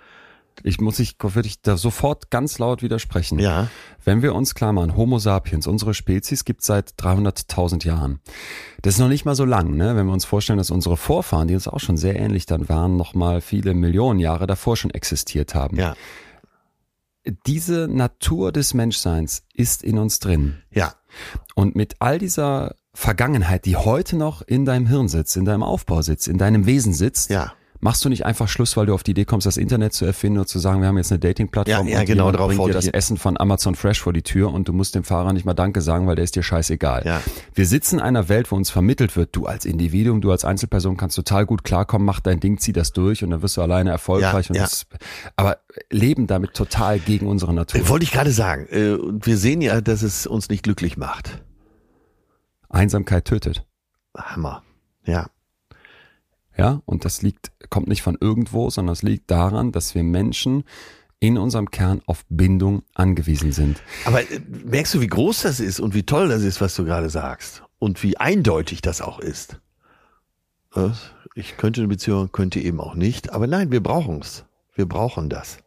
ich 0.62 0.80
muss 0.80 0.98
ich, 0.98 1.16
würde 1.20 1.46
ich 1.48 1.62
da 1.62 1.76
sofort 1.76 2.30
ganz 2.30 2.58
laut 2.58 2.82
widersprechen. 2.82 3.38
Ja. 3.38 3.68
Wenn 4.04 4.22
wir 4.22 4.34
uns 4.34 4.54
klar 4.54 4.72
machen, 4.72 4.96
Homo 4.96 5.18
sapiens, 5.18 5.66
unsere 5.66 5.94
Spezies 5.94 6.44
gibt 6.44 6.62
seit 6.62 6.90
300.000 7.00 7.84
Jahren. 7.86 8.20
Das 8.82 8.94
ist 8.94 9.00
noch 9.00 9.08
nicht 9.08 9.24
mal 9.24 9.34
so 9.34 9.44
lang, 9.44 9.76
ne? 9.76 9.96
Wenn 9.96 10.06
wir 10.06 10.12
uns 10.12 10.24
vorstellen, 10.24 10.58
dass 10.58 10.70
unsere 10.70 10.96
Vorfahren, 10.96 11.48
die 11.48 11.54
uns 11.54 11.68
auch 11.68 11.80
schon 11.80 11.96
sehr 11.96 12.16
ähnlich 12.16 12.46
dann 12.46 12.68
waren, 12.68 12.96
noch 12.96 13.14
mal 13.14 13.40
viele 13.40 13.74
Millionen 13.74 14.20
Jahre 14.20 14.46
davor 14.46 14.76
schon 14.76 14.90
existiert 14.90 15.54
haben. 15.54 15.76
Ja. 15.76 15.94
diese 17.46 17.88
Natur 17.88 18.52
des 18.52 18.72
Menschseins 18.72 19.42
ist 19.52 19.82
in 19.82 19.98
uns 19.98 20.20
drin. 20.20 20.62
Ja. 20.70 20.94
Und 21.54 21.74
mit 21.74 21.96
all 21.98 22.18
dieser 22.18 22.76
Vergangenheit, 22.94 23.66
die 23.66 23.76
heute 23.76 24.16
noch 24.16 24.42
in 24.42 24.64
deinem 24.64 24.86
Hirn 24.86 25.08
sitzt, 25.08 25.36
in 25.36 25.44
deinem 25.44 25.62
Aufbau 25.62 26.02
sitzt, 26.02 26.28
in 26.28 26.38
deinem 26.38 26.66
Wesen 26.66 26.94
sitzt, 26.94 27.30
Ja. 27.30 27.52
Machst 27.80 28.04
du 28.04 28.08
nicht 28.08 28.24
einfach 28.24 28.48
Schluss, 28.48 28.76
weil 28.76 28.86
du 28.86 28.94
auf 28.94 29.02
die 29.02 29.12
Idee 29.12 29.24
kommst, 29.24 29.46
das 29.46 29.56
Internet 29.56 29.92
zu 29.92 30.04
erfinden 30.04 30.40
und 30.40 30.48
zu 30.48 30.58
sagen, 30.58 30.80
wir 30.80 30.88
haben 30.88 30.96
jetzt 30.96 31.12
eine 31.12 31.18
Dating-Plattform 31.18 31.86
Ja, 31.86 31.94
ja, 31.94 32.00
und 32.00 32.06
genau, 32.06 32.32
darauf 32.32 32.48
bringt 32.48 32.68
dir 32.68 32.72
das 32.72 32.86
Essen 32.86 33.16
von 33.16 33.38
Amazon 33.38 33.74
Fresh 33.74 34.00
vor 34.00 34.12
die 34.12 34.22
Tür 34.22 34.52
und 34.52 34.68
du 34.68 34.72
musst 34.72 34.94
dem 34.94 35.04
Fahrer 35.04 35.32
nicht 35.32 35.44
mal 35.44 35.54
Danke 35.54 35.80
sagen, 35.80 36.06
weil 36.06 36.16
der 36.16 36.24
ist 36.24 36.36
dir 36.36 36.42
scheißegal. 36.42 37.02
Ja. 37.04 37.20
Wir 37.54 37.66
sitzen 37.66 37.96
in 37.96 38.02
einer 38.02 38.28
Welt, 38.28 38.50
wo 38.50 38.56
uns 38.56 38.70
vermittelt 38.70 39.16
wird, 39.16 39.34
du 39.34 39.46
als 39.46 39.64
Individuum, 39.64 40.20
du 40.20 40.30
als 40.30 40.44
Einzelperson 40.44 40.96
kannst 40.96 41.16
total 41.16 41.46
gut 41.46 41.64
klarkommen, 41.64 42.06
mach 42.06 42.20
dein 42.20 42.40
Ding, 42.40 42.58
zieh 42.58 42.72
das 42.72 42.92
durch 42.92 43.24
und 43.24 43.30
dann 43.30 43.42
wirst 43.42 43.56
du 43.56 43.62
alleine 43.62 43.90
erfolgreich. 43.90 44.46
Ja, 44.46 44.50
und 44.50 44.56
ja. 44.56 44.62
Das, 44.62 44.86
aber 45.36 45.58
leben 45.90 46.26
damit 46.26 46.54
total 46.54 46.98
gegen 46.98 47.26
unsere 47.26 47.52
Natur. 47.54 47.88
Wollte 47.88 48.04
ich 48.04 48.12
gerade 48.12 48.30
sagen. 48.32 48.66
Äh, 48.68 48.96
wir 48.98 49.36
sehen 49.36 49.60
ja, 49.60 49.80
dass 49.80 50.02
es 50.02 50.26
uns 50.26 50.48
nicht 50.48 50.62
glücklich 50.62 50.96
macht. 50.96 51.42
Einsamkeit 52.68 53.24
tötet. 53.24 53.64
Hammer. 54.16 54.62
Ja. 55.04 55.26
Ja, 56.56 56.80
und 56.86 57.04
das 57.04 57.22
liegt, 57.22 57.52
kommt 57.70 57.88
nicht 57.88 58.02
von 58.02 58.16
irgendwo, 58.20 58.70
sondern 58.70 58.92
es 58.94 59.02
liegt 59.02 59.30
daran, 59.30 59.72
dass 59.72 59.94
wir 59.94 60.02
Menschen 60.02 60.64
in 61.20 61.38
unserem 61.38 61.70
Kern 61.70 62.02
auf 62.06 62.24
Bindung 62.28 62.82
angewiesen 62.94 63.52
sind. 63.52 63.82
Aber 64.04 64.20
äh, 64.20 64.40
merkst 64.64 64.94
du, 64.94 65.00
wie 65.00 65.06
groß 65.06 65.42
das 65.42 65.60
ist 65.60 65.80
und 65.80 65.94
wie 65.94 66.04
toll 66.04 66.28
das 66.28 66.42
ist, 66.42 66.60
was 66.60 66.74
du 66.74 66.84
gerade 66.84 67.10
sagst? 67.10 67.62
Und 67.78 68.02
wie 68.02 68.16
eindeutig 68.16 68.80
das 68.80 69.00
auch 69.00 69.18
ist? 69.18 69.60
Ich 71.34 71.56
könnte 71.56 71.80
eine 71.80 71.88
Beziehung, 71.88 72.32
könnte 72.32 72.60
eben 72.60 72.80
auch 72.80 72.94
nicht. 72.94 73.32
Aber 73.32 73.46
nein, 73.46 73.70
wir 73.70 73.82
brauchen 73.82 74.20
es. 74.20 74.44
Wir 74.74 74.86
brauchen 74.86 75.28
das. 75.28 75.58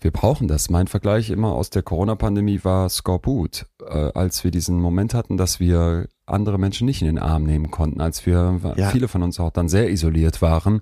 Wir 0.00 0.10
brauchen 0.10 0.48
das. 0.48 0.70
Mein 0.70 0.86
Vergleich 0.86 1.28
immer 1.30 1.52
aus 1.52 1.68
der 1.70 1.82
Corona-Pandemie 1.82 2.60
war 2.62 2.88
Skorbut, 2.88 3.66
äh, 3.86 4.10
als 4.14 4.44
wir 4.44 4.50
diesen 4.50 4.80
Moment 4.80 5.12
hatten, 5.12 5.36
dass 5.36 5.60
wir 5.60 6.08
andere 6.24 6.58
Menschen 6.58 6.86
nicht 6.86 7.02
in 7.02 7.06
den 7.06 7.18
Arm 7.18 7.42
nehmen 7.44 7.70
konnten, 7.70 8.00
als 8.00 8.24
wir, 8.24 8.60
Ja. 8.76 8.88
viele 8.90 9.08
von 9.08 9.22
uns 9.22 9.38
auch 9.40 9.50
dann 9.50 9.68
sehr 9.68 9.90
isoliert 9.90 10.40
waren. 10.40 10.80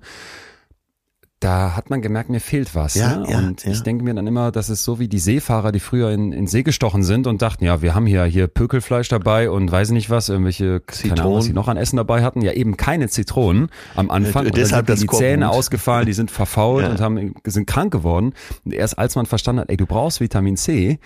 Da 1.41 1.76
hat 1.76 1.89
man 1.89 2.03
gemerkt, 2.03 2.30
mir 2.30 2.41
fehlt 2.41 2.74
was. 2.74 2.97
Ja, 2.97 3.16
ne? 3.16 3.30
ja, 3.30 3.39
und 3.39 3.64
ja. 3.64 3.70
ich 3.70 3.84
denke 3.84 4.03
mir 4.03 4.12
dann 4.12 4.26
immer, 4.26 4.51
das 4.51 4.68
ist 4.70 4.82
so 4.82 4.99
wie 4.99 5.07
die 5.07 5.20
Seefahrer, 5.20 5.70
die 5.70 5.78
früher 5.78 6.11
in, 6.11 6.32
in 6.32 6.49
See 6.49 6.64
gestochen 6.64 7.05
sind 7.05 7.28
und 7.28 7.43
dachten, 7.43 7.64
ja, 7.64 7.80
wir 7.80 7.95
haben 7.95 8.07
hier, 8.07 8.24
hier 8.24 8.49
Pökelfleisch 8.49 9.09
dabei 9.09 9.49
und 9.49 9.70
weiß 9.70 9.91
nicht 9.91 10.11
was, 10.11 10.28
irgendwelche, 10.28 10.80
keine 10.80 11.12
Ahnung, 11.20 11.34
was 11.36 11.45
sie 11.45 11.51
Zitronen. 11.51 11.55
noch 11.55 11.68
an 11.68 11.76
Essen 11.76 11.97
dabei 11.97 12.24
hatten. 12.24 12.43
Ja, 12.43 12.51
eben 12.55 12.76
keine 12.76 13.09
Zitronen 13.09 13.68
am 13.95 14.11
Anfang. 14.11 14.47
Äh, 14.47 14.49
Und 14.49 14.57
dann 14.57 14.62
deshalb 14.64 14.86
sind 14.89 15.03
die 15.12 15.16
Zähne 15.16 15.45
Skorbut. 15.45 15.59
ausgefallen, 15.59 16.07
die 16.07 16.12
sind 16.12 16.32
verfault 16.32 16.82
Ja. 16.84 16.91
und 16.91 17.01
haben, 17.01 17.34
sind 17.47 17.66
krank 17.68 17.93
geworden. 17.93 18.32
Und 18.64 18.74
erst 18.74 18.99
als 18.99 19.14
man 19.14 19.26
verstanden 19.26 19.61
hat, 19.61 19.70
ey, 19.70 19.76
du 19.76 19.86
brauchst 19.86 20.18
Vitamin 20.20 20.57
C 20.57 20.99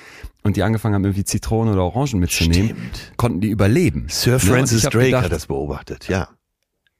und 0.45 0.57
die 0.57 0.63
angefangen 0.63 0.95
haben, 0.95 1.05
irgendwie 1.05 1.25
Zitronen 1.25 1.75
oder 1.75 1.85
Orangen 1.85 2.19
mitzunehmen, 2.21 2.71
Stimmt. 2.71 3.13
konnten 3.19 3.41
die 3.43 3.51
überleben. 3.51 4.07
Sir 4.09 4.33
Ne, 4.33 4.39
Francis 4.41 4.87
hab 4.87 4.93
Drake 4.93 5.07
gedacht, 5.09 5.25
hat 5.25 5.33
das 5.33 5.47
beobachtet, 5.47 6.09
ja. 6.09 6.29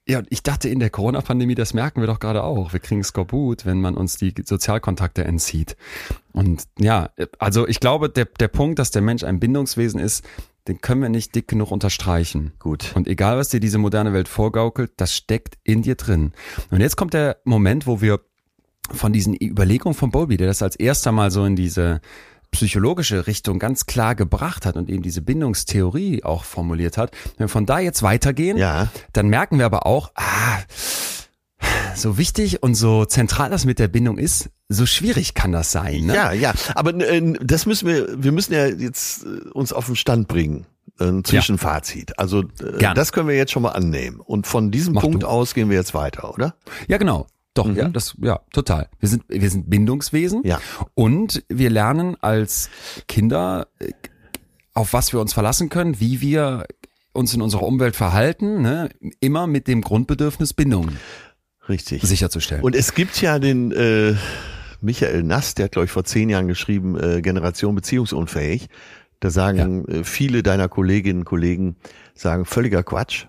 Ja, 0.05 0.19
und 0.19 0.27
ich 0.29 0.43
dachte 0.43 0.67
in 0.67 0.79
der 0.79 0.89
Corona-Pandemie, 0.89 1.55
das 1.55 1.73
merken 1.73 2.01
wir 2.01 2.07
doch 2.07 2.19
gerade 2.19 2.43
auch. 2.43 2.73
Wir 2.73 2.81
kriegen 2.81 3.03
Skorbut, 3.03 3.65
wenn 3.65 3.79
man 3.79 3.95
uns 3.95 4.17
die 4.17 4.33
Sozialkontakte 4.43 5.23
entzieht. 5.23 5.77
Und 6.33 6.63
ja, 6.77 7.09
also 7.39 7.67
ich 7.67 7.79
glaube, 7.79 8.09
der, 8.09 8.25
der 8.25 8.49
Punkt, 8.49 8.79
dass 8.79 8.91
der 8.91 9.01
Mensch 9.01 9.23
ein 9.23 9.39
Bindungswesen 9.39 10.01
ist, 10.01 10.25
den 10.67 10.81
können 10.81 11.01
wir 11.01 11.09
nicht 11.09 11.35
dick 11.35 11.47
genug 11.47 11.71
unterstreichen. 11.71 12.53
Gut. 12.59 12.91
Und 12.95 13.07
egal, 13.07 13.37
was 13.37 13.49
dir 13.49 13.61
diese 13.61 13.77
moderne 13.77 14.13
Welt 14.13 14.27
vorgaukelt, 14.27 14.91
das 14.97 15.15
steckt 15.15 15.57
in 15.63 15.81
dir 15.81 15.95
drin. 15.95 16.33
Und 16.69 16.81
jetzt 16.81 16.97
kommt 16.97 17.13
der 17.13 17.37
Moment, 17.45 17.87
wo 17.87 18.01
wir 18.01 18.19
von 18.91 19.13
diesen 19.13 19.35
Überlegungen 19.41 19.95
von 19.95 20.11
Bowlby, 20.11 20.35
der 20.35 20.47
das 20.47 20.61
als 20.61 20.75
erster 20.75 21.13
Mal 21.13 21.31
so 21.31 21.45
in 21.45 21.55
diese 21.55 22.01
psychologische 22.53 23.27
Richtung 23.27 23.59
ganz 23.59 23.85
klar 23.85 24.15
gebracht 24.15 24.65
hat 24.65 24.77
und 24.77 24.89
eben 24.89 25.03
diese 25.03 25.21
Bindungstheorie 25.21 26.23
auch 26.23 26.45
formuliert 26.45 26.97
hat. 26.97 27.11
Wenn 27.37 27.45
wir 27.45 27.49
von 27.49 27.65
da 27.65 27.79
jetzt 27.79 28.01
weitergehen, 28.03 28.57
Ja. 28.57 28.87
dann 29.11 29.27
merken 29.27 29.57
wir 29.59 29.65
aber 29.65 29.85
auch, 29.85 30.11
ah, 30.15 30.59
so 31.95 32.17
wichtig 32.17 32.63
und 32.63 32.75
so 32.75 33.05
zentral 33.05 33.49
das 33.49 33.65
mit 33.65 33.79
der 33.79 33.87
Bindung 33.87 34.17
ist, 34.17 34.49
so 34.69 34.85
schwierig 34.85 35.33
kann 35.33 35.51
das 35.51 35.71
sein. 35.71 36.05
Ne? 36.05 36.15
Ja, 36.15 36.31
ja. 36.31 36.53
Aber 36.75 36.93
äh, 36.95 37.33
das 37.41 37.65
müssen 37.65 37.87
wir, 37.87 38.07
wir 38.23 38.31
müssen 38.31 38.53
ja 38.53 38.67
jetzt 38.67 39.25
äh, 39.25 39.49
uns 39.51 39.73
auf 39.73 39.85
den 39.85 39.95
Stand 39.95 40.27
bringen. 40.27 40.65
Ein 40.99 41.23
Zwischenfazit. 41.23 42.19
Also 42.19 42.41
äh, 42.61 42.93
das 42.93 43.11
können 43.13 43.27
wir 43.27 43.35
jetzt 43.35 43.51
schon 43.51 43.63
mal 43.63 43.71
annehmen. 43.71 44.19
Und 44.19 44.45
von 44.45 44.69
diesem 44.71 44.93
Mach 44.93 45.01
Punkt 45.01 45.23
du. 45.23 45.27
aus 45.27 45.53
gehen 45.53 45.69
wir 45.69 45.77
jetzt 45.77 45.93
weiter, 45.93 46.31
oder? 46.33 46.55
Ja, 46.87 46.97
genau. 46.97 47.25
Doch, 47.53 47.73
ja, 47.75 47.87
das, 47.87 48.15
ja, 48.19 48.39
total. 48.51 48.89
Wir 48.99 49.09
sind, 49.09 49.23
wir 49.27 49.49
sind 49.49 49.69
Bindungswesen. 49.69 50.41
Ja. 50.43 50.59
Und 50.95 51.43
wir 51.49 51.69
lernen 51.69 52.15
als 52.19 52.69
Kinder, 53.07 53.67
äh, 53.79 53.91
auf 54.73 54.93
was 54.93 55.13
wir 55.13 55.19
uns 55.19 55.33
verlassen 55.33 55.69
können, 55.69 55.99
wie 55.99 56.19
wir 56.21 56.65
uns 57.11 57.33
in 57.33 57.41
unserer 57.41 57.63
Umwelt 57.63 57.95
verhalten, 57.95 58.61
ne? 58.63 58.89
immer 59.19 59.45
mit 59.45 59.67
dem 59.67 59.81
Grundbedürfnis 59.81 60.53
Bindung 60.53 60.89
Richtig. 61.69 62.01
sicherzustellen. 62.01 62.63
Und 62.63 62.75
es 62.75 62.95
gibt 62.95 63.21
ja 63.21 63.37
den 63.37 63.71
äh, 63.71 64.15
Michael 64.81 65.23
Nass, 65.23 65.53
der 65.53 65.65
hat, 65.65 65.73
glaube 65.73 65.85
ich, 65.85 65.91
vor 65.91 66.03
zehn 66.03 66.29
Jahren 66.29 66.47
geschrieben, 66.47 66.99
äh, 66.99 67.21
Generation 67.21 67.75
beziehungsunfähig. 67.75 68.67
Da 69.19 69.29
sagen 69.29 69.87
äh, 69.87 70.03
viele 70.03 70.43
deiner 70.43 70.67
Kolleginnen 70.67 71.19
und 71.19 71.25
Kollegen, 71.25 71.77
sagen 72.15 72.45
völliger 72.45 72.83
Quatsch. 72.83 73.27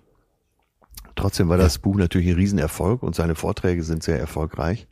Trotzdem 1.16 1.48
war 1.48 1.56
das 1.56 1.78
Buch 1.78 1.96
natürlich 1.96 2.28
ein 2.28 2.34
Riesenerfolg 2.34 3.02
und 3.02 3.14
seine 3.14 3.34
Vorträge 3.34 3.82
sind 3.82 4.02
sehr 4.02 4.18
erfolgreich. 4.18 4.86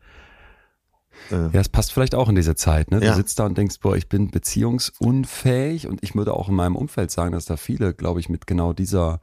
Ja, 1.30 1.50
es 1.52 1.68
passt 1.68 1.92
vielleicht 1.92 2.14
auch 2.14 2.28
in 2.28 2.34
diese 2.34 2.54
Zeit. 2.56 2.90
Ne? 2.90 3.00
Du 3.00 3.06
Ja. 3.06 3.14
sitzt 3.14 3.38
da 3.38 3.46
und 3.46 3.56
denkst, 3.56 3.76
boah, 3.80 3.96
ich 3.96 4.08
bin 4.08 4.30
beziehungsunfähig 4.30 5.86
und 5.86 6.02
ich 6.02 6.14
würde 6.14 6.34
auch 6.34 6.48
in 6.48 6.54
meinem 6.54 6.74
Umfeld 6.76 7.10
sagen, 7.10 7.32
dass 7.32 7.44
da 7.44 7.56
viele, 7.56 7.94
glaube 7.94 8.20
ich, 8.20 8.28
mit 8.28 8.46
genau 8.46 8.72
dieser, 8.72 9.20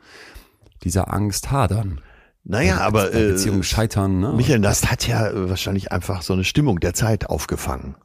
dieser 0.83 1.13
Angst 1.13 1.51
hadern. 1.51 1.99
Naja, 2.43 2.79
aber 2.79 3.09
Bei 3.11 3.19
äh, 3.19 3.27
Beziehungen 3.31 3.63
scheitern, 3.63 4.19
ne? 4.19 4.33
Michael 4.33 4.59
Nass 4.59 4.89
hat 4.89 5.07
ja 5.07 5.27
äh, 5.29 5.49
wahrscheinlich 5.49 5.91
einfach 5.91 6.21
so 6.21 6.33
eine 6.33 6.43
Stimmung 6.45 6.79
der 6.79 6.93
Zeit 6.93 7.29
aufgefangen. 7.29 7.95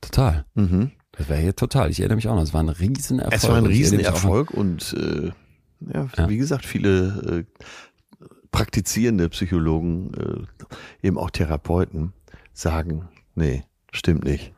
Total. 0.00 0.44
Mhm. 0.54 0.90
Das 1.12 1.28
wäre 1.28 1.40
hier 1.40 1.54
total. 1.56 1.90
Ich 1.90 2.00
erinnere 2.00 2.16
mich 2.16 2.28
auch 2.28 2.34
noch, 2.34 2.42
es 2.42 2.52
war 2.54 2.62
ein 2.62 2.68
Riesenerfolg. 2.68 3.34
Es 3.34 3.48
war 3.48 3.56
ein 3.56 3.66
Riesenerfolg 3.66 4.50
und 4.50 4.92
äh, 4.98 5.30
ja, 5.94 6.08
Ja. 6.16 6.28
wie 6.28 6.36
gesagt, 6.36 6.66
viele 6.66 7.46
äh, 7.46 7.62
praktizierende 8.50 9.28
Psychologen, 9.28 10.12
äh, 11.02 11.06
eben 11.06 11.18
auch 11.18 11.30
Therapeuten, 11.30 12.12
sagen, 12.52 13.08
nee, 13.34 13.62
stimmt 13.92 14.24
nicht. 14.24 14.52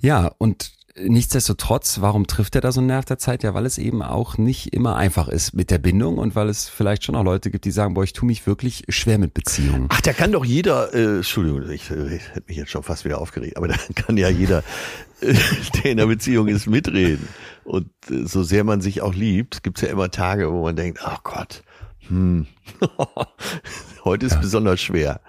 Ja, 0.00 0.30
und 0.38 0.72
nichtsdestotrotz, 0.98 2.00
warum 2.00 2.26
trifft 2.26 2.54
er 2.54 2.60
da 2.60 2.72
so 2.72 2.80
einen 2.80 2.88
Nerv 2.88 3.04
der 3.04 3.18
Zeit? 3.18 3.42
Ja, 3.42 3.54
weil 3.54 3.66
es 3.66 3.78
eben 3.78 4.02
auch 4.02 4.38
nicht 4.38 4.72
immer 4.72 4.96
einfach 4.96 5.28
ist 5.28 5.54
mit 5.54 5.70
der 5.70 5.78
Bindung 5.78 6.18
und 6.18 6.34
weil 6.34 6.48
es 6.48 6.68
vielleicht 6.68 7.04
schon 7.04 7.14
auch 7.14 7.24
Leute 7.24 7.50
gibt, 7.50 7.64
die 7.64 7.70
sagen, 7.70 7.94
boah, 7.94 8.04
ich 8.04 8.12
tue 8.12 8.26
mich 8.26 8.46
wirklich 8.46 8.84
schwer 8.88 9.18
mit 9.18 9.34
Beziehungen. 9.34 9.86
Ach, 9.90 10.00
da 10.00 10.12
kann 10.12 10.32
doch 10.32 10.44
jeder, 10.44 10.94
äh, 10.94 11.16
Entschuldigung, 11.16 11.68
ich, 11.70 11.90
äh, 11.90 12.16
ich 12.16 12.28
hätte 12.34 12.44
mich 12.48 12.56
jetzt 12.56 12.70
schon 12.70 12.82
fast 12.82 13.04
wieder 13.04 13.20
aufgeregt, 13.20 13.56
aber 13.56 13.68
da 13.68 13.76
kann 13.94 14.16
ja 14.16 14.28
jeder, 14.28 14.62
äh, 15.20 15.34
der 15.74 15.92
in 15.92 16.00
einer 16.00 16.08
Beziehung 16.08 16.48
ist, 16.48 16.66
mitreden. 16.66 17.28
Und 17.64 17.90
äh, 18.10 18.24
so 18.24 18.42
sehr 18.42 18.64
man 18.64 18.80
sich 18.80 19.02
auch 19.02 19.14
liebt, 19.14 19.62
gibt's 19.62 19.82
ja 19.82 19.88
immer 19.88 20.10
Tage, 20.10 20.50
wo 20.52 20.62
man 20.62 20.76
denkt, 20.76 21.00
ach 21.02 21.22
Gott, 21.22 21.62
hm, 22.08 22.46
heute 24.04 24.26
ist 24.26 24.40
besonders 24.40 24.80
schwer. 24.80 25.20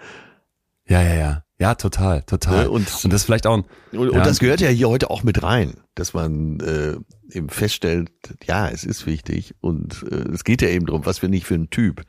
Ja, 0.88 1.02
ja, 1.02 1.16
ja. 1.16 1.44
Ja, 1.60 1.74
total, 1.74 2.22
total. 2.24 2.66
Ne, 2.66 2.70
und- 2.70 3.04
und 3.04 3.12
das 3.12 3.24
vielleicht 3.24 3.48
auch 3.48 3.58
ein, 3.58 3.66
Und, 3.92 4.12
ja, 4.12 4.18
und 4.20 4.26
das 4.26 4.38
gehört 4.40 4.62
ja 4.62 4.70
hier 4.70 4.90
heute 4.90 5.10
auch 5.10 5.24
mit 5.24 5.42
rein, 5.42 5.74
dass 5.96 6.14
man 6.14 6.60
äh, 6.60 6.98
eben 7.36 7.50
feststellt, 7.50 8.12
ja, 8.46 8.70
es 8.70 8.84
ist 8.84 9.08
wichtig 9.08 9.56
und 9.60 10.06
äh, 10.12 10.32
es 10.34 10.44
geht 10.44 10.62
ja 10.62 10.68
eben 10.70 10.86
drum, 10.86 11.06
was 11.06 11.20
bin 11.22 11.34
ich 11.34 11.46
für 11.46 11.56
ein 11.56 11.72
Typ? 11.72 12.04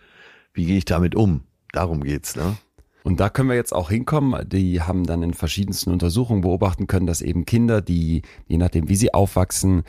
Wie 0.53 0.67
gehe 0.67 0.77
ich 0.77 0.85
damit 0.85 1.15
um? 1.15 1.45
Darum 1.73 2.05
geht's, 2.05 2.37
ne? 2.37 2.57
Und 3.05 3.21
da 3.21 3.31
können 3.31 3.49
wir 3.49 3.57
jetzt 3.57 3.73
auch 3.73 3.89
hinkommen. 3.89 4.47
Die 4.51 4.83
haben 4.83 5.05
dann 5.05 5.23
in 5.23 5.33
verschiedensten 5.33 5.91
Untersuchungen 5.91 6.43
beobachten 6.43 6.87
können, 6.87 7.07
dass 7.07 7.23
eben 7.23 7.47
Kinder, 7.47 7.81
die, 7.81 8.21
je 8.49 8.59
nachdem, 8.59 8.91
wie 8.91 8.97
sie 8.97 9.15
aufwachsen, 9.15 9.85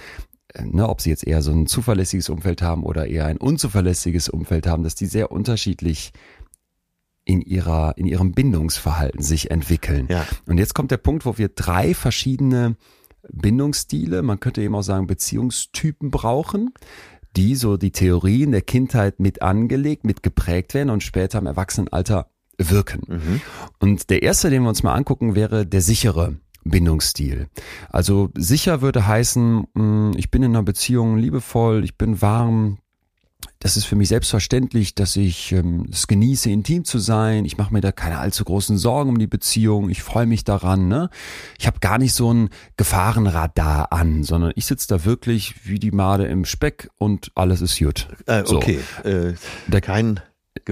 ne, 0.57 0.87
ob 0.87 1.01
sie 1.01 1.09
jetzt 1.09 1.25
eher 1.25 1.41
so 1.41 1.51
ein 1.51 1.67
zuverlässiges 1.67 2.29
Umfeld 2.29 2.61
haben 2.61 2.83
oder 2.83 3.07
eher 3.07 3.25
ein 3.25 3.37
unzuverlässiges 3.37 4.29
Umfeld 4.29 4.67
haben, 4.67 4.83
dass 4.83 4.95
die 4.95 5.05
sehr 5.05 5.31
unterschiedlich 5.31 6.11
in 7.25 7.41
ihrer, 7.41 7.93
in 7.97 8.05
ihrem 8.05 8.31
Bindungsverhalten 8.31 9.21
sich 9.21 9.51
entwickeln. 9.51 10.07
Ja. 10.09 10.25
Und 10.47 10.57
jetzt 10.57 10.73
kommt 10.73 10.91
der 10.91 10.97
Punkt, 10.97 11.25
wo 11.25 11.37
wir 11.37 11.49
drei 11.49 11.93
verschiedene 11.93 12.75
Bindungsstile, 13.31 14.23
man 14.23 14.39
könnte 14.39 14.61
eben 14.61 14.75
auch 14.75 14.81
sagen 14.81 15.05
Beziehungstypen 15.05 16.09
brauchen, 16.09 16.73
die 17.35 17.55
so 17.55 17.77
die 17.77 17.91
Theorien 17.91 18.51
der 18.51 18.61
Kindheit 18.61 19.19
mit 19.19 19.43
angelegt, 19.43 20.03
mit 20.05 20.23
geprägt 20.23 20.73
werden 20.73 20.89
und 20.89 21.03
später 21.03 21.37
im 21.37 21.45
Erwachsenenalter 21.45 22.31
wirken. 22.57 23.01
Und 23.79 24.09
der 24.09 24.23
erste, 24.23 24.49
den 24.49 24.63
wir 24.63 24.69
uns 24.69 24.81
mal 24.81 24.95
angucken, 24.95 25.35
wäre 25.35 25.67
der 25.67 25.81
sichere 25.81 26.37
Bindungsstil. 26.63 27.47
Also 27.89 28.29
sicher 28.35 28.81
würde 28.81 29.07
heißen, 29.07 29.65
mh, 29.73 30.11
ich 30.17 30.31
bin 30.31 30.43
in 30.43 30.51
einer 30.51 30.63
Beziehung 30.63 31.17
liebevoll, 31.17 31.83
ich 31.83 31.97
bin 31.97 32.21
warm, 32.21 32.79
das 33.59 33.75
ist 33.75 33.85
für 33.85 33.97
mich 33.97 34.07
selbstverständlich, 34.07 34.95
dass 34.95 35.17
ich 35.17 35.51
ähm, 35.51 35.85
es 35.91 36.07
genieße, 36.07 36.49
intim 36.49 36.85
zu 36.85 36.97
sein. 36.97 37.43
Ich 37.43 37.57
mache 37.57 37.73
mir 37.73 37.81
da 37.81 37.91
keine 37.91 38.17
allzu 38.17 38.45
großen 38.45 38.77
Sorgen 38.77 39.09
um 39.09 39.19
die 39.19 39.27
Beziehung. 39.27 39.89
Ich 39.89 40.01
freue 40.01 40.25
mich 40.25 40.45
daran. 40.45 40.87
Ne? 40.87 41.09
Ich 41.57 41.67
habe 41.67 41.79
gar 41.79 41.97
nicht 41.97 42.13
so 42.13 42.33
ein 42.33 42.49
Gefahrenradar 42.77 43.91
an, 43.91 44.23
sondern 44.23 44.53
ich 44.55 44.65
sitze 44.65 44.87
da 44.87 45.03
wirklich 45.03 45.67
wie 45.67 45.77
die 45.77 45.91
Made 45.91 46.25
im 46.25 46.45
Speck 46.45 46.89
und 46.97 47.31
alles 47.35 47.59
ist 47.61 47.77
gut. 47.79 48.07
Äh, 48.27 48.45
So. 48.45 48.57
okay, 48.57 48.79
äh, 49.03 49.33
kein 49.81 50.21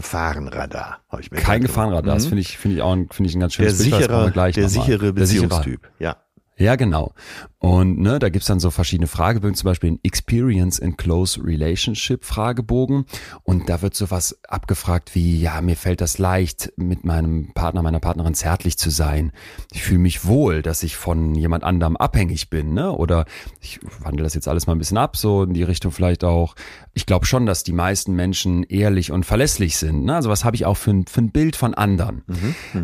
Gefahrenradar, 0.02 1.00
habe 1.10 1.22
ich 1.24 1.32
mir 1.32 1.38
Kein. 1.40 1.62
Gefahrenradar, 1.62 2.14
das 2.14 2.26
Mhm. 2.26 2.30
finde 2.30 2.42
ich, 2.42 2.58
finde 2.60 2.78
ich 2.78 2.84
auch 2.84 2.94
ein, 2.94 3.10
finde 3.10 3.30
ich 3.30 3.36
ein 3.36 3.40
ganz 3.40 3.54
schönes 3.56 3.80
Bild, 3.80 3.92
das 3.94 4.00
der 4.00 4.08
nochmal. 4.10 4.52
sichere 4.52 4.52
Der 4.62 4.70
sichere- 4.70 5.14
Beziehungstyp. 5.14 5.90
Ja. 5.98 6.18
Ja, 6.56 6.76
genau. 6.76 7.14
Und 7.60 8.00
ne, 8.00 8.20
da 8.20 8.30
gibt's 8.30 8.48
dann 8.48 8.60
so 8.60 8.70
verschiedene 8.70 9.08
Fragebögen, 9.08 9.56
zum 9.56 9.66
Beispiel 9.66 9.90
den 9.92 10.00
Experience 10.04 10.78
in 10.78 10.96
Close 10.96 11.44
Relationship 11.44 12.24
Fragebogen. 12.24 13.06
Und 13.44 13.68
da 13.68 13.82
wird 13.82 13.96
sowas 13.96 14.40
abgefragt 14.48 15.16
wie, 15.16 15.42
ja, 15.42 15.60
mir 15.62 15.76
fällt 15.76 16.02
das 16.02 16.20
leicht, 16.20 16.72
mit 16.78 17.04
meinem 17.04 17.54
Partner, 17.56 17.82
meiner 17.82 18.00
Partnerin 18.00 18.36
zärtlich 18.36 18.78
zu 18.78 18.92
sein. 18.92 19.32
Ich 19.72 19.82
fühle 19.82 20.00
mich 20.00 20.26
wohl, 20.26 20.62
dass 20.62 20.84
ich 20.84 20.96
von 20.96 21.34
jemand 21.34 21.64
anderem 21.64 21.98
abhängig 21.98 22.52
bin, 22.52 22.76
ne? 22.76 22.92
Oder 22.92 23.26
ich 23.60 23.80
wandle 24.02 24.24
das 24.24 24.36
jetzt 24.36 24.48
alles 24.48 24.68
mal 24.68 24.76
ein 24.76 24.80
bisschen 24.80 24.98
ab, 24.98 25.18
so 25.18 25.42
in 25.42 25.54
die 25.56 25.64
Richtung 25.64 25.92
vielleicht 25.92 26.24
auch. 26.24 26.56
Ich 26.94 27.08
glaube 27.08 27.26
schon, 27.26 27.48
dass 27.48 27.64
die 27.64 27.74
meisten 27.74 28.14
Menschen 28.14 28.64
ehrlich 28.64 29.12
und 29.12 29.26
verlässlich 29.26 29.78
sind. 29.78 30.06
Ne? 30.06 30.16
Also 30.16 30.30
was 30.30 30.46
habe 30.46 30.56
ich 30.56 30.66
auch 30.66 30.78
für 30.78 30.92
ein, 30.92 31.08
für 31.08 31.22
ein 31.22 31.32
Bild 31.32 31.56
von 31.56 31.74
anderen? 31.74 32.24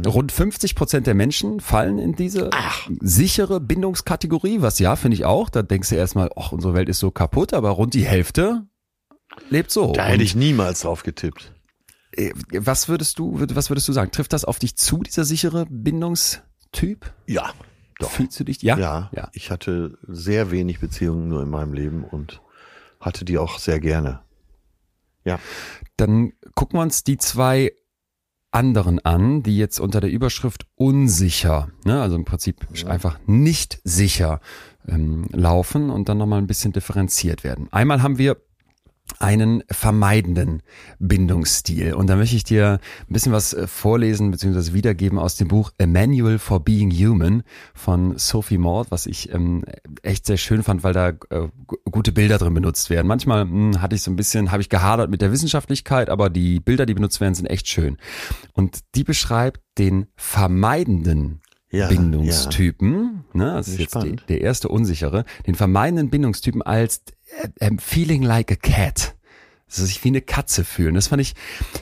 Rund 0.06 0.32
50 0.32 0.76
Prozent 0.76 1.08
der 1.08 1.14
Menschen 1.14 1.60
fallen 1.60 2.00
in 2.00 2.16
diese 2.16 2.50
sichere 3.02 3.60
Bindungskategorie, 3.60 4.63
was 4.64 4.80
ja, 4.80 4.96
finde 4.96 5.16
ich 5.16 5.26
auch. 5.26 5.50
Da 5.50 5.62
denkst 5.62 5.90
du 5.90 5.96
erstmal, 5.96 6.32
ach, 6.36 6.52
unsere 6.52 6.74
Welt 6.74 6.90
ist 6.90 7.00
so 7.00 7.12
kaputt, 7.12 7.54
aber 7.54 7.70
rund 7.70 7.94
die 7.94 8.06
Hälfte 8.06 8.66
lebt 9.50 9.72
so. 9.72 9.94
Da 9.94 10.06
hätte 10.06 10.24
ich 10.24 10.36
niemals 10.36 10.82
drauf 10.82 11.04
getippt. 11.04 11.54
äh, 12.12 12.32
was 12.52 12.90
würdest 12.90 13.20
du, 13.20 13.40
was 13.40 13.70
würdest 13.70 13.88
du 13.88 13.94
sagen? 13.94 14.12
Trifft 14.12 14.34
das 14.34 14.46
auf 14.46 14.60
dich 14.60 14.76
zu, 14.76 15.04
dieser 15.04 15.26
sichere 15.26 15.66
Bindungstyp? 15.70 17.14
Ja, 17.28 17.52
doch. 18.00 18.12
Fühlst 18.12 18.40
du 18.40 18.44
dich? 18.44 18.62
Ja. 18.62 18.78
Ja, 18.78 19.10
ja. 19.16 19.30
ich 19.34 19.52
hatte 19.52 19.98
sehr 20.08 20.52
wenig 20.52 20.80
Beziehungen 20.80 21.28
nur 21.28 21.44
in 21.44 21.50
meinem 21.50 21.74
Leben 21.74 22.04
und 22.04 22.42
hatte 23.00 23.26
die 23.26 23.38
auch 23.38 23.60
sehr 23.60 23.80
gerne. 23.80 24.22
Ja. 25.26 25.40
Dann 25.98 26.34
gucken 26.56 26.80
wir 26.80 26.84
uns 26.84 27.04
die 27.04 27.18
zwei 27.18 27.72
anderen 28.54 29.04
an, 29.04 29.44
die 29.44 29.58
jetzt 29.58 29.80
unter 29.80 30.00
der 30.00 30.12
Überschrift 30.12 30.66
unsicher, 30.76 31.70
ne, 31.86 32.02
also 32.02 32.16
im 32.16 32.26
Prinzip 32.26 32.68
einfach 32.88 33.20
nicht 33.26 33.80
sicher 33.84 34.40
ähm, 34.88 35.28
laufen 35.32 35.90
und 35.90 36.10
dann 36.10 36.18
nochmal 36.18 36.40
ein 36.40 36.48
bisschen 36.48 36.72
differenziert 36.74 37.44
werden. 37.44 37.68
Einmal 37.72 38.02
haben 38.02 38.18
wir 38.18 38.38
einen 39.20 39.64
vermeidenden 39.70 40.62
Bindungsstil. 41.00 41.94
Und 41.94 42.08
da 42.08 42.16
möchte 42.16 42.36
ich 42.36 42.44
dir 42.44 42.80
ein 43.08 43.14
bisschen 43.14 43.32
was 43.32 43.54
äh, 43.54 43.68
vorlesen 43.68 44.32
bzw. 44.32 44.74
wiedergeben 44.74 45.20
aus 45.20 45.36
dem 45.36 45.48
Buch 45.48 45.72
A 45.82 45.86
Manual 45.86 46.40
for 46.40 46.60
Being 46.64 46.92
Human 46.92 47.44
von 47.74 48.18
Sophie 48.18 48.58
Maud, 48.58 48.88
was 48.90 49.06
ich 49.06 49.34
ähm, 49.34 49.64
echt 50.02 50.26
sehr 50.26 50.38
schön 50.38 50.64
fand, 50.64 50.84
weil 50.84 50.94
da 50.94 51.10
äh, 51.10 51.48
gu- 51.68 51.78
gute 51.90 52.12
Bilder 52.12 52.38
drin 52.38 52.54
benutzt 52.54 52.90
werden. 52.90 53.08
Manchmal 53.08 53.46
mh, 53.46 53.82
hatte 53.82 53.96
ich 53.96 54.02
so 54.02 54.12
ein 54.12 54.16
bisschen, 54.16 54.52
habe 54.52 54.62
ich 54.62 54.70
gehadert 54.70 55.10
mit 55.10 55.22
der 55.22 55.32
Wissenschaftlichkeit, 55.32 56.10
aber 56.10 56.30
die 56.30 56.60
Bilder, 56.60 56.86
die 56.86 56.94
benutzt 56.94 57.22
werden, 57.22 57.36
sind 57.36 57.48
echt 57.48 57.68
schön. 57.68 57.98
Und 58.54 58.80
die 58.96 59.04
beschreibt 59.04 59.62
den 59.78 60.08
vermeidenden 60.16 61.42
Ja, 61.74 61.88
Bindungstypen, 61.88 63.26
ne, 63.34 63.46
das 63.56 63.68
ist 63.68 63.80
jetzt 63.80 63.96
die, 64.04 64.16
der 64.30 64.42
erste 64.42 64.70
unsichere, 64.70 65.26
den 65.48 65.56
vermeidenden 65.56 66.10
Bindungstypen 66.12 66.62
als 66.62 67.02
äh, 67.42 67.50
ähm, 67.62 67.80
feeling 67.80 68.22
like 68.22 68.52
a 68.52 68.56
cat. 68.56 69.16
Also 69.68 69.86
sich 69.88 70.04
wie 70.04 70.10
eine 70.10 70.22
Katze 70.22 70.64
fühlen. 70.66 70.94
Das 70.94 71.08
fand 71.08 71.20
ich 71.24 71.34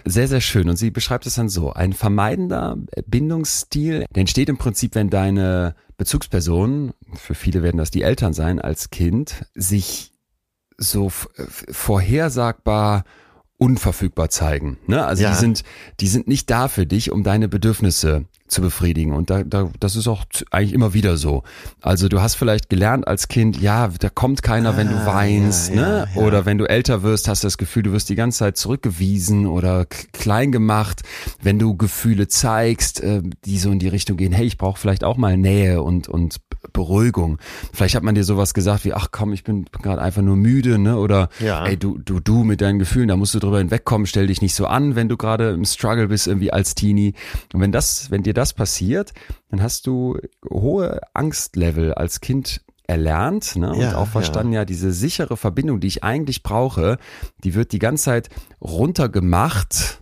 sehr, 0.06 0.30
sehr 0.30 0.40
schön. 0.40 0.70
Und 0.70 0.78
sie 0.78 0.92
beschreibt 0.92 1.26
es 1.26 1.36
dann 1.36 1.50
so. 1.50 1.74
Ein 1.74 1.92
vermeidender 1.92 2.78
äh, 2.94 3.04
Bindungsstil, 3.06 4.06
der 4.16 4.22
entsteht 4.22 4.48
im 4.48 4.58
Prinzip, 4.58 4.96
wenn 4.96 5.10
deine 5.10 5.76
Bezugsperson, 5.98 6.94
für 7.16 7.36
viele 7.36 7.62
werden 7.62 7.76
das 7.78 7.92
die 7.92 8.04
Eltern 8.04 8.32
sein, 8.32 8.60
als 8.62 8.92
Kind, 8.92 9.46
sich 9.56 10.14
so 10.78 11.12
vorhersagbar 11.70 13.04
unverfügbar 13.58 14.30
zeigen. 14.30 14.78
Ne? 14.88 15.06
Also 15.06 15.24
Ja. 15.24 15.32
die 15.32 15.36
sind, 15.36 15.64
die 16.00 16.08
sind 16.08 16.28
nicht 16.28 16.50
da 16.50 16.68
für 16.68 16.88
dich, 16.88 17.12
um 17.12 17.24
deine 17.24 17.48
Bedürfnisse 17.48 18.26
zu 18.52 18.62
befriedigen. 18.62 19.14
Und 19.14 19.30
da, 19.30 19.44
da, 19.44 19.70
das 19.80 19.96
ist 19.96 20.08
auch 20.08 20.26
eigentlich 20.52 20.74
immer 20.74 20.94
wieder 20.94 21.18
so. 21.18 21.44
Also 21.82 22.10
du 22.10 22.22
hast 22.22 22.36
vielleicht 22.36 22.70
gelernt 22.70 23.08
als 23.08 23.28
Kind, 23.28 23.62
ja, 23.62 23.88
da 23.88 24.10
kommt 24.10 24.44
keiner, 24.44 24.78
wenn 24.78 24.90
du 24.90 24.96
Ah, 24.96 25.06
weinst, 25.06 25.70
ja, 25.70 25.76
ne? 25.76 25.82
ja, 25.82 26.22
ja. 26.22 26.28
Oder 26.28 26.46
wenn 26.46 26.58
du 26.58 26.66
älter 26.66 27.02
wirst, 27.04 27.28
hast 27.28 27.44
du 27.44 27.48
das 27.48 27.58
Gefühl, 27.58 27.84
du 27.84 27.92
wirst 27.94 28.10
die 28.10 28.16
ganze 28.16 28.40
Zeit 28.40 28.58
zurückgewiesen 28.58 29.48
oder 29.48 29.86
klein 29.86 30.52
gemacht. 30.52 31.02
Wenn 31.42 31.60
du 31.60 31.76
Gefühle 31.76 32.28
zeigst, 32.28 33.02
äh, 33.02 33.22
die 33.46 33.58
so 33.58 33.72
in 33.72 33.80
die 33.80 33.88
Richtung 33.88 34.18
gehen, 34.18 34.34
hey, 34.34 34.46
ich 34.46 34.58
brauche 34.58 34.80
vielleicht 34.80 35.04
auch 35.04 35.18
mal 35.18 35.38
Nähe 35.38 35.82
und, 35.82 36.10
und 36.10 36.38
Beruhigung. 36.74 37.38
Vielleicht 37.74 37.96
hat 37.96 38.04
man 38.04 38.16
dir 38.16 38.24
sowas 38.24 38.54
gesagt 38.54 38.86
wie, 38.86 38.94
ach 38.94 39.08
komm, 39.12 39.34
ich 39.34 39.44
bin 39.44 39.66
gerade 39.82 40.02
einfach 40.02 40.22
nur 40.22 40.36
müde, 40.36 40.78
ne? 40.78 40.98
Oder 40.98 41.30
Ja. 41.40 41.66
ey, 41.66 41.78
du, 41.78 41.98
du, 41.98 42.20
du 42.20 42.44
mit 42.44 42.62
deinen 42.62 42.80
Gefühlen, 42.80 43.08
da 43.08 43.16
musst 43.18 43.34
du 43.34 43.40
drüber 43.40 43.58
hinwegkommen, 43.58 44.06
stell 44.08 44.28
dich 44.28 44.42
nicht 44.42 44.56
so 44.56 44.66
an, 44.68 44.96
wenn 44.96 45.10
du 45.10 45.18
gerade 45.18 45.52
im 45.52 45.66
Struggle 45.66 46.08
bist, 46.08 46.28
irgendwie 46.28 46.52
als 46.54 46.76
Teenie. 46.76 47.14
Und 47.54 47.62
wenn 47.62 47.72
das, 47.72 48.12
wenn 48.12 48.24
dir 48.24 48.34
das 48.34 48.54
passiert, 48.54 49.14
dann 49.50 49.62
hast 49.62 49.88
du 49.88 50.18
hohe 50.50 51.02
Angstlevel 51.14 51.94
als 51.94 52.22
Kind 52.22 52.62
erlernt 52.88 53.56
ne? 53.56 53.72
und 53.72 53.80
Ja, 53.80 53.96
auch 53.98 54.08
verstanden, 54.08 54.54
ja. 54.54 54.66
diese 54.66 54.92
sichere 54.92 55.38
Verbindung, 55.38 55.80
die 55.80 55.88
ich 55.88 56.04
eigentlich 56.04 56.44
brauche, 56.44 56.98
die 57.44 57.56
wird 57.56 57.72
die 57.72 57.80
ganze 57.80 58.06
Zeit 58.06 58.30
runtergemacht. 58.60 60.01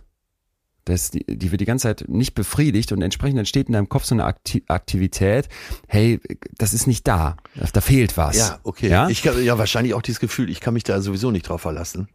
Das, 0.84 1.10
die, 1.10 1.24
die 1.26 1.50
wird 1.50 1.60
die 1.60 1.66
ganze 1.66 1.84
Zeit 1.84 2.04
nicht 2.08 2.34
befriedigt 2.34 2.92
und 2.92 3.02
entsprechend 3.02 3.38
entsteht 3.38 3.68
in 3.68 3.74
deinem 3.74 3.88
Kopf 3.88 4.04
so 4.04 4.14
eine 4.14 4.24
Akti 4.24 4.64
Aktivität, 4.66 5.48
hey, 5.86 6.20
das 6.56 6.72
ist 6.72 6.86
nicht 6.86 7.06
da, 7.06 7.36
da 7.72 7.80
fehlt 7.80 8.16
was. 8.16 8.36
Ja, 8.36 8.60
okay. 8.62 8.88
Ja? 8.88 9.08
Ich 9.08 9.22
kann, 9.22 9.42
ja, 9.44 9.58
wahrscheinlich 9.58 9.94
auch 9.94 10.02
dieses 10.02 10.20
Gefühl, 10.20 10.50
ich 10.50 10.60
kann 10.60 10.74
mich 10.74 10.84
da 10.84 11.00
sowieso 11.00 11.30
nicht 11.30 11.48
drauf 11.48 11.60
verlassen. 11.60 12.08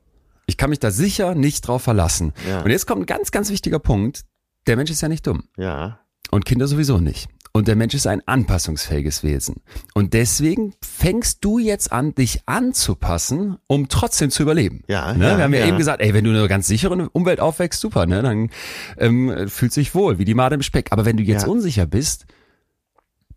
Ich 0.47 0.57
kann 0.57 0.69
mich 0.69 0.79
da 0.79 0.91
sicher 0.91 1.35
nicht 1.35 1.67
drauf 1.67 1.81
verlassen. 1.81 2.33
Ja. 2.47 2.61
Und 2.61 2.71
jetzt 2.71 2.85
kommt 2.85 3.03
ein 3.03 3.05
ganz, 3.05 3.31
ganz 3.31 3.49
wichtiger 3.49 3.79
Punkt. 3.79 4.25
Der 4.67 4.75
Mensch 4.75 4.91
ist 4.91 5.01
ja 5.01 5.07
nicht 5.07 5.25
dumm. 5.25 5.43
Ja. 5.57 5.99
Und 6.31 6.45
Kinder 6.45 6.67
sowieso 6.67 6.99
nicht. 6.99 7.29
Und 7.55 7.69
der 7.69 7.77
Mensch 7.77 7.93
ist 7.93 8.05
ein 8.05 8.21
anpassungsfähiges 8.27 9.23
Wesen. 9.23 9.61
Und 9.93 10.13
deswegen 10.13 10.73
fängst 10.83 11.37
du 11.45 11.57
jetzt 11.57 11.89
an, 11.89 12.13
dich 12.13 12.41
anzupassen, 12.47 13.55
um 13.67 13.87
trotzdem 13.87 14.29
zu 14.29 14.43
überleben. 14.43 14.83
Ja, 14.89 15.13
ne? 15.13 15.23
ja, 15.23 15.37
Wir 15.37 15.43
haben 15.45 15.53
ja, 15.53 15.59
ja. 15.61 15.67
eben 15.67 15.77
gesagt, 15.77 16.01
ey, 16.01 16.13
wenn 16.13 16.25
du 16.25 16.31
in 16.31 16.35
einer 16.35 16.49
ganz 16.49 16.67
sicheren 16.67 17.07
Umwelt 17.07 17.39
aufwächst, 17.39 17.79
super, 17.79 18.07
ne? 18.07 18.21
Dann 18.21 18.49
ähm, 18.97 19.47
fühlt 19.47 19.71
sich 19.71 19.95
wohl, 19.95 20.19
wie 20.19 20.25
die 20.25 20.33
Made 20.33 20.53
im 20.53 20.63
Speck. 20.63 20.87
Aber 20.91 21.05
wenn 21.05 21.15
du 21.15 21.23
jetzt 21.23 21.43
Ja. 21.43 21.47
unsicher 21.47 21.85
bist, 21.85 22.25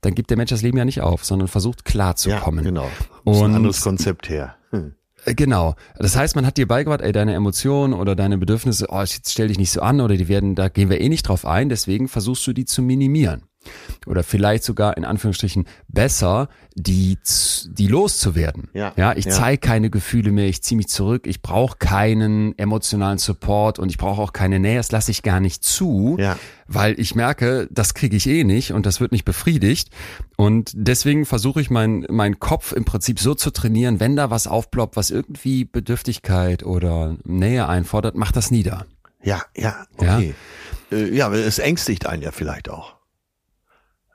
dann 0.01 0.17
gibt 0.17 0.31
der 0.31 0.37
Mensch 0.37 0.51
das 0.51 0.63
Leben 0.63 0.79
ja 0.79 0.85
nicht 0.85 1.01
auf, 1.01 1.25
sondern 1.25 1.47
versucht 1.47 1.85
klarzukommen. 1.85 2.65
Ja, 2.65 2.71
genau. 2.71 2.91
Und- 3.23 3.37
ein 3.37 3.55
anderes 3.55 3.83
Konzept 3.83 4.29
her. 4.29 4.57
Hm. 4.71 4.97
Äh, 5.27 5.35
Genau. 5.35 5.77
Das 5.97 6.17
heißt, 6.17 6.35
man 6.35 6.45
hat 6.45 6.57
dir 6.57 6.67
beigebracht, 6.67 7.03
ey, 7.03 7.13
deine 7.13 7.35
Emotionen 7.35 7.95
oder 7.95 8.17
deine 8.17 8.37
Bedürfnisse, 8.37 8.87
oh, 8.91 8.99
jetzt 9.01 9.31
stell 9.31 9.47
dich 9.47 9.59
nicht 9.59 9.71
so 9.71 9.81
an 9.81 10.01
oder 10.01 10.17
die 10.17 10.27
werden, 10.27 10.57
da 10.57 10.69
gehen 10.69 10.91
wir 10.91 11.01
eh 11.01 11.09
nicht 11.09 11.29
drauf 11.29 11.47
ein, 11.47 11.69
deswegen 11.69 12.09
versuchst 12.09 12.45
du 12.49 12.53
die 12.53 12.65
zu 12.65 12.83
minimieren. 12.83 13.43
Oder 14.07 14.23
vielleicht 14.23 14.65
sogar 14.65 14.97
in 14.97 15.05
Anführungsstrichen 15.05 15.67
besser, 15.89 16.49
die, 16.75 17.19
die 17.67 17.87
loszuwerden. 17.87 18.69
Ja, 18.73 18.93
ja 18.97 19.15
ich 19.15 19.27
ja. 19.27 19.33
zeige 19.33 19.59
keine 19.59 19.91
Gefühle 19.91 20.31
mehr, 20.31 20.47
ich 20.47 20.63
ziehe 20.63 20.77
mich 20.77 20.89
zurück, 20.89 21.27
ich 21.27 21.43
brauche 21.43 21.77
keinen 21.79 22.57
emotionalen 22.59 23.19
Support 23.19 23.79
und 23.79 23.91
ich 23.91 23.99
brauche 23.99 24.23
auch 24.23 24.33
keine 24.33 24.59
Nähe, 24.61 24.77
das 24.77 24.93
lasse 24.93 25.11
ich 25.11 25.23
gar 25.23 25.41
nicht 25.41 25.65
zu, 25.65 26.17
Ja. 26.19 26.39
weil 26.67 26.99
ich 26.99 27.15
merke, 27.15 27.69
das 27.71 27.95
kriege 27.95 28.17
ich 28.17 28.29
eh 28.29 28.45
nicht 28.45 28.73
und 28.73 28.87
das 28.87 29.01
wird 29.01 29.13
nicht 29.13 29.25
befriedigt. 29.25 29.91
Und 30.37 30.71
deswegen 30.75 31.27
versuche 31.27 31.61
ich 31.61 31.71
meinen 31.71 32.07
mein 32.09 32.39
Kopf 32.39 32.73
im 32.73 32.85
Prinzip 32.85 33.19
so 33.19 33.35
zu 33.35 33.51
trainieren, 33.51 34.01
wenn 34.01 34.17
da 34.17 34.31
was 34.31 34.47
aufploppt, 34.47 34.97
was 34.97 35.11
irgendwie 35.11 35.65
Bedürftigkeit 35.65 36.63
oder 36.63 37.17
Nähe 37.25 37.69
einfordert, 37.69 38.15
mach 38.15 38.33
das 38.33 38.51
nieder. 38.51 38.87
Ja, 39.23 39.43
ja, 39.57 39.85
okay. 39.97 40.35
Ja, 40.91 40.97
äh, 40.97 41.15
ja 41.15 41.33
es 41.33 41.59
ängstigt 41.59 42.07
einen 42.07 42.23
ja 42.23 42.31
vielleicht 42.31 42.71
auch. 42.71 42.98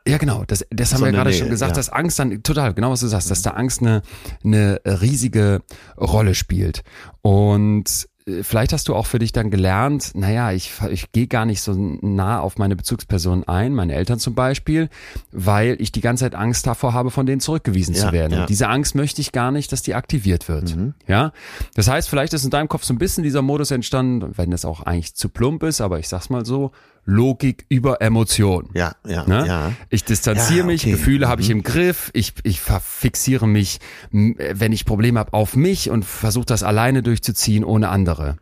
Ja, 0.07 0.17
genau. 0.17 0.43
Das, 0.45 0.65
das 0.69 0.91
haben 0.91 0.99
So 0.99 1.05
wir 1.05 1.07
eine 1.09 1.17
gerade 1.17 1.29
Nähe, 1.29 1.39
schon 1.39 1.49
gesagt, 1.49 1.71
ja. 1.71 1.75
dass 1.75 1.89
Angst 1.89 2.19
dann, 2.19 2.43
total, 2.43 2.73
genau 2.73 2.91
was 2.91 2.99
du 2.99 3.07
sagst, 3.07 3.31
dass 3.31 3.41
da 3.41 3.51
Angst 3.51 3.81
eine, 3.81 4.01
eine 4.43 4.81
riesige 4.85 5.61
Rolle 5.97 6.35
spielt. 6.35 6.83
Und 7.21 8.07
äh, 8.27 8.43
vielleicht 8.43 8.73
hast 8.73 8.89
du 8.89 8.95
auch 8.95 9.05
für 9.05 9.19
dich 9.19 9.31
dann 9.31 9.49
gelernt, 9.49 10.11
naja, 10.13 10.51
ich, 10.51 10.71
ich 10.89 11.11
gehe 11.13 11.27
gar 11.27 11.45
nicht 11.45 11.61
so 11.61 11.73
nah 11.73 12.39
auf 12.41 12.57
meine 12.57 12.75
Bezugspersonen 12.75 13.47
ein, 13.47 13.73
meine 13.73 13.93
Eltern 13.93 14.19
zum 14.19 14.35
Beispiel, 14.35 14.89
weil 15.31 15.77
ich 15.79 15.91
die 15.93 16.01
ganze 16.01 16.25
Zeit 16.25 16.35
Angst 16.35 16.67
davor 16.67 16.93
habe, 16.93 17.09
von 17.09 17.25
denen 17.25 17.39
zurückgewiesen 17.39 17.95
Ja, 17.95 18.07
zu 18.07 18.11
werden. 18.11 18.33
ja. 18.33 18.41
Und 18.41 18.49
diese 18.49 18.67
Angst 18.67 18.95
möchte 18.95 19.21
ich 19.21 19.31
gar 19.31 19.51
nicht, 19.51 19.71
dass 19.71 19.81
die 19.83 19.93
aktiviert 19.95 20.49
wird. 20.49 20.75
Mhm. 20.75 20.93
Ja, 21.07 21.31
das 21.75 21.87
heißt, 21.87 22.09
vielleicht 22.09 22.33
ist 22.33 22.43
in 22.43 22.49
deinem 22.49 22.67
Kopf 22.67 22.83
so 22.83 22.93
ein 22.93 22.97
bisschen 22.97 23.23
dieser 23.23 23.41
Modus 23.41 23.71
entstanden, 23.71 24.33
wenn 24.37 24.51
das 24.51 24.65
auch 24.65 24.81
eigentlich 24.81 25.15
zu 25.15 25.29
plump 25.29 25.63
ist, 25.63 25.79
aber 25.79 25.99
ich 25.99 26.09
sag's 26.09 26.29
mal 26.29 26.45
so, 26.45 26.71
Logik 27.05 27.65
über 27.69 28.01
Emotion. 28.01 28.69
Ja, 28.73 28.95
ja, 29.05 29.25
Ne? 29.27 29.45
ja. 29.47 29.71
Ich 29.89 30.03
distanziere 30.05 30.59
Ja, 30.59 30.65
mich, 30.65 30.83
okay. 30.83 30.91
Gefühle 30.91 31.27
habe 31.27 31.41
ich 31.41 31.49
Mhm. 31.49 31.57
im 31.57 31.63
Griff, 31.63 32.09
ich, 32.13 32.33
ich 32.43 32.61
fixiere 32.61 33.47
mich, 33.47 33.79
wenn 34.11 34.71
ich 34.71 34.85
Probleme 34.85 35.19
habe, 35.19 35.33
auf 35.33 35.55
mich 35.55 35.89
und 35.89 36.05
versuche 36.05 36.45
das 36.45 36.63
alleine 36.63 37.03
durchzuziehen 37.03 37.63
ohne 37.63 37.89
andere. 37.89 38.37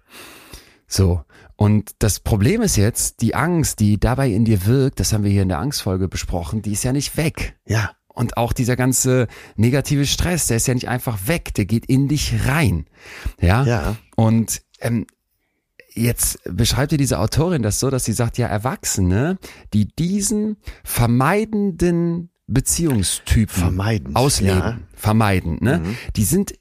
So. 0.88 1.24
Und 1.56 1.92
das 2.00 2.20
Problem 2.20 2.62
ist 2.62 2.76
jetzt, 2.76 3.22
die 3.22 3.36
Angst, 3.36 3.80
die 3.80 4.00
dabei 4.00 4.30
in 4.30 4.46
dir 4.46 4.66
wirkt, 4.66 5.00
das 5.00 5.14
haben 5.14 5.24
wir 5.24 5.32
hier 5.32 5.44
in 5.44 5.50
der 5.50 5.60
Angstfolge 5.60 6.08
besprochen, 6.08 6.62
die 6.62 6.72
ist 6.74 6.84
ja 6.84 6.92
nicht 6.92 7.18
weg. 7.18 7.56
Ja, 7.68 7.92
Und 8.08 8.36
auch 8.36 8.52
dieser 8.52 8.76
ganze 8.76 9.28
negative 9.56 10.06
Stress, 10.06 10.48
der 10.48 10.58
ist 10.58 10.68
ja 10.68 10.74
nicht 10.74 10.90
einfach 10.90 11.28
weg, 11.28 11.54
der 11.54 11.66
geht 11.66 11.86
in 11.86 12.08
dich 12.08 12.34
rein. 12.48 12.86
Ja. 13.40 13.64
Ja. 13.64 13.96
Und 14.16 14.62
ähm, 14.80 15.06
jetzt 15.94 16.40
beschreibt 16.46 16.92
dir 16.92 16.98
diese 16.98 17.20
Autorin 17.20 17.62
das 17.62 17.80
so, 17.80 17.90
dass 17.90 18.06
sie 18.06 18.14
sagt, 18.14 18.38
ja, 18.38 18.48
Erwachsene, 18.48 19.38
die 19.74 19.88
diesen 19.88 20.58
vermeidenden 20.84 22.30
Beziehungstypen 22.48 23.56
Vermeidend, 23.56 24.16
ausleben, 24.16 24.58
ja. 24.58 24.78
vermeiden, 24.94 25.58
ne? 25.62 25.82
Die 26.16 26.24
sind 26.24 26.54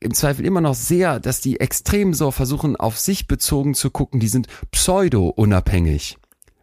im 0.00 0.14
Zweifel 0.14 0.46
immer 0.46 0.62
noch 0.62 0.74
sehr, 0.74 1.20
dass 1.20 1.40
die 1.40 1.60
extrem 1.60 2.14
so 2.14 2.30
versuchen, 2.30 2.76
auf 2.76 2.98
sich 2.98 3.26
bezogen 3.26 3.74
zu 3.74 3.90
gucken, 3.90 4.20
die 4.20 4.28
sind 4.28 4.46
pseudo-unabhängig. 4.70 6.16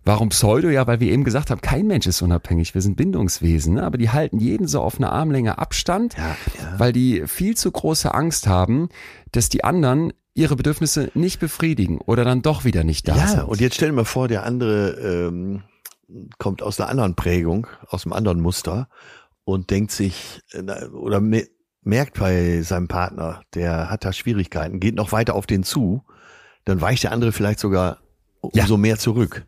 Warum 0.03 0.29
Pseudo? 0.29 0.69
Ja, 0.69 0.87
weil 0.87 0.99
wir 0.99 1.11
eben 1.11 1.23
gesagt 1.23 1.51
haben, 1.51 1.61
kein 1.61 1.85
Mensch 1.85 2.07
ist 2.07 2.23
unabhängig, 2.23 2.73
wir 2.73 2.81
sind 2.81 2.97
Bindungswesen, 2.97 3.75
ne? 3.75 3.83
aber 3.83 3.99
die 3.99 4.09
halten 4.09 4.39
jeden 4.39 4.67
so 4.67 4.81
auf 4.81 4.97
eine 4.97 5.11
Armlänge 5.11 5.59
Abstand, 5.59 6.15
Ja, 6.17 6.35
ja. 6.59 6.79
weil 6.79 6.91
die 6.91 7.27
viel 7.27 7.55
zu 7.55 7.71
große 7.71 8.11
Angst 8.11 8.47
haben, 8.47 8.89
dass 9.31 9.49
die 9.49 9.63
anderen 9.63 10.11
ihre 10.33 10.55
Bedürfnisse 10.55 11.11
nicht 11.13 11.39
befriedigen 11.39 11.99
oder 11.99 12.23
dann 12.23 12.41
doch 12.41 12.63
wieder 12.63 12.83
nicht 12.83 13.07
da 13.07 13.15
ja, 13.15 13.27
sind. 13.27 13.43
und 13.43 13.59
jetzt 13.59 13.75
stell 13.75 13.89
dir 13.89 13.95
mal 13.95 14.05
vor, 14.05 14.27
der 14.27 14.43
andere 14.45 14.91
ähm, 14.91 15.63
kommt 16.37 16.61
aus 16.61 16.79
einer 16.79 16.89
anderen 16.89 17.15
Prägung, 17.15 17.67
aus 17.87 18.05
einem 18.05 18.13
anderen 18.13 18.39
Muster 18.41 18.87
und 19.43 19.69
denkt 19.69 19.91
sich 19.91 20.41
äh, 20.53 20.85
oder 20.87 21.19
me 21.19 21.47
merkt 21.83 22.19
bei 22.19 22.61
seinem 22.61 22.87
Partner, 22.87 23.41
der 23.55 23.89
hat 23.89 24.05
da 24.05 24.13
Schwierigkeiten, 24.13 24.79
geht 24.79 24.93
noch 24.93 25.11
weiter 25.11 25.33
auf 25.33 25.47
den 25.47 25.63
zu, 25.63 26.03
dann 26.63 26.79
weicht 26.79 27.03
der 27.03 27.11
andere 27.11 27.31
vielleicht 27.31 27.59
sogar 27.59 27.97
Ja. 28.53 28.63
umso 28.63 28.77
mehr 28.77 28.99
zurück. 28.99 29.47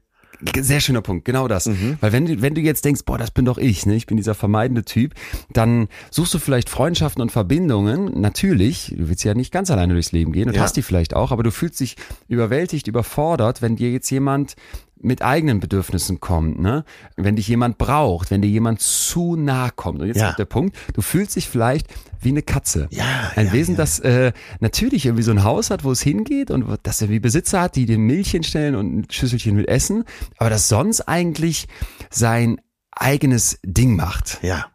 Sehr 0.60 0.80
schöner 0.80 1.02
Punkt, 1.02 1.26
genau 1.26 1.48
das. 1.48 1.70
Weil 2.02 2.12
wenn 2.12 2.26
du, 2.26 2.42
wenn 2.42 2.54
du 2.56 2.62
jetzt 2.62 2.86
denkst, 2.86 3.02
boah, 3.06 3.18
das 3.18 3.32
bin 3.32 3.46
doch 3.46 3.58
ich, 3.58 3.86
ne, 3.86 3.96
ich 3.96 4.06
bin 4.06 4.18
dieser 4.18 4.36
vermeidende 4.36 4.84
Typ, 4.84 5.14
dann 5.52 5.88
suchst 6.12 6.34
du 6.34 6.40
vielleicht 6.40 6.70
Freundschaften 6.70 7.22
und 7.22 7.32
Verbindungen, 7.32 8.20
natürlich, 8.20 8.94
du 8.98 9.10
willst 9.10 9.24
ja 9.24 9.34
nicht 9.34 9.52
ganz 9.52 9.72
alleine 9.72 9.94
durchs 9.94 10.12
Leben 10.12 10.32
gehen 10.32 10.50
und 10.50 10.56
Ja. 10.56 10.62
hast 10.62 10.76
die 10.78 10.82
vielleicht 10.82 11.16
auch, 11.16 11.32
aber 11.32 11.44
du 11.44 11.52
fühlst 11.52 11.80
dich 11.80 11.96
überwältigt, 12.28 12.88
überfordert, 12.88 13.62
wenn 13.62 13.76
dir 13.76 13.92
jetzt 13.92 14.10
jemand 14.10 14.56
mit 15.04 15.22
eigenen 15.22 15.60
Bedürfnissen 15.60 16.20
kommt, 16.20 16.60
ne? 16.60 16.86
Wenn 17.18 17.36
dich 17.36 17.48
jemand 17.48 17.78
braucht, 17.78 18.32
wenn 18.32 18.42
dir 18.42 18.50
jemand 18.50 18.82
zu 18.82 19.36
nah 19.36 19.70
kommt. 19.70 20.02
Und 20.02 20.08
jetzt 20.08 20.18
Ja. 20.20 20.28
kommt 20.28 20.40
der 20.40 20.46
Punkt, 20.46 20.78
du 20.94 21.02
fühlst 21.02 21.36
dich 21.36 21.48
vielleicht 21.50 21.88
wie 22.22 22.30
eine 22.30 22.42
Katze. 22.42 22.88
Ja, 22.92 23.32
Ein 23.36 23.48
ja, 23.48 23.54
Wesen, 23.54 23.74
ja. 23.76 23.78
das 23.80 24.00
äh, 24.00 24.32
natürlich 24.62 25.06
irgendwie 25.06 25.24
so 25.24 25.32
ein 25.32 25.44
Haus 25.44 25.70
hat, 25.70 25.84
wo 25.84 25.92
es 25.92 26.02
hingeht 26.02 26.52
und 26.52 26.66
das 26.84 27.02
irgendwie 27.02 27.20
Besitzer 27.20 27.62
hat, 27.62 27.76
die 27.76 27.86
dem 27.86 28.06
Milch 28.08 28.32
hinstellen 28.32 28.76
und 28.76 28.98
ein 29.00 29.08
Schüsselchen 29.12 29.56
mit 29.56 29.68
Essen, 29.68 30.06
aber 30.38 30.50
das 30.50 30.70
sonst 30.70 31.02
eigentlich 31.02 31.68
sein 32.10 32.62
eigenes 32.92 33.60
Ding 33.64 33.96
macht. 33.96 34.40
Ja. 34.42 34.68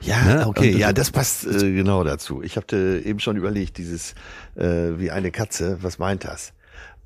Ja, 0.00 0.22
Ne? 0.24 0.46
okay, 0.46 0.72
Und- 0.74 0.78
ja, 0.78 0.92
das 0.92 1.10
passt 1.10 1.46
äh, 1.46 1.72
genau 1.72 2.04
dazu. 2.04 2.42
Ich 2.42 2.56
hatte 2.56 3.02
eben 3.04 3.18
schon 3.20 3.36
überlegt, 3.36 3.78
dieses 3.78 4.14
äh, 4.56 4.98
wie 4.98 5.10
eine 5.10 5.30
Katze, 5.32 5.78
was 5.82 5.98
meint 5.98 6.24
das? 6.24 6.52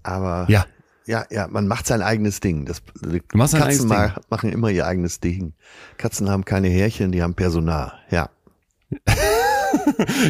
Aber 0.03 0.47
Ja. 0.49 0.67
Ja, 1.07 1.25
ja, 1.31 1.47
man 1.49 1.67
macht 1.69 1.87
sein 1.87 2.03
eigenes 2.03 2.41
Ding. 2.41 2.67
Das, 2.67 2.83
Katzen 3.29 3.89
ma- 3.89 4.15
machen 4.29 4.51
immer 4.53 4.71
ihr 4.71 4.87
eigenes 4.87 5.21
Ding. 5.21 5.55
Katzen 5.99 6.29
haben 6.29 6.45
keine 6.45 6.69
Härchen, 6.69 7.13
die 7.13 7.23
haben 7.23 7.35
Personal. 7.35 7.93
Ja. 8.11 8.29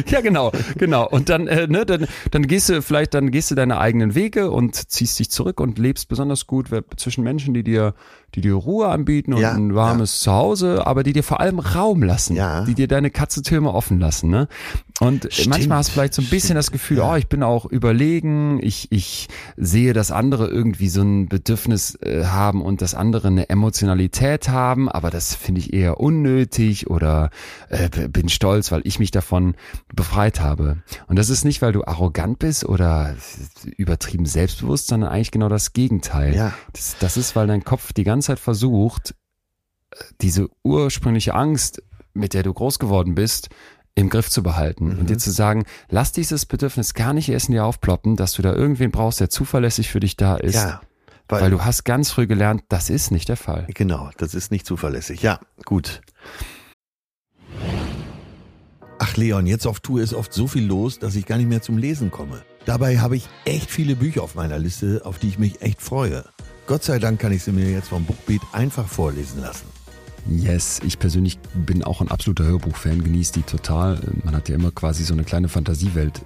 Ja, 0.07 0.21
genau, 0.21 0.51
genau. 0.77 1.07
Und 1.07 1.29
dann, 1.29 1.47
äh, 1.47 1.67
ne, 1.67 1.85
dann, 1.85 2.05
dann 2.31 2.47
gehst 2.47 2.69
du 2.69 2.81
vielleicht, 2.81 3.13
dann 3.13 3.31
gehst 3.31 3.49
du 3.49 3.55
deine 3.55 3.79
eigenen 3.79 4.13
Wege 4.13 4.51
und 4.51 4.75
ziehst 4.91 5.17
dich 5.19 5.31
zurück 5.31 5.59
und 5.59 5.79
lebst 5.79 6.09
besonders 6.09 6.47
gut 6.47 6.67
zwischen 6.97 7.23
Menschen, 7.23 7.53
die 7.53 7.63
dir, 7.63 7.93
die 8.35 8.41
dir 8.41 8.53
Ruhe 8.53 8.87
anbieten 8.89 9.33
und 9.33 9.41
Ja, 9.41 9.53
ein 9.53 9.73
warmes 9.73 10.19
Zuhause, 10.19 10.85
aber 10.85 11.03
die 11.03 11.13
dir 11.13 11.23
vor 11.23 11.39
allem 11.39 11.59
Raum 11.59 12.03
lassen, 12.03 12.35
Ja. 12.35 12.65
die 12.65 12.75
dir 12.75 12.87
deine 12.87 13.09
Katzentürme 13.09 13.73
offen 13.73 13.99
lassen, 13.99 14.29
ne? 14.29 14.47
Und 14.99 15.27
Stimmt, 15.31 15.49
manchmal 15.49 15.77
hast 15.77 15.89
du 15.89 15.93
vielleicht 15.93 16.15
so 16.15 16.23
ein 16.23 16.29
bisschen 16.29 16.55
das 16.55 16.71
Gefühl, 16.71 17.01
oh, 17.01 17.15
ich 17.15 17.27
bin 17.27 17.43
auch 17.43 17.65
überlegen, 17.65 18.59
ich, 18.63 18.91
ich 18.91 19.27
sehe, 19.55 19.93
dass 19.93 20.11
andere 20.11 20.47
irgendwie 20.47 20.89
so 20.89 21.01
ein 21.01 21.27
Bedürfnis 21.27 21.95
äh, 22.01 22.25
haben 22.25 22.63
und 22.63 22.81
dass 22.81 22.95
andere 22.95 23.27
eine 23.27 23.49
Emotionalität 23.49 24.49
haben, 24.49 24.89
aber 24.89 25.11
das 25.11 25.35
finde 25.35 25.61
ich 25.61 25.71
eher 25.71 25.99
unnötig 25.99 26.89
oder 26.89 27.29
äh, 27.69 27.89
bin 28.09 28.27
stolz, 28.29 28.71
weil 28.71 28.81
ich 28.85 28.97
mich 28.97 29.11
davon 29.11 29.55
befreit 29.93 30.39
habe. 30.39 30.81
Und 31.07 31.19
das 31.19 31.29
ist 31.29 31.45
nicht, 31.45 31.61
weil 31.61 31.73
du 31.73 31.83
arrogant 31.85 32.39
bist 32.39 32.65
oder 32.65 33.15
übertrieben 33.77 34.25
selbstbewusst, 34.25 34.87
sondern 34.87 35.11
eigentlich 35.11 35.31
genau 35.31 35.49
das 35.49 35.73
Gegenteil. 35.73 36.35
Ja. 36.35 36.53
Das, 36.73 36.95
das 36.99 37.17
ist, 37.17 37.35
weil 37.35 37.45
dein 37.45 37.63
Kopf 37.63 37.93
die 37.93 38.03
ganze 38.03 38.27
Zeit 38.27 38.39
versucht, 38.39 39.13
äh, 39.91 39.97
diese 40.21 40.49
ursprüngliche 40.63 41.35
Angst, 41.35 41.83
mit 42.13 42.33
der 42.33 42.41
du 42.41 42.51
groß 42.51 42.79
geworden 42.79 43.13
bist, 43.13 43.49
im 43.97 44.09
Griff 44.09 44.29
zu 44.29 44.43
behalten 44.43 44.89
Mhm. 44.93 44.99
und 44.99 45.09
dir 45.09 45.17
zu 45.17 45.31
sagen, 45.31 45.65
lass 45.89 46.11
dieses 46.11 46.45
Bedürfnis 46.45 46.93
gar 46.93 47.13
nicht 47.13 47.29
erst 47.29 47.49
in 47.49 47.53
dir 47.53 47.65
aufploppen, 47.65 48.15
dass 48.15 48.33
du 48.33 48.43
da 48.43 48.53
irgendwen 48.53 48.91
brauchst, 48.91 49.19
der 49.19 49.29
zuverlässig 49.31 49.89
für 49.89 49.99
dich 49.99 50.15
da 50.15 50.35
ist, 50.37 50.53
Ja. 50.53 50.81
weil 51.27 51.49
du 51.49 51.65
hast 51.65 51.83
ganz 51.83 52.11
früh 52.11 52.27
gelernt, 52.27 52.63
das 52.69 52.91
ist 52.91 53.09
nicht 53.09 53.27
der 53.27 53.37
Fall. 53.37 53.65
Genau, 53.73 54.11
das 54.17 54.35
ist 54.35 54.51
nicht 54.51 54.67
zuverlässig. 54.67 55.23
Ja, 55.23 55.39
gut. 55.65 56.01
Ach 58.99 59.15
Leon, 59.17 59.47
jetzt 59.47 59.65
auf 59.65 59.79
Tour 59.79 60.01
ist 60.01 60.13
oft 60.13 60.31
so 60.31 60.45
viel 60.47 60.65
los, 60.65 60.99
dass 60.99 61.15
ich 61.15 61.25
gar 61.25 61.37
nicht 61.37 61.49
mehr 61.49 61.61
zum 61.63 61.77
Lesen 61.79 62.11
komme. 62.11 62.43
Dabei 62.65 62.99
habe 62.99 63.15
ich 63.15 63.27
echt 63.45 63.71
viele 63.71 63.95
Bücher 63.95 64.21
auf 64.21 64.35
meiner 64.35 64.59
Liste, 64.59 65.01
auf 65.05 65.17
die 65.17 65.29
ich 65.29 65.39
mich 65.39 65.61
echt 65.61 65.81
freue. 65.81 66.23
Gott 66.67 66.83
sei 66.83 66.99
Dank 66.99 67.19
kann 67.19 67.31
ich 67.31 67.43
sie 67.43 67.51
mir 67.51 67.69
jetzt 67.71 67.87
vom 67.89 68.05
Bookbeat 68.05 68.41
einfach 68.51 68.87
vorlesen 68.87 69.41
lassen. 69.41 69.65
Yes, 70.29 70.81
ich 70.85 70.99
persönlich 70.99 71.39
bin 71.53 71.83
auch 71.83 72.01
ein 72.01 72.09
absoluter 72.09 72.43
Hörbuchfan, 72.43 73.03
genieße 73.03 73.33
die 73.33 73.43
total. 73.43 73.99
Man 74.23 74.35
hat 74.35 74.49
ja 74.49 74.55
immer 74.55 74.71
quasi 74.71 75.03
so 75.03 75.13
eine 75.13 75.23
kleine 75.23 75.47
Fantasiewelt 75.47 76.21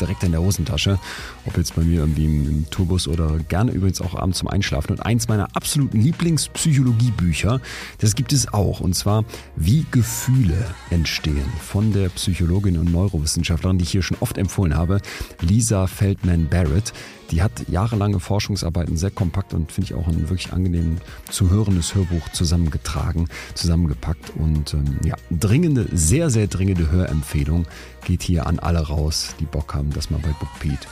direkt 0.00 0.22
in 0.22 0.32
der 0.32 0.40
Hosentasche. 0.40 0.98
Ob 1.46 1.56
jetzt 1.56 1.74
bei 1.74 1.82
mir 1.82 2.00
irgendwie 2.00 2.24
im, 2.24 2.66
Tourbus 2.70 3.08
oder 3.08 3.38
gerne 3.48 3.72
übrigens 3.72 4.00
auch 4.00 4.14
abends 4.14 4.38
zum 4.38 4.48
Einschlafen. 4.48 4.92
Und 4.92 5.00
eins 5.00 5.28
meiner 5.28 5.48
absoluten 5.54 6.00
Lieblingspsychologiebücher, 6.00 7.60
das 7.98 8.14
gibt 8.14 8.32
es 8.32 8.52
auch. 8.52 8.80
Und 8.80 8.94
zwar 8.94 9.24
Wie 9.56 9.86
Gefühle 9.90 10.66
entstehen 10.90 11.46
von 11.60 11.92
der 11.92 12.08
Psychologin 12.10 12.78
und 12.78 12.92
Neurowissenschaftlerin, 12.92 13.78
die 13.78 13.84
ich 13.84 13.90
hier 13.90 14.02
schon 14.02 14.18
oft 14.20 14.38
empfohlen 14.38 14.76
habe, 14.76 15.00
Lisa 15.40 15.86
Feldman-Barrett. 15.86 16.92
Die 17.30 17.42
hat 17.42 17.68
jahrelange 17.68 18.20
Forschungsarbeiten 18.20 18.96
sehr 18.96 19.10
kompakt 19.10 19.52
und 19.52 19.70
finde 19.70 19.84
ich 19.86 19.94
auch 19.94 20.08
ein 20.08 20.30
wirklich 20.30 20.52
angenehm 20.52 20.96
zu 21.30 21.50
hörendes 21.50 21.94
Hörbuch 21.94 22.30
zusammengetragen, 22.32 23.28
zusammengepackt 23.54 24.32
und 24.36 24.72
ähm, 24.72 24.98
ja, 25.04 25.14
dringende, 25.30 25.86
sehr, 25.92 26.30
sehr 26.30 26.46
dringende 26.46 26.90
Hörempfehlung 26.90 27.66
geht 28.06 28.22
hier 28.22 28.46
an 28.46 28.58
alle 28.58 28.80
raus, 28.80 29.34
die 29.40 29.44
Bock 29.50 29.74
haben, 29.74 29.90
das 29.90 30.10
mal 30.10 30.20
bei 30.20 30.34
BookBeat 30.38 30.86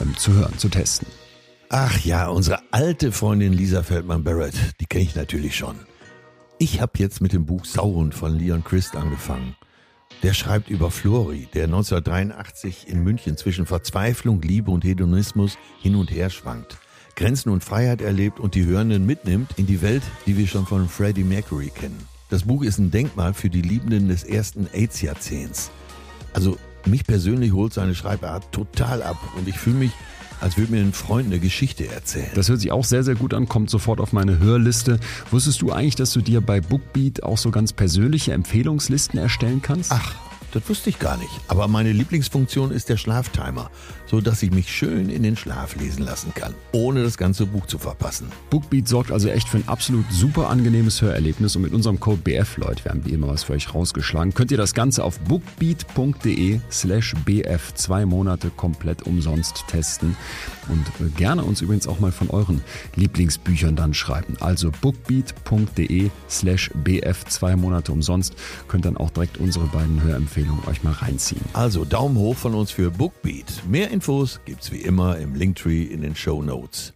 ähm, 0.00 0.16
zu 0.16 0.32
hören, 0.32 0.58
zu 0.58 0.68
testen. 0.68 1.08
Ach 1.70 1.98
ja, 2.00 2.28
unsere 2.28 2.60
alte 2.70 3.12
Freundin 3.12 3.52
Lisa 3.52 3.82
Feldman-Barrett, 3.82 4.54
die 4.80 4.86
kenne 4.86 5.04
ich 5.04 5.14
natürlich 5.14 5.56
schon. 5.56 5.76
Ich 6.58 6.80
habe 6.80 6.92
jetzt 6.96 7.20
mit 7.20 7.32
dem 7.32 7.44
Buch 7.44 7.64
Sauron 7.64 8.10
von 8.10 8.36
Leon 8.36 8.64
Christ 8.64 8.96
angefangen. 8.96 9.54
Der 10.22 10.34
schreibt 10.34 10.70
über 10.70 10.90
Flori, 10.90 11.46
der 11.54 11.64
1983 11.64 12.88
in 12.88 13.04
München 13.04 13.36
zwischen 13.36 13.66
Verzweiflung, 13.66 14.42
Liebe 14.42 14.70
und 14.70 14.82
Hedonismus 14.82 15.58
hin 15.80 15.94
und 15.94 16.10
her 16.10 16.30
schwankt, 16.30 16.78
Grenzen 17.14 17.50
und 17.50 17.62
Freiheit 17.62 18.00
erlebt 18.00 18.40
und 18.40 18.54
die 18.54 18.64
Hörenden 18.64 19.06
mitnimmt 19.06 19.50
in 19.56 19.66
die 19.66 19.82
Welt, 19.82 20.02
die 20.26 20.36
wir 20.36 20.48
schon 20.48 20.66
von 20.66 20.88
Freddie 20.88 21.22
Mercury 21.22 21.70
kennen. 21.70 22.08
Das 22.30 22.44
Buch 22.44 22.62
ist 22.62 22.78
ein 22.78 22.90
Denkmal 22.90 23.34
für 23.34 23.50
die 23.50 23.62
Liebenden 23.62 24.08
des 24.08 24.24
ersten 24.24 24.68
AIDS-Jahrzehnts. 24.72 25.70
Also 26.32 26.58
mich 26.86 27.04
persönlich 27.04 27.52
holt 27.52 27.72
seine 27.72 27.94
Schreibart 27.94 28.52
total 28.52 29.02
ab 29.02 29.18
und 29.36 29.48
ich 29.48 29.58
fühle 29.58 29.76
mich, 29.76 29.92
als 30.40 30.56
würde 30.56 30.72
mir 30.72 30.80
ein 30.80 30.92
Freund 30.92 31.26
eine 31.26 31.40
Geschichte 31.40 31.88
erzählen. 31.88 32.30
Das 32.34 32.48
hört 32.48 32.60
sich 32.60 32.70
auch 32.70 32.84
sehr, 32.84 33.02
sehr 33.02 33.14
gut 33.14 33.34
an, 33.34 33.48
kommt 33.48 33.70
sofort 33.70 34.00
auf 34.00 34.12
meine 34.12 34.38
Hörliste. 34.38 35.00
Wusstest 35.30 35.62
du 35.62 35.72
eigentlich, 35.72 35.96
dass 35.96 36.12
du 36.12 36.20
dir 36.20 36.40
bei 36.40 36.60
BookBeat 36.60 37.22
auch 37.22 37.38
so 37.38 37.50
ganz 37.50 37.72
persönliche 37.72 38.32
Empfehlungslisten 38.32 39.18
erstellen 39.18 39.62
kannst? 39.62 39.90
Ach, 39.92 40.14
das 40.52 40.68
wusste 40.68 40.90
ich 40.90 40.98
gar 40.98 41.16
nicht. 41.16 41.30
Aber 41.48 41.68
meine 41.68 41.92
Lieblingsfunktion 41.92 42.70
ist 42.70 42.88
der 42.88 42.96
Schlaftimer, 42.96 43.70
so 44.10 44.20
dass 44.20 44.42
ich 44.42 44.50
mich 44.50 44.70
schön 44.70 45.10
in 45.10 45.22
den 45.22 45.36
Schlaf 45.36 45.76
lesen 45.76 46.04
lassen 46.04 46.32
kann, 46.34 46.54
ohne 46.72 47.02
das 47.02 47.18
ganze 47.18 47.46
Buch 47.46 47.66
zu 47.66 47.78
verpassen. 47.78 48.28
Bookbeat 48.50 48.88
sorgt 48.88 49.12
also 49.12 49.28
echt 49.28 49.48
für 49.48 49.58
ein 49.58 49.68
absolut 49.68 50.04
super 50.10 50.48
angenehmes 50.48 51.02
Hörerlebnis 51.02 51.56
und 51.56 51.62
mit 51.62 51.72
unserem 51.72 52.00
Code 52.00 52.22
BF, 52.22 52.56
Leute, 52.56 52.84
wir 52.84 52.90
haben 52.90 53.04
wie 53.04 53.12
immer 53.12 53.28
was 53.28 53.44
für 53.44 53.52
euch 53.52 53.74
rausgeschlagen, 53.74 54.34
könnt 54.34 54.50
ihr 54.50 54.56
das 54.56 54.74
Ganze 54.74 55.04
auf 55.04 55.18
bookbeat.de 55.20 56.60
slash 56.70 57.14
BF 57.24 57.74
zwei 57.74 58.06
Monate 58.06 58.50
komplett 58.50 59.02
umsonst 59.02 59.64
testen 59.68 60.16
und 60.68 61.16
gerne 61.16 61.44
uns 61.44 61.60
übrigens 61.60 61.86
auch 61.86 62.00
mal 62.00 62.12
von 62.12 62.30
euren 62.30 62.62
Lieblingsbüchern 62.96 63.76
dann 63.76 63.94
schreiben. 63.94 64.36
Also 64.40 64.70
bookbeat.de 64.80 66.10
slash 66.28 66.70
BF 66.74 67.24
zwei 67.26 67.56
Monate 67.56 67.92
umsonst, 67.92 68.34
könnt 68.68 68.84
dann 68.84 68.96
auch 68.96 69.10
direkt 69.10 69.38
unsere 69.38 69.66
beiden 69.66 70.02
Hörempfehlungen 70.02 70.66
euch 70.66 70.82
mal 70.82 70.92
reinziehen. 70.92 71.40
Also 71.52 71.84
Daumen 71.84 72.16
hoch 72.16 72.36
von 72.36 72.54
uns 72.54 72.70
für 72.70 72.90
Bookbeat. 72.90 73.62
Mehr 73.68 73.90
Infos 73.98 74.38
gibt's 74.44 74.70
wie 74.70 74.76
immer 74.82 75.18
im 75.18 75.34
Linktree 75.34 75.82
in 75.82 76.02
den 76.02 76.14
Show 76.14 76.40
Notes. 76.40 76.94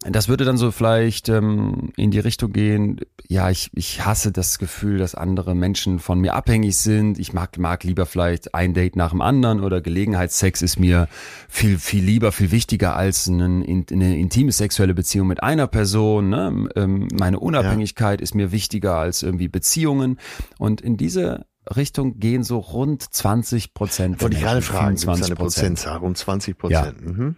Das 0.00 0.28
würde 0.28 0.44
dann 0.44 0.56
so 0.56 0.72
vielleicht 0.72 1.28
ähm, 1.28 1.92
in 1.96 2.10
die 2.10 2.18
Richtung 2.18 2.52
gehen, 2.52 3.00
ja, 3.28 3.48
ich, 3.48 3.70
ich 3.74 4.04
hasse 4.04 4.32
das 4.32 4.58
Gefühl, 4.58 4.98
dass 4.98 5.14
andere 5.14 5.54
Menschen 5.54 6.00
von 6.00 6.18
mir 6.18 6.34
abhängig 6.34 6.76
sind. 6.78 7.20
Ich 7.20 7.32
mag, 7.32 7.56
mag 7.58 7.84
lieber 7.84 8.06
vielleicht 8.06 8.56
ein 8.56 8.74
Date 8.74 8.96
nach 8.96 9.10
dem 9.10 9.20
anderen 9.20 9.60
oder 9.60 9.80
Gelegenheitssex 9.80 10.62
ist 10.62 10.80
mir 10.80 11.06
viel, 11.48 11.78
viel 11.78 12.02
lieber, 12.02 12.32
viel 12.32 12.50
wichtiger 12.50 12.96
als 12.96 13.28
eine, 13.28 13.44
eine 13.44 14.18
intime 14.18 14.50
sexuelle 14.50 14.94
Beziehung 14.94 15.28
mit 15.28 15.44
einer 15.44 15.68
Person. 15.68 16.28
Ne? 16.28 16.68
Ähm, 16.74 17.06
meine 17.16 17.38
Unabhängigkeit 17.38 18.20
ja. 18.20 18.24
ist 18.24 18.34
mir 18.34 18.50
wichtiger 18.50 18.96
als 18.96 19.22
irgendwie 19.22 19.48
Beziehungen. 19.48 20.18
Und 20.58 20.80
in 20.80 20.96
diese 20.96 21.46
Richtung 21.74 22.18
gehen 22.18 22.44
so 22.44 22.58
rund 22.58 23.02
20 23.02 23.74
Prozent. 23.74 24.20
Wollte 24.22 24.36
ich 24.36 24.42
gerade 24.42 24.62
fragen, 24.62 24.96
20 24.96 25.34
Prozent. 25.34 25.86
Rund 26.00 26.16
20 26.16 26.58
Prozent. 26.58 27.00
Ja. 27.00 27.12
Mhm. 27.12 27.36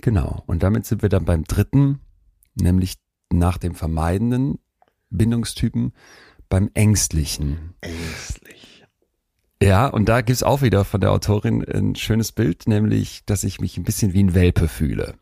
Genau. 0.00 0.42
Und 0.46 0.62
damit 0.62 0.86
sind 0.86 1.02
wir 1.02 1.08
dann 1.08 1.24
beim 1.24 1.44
dritten, 1.44 2.00
nämlich 2.54 2.96
nach 3.32 3.58
dem 3.58 3.74
vermeidenden 3.74 4.58
Bindungstypen 5.10 5.92
beim 6.48 6.70
ängstlichen. 6.74 7.74
Ängstlich. 7.80 8.84
Ja, 9.62 9.86
und 9.86 10.08
da 10.08 10.20
gibt's 10.20 10.42
auch 10.42 10.62
wieder 10.62 10.84
von 10.84 11.00
der 11.00 11.12
Autorin 11.12 11.64
ein 11.64 11.94
schönes 11.94 12.32
Bild, 12.32 12.68
nämlich, 12.68 13.24
dass 13.24 13.42
ich 13.42 13.60
mich 13.60 13.78
ein 13.78 13.84
bisschen 13.84 14.12
wie 14.12 14.22
ein 14.22 14.34
Welpe 14.34 14.68
fühle. 14.68 15.14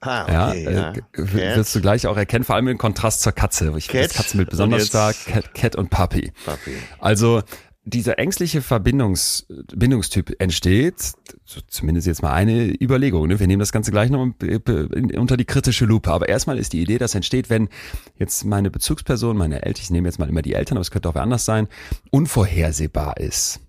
Ah, 0.00 0.24
okay, 0.24 0.64
ja, 0.64 0.92
äh, 0.92 1.02
ja. 1.16 1.56
wirst 1.56 1.74
du 1.74 1.80
gleich 1.80 2.06
auch 2.06 2.16
erkennen, 2.16 2.44
vor 2.44 2.56
allem 2.56 2.68
im 2.68 2.78
Kontrast 2.78 3.22
zur 3.22 3.32
Katze. 3.32 3.72
Ich 3.76 3.88
finde 3.88 4.06
das 4.06 4.16
Katzenbild 4.16 4.50
besonders 4.50 4.86
stark. 4.86 5.16
Cat, 5.26 5.54
Cat 5.54 5.76
und 5.76 5.90
Puppy. 5.90 6.32
Puppy. 6.44 6.76
Also 6.98 7.42
dieser 7.84 8.18
ängstliche 8.18 8.62
Verbindungs, 8.62 9.46
Bindungstyp 9.74 10.34
entsteht, 10.38 11.12
zumindest 11.68 12.06
jetzt 12.06 12.22
mal 12.22 12.32
eine 12.32 12.66
Überlegung, 12.80 13.26
ne? 13.26 13.40
wir 13.40 13.46
nehmen 13.46 13.60
das 13.60 13.72
Ganze 13.72 13.90
gleich 13.90 14.10
noch 14.10 14.20
unter 14.20 15.36
die 15.36 15.44
kritische 15.44 15.86
Lupe, 15.86 16.10
aber 16.10 16.28
erstmal 16.28 16.58
ist 16.58 16.72
die 16.72 16.82
Idee, 16.82 16.98
dass 16.98 17.14
entsteht, 17.14 17.48
wenn 17.48 17.68
jetzt 18.16 18.44
meine 18.44 18.70
Bezugsperson, 18.70 19.36
meine 19.36 19.62
Eltern, 19.62 19.82
ich 19.82 19.90
nehme 19.90 20.08
jetzt 20.08 20.18
mal 20.18 20.28
immer 20.28 20.42
die 20.42 20.54
Eltern, 20.54 20.76
aber 20.76 20.82
es 20.82 20.90
könnte 20.90 21.08
auch 21.08 21.14
wer 21.14 21.22
anders 21.22 21.44
sein, 21.44 21.68
unvorhersehbar 22.10 23.16
ist 23.16 23.60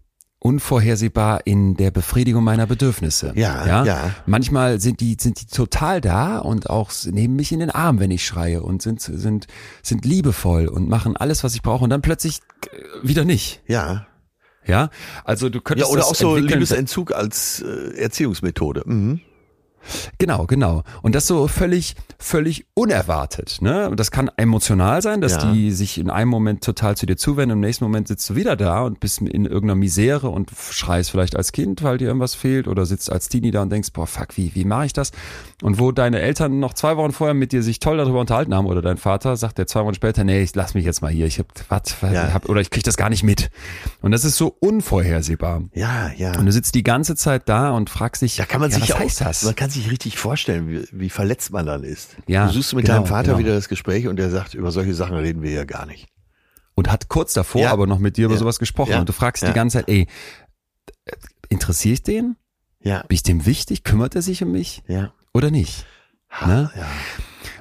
unvorhersehbar 0.41 1.41
in 1.45 1.75
der 1.75 1.91
Befriedigung 1.91 2.43
meiner 2.43 2.65
Bedürfnisse. 2.65 3.31
Ja, 3.35 3.65
ja, 3.65 3.85
ja. 3.85 4.15
Manchmal 4.25 4.79
sind 4.79 4.99
die 4.99 5.15
sind 5.19 5.39
die 5.39 5.45
total 5.45 6.01
da 6.01 6.39
und 6.39 6.67
auch 6.67 6.91
nehmen 7.05 7.35
mich 7.35 7.51
in 7.51 7.59
den 7.59 7.69
Arm, 7.69 7.99
wenn 7.99 8.09
ich 8.09 8.25
schreie 8.25 8.63
und 8.63 8.81
sind 8.81 9.01
sind 9.01 9.45
sind 9.83 10.03
liebevoll 10.03 10.67
und 10.67 10.89
machen 10.89 11.15
alles, 11.15 11.43
was 11.43 11.53
ich 11.53 11.61
brauche 11.61 11.83
und 11.83 11.91
dann 11.91 12.01
plötzlich 12.01 12.39
wieder 13.03 13.23
nicht. 13.23 13.61
Ja. 13.67 14.07
Ja, 14.65 14.89
also 15.23 15.49
du 15.49 15.59
könntest 15.59 15.89
ja 15.89 15.93
oder 15.93 16.05
auch 16.05 16.13
so 16.13 16.35
Liebesentzug 16.35 17.13
als 17.13 17.61
äh, 17.61 17.97
Erziehungsmethode. 17.99 18.83
Mhm. 18.85 19.21
Genau, 20.17 20.45
genau. 20.45 20.83
Und 21.01 21.15
das 21.15 21.27
so 21.27 21.47
völlig, 21.47 21.95
völlig 22.19 22.65
unerwartet. 22.73 23.59
Ne? 23.61 23.89
Und 23.89 23.99
das 23.99 24.11
kann 24.11 24.29
emotional 24.37 25.01
sein, 25.01 25.21
dass 25.21 25.33
ja. 25.33 25.51
die 25.51 25.71
sich 25.71 25.97
in 25.97 26.09
einem 26.09 26.29
Moment 26.29 26.63
total 26.63 26.95
zu 26.97 27.05
dir 27.05 27.17
zuwenden, 27.17 27.53
im 27.53 27.59
nächsten 27.59 27.83
Moment 27.83 28.07
sitzt 28.07 28.29
du 28.29 28.35
wieder 28.35 28.55
da 28.55 28.81
und 28.81 28.99
bist 28.99 29.21
in 29.21 29.45
irgendeiner 29.45 29.75
Misere 29.75 30.29
und 30.29 30.51
schreist 30.71 31.11
vielleicht 31.11 31.35
als 31.35 31.51
Kind, 31.51 31.83
weil 31.83 31.97
dir 31.97 32.07
irgendwas 32.07 32.35
fehlt, 32.35 32.67
oder 32.67 32.85
sitzt 32.85 33.11
als 33.11 33.29
Teenie 33.29 33.51
da 33.51 33.61
und 33.61 33.71
denkst, 33.71 33.91
boah, 33.93 34.07
fuck, 34.07 34.37
wie, 34.37 34.53
wie 34.55 34.65
mache 34.65 34.85
ich 34.85 34.93
das? 34.93 35.11
Und 35.61 35.79
wo 35.79 35.91
deine 35.91 36.19
Eltern 36.19 36.59
noch 36.59 36.73
zwei 36.73 36.97
Wochen 36.97 37.11
vorher 37.11 37.35
mit 37.35 37.51
dir 37.51 37.61
sich 37.61 37.79
toll 37.79 37.97
darüber 37.97 38.19
unterhalten 38.19 38.53
haben, 38.55 38.65
oder 38.65 38.81
dein 38.81 38.97
Vater, 38.97 39.37
sagt 39.37 39.59
der 39.59 39.67
zwei 39.67 39.85
Wochen 39.85 39.93
später, 39.93 40.23
nee, 40.23 40.41
ich 40.41 40.55
lass 40.55 40.73
mich 40.73 40.85
jetzt 40.85 41.01
mal 41.01 41.11
hier, 41.11 41.27
ich 41.27 41.39
hab, 41.39 41.47
was, 41.69 41.95
ja. 42.01 42.33
hab, 42.33 42.49
oder 42.49 42.61
ich 42.61 42.71
krieg 42.71 42.83
das 42.83 42.97
gar 42.97 43.09
nicht 43.09 43.23
mit. 43.23 43.51
Und 44.01 44.11
das 44.11 44.25
ist 44.25 44.37
so 44.37 44.55
unvorhersehbar. 44.59 45.63
Ja, 45.73 46.11
ja. 46.17 46.37
Und 46.37 46.47
du 46.47 46.51
sitzt 46.51 46.73
die 46.73 46.83
ganze 46.83 47.15
Zeit 47.15 47.47
da 47.47 47.71
und 47.71 47.89
fragst 47.89 48.23
dich, 48.23 48.37
da 48.37 48.45
kann 48.45 48.59
man 48.59 48.71
ja, 48.71 48.77
sich 48.77 48.89
was 48.89 48.95
auch, 48.95 48.99
heißt 48.99 49.21
das? 49.21 49.43
Man 49.43 49.55
kann 49.55 49.69
sich 49.69 49.91
richtig 49.91 50.17
vorstellen, 50.17 50.67
wie, 50.67 50.87
wie 50.91 51.09
verletzt 51.09 51.51
man 51.51 51.65
dann 51.65 51.83
ist. 51.83 52.15
Ja, 52.27 52.47
du 52.47 52.53
suchst 52.53 52.73
mit 52.73 52.85
genau, 52.85 52.97
deinem 52.97 53.07
Vater 53.07 53.27
genau. 53.27 53.39
wieder 53.39 53.53
das 53.53 53.69
Gespräch 53.69 54.07
und 54.07 54.17
der 54.17 54.31
sagt, 54.31 54.55
über 54.55 54.71
solche 54.71 54.95
Sachen 54.95 55.15
reden 55.15 55.43
wir 55.43 55.51
ja 55.51 55.65
gar 55.65 55.85
nicht. 55.85 56.07
Und 56.73 56.91
hat 56.91 57.09
kurz 57.09 57.33
davor 57.33 57.61
ja. 57.61 57.71
aber 57.71 57.85
noch 57.85 57.99
mit 57.99 58.17
dir 58.17 58.25
über 58.25 58.37
sowas 58.37 58.57
gesprochen. 58.57 58.95
Und 58.95 59.09
du 59.09 59.13
fragst 59.13 59.43
die 59.43 59.53
ganze 59.53 59.79
Zeit, 59.79 59.89
ey, 59.89 60.07
interessiere 61.49 61.93
ich 61.93 62.03
den? 62.03 62.37
Ja. 62.79 63.03
Bin 63.03 63.15
ich 63.15 63.23
dem 63.23 63.45
wichtig? 63.45 63.83
Kümmert 63.83 64.15
er 64.15 64.21
sich 64.21 64.41
um 64.41 64.51
mich? 64.51 64.81
Ja. 64.87 65.13
Oder 65.33 65.51
nicht? 65.51 65.85
Ha, 66.29 66.47
ne? 66.47 66.71
ja. 66.75 66.87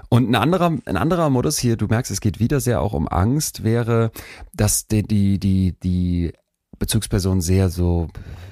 Und 0.09 0.29
ein 0.29 0.35
anderer, 0.35 0.73
ein 0.87 0.97
anderer 0.97 1.31
Modus 1.31 1.59
hier, 1.59 1.77
du 1.77 1.87
merkst, 1.87 2.11
es 2.11 2.21
geht 2.21 2.41
wieder 2.41 2.61
sehr 2.61 2.81
auch 2.81 2.95
um 2.95 3.07
Angst, 3.07 3.63
wäre, 3.63 4.11
dass 4.53 4.89
die, 4.89 5.05
die, 5.05 5.39
die, 5.39 5.77
die 5.81 6.33
Bezugspersonen 6.81 7.41
sehr 7.41 7.69
so, 7.69 8.09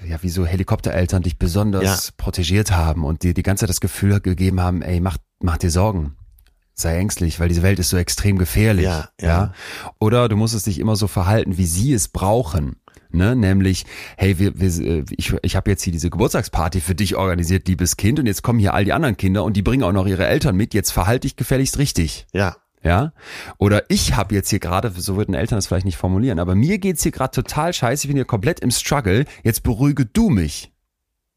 ja, 0.06 0.22
wie 0.22 0.28
so 0.28 0.46
Helikoptereltern 0.46 1.22
dich 1.22 1.36
besonders 1.36 2.06
ja. 2.06 2.12
protegiert 2.16 2.70
haben 2.70 3.04
und 3.04 3.24
dir 3.24 3.34
die 3.34 3.42
ganze 3.42 3.62
Zeit 3.62 3.70
das 3.70 3.80
Gefühl 3.80 4.20
gegeben 4.20 4.60
haben, 4.60 4.82
ey, 4.82 5.00
mach, 5.00 5.16
mach 5.42 5.58
dir 5.58 5.70
Sorgen. 5.70 6.14
Sei 6.74 6.96
ängstlich, 6.96 7.40
weil 7.40 7.48
diese 7.48 7.62
Welt 7.62 7.80
ist 7.80 7.88
so 7.88 7.96
extrem 7.96 8.38
gefährlich. 8.38 8.84
Ja, 8.84 9.08
ja. 9.20 9.26
ja. 9.28 9.52
Oder 9.98 10.28
du 10.28 10.36
musst 10.36 10.54
es 10.54 10.62
dich 10.62 10.78
immer 10.78 10.94
so 10.94 11.08
verhalten, 11.08 11.58
wie 11.58 11.66
sie 11.66 11.92
es 11.92 12.06
brauchen. 12.06 12.76
Ne, 13.10 13.34
nämlich, 13.34 13.86
hey, 14.16 14.38
wir, 14.38 14.60
wir, 14.60 14.68
äh, 14.86 15.04
ich, 15.16 15.34
ich 15.42 15.56
habe 15.56 15.70
jetzt 15.70 15.82
hier 15.82 15.92
diese 15.92 16.10
Geburtstagsparty 16.10 16.80
für 16.80 16.94
dich 16.94 17.16
organisiert, 17.16 17.66
liebes 17.66 17.96
Kind, 17.96 18.18
und 18.18 18.26
jetzt 18.26 18.42
kommen 18.42 18.58
hier 18.58 18.74
all 18.74 18.84
die 18.84 18.92
anderen 18.92 19.16
Kinder 19.16 19.44
und 19.44 19.56
die 19.56 19.62
bringen 19.62 19.82
auch 19.82 19.92
noch 19.92 20.06
ihre 20.06 20.26
Eltern 20.26 20.56
mit. 20.56 20.74
Jetzt 20.74 20.90
verhalte 20.90 21.20
dich 21.20 21.36
gefälligst 21.36 21.78
richtig. 21.78 22.26
Ja, 22.34 22.56
ja? 22.82 23.12
Oder 23.58 23.84
ich 23.88 24.14
habe 24.14 24.34
jetzt 24.34 24.50
hier 24.50 24.60
gerade, 24.60 24.92
so 24.96 25.16
würden 25.16 25.34
Eltern 25.34 25.56
das 25.56 25.66
vielleicht 25.66 25.86
nicht 25.86 25.96
formulieren, 25.96 26.38
aber 26.38 26.54
mir 26.54 26.78
geht's 26.78 27.02
hier 27.02 27.12
gerade 27.12 27.30
total 27.30 27.72
scheiße, 27.72 28.04
ich 28.04 28.08
bin 28.08 28.16
hier 28.16 28.24
komplett 28.24 28.60
im 28.60 28.70
Struggle, 28.70 29.24
jetzt 29.42 29.62
beruhige 29.62 30.06
du 30.06 30.28
mich. 30.30 30.72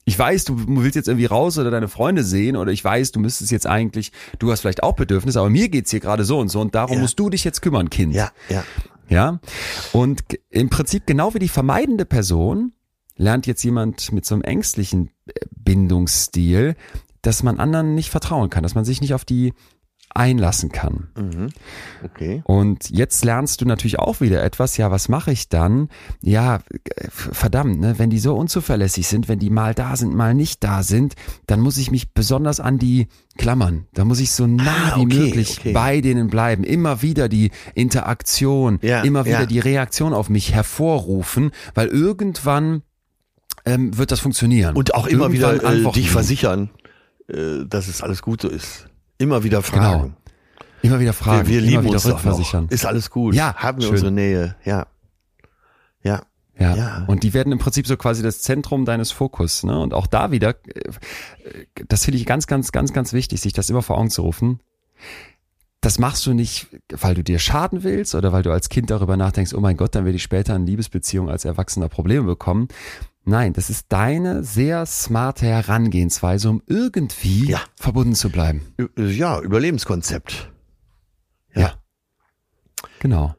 Ich 0.04 0.18
weiß, 0.18 0.46
du 0.46 0.56
willst 0.68 0.96
jetzt 0.96 1.08
irgendwie 1.08 1.28
raus 1.28 1.60
oder 1.60 1.70
deine 1.70 1.88
Freunde 1.88 2.24
sehen 2.24 2.58
oder 2.58 2.72
ich 2.72 2.84
weiß, 2.84 3.12
du 3.12 3.20
müsstest 3.20 3.52
jetzt 3.52 3.68
eigentlich, 3.68 4.12
du 4.40 4.52
hast 4.52 4.62
vielleicht 4.62 4.82
auch 4.82 4.96
Bedürfnisse, 4.96 5.40
aber 5.40 5.50
mir 5.50 5.70
geht's 5.70 5.92
hier 5.92 6.00
gerade 6.00 6.26
so 6.26 6.40
und 6.40 6.50
so 6.50 6.60
und 6.60 6.74
darum 6.74 6.96
ja. 6.96 7.02
musst 7.02 7.20
du 7.20 7.30
dich 7.30 7.44
jetzt 7.44 7.62
kümmern, 7.62 7.90
Kind. 7.90 8.16
Ja, 8.16 8.32
ja. 8.50 8.64
Ja? 9.12 9.40
Und 9.92 10.24
im 10.50 10.70
Prinzip 10.70 11.06
genau 11.06 11.34
wie 11.34 11.40
die 11.40 11.50
vermeidende 11.50 12.06
Person 12.06 12.72
lernt 13.18 13.46
jetzt 13.46 13.62
jemand 13.64 14.12
mit 14.14 14.26
so 14.26 14.34
einem 14.34 14.44
ängstlichen 14.44 15.12
äh, 15.28 15.34
Bindungsstil, 15.52 16.76
dass 17.22 17.44
man 17.44 17.60
anderen 17.60 17.94
nicht 17.94 18.10
vertrauen 18.10 18.50
kann, 18.50 18.64
dass 18.64 18.74
man 18.74 18.86
sich 18.86 19.02
nicht 19.02 19.14
auf 19.14 19.26
die 19.26 19.54
einlassen 20.16 20.72
kann. 20.72 21.10
Mhm. 21.16 21.50
Okay. 22.04 22.42
Und 22.46 22.90
jetzt 22.90 23.24
lernst 23.24 23.62
du 23.62 23.66
natürlich 23.66 24.00
auch 24.00 24.22
wieder 24.22 24.44
etwas, 24.44 24.78
ja, 24.78 24.92
was 24.92 25.10
mache 25.10 25.32
ich 25.32 25.50
dann? 25.50 25.90
Ja, 26.22 26.60
verdammt, 27.10 27.80
ne, 27.80 27.98
wenn 27.98 28.10
die 28.10 28.20
so 28.20 28.36
unzuverlässig 28.36 29.08
sind, 29.08 29.28
wenn 29.28 29.40
die 29.40 29.50
mal 29.50 29.74
da 29.74 29.96
sind, 29.96 30.14
mal 30.14 30.34
nicht 30.34 30.64
da 30.64 30.84
sind, 30.84 31.16
dann 31.48 31.60
muss 31.60 31.78
ich 31.78 31.92
mich 31.92 32.14
besonders 32.14 32.60
an 32.60 32.78
die 32.78 33.08
klammern. 33.38 33.88
Da 33.94 34.06
muss 34.06 34.20
ich 34.20 34.32
so 34.32 34.48
nah 34.48 34.64
ah, 34.66 34.98
okay, 34.98 35.00
wie 35.00 35.20
möglich 35.20 35.58
okay. 35.60 35.74
bei 35.74 36.02
denen 36.02 36.30
bleiben. 36.30 36.64
Immer 36.64 37.02
wieder 37.02 37.30
die 37.30 37.52
Interaktion, 37.74 38.80
ja, 38.82 39.02
immer 39.02 39.26
wieder 39.26 39.42
ja. 39.42 39.46
die 39.46 39.60
Reaktion 39.60 40.14
auf 40.14 40.30
mich 40.30 40.54
hervorrufen, 40.54 41.52
weil 41.74 41.88
irgendwann 41.88 42.84
ähm, 43.66 43.98
wird 43.98 44.12
das 44.12 44.20
funktionieren. 44.20 44.76
Und 44.76 44.94
auch 44.94 45.08
immer 45.08 45.30
irgendwann 45.30 45.62
wieder 45.62 45.90
äh, 45.90 45.92
dich 45.92 46.10
versichern, 46.10 46.70
äh, 47.28 47.66
dass 47.68 47.88
es 47.88 48.02
alles 48.02 48.22
gut 48.22 48.42
so 48.42 48.50
ist. 48.50 48.88
Immer 49.22 49.44
wieder 49.44 49.62
genau. 49.62 49.78
fragen. 49.78 50.02
Genau. 50.02 50.16
Immer 50.82 51.00
wieder 51.00 51.14
fragen. 51.14 51.48
Wir, 51.48 51.62
wir 51.62 51.62
lieben 51.62 51.88
uns 51.88 52.06
rückversichern. 52.06 52.68
Ist 52.70 52.86
alles 52.86 53.10
gut. 53.10 53.36
Ja. 53.36 53.54
Haben 53.56 53.78
wir 53.78 53.84
schön. 53.84 53.94
unsere 53.94 54.12
Nähe. 54.12 54.56
Ja. 54.66 54.88
Ja. 56.04 56.24
Ja. 56.58 56.76
ja. 56.76 57.06
Und 57.08 57.24
die 57.24 57.34
werden 57.34 57.52
im 57.52 57.60
Prinzip 57.60 57.88
so 57.88 57.98
quasi 57.98 58.24
das 58.24 58.42
Zentrum 58.42 58.86
deines 58.86 59.12
Fokus. 59.12 59.64
Ne? 59.64 59.80
Und 59.80 59.94
auch 59.94 60.08
da 60.08 60.32
wieder, 60.32 60.56
äh, 60.68 60.92
das 61.88 62.06
finde 62.06 62.18
ich 62.18 62.26
ganz, 62.26 62.48
ganz, 62.48 62.72
ganz, 62.72 62.94
ganz 62.94 63.14
wichtig, 63.14 63.42
sich 63.42 63.54
das 63.54 63.70
immer 63.70 63.82
vor 63.82 63.98
Augen 63.98 64.10
zu 64.10 64.22
rufen. 64.22 64.60
Das 65.82 65.98
machst 65.98 66.26
du 66.28 66.34
nicht, 66.34 66.68
weil 66.90 67.16
du 67.16 67.24
dir 67.24 67.40
schaden 67.40 67.84
willst 67.84 68.14
oder 68.14 68.32
weil 68.32 68.44
du 68.44 68.52
als 68.52 68.70
Kind 68.70 68.92
darüber 68.92 69.18
nachdenkst, 69.18 69.54
oh 69.56 69.60
mein 69.60 69.78
Gott, 69.78 69.96
dann 69.96 70.06
werde 70.06 70.16
ich 70.16 70.24
später 70.24 70.56
in 70.56 70.68
Liebesbeziehung 70.68 71.30
als 71.30 71.44
Erwachsener 71.44 71.90
Probleme 71.90 72.26
bekommen, 72.26 72.68
Nein, 73.24 73.54
das 73.54 73.70
ist 73.70 73.86
deine 73.90 74.44
sehr 74.44 74.86
smarte 74.86 75.46
Herangehensweise, 75.46 76.50
um 76.50 76.64
irgendwie 76.66 77.50
ja. 77.52 77.60
verbunden 77.76 78.16
zu 78.16 78.32
bleiben. 78.32 78.74
Ja, 78.98 79.40
Überlebenskonzept. 79.40 80.52
Ja. 81.54 81.62
ja. 81.62 81.74
Genau. 83.00 83.36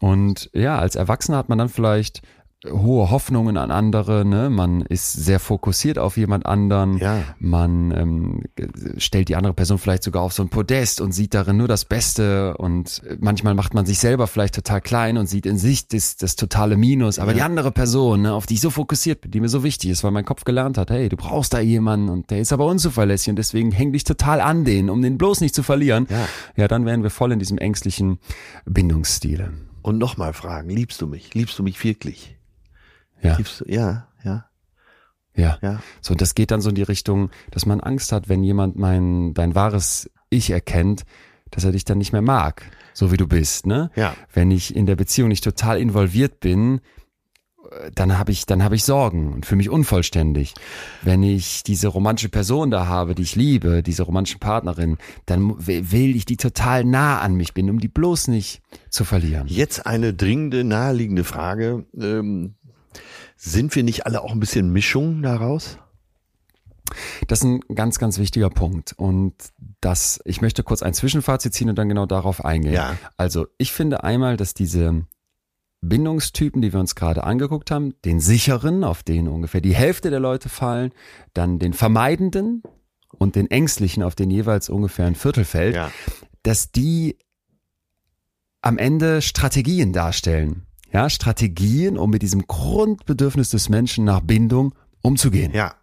Und 0.00 0.50
ja, 0.52 0.78
als 0.78 0.96
Erwachsener 0.96 1.38
hat 1.38 1.48
man 1.48 1.58
dann 1.58 1.68
vielleicht 1.68 2.22
hohe 2.66 3.10
Hoffnungen 3.10 3.56
an 3.58 3.70
andere, 3.70 4.24
ne? 4.24 4.48
man 4.50 4.80
ist 4.80 5.12
sehr 5.12 5.38
fokussiert 5.38 5.98
auf 5.98 6.16
jemand 6.16 6.46
anderen, 6.46 6.98
Ja. 6.98 7.22
man 7.38 7.90
ähm, 7.92 8.42
stellt 8.96 9.28
die 9.28 9.36
andere 9.36 9.52
Person 9.52 9.78
vielleicht 9.78 10.02
sogar 10.02 10.22
auf 10.22 10.32
so 10.32 10.42
ein 10.42 10.48
Podest 10.48 11.00
und 11.00 11.12
sieht 11.12 11.34
darin 11.34 11.58
nur 11.58 11.68
das 11.68 11.84
Beste 11.84 12.56
und 12.56 13.02
manchmal 13.20 13.54
macht 13.54 13.74
man 13.74 13.84
sich 13.84 13.98
selber 13.98 14.26
vielleicht 14.26 14.54
total 14.54 14.80
klein 14.80 15.18
und 15.18 15.28
sieht 15.28 15.44
in 15.46 15.58
sich 15.58 15.86
das, 15.88 16.16
das 16.16 16.34
totale 16.34 16.76
Minus, 16.76 17.18
aber 17.18 17.34
die 17.34 17.42
andere 17.42 17.70
Person, 17.72 18.22
ne, 18.22 18.32
auf 18.32 18.46
die 18.46 18.54
ich 18.54 18.60
so 18.62 18.70
fokussiert 18.70 19.20
bin, 19.20 19.30
die 19.30 19.40
mir 19.40 19.48
so 19.50 19.62
wichtig 19.62 19.90
ist, 19.90 20.02
weil 20.02 20.10
mein 20.10 20.24
Kopf 20.24 20.44
gelernt 20.44 20.78
hat, 20.78 20.90
hey, 20.90 21.08
du 21.08 21.16
brauchst 21.16 21.52
da 21.52 21.60
jemanden 21.60 22.08
und 22.08 22.30
der 22.30 22.40
ist 22.40 22.52
aber 22.52 22.64
unzuverlässig 22.66 23.28
und 23.30 23.36
deswegen 23.36 23.70
häng 23.70 23.92
dich 23.92 24.04
total 24.04 24.40
an 24.40 24.64
den, 24.64 24.88
um 24.90 25.02
den 25.02 25.18
bloß 25.18 25.40
nicht 25.42 25.54
zu 25.54 25.62
verlieren, 25.62 26.06
Ja. 26.10 26.26
ja 26.56 26.68
dann 26.68 26.86
wären 26.86 27.02
wir 27.02 27.10
voll 27.10 27.32
in 27.32 27.38
diesem 27.38 27.58
ängstlichen 27.58 28.18
Bindungsstil. 28.64 29.50
Und 29.82 29.98
nochmal 29.98 30.32
fragen, 30.32 30.68
liebst 30.70 31.00
du 31.00 31.06
mich? 31.06 31.32
Liebst 31.34 31.58
du 31.58 31.62
mich 31.62 31.82
wirklich? 31.84 32.32
Ja. 33.22 33.36
Liebst 33.36 33.60
du, 33.60 33.64
ja, 33.66 34.08
ja, 34.24 34.46
Ja. 35.34 35.58
ja. 35.62 35.80
So, 36.00 36.12
und 36.12 36.20
das 36.20 36.34
geht 36.34 36.50
dann 36.50 36.60
so 36.60 36.68
in 36.68 36.74
die 36.74 36.82
Richtung, 36.82 37.30
dass 37.50 37.66
man 37.66 37.80
Angst 37.80 38.12
hat, 38.12 38.28
wenn 38.28 38.42
jemand 38.42 38.76
mein, 38.76 39.34
dein 39.34 39.54
wahres 39.54 40.10
Ich 40.30 40.50
erkennt, 40.50 41.04
dass 41.50 41.64
er 41.64 41.72
dich 41.72 41.84
dann 41.84 41.98
nicht 41.98 42.12
mehr 42.12 42.22
mag, 42.22 42.70
so 42.92 43.12
wie 43.12 43.16
du 43.16 43.26
bist, 43.26 43.66
ne? 43.66 43.90
Ja. 43.94 44.14
Wenn 44.32 44.50
ich 44.50 44.74
in 44.74 44.86
der 44.86 44.96
Beziehung 44.96 45.28
nicht 45.28 45.44
total 45.44 45.80
involviert 45.80 46.40
bin, 46.40 46.80
äh, 47.70 47.90
dann 47.94 48.18
habe 48.18 48.32
ich, 48.32 48.46
dann 48.46 48.62
habe 48.64 48.74
ich 48.74 48.84
Sorgen 48.84 49.32
und 49.32 49.46
fühle 49.46 49.58
mich 49.58 49.70
unvollständig. 49.70 50.54
Wenn 51.02 51.22
ich 51.22 51.62
diese 51.62 51.88
romantische 51.88 52.28
Person 52.28 52.70
da 52.70 52.86
habe, 52.86 53.14
die 53.14 53.22
ich 53.22 53.36
liebe, 53.36 53.82
diese 53.82 54.02
romantische 54.02 54.38
Partnerin, 54.38 54.98
dann 55.24 55.54
will 55.66 56.16
ich 56.16 56.24
die 56.24 56.36
total 56.36 56.84
nah 56.84 57.20
an 57.20 57.34
mich 57.34 57.54
bin, 57.54 57.70
um 57.70 57.78
die 57.78 57.88
bloß 57.88 58.28
nicht 58.28 58.60
zu 58.90 59.04
verlieren. 59.04 59.46
Jetzt 59.46 59.86
eine 59.86 60.14
dringende, 60.14 60.64
naheliegende 60.64 61.24
Frage. 61.24 61.86
Ähm, 61.96 62.56
sind 63.36 63.74
wir 63.74 63.82
nicht 63.82 64.06
alle 64.06 64.22
auch 64.22 64.32
ein 64.32 64.40
bisschen 64.40 64.72
Mischung 64.72 65.22
daraus? 65.22 65.78
Das 67.26 67.40
ist 67.40 67.44
ein 67.44 67.60
ganz, 67.74 67.98
ganz 67.98 68.18
wichtiger 68.18 68.48
Punkt. 68.48 68.94
Und 68.96 69.34
das, 69.80 70.20
ich 70.24 70.40
möchte 70.40 70.62
kurz 70.62 70.82
ein 70.82 70.94
Zwischenfazit 70.94 71.52
ziehen 71.52 71.68
und 71.68 71.76
dann 71.76 71.88
genau 71.88 72.06
darauf 72.06 72.44
eingehen. 72.44 72.74
Ja. 72.74 72.96
Also 73.16 73.46
ich 73.58 73.72
finde 73.72 74.04
einmal, 74.04 74.36
dass 74.36 74.54
diese 74.54 75.04
Bindungstypen, 75.80 76.62
die 76.62 76.72
wir 76.72 76.80
uns 76.80 76.94
gerade 76.94 77.24
angeguckt 77.24 77.70
haben, 77.70 77.94
den 78.04 78.20
sicheren, 78.20 78.84
auf 78.84 79.02
den 79.02 79.28
ungefähr 79.28 79.60
die 79.60 79.74
Hälfte 79.74 80.10
der 80.10 80.20
Leute 80.20 80.48
fallen, 80.48 80.92
dann 81.34 81.58
den 81.58 81.72
vermeidenden 81.72 82.62
und 83.18 83.34
den 83.34 83.50
ängstlichen, 83.50 84.02
auf 84.02 84.14
den 84.14 84.30
jeweils 84.30 84.68
ungefähr 84.68 85.06
ein 85.06 85.14
Viertel 85.14 85.44
fällt, 85.44 85.74
Ja. 85.74 85.90
dass 86.42 86.70
die 86.70 87.18
am 88.62 88.78
Ende 88.78 89.22
Strategien 89.22 89.92
darstellen. 89.92 90.65
Ja, 90.96 91.10
Strategien, 91.10 91.98
um 91.98 92.08
mit 92.08 92.22
diesem 92.22 92.46
Grundbedürfnis 92.46 93.50
des 93.50 93.68
Menschen 93.68 94.06
nach 94.06 94.20
Bindung 94.20 94.74
umzugehen. 95.02 95.52
Ja. 95.52 95.74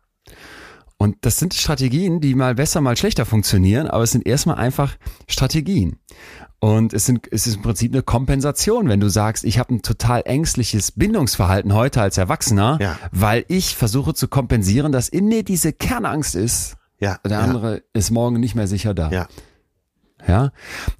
Und 0.98 1.18
das 1.22 1.38
sind 1.38 1.54
Strategien, 1.54 2.20
die 2.20 2.34
mal 2.34 2.56
besser, 2.56 2.82
mal 2.82 2.98
schlechter 2.98 3.26
funktionieren, 3.26 3.86
aber 3.88 4.04
es 4.04 4.12
sind 4.12 4.26
erstmal 4.26 4.56
einfach 4.56 4.96
Strategien. 5.28 5.98
Und 6.60 6.94
es, 6.94 7.06
sind, 7.06 7.28
es 7.32 7.46
ist 7.46 7.58
im 7.58 7.62
Prinzip 7.62 7.94
eine 7.94 8.02
Kompensation, 8.02 8.90
wenn 8.90 9.00
du 9.00 9.08
sagst, 9.08 9.44
ich 9.44 9.60
habe 9.60 9.76
ein 9.76 9.84
total 9.84 10.24
ängstliches 10.26 10.94
Bindungsverhalten 10.94 11.74
heute 11.76 12.02
als 12.02 12.18
Erwachsener, 12.18 12.80
Ja. 12.82 12.98
weil 13.12 13.46
ich 13.50 13.76
versuche 13.76 14.16
zu 14.16 14.28
kompensieren, 14.28 14.92
dass 14.92 15.10
in 15.10 15.28
mir 15.28 15.44
diese 15.44 15.74
Kernangst 15.74 16.34
ist. 16.34 16.78
Ja. 17.00 17.20
Der 17.24 17.34
ja. 17.34 17.40
andere 17.42 17.84
ist 17.94 18.10
morgen 18.10 18.40
nicht 18.40 18.56
mehr 18.56 18.68
sicher 18.68 18.96
da. 18.96 19.12
Ja. 19.12 19.28
Ja. 20.28 20.52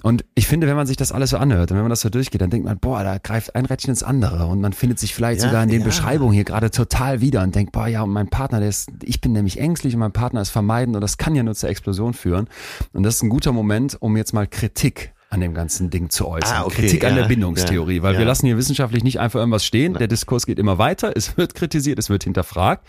Und 0.02 0.26
ich 0.36 0.48
finde, 0.48 0.68
wenn 0.68 0.76
man 0.76 0.88
sich 0.88 0.98
das 0.98 1.12
alles 1.12 1.30
so 1.32 1.38
anhört 1.38 1.72
und 1.72 1.78
wenn 1.78 1.84
man 1.84 1.90
das 1.90 2.02
so 2.02 2.10
durchgeht, 2.10 2.42
dann 2.42 2.50
denkt 2.50 2.66
man, 2.66 2.78
boah, 2.78 3.04
da 3.04 3.18
greift 3.18 3.56
ein 3.56 3.66
Rädchen 3.66 3.90
ins 3.90 4.04
andere 4.04 4.48
und 4.48 4.62
man 4.62 4.74
findet 4.74 5.00
sich 5.00 5.14
vielleicht 5.16 5.42
Ja, 5.42 5.48
sogar 5.48 5.64
in 5.64 5.70
den 5.70 5.82
ja. 5.82 5.86
Beschreibungen 5.86 6.34
hier 6.34 6.44
gerade 6.44 6.72
total 6.72 7.22
wieder 7.22 7.42
und 7.42 7.56
denkt, 7.56 7.72
boah, 7.72 7.88
ja, 7.88 8.04
und 8.04 8.12
mein 8.12 8.30
Partner, 8.30 8.60
der 8.60 8.70
ist, 8.70 8.90
ich 9.02 9.22
bin 9.22 9.32
nämlich 9.32 9.60
ängstlich 9.60 9.94
und 9.94 10.00
mein 10.00 10.12
Partner 10.12 10.42
ist 10.42 10.50
vermeiden 10.50 10.96
und 10.96 11.02
das 11.02 11.18
kann 11.18 11.36
ja 11.36 11.44
nur 11.44 11.56
zur 11.56 11.70
Explosion 11.70 12.14
führen. 12.14 12.48
Und 12.92 13.04
das 13.04 13.16
ist 13.16 13.24
ein 13.24 13.30
guter 13.30 13.52
Moment, 13.52 13.98
um 14.00 14.18
jetzt 14.18 14.34
mal 14.34 14.48
Kritik 14.48 15.14
an 15.34 15.42
dem 15.42 15.56
ganzen 15.56 15.90
Ding 15.90 16.12
zu 16.12 16.28
äußern. 16.28 16.58
Ah, 16.58 16.64
okay, 16.64 16.84
Kritik 16.84 17.04
an 17.06 17.16
ja, 17.16 17.22
der 17.22 17.28
Bindungstheorie, 17.28 18.04
weil 18.04 18.20
wir 18.20 18.26
lassen 18.26 18.46
hier 18.46 18.56
wissenschaftlich 18.56 19.04
nicht 19.04 19.20
einfach 19.20 19.40
irgendwas 19.40 19.66
stehen. 19.66 19.96
Der 19.96 20.08
Diskurs 20.08 20.46
geht 20.46 20.60
immer 20.60 20.78
weiter, 20.78 21.12
es 21.16 21.38
wird 21.38 21.56
kritisiert, 21.56 21.98
es 21.98 22.10
wird 22.10 22.24
hinterfragt. 22.24 22.88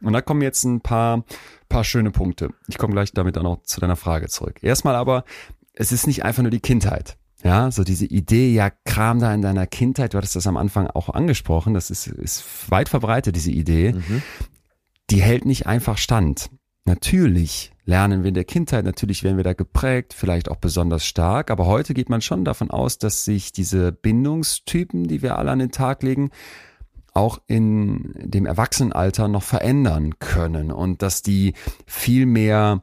Und 0.00 0.14
da 0.14 0.22
kommen 0.22 0.40
jetzt 0.40 0.64
ein 0.64 0.80
paar, 0.80 1.22
paar 1.68 1.84
schöne 1.84 2.10
Punkte. 2.10 2.48
Ich 2.66 2.78
komme 2.78 2.94
gleich 2.94 3.12
damit 3.12 3.36
dann 3.36 3.44
auch 3.44 3.62
zu 3.64 3.78
deiner 3.78 3.96
Frage 3.96 4.28
zurück. 4.28 4.62
Erstmal 4.62 4.94
aber, 4.94 5.24
es 5.74 5.92
ist 5.92 6.06
nicht 6.06 6.24
einfach 6.24 6.42
nur 6.42 6.50
die 6.50 6.60
Kindheit. 6.60 7.16
Ja, 7.44 7.72
so 7.72 7.82
diese 7.82 8.06
Idee, 8.06 8.52
ja, 8.52 8.70
Kram 8.84 9.18
da 9.18 9.34
in 9.34 9.42
deiner 9.42 9.66
Kindheit, 9.66 10.14
du 10.14 10.18
hattest 10.18 10.36
das 10.36 10.46
am 10.46 10.56
Anfang 10.56 10.86
auch 10.86 11.08
angesprochen, 11.08 11.74
das 11.74 11.90
ist, 11.90 12.06
ist 12.06 12.70
weit 12.70 12.88
verbreitet, 12.88 13.34
diese 13.34 13.50
Idee, 13.50 13.94
die 15.10 15.20
hält 15.20 15.44
nicht 15.44 15.66
einfach 15.66 15.98
stand. 15.98 16.50
Natürlich 16.84 17.72
lernen 17.84 18.22
wir 18.22 18.28
in 18.28 18.34
der 18.34 18.44
Kindheit, 18.44 18.84
natürlich 18.84 19.24
werden 19.24 19.36
wir 19.36 19.44
da 19.44 19.54
geprägt, 19.54 20.14
vielleicht 20.14 20.48
auch 20.48 20.56
besonders 20.56 21.04
stark, 21.04 21.50
aber 21.50 21.66
heute 21.66 21.94
geht 21.94 22.08
man 22.08 22.20
schon 22.20 22.44
davon 22.44 22.70
aus, 22.70 22.98
dass 22.98 23.24
sich 23.24 23.52
diese 23.52 23.90
Bindungstypen, 23.90 25.08
die 25.08 25.22
wir 25.22 25.36
alle 25.36 25.50
an 25.50 25.58
den 25.58 25.72
Tag 25.72 26.04
legen, 26.04 26.30
auch 27.12 27.40
in 27.46 28.12
dem 28.16 28.46
Erwachsenenalter 28.46 29.28
noch 29.28 29.42
verändern 29.42 30.18
können 30.18 30.70
und 30.70 31.02
dass 31.02 31.22
die 31.22 31.54
viel 31.86 32.26
mehr 32.26 32.82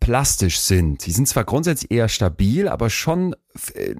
plastisch 0.00 0.58
sind. 0.58 1.04
Die 1.06 1.12
sind 1.12 1.28
zwar 1.28 1.44
grundsätzlich 1.44 1.90
eher 1.90 2.08
stabil, 2.08 2.68
aber 2.68 2.90
schon 2.90 3.36
äh, 3.74 3.94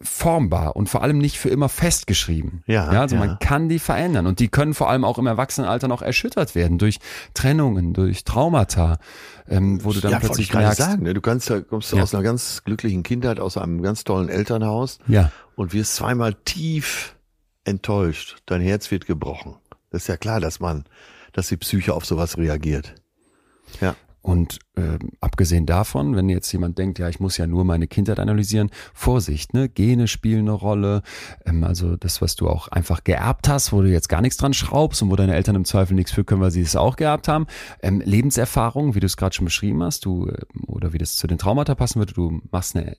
formbar 0.00 0.74
und 0.76 0.88
vor 0.88 1.02
allem 1.02 1.18
nicht 1.18 1.38
für 1.38 1.50
immer 1.50 1.68
festgeschrieben. 1.68 2.64
Ja, 2.66 2.88
also 2.88 3.16
ja. 3.16 3.24
man 3.24 3.38
kann 3.38 3.68
die 3.68 3.78
verändern 3.78 4.26
und 4.26 4.40
die 4.40 4.48
können 4.48 4.74
vor 4.74 4.88
allem 4.90 5.04
auch 5.04 5.18
im 5.18 5.26
Erwachsenenalter 5.26 5.88
noch 5.88 6.02
erschüttert 6.02 6.54
werden 6.54 6.78
durch 6.78 6.98
Trennungen, 7.34 7.92
durch 7.92 8.24
Traumata, 8.24 8.98
ähm, 9.48 9.84
wo 9.84 9.92
du 9.92 10.00
dann 10.00 10.12
ja, 10.12 10.18
ich 10.18 10.24
plötzlich 10.24 10.48
gerade 10.48 10.64
merkst, 10.64 10.80
sagen, 10.80 11.02
ne? 11.02 11.14
du 11.14 11.20
kannst 11.20 11.50
ja, 11.50 11.60
kommst 11.60 11.92
Ja. 11.92 12.02
aus 12.02 12.14
einer 12.14 12.24
ganz 12.24 12.64
glücklichen 12.64 13.02
Kindheit, 13.02 13.38
aus 13.38 13.56
einem 13.56 13.82
ganz 13.82 14.04
tollen 14.04 14.30
Elternhaus 14.30 14.98
ja, 15.06 15.30
und 15.54 15.72
wirst 15.72 15.96
zweimal 15.96 16.34
tief 16.34 17.14
enttäuscht. 17.64 18.38
Dein 18.46 18.62
Herz 18.62 18.90
wird 18.90 19.06
gebrochen. 19.06 19.56
Das 19.90 20.02
ist 20.02 20.08
ja 20.08 20.16
klar, 20.16 20.40
dass 20.40 20.58
man, 20.58 20.84
dass 21.32 21.48
die 21.48 21.58
Psyche 21.58 21.92
auf 21.94 22.06
sowas 22.06 22.38
reagiert. 22.38 22.94
Ja. 23.80 23.94
Und 24.22 24.60
ähm, 24.76 25.10
abgesehen 25.20 25.66
davon, 25.66 26.14
wenn 26.14 26.28
jetzt 26.28 26.50
jemand 26.52 26.78
denkt, 26.78 27.00
ja, 27.00 27.08
ich 27.08 27.18
muss 27.18 27.36
ja 27.36 27.48
nur 27.48 27.64
meine 27.64 27.88
Kindheit 27.88 28.20
analysieren, 28.20 28.70
Vorsicht, 28.94 29.52
ne? 29.52 29.68
Gene 29.68 30.06
spielen 30.06 30.42
eine 30.42 30.52
Rolle. 30.52 31.02
Ähm, 31.44 31.64
also 31.64 31.96
das, 31.96 32.22
was 32.22 32.36
du 32.36 32.48
auch 32.48 32.68
einfach 32.68 33.02
geerbt 33.02 33.48
hast, 33.48 33.72
wo 33.72 33.82
du 33.82 33.90
jetzt 33.90 34.08
gar 34.08 34.20
nichts 34.20 34.36
dran 34.36 34.54
schraubst 34.54 35.02
und 35.02 35.10
wo 35.10 35.16
deine 35.16 35.34
Eltern 35.34 35.56
im 35.56 35.64
Zweifel 35.64 35.94
nichts 35.94 36.12
für 36.12 36.22
können, 36.24 36.40
weil 36.40 36.52
sie 36.52 36.60
es 36.60 36.76
auch 36.76 36.94
geerbt 36.94 37.26
haben. 37.26 37.46
Ähm, 37.82 38.00
Lebenserfahrung, 38.04 38.94
wie 38.94 39.00
du 39.00 39.06
es 39.06 39.16
gerade 39.16 39.34
schon 39.34 39.46
beschrieben 39.46 39.82
hast, 39.82 40.04
du 40.04 40.28
ähm, 40.28 40.64
oder 40.68 40.92
wie 40.92 40.98
das 40.98 41.16
zu 41.16 41.26
den 41.26 41.38
Traumata 41.38 41.74
passen 41.74 41.98
würde, 41.98 42.14
du 42.14 42.40
machst 42.52 42.76
eine 42.76 42.96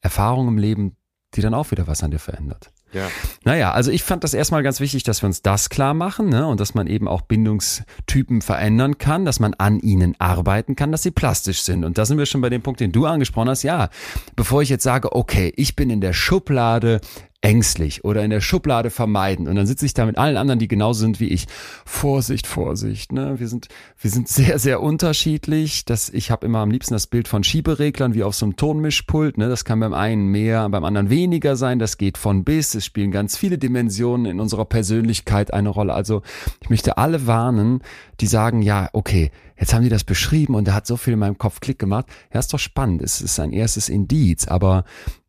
Erfahrung 0.00 0.46
im 0.46 0.58
Leben, 0.58 0.96
die 1.34 1.40
dann 1.40 1.54
auch 1.54 1.72
wieder 1.72 1.88
was 1.88 2.04
an 2.04 2.12
dir 2.12 2.20
verändert. 2.20 2.70
Ja. 2.92 3.08
Naja, 3.44 3.72
also 3.72 3.90
ich 3.90 4.02
fand 4.02 4.24
das 4.24 4.34
erstmal 4.34 4.62
ganz 4.62 4.80
wichtig, 4.80 5.02
dass 5.02 5.22
wir 5.22 5.26
uns 5.26 5.42
das 5.42 5.68
klar 5.68 5.94
machen 5.94 6.28
ne? 6.28 6.46
und 6.46 6.58
dass 6.58 6.74
man 6.74 6.86
eben 6.86 7.06
auch 7.06 7.22
Bindungstypen 7.22 8.40
verändern 8.40 8.98
kann, 8.98 9.24
dass 9.24 9.40
man 9.40 9.54
an 9.54 9.78
ihnen 9.80 10.14
arbeiten 10.18 10.74
kann, 10.74 10.90
dass 10.90 11.02
sie 11.02 11.10
plastisch 11.10 11.62
sind. 11.62 11.84
Und 11.84 11.98
da 11.98 12.06
sind 12.06 12.18
wir 12.18 12.26
schon 12.26 12.40
bei 12.40 12.48
dem 12.48 12.62
Punkt, 12.62 12.80
den 12.80 12.92
du 12.92 13.06
angesprochen 13.06 13.50
hast. 13.50 13.62
Ja, 13.62 13.90
bevor 14.36 14.62
ich 14.62 14.68
jetzt 14.68 14.84
sage, 14.84 15.14
okay, 15.14 15.52
ich 15.56 15.76
bin 15.76 15.90
in 15.90 16.00
der 16.00 16.12
Schublade 16.12 17.00
ängstlich 17.40 18.04
oder 18.04 18.24
in 18.24 18.30
der 18.30 18.40
Schublade 18.40 18.90
vermeiden 18.90 19.46
und 19.46 19.54
dann 19.54 19.66
sitze 19.66 19.86
ich 19.86 19.94
da 19.94 20.04
mit 20.06 20.18
allen 20.18 20.36
anderen, 20.36 20.58
die 20.58 20.66
genauso 20.66 21.00
sind 21.00 21.20
wie 21.20 21.28
ich. 21.28 21.46
Vorsicht, 21.84 22.48
Vorsicht, 22.48 23.12
ne? 23.12 23.38
Wir 23.38 23.46
sind 23.46 23.68
wir 24.00 24.10
sind 24.10 24.26
sehr 24.28 24.58
sehr 24.58 24.82
unterschiedlich. 24.82 25.84
Das 25.84 26.08
ich 26.10 26.32
habe 26.32 26.46
immer 26.46 26.58
am 26.58 26.70
liebsten 26.72 26.94
das 26.94 27.06
Bild 27.06 27.28
von 27.28 27.44
Schiebereglern 27.44 28.14
wie 28.14 28.24
auf 28.24 28.34
so 28.34 28.44
einem 28.44 28.56
Tonmischpult, 28.56 29.38
ne? 29.38 29.48
Das 29.48 29.64
kann 29.64 29.78
beim 29.78 29.94
einen 29.94 30.26
mehr, 30.26 30.68
beim 30.68 30.84
anderen 30.84 31.10
weniger 31.10 31.54
sein, 31.54 31.78
das 31.78 31.96
geht 31.96 32.18
von 32.18 32.42
bis, 32.42 32.74
es 32.74 32.84
spielen 32.84 33.12
ganz 33.12 33.36
viele 33.36 33.56
Dimensionen 33.56 34.26
in 34.26 34.40
unserer 34.40 34.64
Persönlichkeit 34.64 35.54
eine 35.54 35.68
Rolle. 35.68 35.94
Also, 35.94 36.22
ich 36.60 36.70
möchte 36.70 36.98
alle 36.98 37.28
warnen, 37.28 37.82
die 38.20 38.26
sagen, 38.26 38.62
ja, 38.62 38.88
okay, 38.92 39.30
jetzt 39.56 39.72
haben 39.74 39.84
die 39.84 39.88
das 39.88 40.04
beschrieben 40.04 40.56
und 40.56 40.66
da 40.66 40.74
hat 40.74 40.88
so 40.88 40.96
viel 40.96 41.12
in 41.12 41.20
meinem 41.20 41.38
Kopf 41.38 41.60
Klick 41.60 41.78
gemacht. 41.78 42.06
Ja, 42.32 42.40
ist 42.40 42.52
doch 42.52 42.58
spannend, 42.58 43.00
es 43.02 43.20
ist 43.20 43.38
ein 43.38 43.52
erstes 43.52 43.88
Indiz, 43.88 44.48
aber 44.48 44.84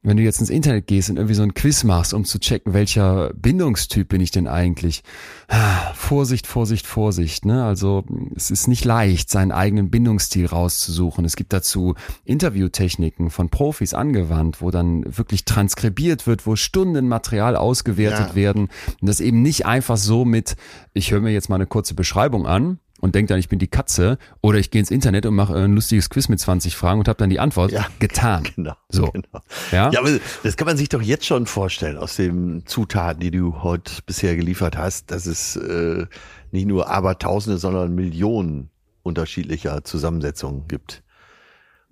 wenn 0.09 0.17
du 0.17 0.23
jetzt 0.23 0.39
ins 0.39 0.49
Internet 0.49 0.87
gehst 0.87 1.11
und 1.11 1.17
irgendwie 1.17 1.35
so 1.35 1.43
ein 1.43 1.53
Quiz 1.53 1.83
machst, 1.83 2.15
um 2.15 2.25
zu 2.25 2.39
checken, 2.39 2.73
welcher 2.73 3.31
Bindungstyp 3.35 4.09
bin 4.09 4.21
ich 4.21 4.31
denn 4.31 4.47
eigentlich? 4.47 5.03
Ah, 5.47 5.93
Vorsicht, 5.93 6.47
Vorsicht, 6.47 6.87
Vorsicht. 6.87 7.45
Ne? 7.45 7.63
Also 7.63 8.03
es 8.35 8.49
ist 8.49 8.67
nicht 8.67 8.85
leicht, 8.85 9.29
seinen 9.29 9.51
eigenen 9.51 9.91
Bindungsstil 9.91 10.47
rauszusuchen. 10.47 11.25
Es 11.25 11.35
gibt 11.35 11.53
dazu 11.53 11.93
Interviewtechniken 12.25 13.29
von 13.29 13.49
Profis 13.49 13.93
angewandt, 13.93 14.63
wo 14.63 14.71
dann 14.71 15.03
wirklich 15.15 15.45
transkribiert 15.45 16.25
wird, 16.25 16.47
wo 16.47 16.55
Stunden 16.55 17.07
Material 17.07 17.55
ausgewertet 17.55 18.29
Ja. 18.29 18.35
werden. 18.35 18.69
Und 19.01 19.07
das 19.07 19.19
eben 19.19 19.43
nicht 19.43 19.67
einfach 19.67 19.97
so 19.97 20.25
mit, 20.25 20.55
ich 20.93 21.11
höre 21.11 21.21
mir 21.21 21.31
jetzt 21.31 21.49
mal 21.49 21.55
eine 21.55 21.67
kurze 21.67 21.93
Beschreibung 21.93 22.47
an 22.47 22.79
und 22.99 23.15
denke 23.15 23.29
dann, 23.29 23.39
ich 23.39 23.49
bin 23.49 23.59
die 23.59 23.67
Katze 23.67 24.17
oder 24.41 24.59
ich 24.59 24.71
gehe 24.71 24.79
ins 24.79 24.91
Internet 24.91 25.25
und 25.25 25.35
mache 25.35 25.55
ein 25.55 25.73
lustiges 25.73 26.09
Quiz 26.09 26.29
mit 26.29 26.39
20 26.39 26.75
Fragen 26.75 26.99
und 26.99 27.07
habe 27.07 27.17
dann 27.17 27.29
die 27.29 27.39
Antwort 27.39 27.71
Ja, 27.71 27.87
getan. 27.99 28.43
Genau. 28.55 28.75
So. 28.89 29.07
Genau. 29.11 29.41
Ja? 29.71 29.89
Ja, 29.91 29.99
aber 29.99 30.09
das 30.43 30.57
kann 30.57 30.65
man 30.67 30.77
sich 30.77 30.89
doch 30.89 31.01
jetzt 31.01 31.25
schon 31.25 31.45
vorstellen 31.45 31.97
aus 31.97 32.15
den 32.15 32.63
Zutaten, 32.65 33.19
die 33.21 33.31
du 33.31 33.61
heute 33.63 33.91
bisher 34.05 34.35
geliefert 34.35 34.77
hast, 34.77 35.11
dass 35.11 35.25
es 35.25 35.55
äh, 35.55 36.05
nicht 36.51 36.65
nur 36.67 36.89
Abertausende, 36.89 37.57
sondern 37.57 37.93
Millionen 37.95 38.69
unterschiedlicher 39.03 39.83
Zusammensetzungen 39.83 40.67
gibt. 40.67 41.03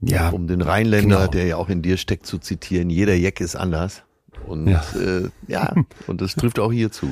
Ja, 0.01 0.29
Um 0.29 0.47
den 0.47 0.61
Rheinländer, 0.61 1.17
genau. 1.21 1.31
der 1.31 1.45
ja 1.47 1.55
auch 1.57 1.69
in 1.69 1.81
dir 1.81 1.97
steckt, 1.97 2.25
zu 2.27 2.37
zitieren, 2.37 2.89
jeder 2.89 3.15
Jack 3.15 3.41
ist 3.41 3.55
anders. 3.55 4.03
Und 4.45 4.67
Ja. 4.67 4.83
äh, 4.95 5.29
ja, 5.47 5.73
und 6.07 6.21
das 6.21 6.35
trifft 6.35 6.59
auch 6.59 6.71
hier 6.71 6.91
zu. 6.91 7.09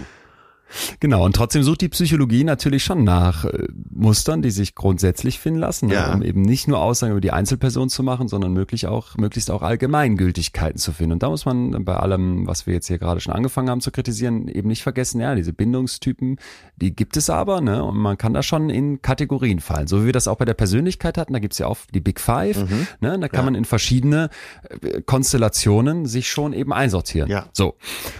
Genau, 0.99 1.23
und 1.25 1.35
trotzdem 1.35 1.63
sucht 1.63 1.81
die 1.81 1.89
Psychologie 1.89 2.43
natürlich 2.43 2.83
schon 2.83 3.03
nach 3.03 3.45
äh, 3.45 3.67
Mustern, 3.91 4.41
die 4.41 4.51
sich 4.51 4.75
grundsätzlich 4.75 5.39
finden 5.39 5.59
lassen, 5.59 5.89
Ja. 5.89 6.07
ne, 6.09 6.13
um 6.15 6.21
eben 6.23 6.41
nicht 6.41 6.67
nur 6.67 6.79
Aussagen 6.81 7.11
über 7.11 7.21
die 7.21 7.31
Einzelperson 7.31 7.89
zu 7.89 8.03
machen, 8.03 8.27
sondern 8.27 8.51
möglich 8.53 8.87
auch, 8.87 9.15
möglichst 9.17 9.51
auch 9.51 9.61
Allgemeingültigkeiten 9.61 10.77
zu 10.79 10.91
finden. 10.91 11.13
Und 11.13 11.23
da 11.23 11.29
muss 11.29 11.45
man 11.45 11.85
bei 11.85 11.95
allem, 11.95 12.47
was 12.47 12.65
wir 12.67 12.73
jetzt 12.73 12.87
hier 12.87 12.97
gerade 12.97 13.19
schon 13.21 13.33
angefangen 13.33 13.69
haben 13.69 13.81
zu 13.81 13.91
kritisieren, 13.91 14.47
eben 14.47 14.67
nicht 14.67 14.83
vergessen, 14.83 15.21
ja, 15.21 15.35
diese 15.35 15.53
Bindungstypen, 15.53 16.37
die 16.77 16.95
gibt 16.95 17.15
es 17.17 17.29
aber, 17.29 17.61
ne, 17.61 17.83
und 17.83 17.97
man 17.97 18.17
kann 18.17 18.33
da 18.33 18.43
schon 18.43 18.69
in 18.69 19.01
Kategorien 19.01 19.59
fallen. 19.59 19.87
So 19.87 20.01
wie 20.01 20.07
wir 20.07 20.13
das 20.13 20.27
auch 20.27 20.37
bei 20.37 20.45
der 20.45 20.53
Persönlichkeit 20.55 21.17
hatten, 21.17 21.33
da 21.33 21.39
gibt's 21.39 21.57
ja 21.59 21.67
auch 21.67 21.77
die 21.93 22.01
Big 22.01 22.19
Five, 22.19 22.57
Mhm. 22.69 22.87
ne, 23.01 23.19
da 23.19 23.27
kann 23.27 23.45
man 23.45 23.55
in 23.55 23.65
verschiedene 23.65 24.29
äh, 24.81 25.01
Konstellationen 25.01 26.05
sich 26.05 26.29
schon 26.29 26.53
eben 26.53 26.73
einsortieren. 26.73 27.29
Ja. 27.29 27.45
So, 27.53 27.75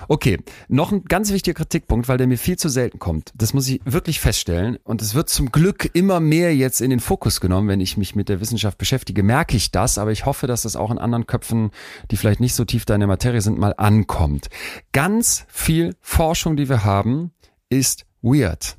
okay. 0.07 0.39
Noch 0.67 0.91
ein 0.91 1.03
ganz 1.05 1.31
wichtiger 1.31 1.53
Kritikpunkt, 1.55 2.07
weil 2.07 2.17
der 2.17 2.27
mir 2.27 2.35
viel 2.38 2.57
zu 2.57 2.70
selten 2.70 2.99
kommt. 2.99 3.32
Das 3.36 3.53
muss 3.53 3.68
ich 3.68 3.82
wirklich 3.86 4.20
feststellen. 4.20 4.78
Und 4.84 5.02
es 5.02 5.16
wird 5.16 5.30
zum 5.30 5.52
Glück 5.52 5.90
immer 5.94 6.20
mehr 6.20 6.56
jetzt 6.56 6.82
in 6.82 6.90
den 6.90 6.99
Fokus 6.99 7.41
genommen, 7.41 7.68
wenn 7.68 7.82
ich 7.82 7.98
mich 7.98 8.16
mit 8.16 8.30
der 8.30 8.40
Wissenschaft 8.41 8.78
beschäftige, 8.78 9.24
merke 9.24 9.57
ich 9.57 9.72
das. 9.72 9.98
Aber 9.98 10.12
ich 10.12 10.26
hoffe, 10.26 10.48
dass 10.48 10.64
das 10.64 10.76
auch 10.76 10.91
in 10.91 10.98
anderen 10.98 11.28
Köpfen, 11.28 11.72
die 12.12 12.18
vielleicht 12.18 12.40
nicht 12.40 12.56
so 12.56 12.66
tief 12.66 12.86
da 12.86 12.95
in 12.95 13.02
der 13.02 13.07
Materie 13.07 13.41
sind, 13.41 13.57
mal 13.57 13.74
ankommt. 13.78 14.48
Ganz 14.91 15.45
viel 15.49 15.95
Forschung, 16.02 16.56
die 16.56 16.70
wir 16.70 16.84
haben, 16.84 17.32
ist 17.70 18.06
weird. 18.22 18.78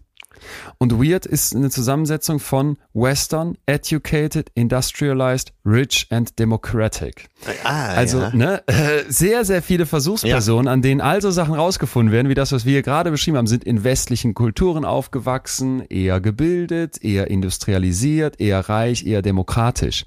Und 0.79 0.93
weird 1.03 1.27
ist 1.27 1.55
eine 1.55 1.71
Zusammensetzung 1.71 2.39
von 2.39 2.77
Western, 2.95 3.57
Educated, 3.67 4.51
Industrialized, 4.55 5.53
Rich 5.65 6.07
and 6.11 6.39
Democratic. 6.39 7.29
Ah, 7.65 7.89
Also 7.95 8.21
ja. 8.21 8.31
ne, 8.35 8.63
äh, 8.67 9.05
sehr, 9.09 9.45
sehr 9.45 9.63
viele 9.63 9.87
Versuchspersonen, 9.87 10.69
an 10.69 10.83
denen 10.83 11.01
also 11.01 11.31
Sachen 11.31 11.55
rausgefunden 11.55 12.13
werden, 12.13 12.29
wie 12.29 12.35
das, 12.35 12.53
was 12.53 12.65
wir 12.65 12.73
hier 12.73 12.83
gerade 12.83 13.11
beschrieben 13.11 13.37
haben, 13.37 13.47
sind 13.47 13.65
in 13.65 13.85
westlichen 13.85 14.35
Kulturen 14.35 14.85
aufgewachsen, 14.85 15.83
eher 15.89 16.21
gebildet, 16.21 17.03
eher 17.03 17.29
industrialisiert, 17.31 18.41
eher 18.41 18.61
reich, 18.69 19.07
eher 19.07 19.23
demokratisch. 19.23 20.05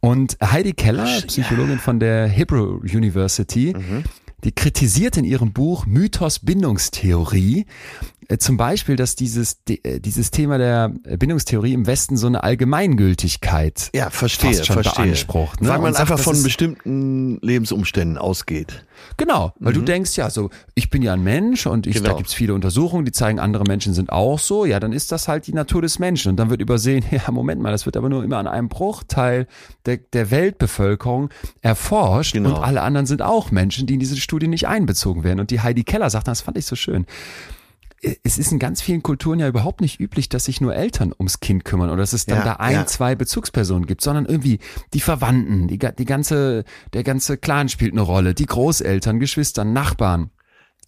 Und 0.00 0.36
Heidi 0.42 0.72
Keller, 0.74 1.22
Psychologin 1.26 1.78
von 1.78 1.98
der 2.00 2.28
Hebrew 2.28 2.78
University, 2.82 3.74
Mhm. 3.76 4.04
die 4.44 4.52
kritisiert 4.52 5.16
in 5.16 5.24
ihrem 5.24 5.52
Buch 5.52 5.86
Mythos 5.86 6.38
Bindungstheorie 6.38 7.66
zum 8.36 8.58
Beispiel, 8.58 8.96
dass 8.96 9.16
dieses, 9.16 9.58
äh, 9.70 10.00
dieses 10.00 10.30
Thema 10.30 10.58
der 10.58 10.92
äh, 11.04 11.16
Bindungstheorie 11.16 11.72
im 11.72 11.86
Westen 11.86 12.18
so 12.18 12.26
eine 12.26 12.42
Allgemeingültigkeit 12.44 13.90
Ja, 13.94 14.10
verstehe, 14.10 14.52
fast 14.52 14.66
schon 14.66 14.74
verstehe. 14.82 15.04
beansprucht. 15.06 15.62
Ne? 15.62 15.68
Weil 15.70 15.78
man 15.78 15.94
sagt, 15.94 16.10
einfach 16.10 16.18
von 16.22 16.42
bestimmten 16.42 17.38
Lebensumständen 17.40 18.18
ausgeht. 18.18 18.84
Genau, 19.16 19.52
weil 19.60 19.72
du 19.72 19.80
denkst 19.80 20.16
ja 20.16 20.28
so, 20.28 20.50
ich 20.74 20.90
bin 20.90 21.02
ja 21.02 21.12
ein 21.14 21.22
Mensch 21.22 21.66
und 21.66 21.86
ich, 21.86 21.94
da 21.94 22.00
Mhm. 22.00 22.04
Genau. 22.04 22.16
gibt's 22.18 22.34
viele 22.34 22.52
Untersuchungen, 22.54 23.04
die 23.04 23.12
zeigen, 23.12 23.38
andere 23.38 23.64
Menschen 23.64 23.94
sind 23.94 24.10
auch 24.10 24.38
so. 24.38 24.64
Ja, 24.64 24.80
dann 24.80 24.92
ist 24.92 25.10
das 25.12 25.28
halt 25.28 25.46
die 25.46 25.52
Natur 25.54 25.80
des 25.82 25.98
Menschen. 25.98 26.30
Und 26.30 26.36
dann 26.36 26.50
wird 26.50 26.60
übersehen, 26.60 27.04
ja, 27.10 27.30
Moment 27.30 27.62
mal, 27.62 27.70
das 27.70 27.86
wird 27.86 27.96
aber 27.96 28.08
nur 28.08 28.24
immer 28.24 28.38
an 28.38 28.46
einem 28.46 28.68
Bruchteil 28.68 29.46
der, 29.86 29.98
der 29.98 30.30
Weltbevölkerung 30.30 31.30
erforscht 31.62 32.32
Genau. 32.34 32.50
und 32.56 32.62
alle 32.62 32.82
anderen 32.82 33.06
sind 33.06 33.22
auch 33.22 33.50
Menschen, 33.50 33.86
die 33.86 33.94
in 33.94 34.00
diese 34.00 34.16
Studie 34.16 34.48
nicht 34.48 34.66
einbezogen 34.68 35.24
werden. 35.24 35.40
Und 35.40 35.50
die 35.50 35.60
Heidi 35.60 35.84
Keller 35.84 36.10
sagt, 36.10 36.28
das 36.28 36.40
fand 36.42 36.58
ich 36.58 36.66
so 36.66 36.76
schön. 36.76 37.06
Es 38.22 38.38
ist 38.38 38.52
in 38.52 38.58
ganz 38.60 38.80
vielen 38.80 39.02
Kulturen 39.02 39.40
ja 39.40 39.48
überhaupt 39.48 39.80
nicht 39.80 39.98
üblich, 39.98 40.28
dass 40.28 40.44
sich 40.44 40.60
nur 40.60 40.74
Eltern 40.74 41.12
ums 41.18 41.40
Kind 41.40 41.64
kümmern 41.64 41.88
oder 41.90 41.98
dass 41.98 42.12
es 42.12 42.26
dann 42.26 42.38
Ja, 42.38 42.44
da 42.44 42.52
ein, 42.54 42.74
ja. 42.74 42.86
zwei 42.86 43.14
Bezugspersonen 43.16 43.86
gibt, 43.86 44.02
sondern 44.02 44.24
irgendwie 44.26 44.60
die 44.94 45.00
Verwandten, 45.00 45.66
die, 45.66 45.78
die 45.78 46.04
ganze, 46.04 46.64
der 46.92 47.02
ganze 47.02 47.38
Clan 47.38 47.68
spielt 47.68 47.92
eine 47.92 48.02
Rolle, 48.02 48.34
die 48.34 48.46
Großeltern, 48.46 49.18
Geschwister, 49.18 49.64
Nachbarn. 49.64 50.30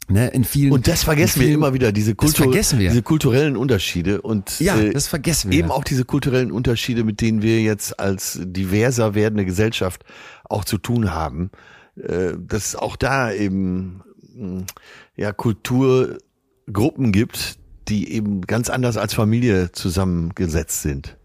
Ne, 0.09 0.29
in 0.29 0.43
vielen, 0.43 0.73
Und 0.73 0.89
das 0.89 1.05
vergessen 1.05 1.39
in 1.39 1.41
wir 1.41 1.47
vielen, 1.49 1.61
immer 1.61 1.75
wieder, 1.75 1.93
diese, 1.93 2.17
Kultur, 2.17 2.53
diese 2.53 3.03
kulturellen 3.03 3.57
Unterschiede 3.57 4.23
und 4.23 4.59
Ja, 4.59 4.77
äh, 4.77 4.91
das 4.91 5.07
vergessen 5.07 5.53
wir. 5.53 5.59
eben 5.59 5.71
auch 5.71 5.85
diese 5.85 6.05
kulturellen 6.05 6.51
Unterschiede, 6.51 7.05
mit 7.05 7.21
denen 7.21 7.43
wir 7.43 7.61
jetzt 7.63 8.01
als 8.01 8.41
diverser 8.43 9.15
werdende 9.15 9.45
Gesellschaft 9.45 10.05
auch 10.45 10.65
zu 10.65 10.79
tun 10.79 11.13
haben, 11.15 11.51
äh, 11.97 12.33
dass 12.39 12.75
auch 12.75 12.97
da 12.97 13.33
eben 13.33 14.03
mh, 14.35 14.65
ja 15.17 15.33
Kulturgruppen 16.73 17.13
gibt, 17.13 17.59
die 17.89 18.13
eben 18.13 18.43
ganz 18.43 18.71
anders 18.71 18.97
als 18.97 19.15
Familie 19.15 19.73
zusammengesetzt 19.73 20.83
sind. 20.83 21.17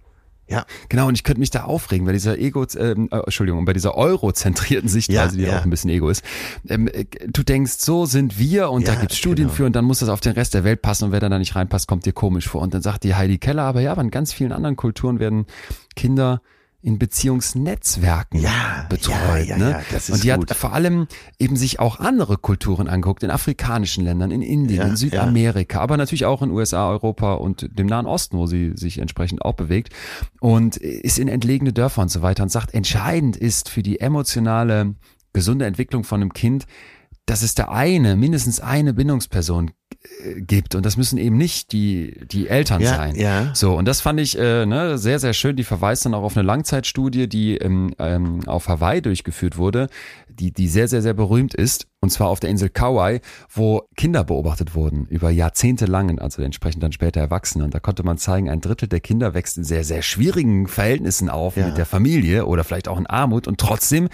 Ja, 0.47 0.65
Genau, 0.89 1.07
und 1.07 1.15
ich 1.15 1.23
könnte 1.23 1.39
mich 1.39 1.49
da 1.49 1.63
aufregen, 1.63 2.05
bei 2.05 2.11
dieser 2.13 2.37
Ego, 2.37 2.65
ähm, 2.77 3.09
äh, 3.11 3.17
Entschuldigung, 3.17 3.65
bei 3.65 3.73
dieser 3.73 3.95
eurozentrierten 3.97 4.87
Sichtweise, 4.89 5.37
Ja, 5.39 5.45
die 5.45 5.51
ja 5.51 5.59
auch 5.59 5.63
ein 5.63 5.71
bisschen 5.71 5.89
Ego 5.89 6.07
ist. 6.09 6.23
Ähm, 6.69 6.87
äh, 6.87 7.05
du 7.27 7.41
denkst, 7.41 7.73
so 7.79 8.05
sind 8.05 8.37
wir 8.37 8.69
und 8.69 8.87
da 8.87 8.93
Ja, 8.93 8.99
gibt's 8.99 9.17
Studien 9.17 9.47
genau. 9.47 9.55
für 9.55 9.65
und 9.65 9.75
dann 9.75 9.85
muss 9.85 9.99
das 9.99 10.09
auf 10.09 10.21
den 10.21 10.33
Rest 10.33 10.53
der 10.53 10.63
Welt 10.63 10.83
passen 10.83 11.05
und 11.05 11.11
wer 11.11 11.19
dann 11.19 11.31
da 11.31 11.39
nicht 11.39 11.55
reinpasst, 11.55 11.87
kommt 11.87 12.05
dir 12.05 12.13
komisch 12.13 12.47
vor. 12.47 12.61
Und 12.61 12.75
dann 12.75 12.83
sagt 12.83 13.03
die 13.05 13.15
Heidi 13.15 13.39
Keller, 13.39 13.63
aber 13.63 13.81
ja, 13.81 13.91
aber 13.91 14.03
in 14.03 14.11
ganz 14.11 14.33
vielen 14.33 14.51
anderen 14.51 14.75
Kulturen 14.75 15.17
werden 15.19 15.47
Kinder 15.95 16.41
in 16.85 16.99
Beziehungsnetzwerken 16.99 18.39
Ja, 18.39 18.85
betreut. 18.89 19.15
ja, 19.17 19.37
ja, 19.37 19.57
ne? 19.57 19.71
ja, 19.71 19.81
das 19.91 20.09
ist 20.09 20.15
und 20.15 20.23
die 20.23 20.29
gut. 20.29 20.51
hat 20.51 20.55
vor 20.57 20.73
allem 20.73 21.07
eben 21.39 21.55
sich 21.55 21.79
auch 21.79 21.99
andere 21.99 22.37
Kulturen 22.37 22.87
angeguckt, 22.87 23.23
in 23.23 23.31
afrikanischen 23.31 24.03
Ländern, 24.05 24.29
in 24.29 24.43
Indien, 24.43 24.89
in 24.89 24.95
Südamerika, 24.95 25.79
aber 25.79 25.97
natürlich 25.97 26.25
auch 26.25 26.43
in 26.43 26.51
USA, 26.51 26.87
Europa 26.89 27.33
und 27.33 27.67
dem 27.79 27.87
Nahen 27.87 28.05
Osten, 28.05 28.37
wo 28.37 28.45
sie 28.45 28.73
sich 28.75 28.99
entsprechend 28.99 29.41
auch 29.41 29.53
bewegt 29.53 29.93
und 30.39 30.77
ist 30.77 31.17
in 31.17 31.27
entlegene 31.27 31.73
Dörfer 31.73 32.03
und 32.03 32.09
so 32.11 32.21
weiter 32.21 32.43
und 32.43 32.49
sagt, 32.49 32.73
entscheidend 32.75 33.35
ist 33.35 33.67
für 33.69 33.81
die 33.81 33.99
emotionale, 33.99 34.93
gesunde 35.33 35.65
Entwicklung 35.65 36.03
von 36.03 36.21
einem 36.21 36.33
Kind, 36.33 36.65
dass 37.25 37.41
es 37.41 37.55
da 37.55 37.65
eine, 37.69 38.15
mindestens 38.15 38.59
eine 38.59 38.93
Bindungsperson 38.93 39.71
gibt 40.37 40.75
und 40.75 40.85
das 40.85 40.97
müssen 40.97 41.17
eben 41.17 41.37
nicht 41.37 41.71
die 41.71 42.25
die 42.27 42.47
Eltern 42.47 42.81
Ja, 42.81 42.95
sein. 42.95 43.15
ja. 43.15 43.51
So 43.53 43.75
und 43.75 43.85
das 43.87 44.01
fand 44.01 44.19
ich 44.19 44.37
äh, 44.37 44.65
ne, 44.65 44.97
sehr 44.97 45.19
sehr 45.19 45.33
schön. 45.33 45.55
Die 45.55 45.63
verweist 45.63 46.05
dann 46.05 46.13
auch 46.13 46.23
auf 46.23 46.37
eine 46.37 46.45
Langzeitstudie, 46.45 47.27
die 47.27 47.57
ähm, 47.57 47.93
ähm, 47.99 48.41
auf 48.47 48.67
Hawaii 48.67 49.01
durchgeführt 49.01 49.57
wurde, 49.57 49.89
die 50.35 50.51
die 50.51 50.67
sehr 50.67 50.87
sehr 50.87 51.01
sehr 51.01 51.13
berühmt 51.13 51.53
ist 51.53 51.87
und 52.01 52.09
zwar 52.11 52.27
auf 52.27 52.39
der 52.39 52.49
Insel 52.51 52.69
Kauai, 52.69 53.19
wo 53.51 53.81
Kinder 53.97 54.23
beobachtet 54.23 54.75
wurden 54.75 55.05
über 55.07 55.31
Jahrzehnte 55.31 55.85
lang, 55.85 56.19
also 56.19 56.41
entsprechend 56.43 56.83
dann 56.83 56.91
später 56.91 57.19
Erwachsene 57.19 57.63
und 57.63 57.73
da 57.73 57.79
konnte 57.79 58.03
man 58.03 58.17
zeigen, 58.17 58.49
ein 58.49 58.61
Drittel 58.61 58.87
der 58.87 58.99
Kinder 58.99 59.33
wächst 59.33 59.57
in 59.57 59.63
sehr 59.63 59.83
sehr 59.83 60.01
schwierigen 60.01 60.67
Verhältnissen 60.67 61.29
auf 61.29 61.57
Ja. 61.57 61.65
mit 61.67 61.77
der 61.77 61.85
Familie 61.85 62.45
oder 62.45 62.63
vielleicht 62.63 62.87
auch 62.87 62.99
in 62.99 63.07
Armut 63.07 63.47
und 63.47 63.59
trotzdem 63.59 64.09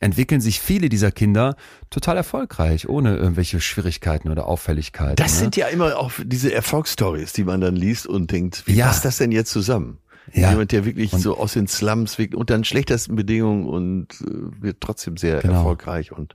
entwickeln 0.00 0.40
sich 0.40 0.60
viele 0.60 0.88
dieser 0.88 1.10
Kinder 1.12 1.56
total 1.90 2.16
erfolgreich, 2.16 2.88
ohne 2.88 3.16
irgendwelche 3.16 3.60
Schwierigkeiten 3.60 4.28
oder 4.30 4.46
Auffälligkeiten. 4.46 5.16
das 5.16 5.34
ne? 5.34 5.38
sind 5.40 5.56
ja 5.56 5.68
immer 5.68 5.96
auch 5.98 6.12
diese 6.22 6.52
Erfolgsstories, 6.52 7.32
die 7.32 7.44
man 7.44 7.60
dann 7.60 7.76
liest 7.76 8.06
und 8.06 8.30
denkt, 8.30 8.62
wie 8.66 8.74
Ja. 8.74 8.86
passt 8.86 9.04
das 9.04 9.18
denn 9.18 9.32
jetzt 9.32 9.50
zusammen? 9.52 9.98
Ja. 10.32 10.50
Jemand, 10.50 10.72
der 10.72 10.84
wirklich 10.84 11.12
Und- 11.12 11.20
so 11.20 11.36
aus 11.38 11.52
den 11.52 11.66
Slums 11.68 12.18
unter 12.34 12.56
den 12.56 12.64
schlechtesten 12.64 13.14
Bedingungen 13.16 13.66
und 13.66 14.08
äh, 14.22 14.62
wird 14.62 14.80
trotzdem 14.80 15.16
sehr 15.16 15.40
Genau. 15.40 15.54
erfolgreich 15.54 16.12
und 16.12 16.34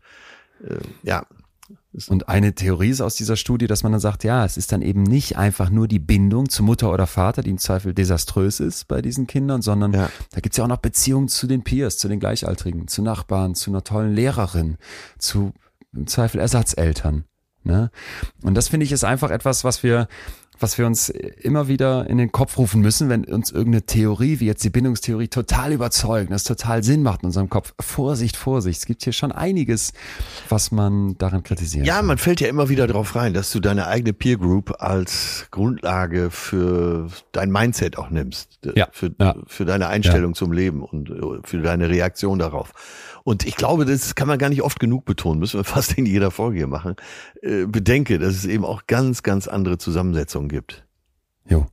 äh, 0.68 0.77
ja, 1.03 1.26
Und 2.07 2.27
eine 2.30 2.53
Theorie 2.53 2.89
ist 2.89 3.01
aus 3.01 3.15
dieser 3.15 3.35
Studie, 3.38 3.68
dass 3.68 3.84
man 3.84 3.91
dann 3.93 4.01
sagt, 4.01 4.23
ja, 4.23 4.43
es 4.45 4.55
ist 4.57 4.72
dann 4.73 4.81
eben 4.81 5.03
nicht 5.03 5.38
einfach 5.38 5.69
nur 5.69 5.88
die 5.88 5.99
Bindung 5.99 6.49
zu 6.49 6.63
Mutter 6.63 6.91
oder 6.91 7.07
Vater, 7.07 7.43
die 7.43 7.49
im 7.49 7.57
Zweifel 7.57 7.93
desaströs 7.93 8.59
ist 8.59 8.88
bei 8.88 9.01
diesen 9.01 9.26
Kindern, 9.27 9.61
sondern 9.61 9.93
Ja. 9.93 10.09
da 10.31 10.39
gibt's 10.41 10.57
ja 10.57 10.63
auch 10.65 10.69
noch 10.69 10.77
Beziehungen 10.77 11.27
zu 11.30 11.47
den 11.47 11.63
Peers, 11.63 11.97
zu 11.97 12.07
den 12.09 12.19
Gleichaltrigen, 12.19 12.88
zu 12.88 13.01
Nachbarn, 13.01 13.55
zu 13.55 13.72
einer 13.72 13.84
tollen 13.84 14.13
Lehrerin, 14.13 14.77
zu 15.18 15.53
im 15.93 16.07
Zweifel 16.07 16.39
Ersatzeltern. 16.39 17.26
Ne? 17.63 17.91
Und 18.43 18.55
das 18.55 18.68
finde 18.69 18.85
ich 18.85 18.91
ist 18.91 19.03
einfach 19.03 19.30
etwas, 19.31 19.63
was 19.63 19.84
wir 19.84 20.07
was 20.61 20.77
wir 20.77 20.85
uns 20.85 21.09
immer 21.09 21.67
wieder 21.67 22.09
in 22.09 22.17
den 22.17 22.31
Kopf 22.31 22.57
rufen 22.57 22.81
müssen, 22.81 23.09
wenn 23.09 23.25
uns 23.25 23.51
irgendeine 23.51 23.85
Theorie, 23.85 24.39
wie 24.39 24.45
jetzt 24.45 24.63
die 24.63 24.69
Bindungstheorie, 24.69 25.27
total 25.27 25.71
überzeugt, 25.73 26.31
das 26.31 26.43
total 26.43 26.83
Sinn 26.83 27.03
macht 27.03 27.21
in 27.23 27.27
unserem 27.27 27.49
Kopf. 27.49 27.73
Vorsicht, 27.79 28.38
Vorsicht. 28.38 28.79
Es 28.79 28.85
gibt 28.85 29.03
hier 29.03 29.13
schon 29.13 29.31
einiges, 29.31 29.93
was 30.49 30.71
man 30.71 31.17
daran 31.17 31.43
kritisieren 31.43 31.85
Ja, 31.85 31.97
kann. 31.97 32.05
man 32.07 32.17
fällt 32.17 32.41
ja 32.41 32.47
immer 32.47 32.69
wieder 32.69 32.88
drauf 32.88 33.15
rein, 33.15 33.33
dass 33.33 33.51
du 33.51 33.59
deine 33.59 33.88
eigene 33.88 34.13
Peer 34.13 34.38
Group 34.38 34.75
als 34.79 35.47
Grundlage 35.51 36.29
für 36.31 37.07
dein 37.31 37.51
Mindset 37.51 37.97
auch 37.97 38.09
nimmst. 38.09 38.59
Ja, 38.75 38.88
Für, 38.91 39.11
ja. 39.19 39.35
für 39.47 39.65
deine 39.65 39.88
Einstellung 39.88 40.35
zum 40.35 40.51
Leben 40.51 40.83
und 40.83 41.09
äh, 41.09 41.15
für 41.43 41.61
deine 41.61 41.89
Reaktion 41.89 42.39
darauf. 42.39 42.73
Und 43.23 43.45
ich 43.45 43.56
glaube, 43.56 43.85
das 43.85 44.15
kann 44.15 44.27
man 44.27 44.39
gar 44.39 44.49
nicht 44.49 44.61
oft 44.61 44.80
genug 44.80 45.06
betonen, 45.06 45.39
müssen 45.39 45.60
wir 45.60 45.64
fast 45.76 45.98
in 45.98 46.06
jeder 46.06 46.31
Folge 46.31 46.57
hier 46.57 46.68
machen. 46.68 46.95
Äh, 47.41 47.65
bedenke, 47.65 48.19
dass 48.19 48.35
es 48.35 48.45
eben 48.45 48.65
auch 48.65 48.88
ganz, 48.88 49.23
ganz 49.23 49.48
andere 49.48 49.77
Zusammensetzungen 49.77 50.49
gibt. 50.49 50.85
Jo, 51.48 51.68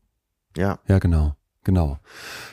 Ja. 0.56 0.78
ja 0.86 0.98
genau. 0.98 1.37
Genau. 1.68 1.98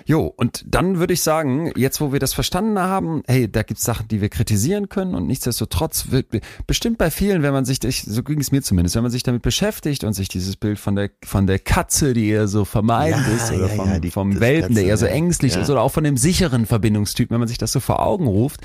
Jo, 0.05 0.25
und 0.35 0.65
dann 0.67 0.99
würde 0.99 1.13
ich 1.13 1.23
sagen, 1.23 1.71
jetzt 1.77 2.01
wo 2.01 2.11
wir 2.11 2.19
das 2.19 2.33
verstanden 2.33 2.77
haben, 2.79 3.23
hey, 3.27 3.49
da 3.49 3.63
gibt's 3.63 3.85
Sachen, 3.85 4.09
die 4.09 4.19
wir 4.19 4.27
kritisieren 4.27 4.89
können 4.89 5.15
und 5.15 5.25
nichtsdestotrotz 5.25 6.11
wird 6.11 6.27
bestimmt 6.67 6.97
bei 6.97 7.09
vielen, 7.09 7.41
wenn 7.41 7.53
man 7.53 7.63
sich, 7.63 7.79
so 7.81 8.23
ging 8.23 8.41
es 8.41 8.51
mir 8.51 8.61
zumindest, 8.61 8.97
wenn 8.97 9.03
man 9.03 9.13
sich 9.13 9.23
damit 9.23 9.41
beschäftigt 9.41 10.03
und 10.03 10.11
sich 10.11 10.27
dieses 10.27 10.57
Bild 10.57 10.79
von 10.79 10.97
der 10.97 11.11
von 11.23 11.47
der 11.47 11.59
Katze, 11.59 12.13
die 12.13 12.27
eher 12.27 12.49
so 12.49 12.65
vermeidend 12.65 13.25
ja, 13.25 13.35
ist, 13.35 13.53
oder 13.53 13.69
ja, 13.69 13.75
vom, 13.75 13.87
ja, 13.87 13.99
die, 13.99 14.11
vom 14.11 14.37
Welpen, 14.41 14.61
Katze, 14.63 14.73
der 14.73 14.83
eher 14.83 14.97
so 14.97 15.05
ängstlich 15.05 15.55
ist, 15.55 15.69
oder 15.69 15.81
auch 15.81 15.93
von 15.93 16.03
dem 16.03 16.17
sicheren 16.17 16.65
Verbindungstyp, 16.65 17.31
wenn 17.31 17.39
man 17.39 17.47
sich 17.47 17.57
das 17.57 17.71
so 17.71 17.79
vor 17.79 18.05
Augen 18.05 18.27
ruft, 18.27 18.59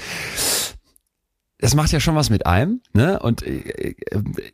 es 1.63 1.75
macht 1.75 1.93
ja 1.93 2.01
schon 2.01 2.15
was 2.15 2.31
mit 2.31 2.47
einem, 2.47 2.81
ne? 2.93 3.19
Und 3.21 3.43
äh, 3.43 3.95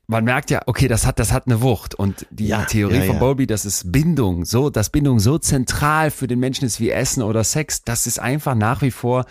man 0.07 0.25
merkt 0.25 0.51
ja, 0.51 0.63
okay, 0.67 0.89
das 0.89 1.07
hat, 1.07 1.19
das 1.19 1.33
hat 1.33 1.47
eine 1.47 1.63
Wucht. 1.63 1.95
Und 1.95 2.27
die 2.31 2.49
ja, 2.49 2.65
Theorie 2.65 2.97
ja, 2.97 3.05
von 3.05 3.19
Bowlby, 3.19 3.47
dass 3.47 3.65
es 3.65 3.91
Bindung, 3.91 4.45
so, 4.45 4.71
dass 4.71 4.91
Bindung 4.91 5.21
so 5.21 5.39
zentral 5.39 6.11
für 6.11 6.27
den 6.27 6.41
Menschen 6.41 6.65
ist 6.65 6.81
wie 6.81 6.91
Essen 6.91 7.23
oder 7.23 7.45
Sex, 7.45 7.85
das 7.85 8.07
ist 8.07 8.19
einfach 8.19 8.55
nach 8.55 8.83
wie 8.83 8.91
vor 8.91 9.25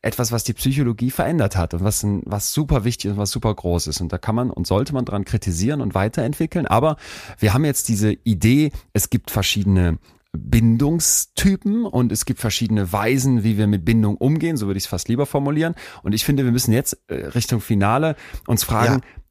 etwas, 0.00 0.32
was 0.32 0.44
die 0.44 0.54
Psychologie 0.54 1.10
verändert 1.10 1.56
hat 1.56 1.74
und 1.74 1.84
was, 1.84 2.06
was 2.24 2.52
super 2.52 2.84
wichtig 2.84 3.10
und 3.10 3.18
was 3.18 3.30
super 3.30 3.54
groß 3.54 3.88
ist. 3.88 4.00
Und 4.00 4.12
da 4.12 4.18
kann 4.18 4.34
man 4.34 4.50
und 4.50 4.66
sollte 4.66 4.94
man 4.94 5.04
dran 5.04 5.24
kritisieren 5.24 5.80
und 5.80 5.94
weiterentwickeln. 5.94 6.66
Aber 6.66 6.96
wir 7.38 7.52
haben 7.52 7.64
jetzt 7.64 7.88
diese 7.88 8.12
Idee, 8.12 8.70
es 8.92 9.10
gibt 9.10 9.30
verschiedene 9.30 9.98
Bindungstypen 10.32 11.84
und 11.84 12.12
es 12.12 12.24
gibt 12.24 12.40
verschiedene 12.40 12.92
Weisen, 12.92 13.44
wie 13.44 13.56
wir 13.56 13.66
mit 13.66 13.84
Bindung 13.84 14.16
umgehen, 14.16 14.56
so 14.56 14.66
würde 14.66 14.78
ich 14.78 14.84
es 14.84 14.88
fast 14.88 15.08
lieber 15.08 15.26
formulieren. 15.26 15.74
Und 16.02 16.14
ich 16.14 16.24
finde, 16.24 16.44
wir 16.44 16.52
müssen 16.52 16.72
jetzt 16.72 16.98
äh, 17.08 17.14
Richtung 17.14 17.60
Finale 17.60 18.14
uns 18.46 18.62
fragen, 18.62 19.00
ja. 19.02 19.22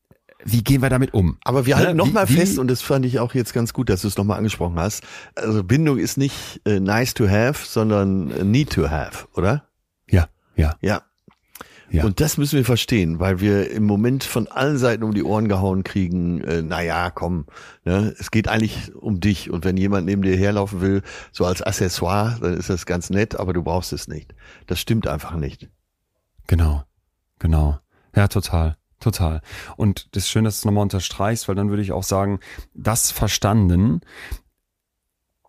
wie 0.44 0.64
gehen 0.64 0.82
wir 0.82 0.90
damit 0.90 1.14
um? 1.14 1.38
Aber 1.44 1.66
wir 1.66 1.78
halten 1.78 1.98
ne? 1.98 2.04
nochmal 2.04 2.28
fest, 2.28 2.58
und 2.58 2.68
das 2.68 2.82
fand 2.82 3.06
ich 3.06 3.20
auch 3.20 3.34
jetzt 3.34 3.54
ganz 3.54 3.74
gut, 3.74 3.90
dass 3.90 4.02
du 4.02 4.08
es 4.08 4.18
nochmal 4.18 4.38
angesprochen 4.38 4.80
hast. 4.80 5.04
Also 5.36 5.64
Bindung 5.64 6.00
ist 6.00 6.18
nicht 6.18 6.62
äh, 6.66 6.80
nice 6.80 7.14
to 7.14 7.28
have, 7.30 7.66
sondern 7.66 8.32
äh, 8.32 8.44
need 8.44 8.72
to 8.72 8.90
have, 8.90 9.28
oder? 9.36 9.68
Ja, 10.10 10.28
ja. 10.56 10.76
Ja. 10.82 11.04
Ja. 11.90 12.04
Und 12.04 12.20
das 12.20 12.38
müssen 12.38 12.58
wir 12.58 12.66
verstehen, 12.66 13.20
weil 13.20 13.40
wir 13.40 13.72
im 13.72 13.86
Moment 13.86 14.24
von 14.24 14.48
allen 14.48 14.78
Seiten 14.78 15.04
um 15.04 15.14
die 15.14 15.24
Ohren 15.24 15.48
gehauen 15.48 15.84
kriegen, 15.84 16.42
äh, 16.42 16.62
naja, 16.62 17.10
komm, 17.12 17.46
ne, 17.86 18.14
es 18.20 18.30
geht 18.32 18.48
eigentlich 18.48 18.94
um 18.94 19.20
dich. 19.20 19.50
Und 19.50 19.64
wenn 19.64 19.78
jemand 19.78 20.06
neben 20.06 20.22
dir 20.22 20.36
herlaufen 20.36 20.82
will, 20.82 21.02
so 21.32 21.46
als 21.46 21.62
Accessoire, 21.62 22.38
dann 22.42 22.56
ist 22.56 22.70
das 22.70 22.86
ganz 22.86 23.10
nett, 23.10 23.40
aber 23.40 23.54
du 23.54 23.64
brauchst 23.64 23.94
es 23.94 24.08
nicht. 24.08 24.34
Das 24.68 24.80
stimmt 24.80 25.08
einfach 25.08 25.36
nicht. 25.36 25.70
Genau, 26.48 26.84
genau. 27.40 27.80
Ja, 28.16 28.28
total. 28.28 28.76
Total. 29.00 29.42
Und 29.76 30.16
das 30.16 30.24
ist 30.24 30.30
schön, 30.30 30.44
dass 30.44 30.56
du 30.56 30.60
es 30.62 30.66
nochmal 30.66 30.82
unterstreichst, 30.82 31.48
weil 31.48 31.56
dann 31.56 31.70
würde 31.70 31.84
ich 31.84 31.92
auch 31.92 32.04
sagen, 32.04 32.40
das 32.74 33.12
verstanden, 33.12 34.02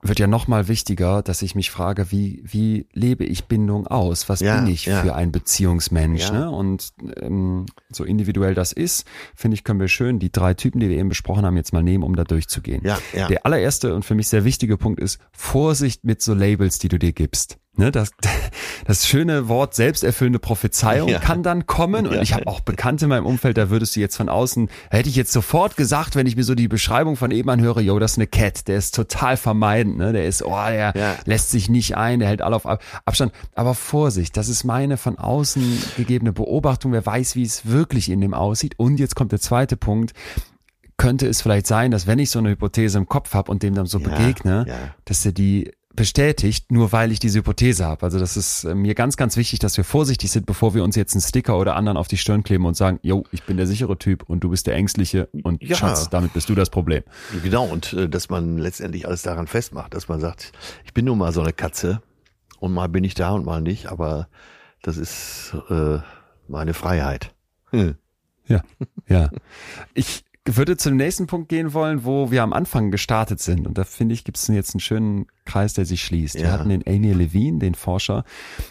wird 0.02 0.18
ja 0.18 0.26
noch 0.26 0.46
mal 0.48 0.68
wichtiger, 0.68 1.22
dass 1.22 1.42
ich 1.42 1.54
mich 1.54 1.70
frage, 1.70 2.10
wie 2.10 2.42
wie 2.44 2.86
lebe 2.92 3.24
ich 3.24 3.46
Bindung 3.46 3.86
aus? 3.86 4.28
Was 4.28 4.40
ja, 4.40 4.60
bin 4.60 4.72
ich 4.72 4.86
ja. 4.86 5.02
für 5.02 5.14
ein 5.14 5.32
Beziehungsmensch? 5.32 6.28
Ja. 6.28 6.32
Ne? 6.32 6.50
Und 6.50 6.92
ähm, 7.20 7.66
so 7.90 8.04
individuell 8.04 8.54
das 8.54 8.72
ist, 8.72 9.06
finde 9.34 9.56
ich, 9.56 9.64
können 9.64 9.80
wir 9.80 9.88
schön 9.88 10.18
die 10.18 10.30
drei 10.30 10.54
Typen, 10.54 10.80
die 10.80 10.88
wir 10.88 10.98
eben 10.98 11.08
besprochen 11.08 11.44
haben, 11.44 11.56
jetzt 11.56 11.72
mal 11.72 11.82
nehmen, 11.82 12.04
um 12.04 12.14
da 12.14 12.24
durchzugehen. 12.24 12.82
Ja, 12.84 12.98
ja. 13.12 13.28
Der 13.28 13.44
allererste 13.44 13.94
und 13.94 14.04
für 14.04 14.14
mich 14.14 14.28
sehr 14.28 14.44
wichtige 14.44 14.76
Punkt 14.76 15.00
ist 15.00 15.18
Vorsicht 15.32 16.04
mit 16.04 16.22
so 16.22 16.34
Labels, 16.34 16.78
die 16.78 16.88
du 16.88 16.98
dir 16.98 17.12
gibst. 17.12 17.58
Ne, 17.78 17.92
das, 17.92 18.10
das 18.86 19.06
schöne 19.06 19.48
Wort 19.48 19.72
selbsterfüllende 19.72 20.40
Prophezeiung 20.40 21.08
ja. 21.08 21.20
kann 21.20 21.44
dann 21.44 21.66
kommen. 21.66 22.08
Und 22.08 22.16
ja. 22.16 22.22
ich 22.22 22.34
habe 22.34 22.48
auch 22.48 22.58
Bekannte 22.58 23.04
in 23.04 23.10
meinem 23.10 23.24
Umfeld, 23.24 23.56
da 23.56 23.70
würdest 23.70 23.94
du 23.94 24.00
jetzt 24.00 24.16
von 24.16 24.28
außen, 24.28 24.68
hätte 24.90 25.08
ich 25.08 25.14
jetzt 25.14 25.32
sofort 25.32 25.76
gesagt, 25.76 26.16
wenn 26.16 26.26
ich 26.26 26.34
mir 26.34 26.42
so 26.42 26.56
die 26.56 26.66
Beschreibung 26.66 27.14
von 27.14 27.30
eben 27.30 27.48
anhöre, 27.48 27.80
yo, 27.80 28.00
das 28.00 28.12
ist 28.12 28.18
eine 28.18 28.26
Cat, 28.26 28.66
der 28.66 28.78
ist 28.78 28.96
total 28.96 29.36
vermeidend, 29.36 29.96
ne? 29.96 30.12
Der 30.12 30.26
ist, 30.26 30.42
oh, 30.42 30.56
der 30.68 30.92
ja. 30.96 31.14
lässt 31.24 31.52
sich 31.52 31.68
nicht 31.68 31.96
ein, 31.96 32.18
der 32.18 32.28
hält 32.28 32.42
alle 32.42 32.56
auf 32.56 32.66
Abstand. 32.66 33.32
Aber 33.54 33.76
Vorsicht, 33.76 34.36
das 34.36 34.48
ist 34.48 34.64
meine 34.64 34.96
von 34.96 35.16
außen 35.16 35.62
gegebene 35.96 36.32
Beobachtung. 36.32 36.90
Wer 36.90 37.06
weiß, 37.06 37.36
wie 37.36 37.44
es 37.44 37.66
wirklich 37.66 38.10
in 38.10 38.20
dem 38.20 38.34
aussieht. 38.34 38.74
Und 38.76 38.98
jetzt 38.98 39.14
kommt 39.14 39.30
der 39.30 39.40
zweite 39.40 39.76
Punkt 39.76 40.14
könnte 40.96 41.28
es 41.28 41.40
vielleicht 41.40 41.68
sein, 41.68 41.92
dass 41.92 42.08
wenn 42.08 42.18
ich 42.18 42.30
so 42.30 42.40
eine 42.40 42.50
Hypothese 42.50 42.98
im 42.98 43.06
Kopf 43.06 43.32
habe 43.32 43.52
und 43.52 43.62
dem 43.62 43.72
dann 43.74 43.86
so 43.86 44.00
ja, 44.00 44.08
begegne, 44.08 44.64
ja. 44.66 44.74
dass 45.04 45.24
er 45.24 45.30
die 45.30 45.70
bestätigt, 45.98 46.70
nur 46.70 46.92
weil 46.92 47.12
ich 47.12 47.18
diese 47.18 47.40
Hypothese 47.40 47.84
habe. 47.84 48.04
Also 48.04 48.18
das 48.18 48.36
ist 48.36 48.64
äh, 48.64 48.74
mir 48.74 48.94
ganz, 48.94 49.16
ganz 49.16 49.36
wichtig, 49.36 49.58
dass 49.58 49.76
wir 49.76 49.84
vorsichtig 49.84 50.30
sind, 50.30 50.46
bevor 50.46 50.74
wir 50.74 50.84
uns 50.84 50.96
jetzt 50.96 51.14
einen 51.14 51.20
Sticker 51.20 51.58
oder 51.58 51.76
anderen 51.76 51.98
auf 51.98 52.08
die 52.08 52.16
Stirn 52.16 52.42
kleben 52.42 52.64
und 52.66 52.76
sagen, 52.76 52.98
yo, 53.02 53.24
ich 53.32 53.42
bin 53.44 53.56
der 53.56 53.66
sichere 53.66 53.98
Typ 53.98 54.22
und 54.28 54.40
du 54.40 54.50
bist 54.50 54.66
der 54.66 54.74
ängstliche 54.74 55.28
und 55.42 55.62
ja. 55.62 55.76
Schatz, 55.76 56.08
damit 56.08 56.32
bist 56.32 56.48
du 56.48 56.54
das 56.54 56.70
Problem. 56.70 57.02
Genau, 57.42 57.66
und 57.66 57.92
äh, 57.92 58.08
dass 58.08 58.30
man 58.30 58.58
letztendlich 58.58 59.06
alles 59.06 59.22
daran 59.22 59.46
festmacht, 59.46 59.94
dass 59.94 60.08
man 60.08 60.20
sagt, 60.20 60.52
ich 60.84 60.94
bin 60.94 61.04
nun 61.04 61.18
mal 61.18 61.32
so 61.32 61.40
eine 61.40 61.52
Katze 61.52 62.00
und 62.60 62.72
mal 62.72 62.88
bin 62.88 63.04
ich 63.04 63.14
da 63.14 63.30
und 63.30 63.44
mal 63.44 63.60
nicht, 63.60 63.86
aber 63.86 64.28
das 64.82 64.96
ist 64.96 65.54
äh, 65.68 65.98
meine 66.46 66.74
Freiheit. 66.74 67.34
Hm. 67.70 67.96
Ja, 68.46 68.62
ja. 69.06 69.30
Ich 69.94 70.24
würde 70.56 70.76
zum 70.76 70.96
nächsten 70.96 71.26
Punkt 71.26 71.48
gehen 71.48 71.74
wollen, 71.74 72.04
wo 72.04 72.30
wir 72.30 72.42
am 72.42 72.52
Anfang 72.52 72.90
gestartet 72.90 73.40
sind. 73.40 73.66
Und 73.66 73.76
da 73.76 73.84
finde 73.84 74.14
ich, 74.14 74.24
gibt 74.24 74.38
es 74.38 74.46
jetzt 74.48 74.74
einen 74.74 74.80
schönen 74.80 75.26
Kreis, 75.44 75.74
der 75.74 75.84
sich 75.84 76.02
schließt. 76.02 76.36
Ja. 76.36 76.40
Wir 76.42 76.52
hatten 76.52 76.68
den 76.68 76.86
Amy 76.86 77.12
Levine, 77.12 77.58
den 77.58 77.74
Forscher 77.74 78.24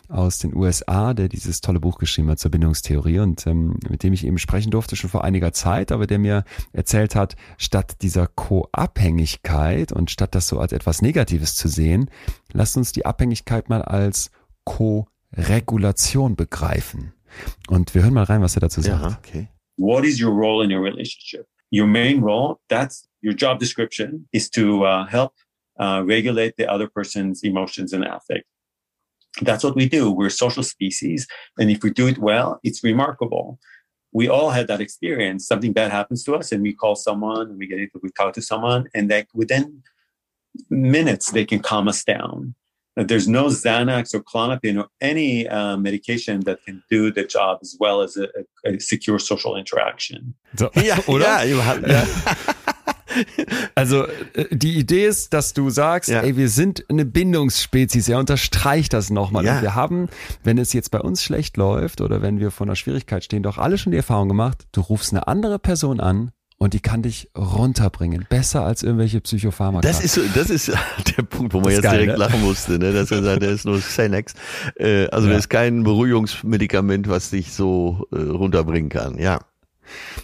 aus 0.08 0.40
den 0.40 0.56
USA, 0.56 1.14
der 1.14 1.28
dieses 1.28 1.62
tolle 1.62 1.80
Buch 1.80 1.98
geschrieben 1.98 2.30
hat 2.30 2.40
zur 2.40 2.52
Bindungstheorie 2.52 3.20
und 3.20 3.46
ähm, 3.48 3.80
mit 3.90 4.04
dem 4.04 4.14
ich 4.14 4.26
eben 4.26 4.38
sprechen 4.38 4.72
durfte 4.72 4.96
schon 4.96 5.10
vor 5.10 5.24
einiger 5.24 5.54
Zeit, 5.54 5.92
aber 5.92 6.08
der 6.08 6.20
mir 6.20 6.44
erzählt 6.74 7.16
hat, 7.16 7.36
statt 7.58 7.98
dieser 8.02 8.28
Co-Abhängigkeit 8.28 9.92
und 9.92 10.10
statt 10.10 10.36
das 10.36 10.48
so 10.48 10.60
als 10.60 10.72
etwas 10.72 11.02
Negatives 11.02 11.56
zu 11.56 11.68
sehen, 11.68 12.10
lasst 12.54 12.78
uns 12.78 12.92
die 12.92 13.06
Abhängigkeit 13.06 13.70
mal 13.70 13.82
als 13.82 14.32
Co-Regulation 14.64 16.36
begreifen. 16.36 17.14
Und 17.68 17.94
wir 17.94 18.04
hören 18.04 18.14
mal 18.14 18.24
rein, 18.24 18.42
was 18.42 18.56
er 18.56 18.62
dazu 18.62 18.82
sagt. 18.82 19.02
Ja, 19.02 19.18
okay. 19.18 19.50
What 19.78 20.06
is 20.06 20.20
your 20.22 20.32
role 20.32 20.64
in 20.64 20.72
your 20.72 20.84
relationship? 20.84 21.46
Your 21.72 21.88
main 21.88 22.22
role, 22.22 22.60
that's 22.70 23.08
your 23.22 23.34
job 23.34 23.60
description 23.60 24.28
is 24.34 24.50
to 24.52 24.86
uh, 24.86 25.06
help 25.06 25.34
uh, 25.80 26.04
regulate 26.06 26.56
the 26.58 26.70
other 26.72 26.88
person's 26.88 27.44
emotions 27.44 27.94
and 27.94 28.04
affect. 28.04 28.46
That's 29.42 29.64
what 29.64 29.76
we 29.76 29.88
do. 29.88 30.12
We're 30.12 30.30
social 30.30 30.64
species. 30.64 31.28
And 31.60 31.70
if 31.70 31.84
we 31.84 31.92
do 31.92 32.08
it 32.08 32.18
well, 32.18 32.60
it's 32.64 32.84
remarkable. 32.84 33.60
We 34.12 34.28
all 34.28 34.50
had 34.50 34.68
that 34.68 34.82
experience. 34.82 35.46
Something 35.46 35.74
bad 35.74 35.92
happens 35.92 36.24
to 36.24 36.36
us 36.36 36.52
and 36.52 36.64
we 36.64 36.74
call 36.74 36.96
someone 36.96 37.50
and 37.50 37.58
we 37.58 37.68
get 37.68 37.80
into, 37.80 38.00
we 38.02 38.10
talk 38.12 38.34
to 38.34 38.42
someone 38.42 38.88
and 38.96 39.12
that 39.12 39.28
within 39.34 39.84
minutes, 40.70 41.32
they 41.32 41.46
can 41.46 41.60
calm 41.60 41.88
us 41.88 42.04
down. 42.04 42.56
There's 43.06 43.28
no 43.28 43.46
Xanax 43.46 44.16
or 44.16 44.22
Clonopin 44.22 44.80
or 44.80 44.88
any 45.00 45.48
uh, 45.48 45.78
medication 45.78 46.42
that 46.46 46.64
can 46.66 46.82
do 46.90 47.12
the 47.12 47.26
job 47.26 47.60
as 47.62 47.78
well 47.80 48.02
as 48.02 48.18
a, 48.18 48.28
a 48.66 48.80
secure 48.80 49.20
social 49.20 49.56
interaction. 49.56 50.34
So, 50.56 50.72
ja, 50.76 50.98
oder? 51.08 51.44
Ja, 51.46 51.76
ja. 51.76 52.08
Also 53.76 54.06
äh, 54.06 54.46
die 54.52 54.78
Idee 54.78 55.06
ist, 55.08 55.34
dass 55.34 55.54
du 55.54 55.70
sagst, 55.70 56.10
ja. 56.10 56.22
ey, 56.22 56.38
wir 56.38 56.50
sind 56.50 56.86
eine 56.90 57.06
Bindungsspezies. 57.06 58.10
Er 58.10 58.20
unterstreicht 58.20 58.94
das 58.94 59.10
nochmal. 59.10 59.46
Ja. 59.46 59.56
Und 59.56 59.62
wir 59.62 59.76
haben, 59.76 60.10
wenn 60.44 60.58
es 60.58 60.74
jetzt 60.74 60.92
bei 60.92 61.00
uns 61.00 61.24
schlecht 61.24 61.58
läuft 61.58 62.02
oder 62.02 62.22
wenn 62.22 62.40
wir 62.40 62.52
vor 62.52 62.68
einer 62.68 62.76
Schwierigkeit 62.76 63.24
stehen, 63.24 63.44
doch 63.44 63.58
alle 63.58 63.78
schon 63.78 63.92
die 63.92 63.98
Erfahrung 63.98 64.28
gemacht, 64.28 64.68
du 64.72 64.82
rufst 64.82 65.14
eine 65.14 65.28
andere 65.28 65.58
Person 65.58 66.00
an 66.00 66.32
und 66.58 66.74
die 66.74 66.80
kann 66.80 67.04
dich 67.04 67.30
runterbringen. 67.38 68.26
Besser 68.30 68.64
als 68.64 68.84
irgendwelche 68.84 69.22
Psychopharmaka. 69.22 69.88
Das 69.88 70.04
ist, 70.04 70.16
so, 70.16 70.22
das 70.34 70.50
ist 70.50 70.68
der 71.18 71.24
Punkt, 71.24 71.54
wo 71.54 71.60
man 71.60 71.72
jetzt 71.72 71.84
geil, 71.84 72.00
direkt 72.00 72.14
ne? 72.14 72.26
lachen 72.26 72.42
musste, 72.42 72.80
ne? 72.80 72.94
dass 72.94 73.12
er 73.12 73.24
sagt, 73.24 73.44
der 73.44 73.52
ist 73.52 73.66
nur 73.66 73.80
Xanax. 73.80 74.34
Äh, 74.76 75.08
also 75.08 75.28
ja. 75.28 75.34
das 75.34 75.46
ist 75.46 75.50
kein 75.50 75.84
Beruhigungsmedikament, 75.84 77.08
was 77.10 77.30
dich 77.30 77.54
so 77.54 78.08
äh, 78.12 78.18
runterbringen 78.18 78.90
kann. 78.90 79.18
Ja. 79.20 79.40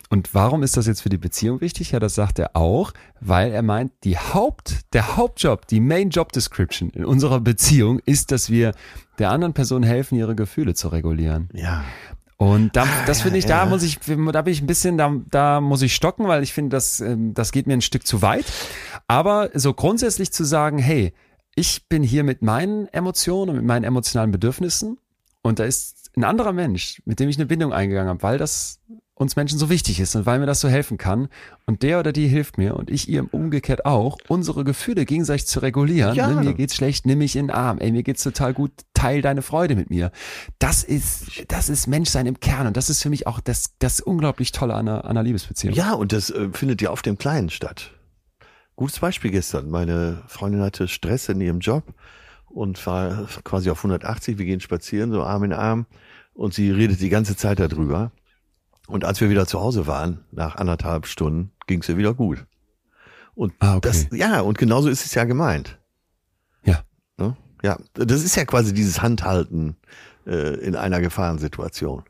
Und 0.10 0.34
warum 0.34 0.64
ist 0.64 0.76
das 0.76 0.88
jetzt 0.88 1.02
für 1.02 1.10
die 1.10 1.18
Beziehung 1.18 1.62
wichtig? 1.62 1.92
Ja, 1.92 2.00
das 2.00 2.16
sagt 2.16 2.38
er 2.40 2.56
auch, 2.56 2.92
weil 3.22 3.52
er 3.52 3.62
meint, 3.62 3.92
die 4.04 4.18
Haupt, 4.18 4.94
der 4.94 5.16
Hauptjob, 5.16 5.68
die 5.68 5.80
Main 5.80 6.10
Job 6.10 6.32
Description 6.34 6.90
in 6.90 7.06
unserer 7.06 7.40
Beziehung 7.40 8.00
ist, 8.06 8.32
dass 8.32 8.50
wir 8.50 8.74
der 9.20 9.32
anderen 9.32 9.54
Person 9.54 9.84
helfen, 9.84 10.18
ihre 10.18 10.36
Gefühle 10.36 10.74
zu 10.74 10.90
regulieren. 10.90 11.50
Ja. 11.54 11.86
Und 12.44 12.76
da, 12.76 12.86
das 13.06 13.22
finde 13.22 13.40
ich, 13.40 13.46
da 13.46 13.66
muss 13.66 13.84
ich, 13.84 14.00
da 14.00 14.42
bin 14.42 14.52
ich 14.52 14.62
ein 14.62 14.68
bisschen, 14.68 14.98
da, 14.98 15.16
da 15.32 15.62
muss 15.62 15.82
ich 15.82 15.96
stocken, 15.96 16.28
weil 16.28 16.44
ich 16.44 16.52
finde, 16.52 16.76
das, 16.76 17.00
ähm, 17.00 17.34
das 17.34 17.54
geht 17.54 17.68
mir 17.68 17.74
ein 17.74 17.82
Stück 17.82 18.06
zu 18.06 18.22
weit. 18.22 18.44
Aber 19.08 19.50
so 19.54 19.74
grundsätzlich 19.74 20.34
zu 20.34 20.44
sagen, 20.44 20.78
hey, 20.78 21.14
ich 21.56 21.88
bin 21.88 22.04
hier 22.04 22.26
mit 22.26 22.42
meinen 22.42 22.90
Emotionen 22.90 23.52
und 23.52 23.56
mit 23.56 23.66
meinen 23.66 23.86
emotionalen 23.86 24.32
Bedürfnissen 24.32 24.98
und 25.42 25.60
da 25.60 25.64
ist 25.64 26.12
ein 26.18 26.26
anderer 26.26 26.52
Mensch, 26.52 27.02
mit 27.06 27.22
dem 27.22 27.30
ich 27.30 27.38
eine 27.38 27.46
Bindung 27.46 27.72
eingegangen 27.72 28.10
habe, 28.10 28.24
weil 28.24 28.38
das 28.38 28.82
uns 29.24 29.36
Menschen 29.36 29.58
so 29.58 29.70
wichtig 29.70 30.00
ist 30.00 30.16
und 30.16 30.28
weil 30.28 30.40
mir 30.40 30.46
das 30.46 30.60
so 30.60 30.70
helfen 30.70 30.98
kann. 30.98 31.30
Und 31.66 31.82
der 31.82 32.00
oder 32.00 32.12
die 32.12 32.28
hilft 32.28 32.58
mir 32.58 32.76
und 32.76 32.92
ich 32.92 33.10
ihr 33.10 33.34
umgekehrt 33.34 33.86
auch, 33.86 34.18
unsere 34.28 34.64
Gefühle 34.64 35.06
gegenseitig 35.06 35.48
zu 35.48 35.62
regulieren. 35.62 36.16
Ja. 36.16 36.28
Mir 36.28 36.54
geht's 36.54 36.76
schlecht, 36.76 37.06
nimm 37.06 37.20
mich 37.20 37.36
in 37.36 37.48
den 37.48 37.56
Arm. 37.56 37.80
Ey, 37.80 37.92
mir 37.92 38.04
geht's 38.04 38.22
total 38.22 38.54
gut, 38.54 38.72
teil 38.94 39.22
deine 39.22 39.42
Freude 39.42 39.76
mit 39.76 39.90
mir. 39.90 40.12
Das 40.60 40.84
ist, 40.84 41.46
das 41.48 41.70
ist 41.70 41.88
Menschsein 41.88 42.28
im 42.28 42.40
Kern 42.40 42.68
und 42.68 42.78
das 42.78 42.90
ist 42.90 43.02
für 43.02 43.10
mich 43.10 43.26
auch 43.26 43.40
das, 43.40 43.72
das 43.80 44.00
unglaublich 44.00 44.52
Tolle 44.52 44.76
an 44.76 44.88
einer, 44.88 45.06
an 45.06 45.12
einer 45.12 45.24
Liebesbeziehung. 45.24 45.74
Ja, 45.74 45.94
und 45.94 46.14
das 46.14 46.30
äh, 46.30 46.50
findet 46.52 46.82
ja 46.82 46.92
auf 46.92 47.02
dem 47.02 47.18
Kleinen 47.18 47.50
statt. 47.50 47.92
Gutes 48.76 49.00
Beispiel 49.00 49.32
gestern. 49.32 49.70
Meine 49.70 50.24
Freundin 50.28 50.62
hatte 50.62 50.88
Stress 50.88 51.30
in 51.30 51.40
ihrem 51.42 51.60
Job 51.60 51.84
und 52.50 52.86
war 52.86 53.28
quasi 53.44 53.70
auf 53.70 53.80
180. 53.80 54.38
Wir 54.38 54.46
gehen 54.46 54.60
spazieren, 54.60 55.12
so 55.12 55.24
Arm 55.24 55.44
in 55.44 55.54
Arm. 55.54 55.86
Und 56.34 56.54
sie 56.54 56.72
redet 56.72 57.00
die 57.00 57.10
ganze 57.10 57.36
Zeit 57.36 57.60
darüber. 57.60 58.12
Und 58.88 59.06
als 59.06 59.22
wir 59.22 59.30
wieder 59.30 59.48
zu 59.48 59.60
Hause 59.60 59.88
waren, 59.88 60.26
nach 60.32 60.56
anderthalb 60.56 61.08
Stunden, 61.08 61.52
ging 61.68 61.82
es 61.82 61.90
ihr 61.90 61.98
wieder 61.98 62.14
gut. 62.14 62.46
Und 63.36 63.54
Ah, 63.60 63.78
okay. 63.78 63.88
das, 63.88 64.08
ja, 64.12 64.42
und 64.42 64.58
genauso 64.58 64.90
ist 64.90 65.06
es 65.06 65.14
ja 65.14 65.24
gemeint. 65.24 65.80
Ja. 66.64 66.84
Ne? 67.18 67.36
Ja, 67.64 67.78
das 67.94 68.24
ist 68.24 68.36
ja 68.36 68.46
quasi 68.46 68.74
dieses 68.74 69.02
Handhalten 69.02 69.78
äh, 70.28 70.56
in 70.60 70.76
einer 70.76 71.00
Gefahrensituation. 71.02 72.04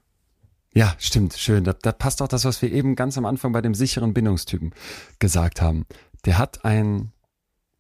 Ja, 0.73 0.95
stimmt, 0.97 1.33
schön. 1.33 1.63
Da, 1.63 1.73
da 1.73 1.91
passt 1.91 2.21
auch 2.21 2.27
das, 2.27 2.45
was 2.45 2.61
wir 2.63 2.71
eben 2.71 2.95
ganz 2.95 3.17
am 3.17 3.25
Anfang 3.25 3.51
bei 3.51 3.61
dem 3.61 3.75
sicheren 3.75 4.13
Bindungstypen 4.13 4.73
gesagt 5.19 5.61
haben. 5.61 5.85
Der 6.25 6.39
hat 6.39 6.65
ein 6.65 7.11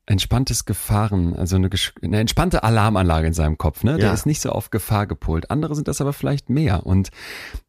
entspanntes 0.05 0.65
Gefahren, 0.65 1.33
also 1.33 1.55
eine, 1.55 1.69
eine 2.01 2.19
entspannte 2.19 2.63
Alarmanlage 2.63 3.27
in 3.27 3.33
seinem 3.33 3.57
Kopf. 3.57 3.83
Ne? 3.83 3.97
Der 3.97 4.07
Ja. 4.07 4.13
ist 4.13 4.25
nicht 4.25 4.41
so 4.41 4.49
auf 4.51 4.69
Gefahr 4.69 5.07
gepolt. 5.07 5.49
Andere 5.49 5.75
sind 5.75 5.87
das 5.87 6.01
aber 6.01 6.11
vielleicht 6.11 6.49
mehr. 6.49 6.85
Und 6.85 7.09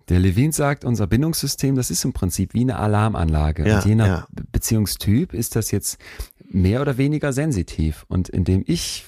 der 0.09 0.19
Levin 0.19 0.51
sagt, 0.51 0.85
unser 0.85 1.07
Bindungssystem, 1.07 1.77
das 1.77 1.91
ist 1.91 2.05
im 2.05 2.13
Prinzip 2.13 2.53
wie 2.53 2.63
eine 2.63 2.77
Alarmanlage. 2.77 3.69
Ja, 3.69 3.77
Und 3.77 3.85
je 3.85 3.95
nach 3.95 4.07
ja. 4.07 4.27
Be- 4.31 4.43
Beziehungstyp 4.51 5.33
ist 5.33 5.55
das 5.55 5.71
jetzt 5.71 5.99
mehr 6.51 6.81
oder 6.81 6.99
weniger 6.99 7.33
sensitiv. 7.33 8.05
Und 8.09 8.29
indem 8.29 8.65
ich 8.67 9.05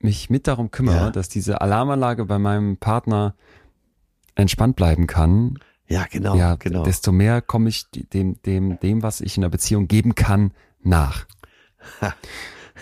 mich 0.00 0.28
mit 0.28 0.46
darum 0.48 0.70
kümmere, 0.72 1.12
dass 1.12 1.28
diese 1.28 1.60
Alarmanlage 1.60 2.24
bei 2.24 2.38
meinem 2.40 2.76
Partner 2.76 3.34
entspannt 4.34 4.76
bleiben 4.76 5.06
kann, 5.06 5.58
Ja, 5.88 6.06
genau, 6.10 6.34
ja, 6.36 6.56
genau. 6.56 6.82
desto 6.84 7.12
mehr 7.12 7.40
komme 7.40 7.68
ich 7.68 7.86
dem, 7.90 8.40
dem, 8.42 8.78
dem, 8.80 9.02
was 9.02 9.20
ich 9.20 9.36
in 9.36 9.42
der 9.42 9.48
Beziehung 9.48 9.88
geben 9.88 10.14
kann, 10.14 10.52
nach. 10.82 11.26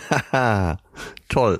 Haha, 0.09 0.77
toll. 1.29 1.59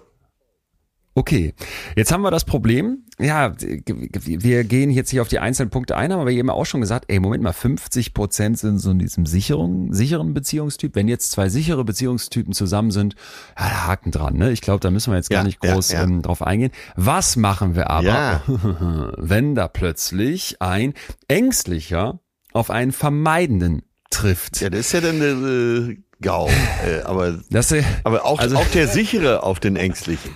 Okay, 1.15 1.56
jetzt 1.95 2.11
haben 2.11 2.22
wir 2.22 2.30
das 2.30 2.45
Problem. 2.45 2.99
Ja, 3.19 3.52
wir 3.57 4.64
gehen 4.64 4.91
jetzt 4.91 5.11
nicht 5.11 5.19
auf 5.19 5.28
die 5.28 5.40
einzelnen 5.40 5.72
Punkte 5.72 5.98
ein, 5.98 6.14
haben 6.14 6.19
aber 6.19 6.30
eben 6.30 6.52
auch 6.52 6.68
schon 6.68 6.80
gesagt, 6.80 7.06
ey, 7.07 7.19
Moment 7.19 7.41
mal, 7.41 7.53
50 7.53 8.14
Prozent 8.14 8.60
sind 8.60 8.78
so 8.78 8.91
in 8.91 8.99
diesem 8.99 9.26
sicheren, 9.26 9.91
sicheren 9.91 10.36
Beziehungstyp. 10.36 10.94
Wenn 10.94 11.07
jetzt 11.07 11.32
zwei 11.32 11.49
sichere 11.49 11.84
Beziehungstypen 11.84 12.53
zusammen 12.53 12.91
sind, 12.91 13.15
ja, 13.57 13.68
da 13.68 13.88
Haken 13.88 14.11
dran, 14.11 14.36
ne? 14.38 14.52
Ich 14.52 14.61
glaube, 14.61 14.80
da 14.82 14.91
müssen 14.91 15.11
wir 15.11 15.18
jetzt 15.18 15.32
gar 15.32 15.40
Ja, 15.40 15.44
nicht 15.44 15.57
ja, 15.65 15.74
groß 15.74 15.91
ja. 15.91 16.03
Ähm, 16.03 16.22
drauf 16.22 16.44
eingehen. 16.44 16.72
Was 16.95 17.36
machen 17.36 17.74
wir 17.74 17.90
aber, 17.90 18.06
Ja. 18.06 18.44
wenn 19.18 19.56
da 19.56 19.68
plötzlich 19.68 20.61
ein 20.61 20.94
ängstlicher 21.28 22.19
auf 22.53 22.69
einen 22.69 22.91
vermeidenden 22.91 23.82
trifft? 24.11 24.61
Ja, 24.61 24.69
das 24.69 24.82
ist 24.82 24.91
ja 24.91 25.02
dann 25.02 25.19
äh, 25.19 25.98
GAU. 26.22 26.48
Äh, 26.85 27.02
aber 27.03 27.39
Das, 27.49 27.72
äh, 27.72 27.84
aber 28.03 28.26
auch, 28.26 28.39
Also- 28.39 28.57
auch 28.57 28.68
der 28.68 28.88
sichere 28.88 29.44
auf 29.44 29.60
den 29.60 29.76
ängstlichen. 29.76 30.31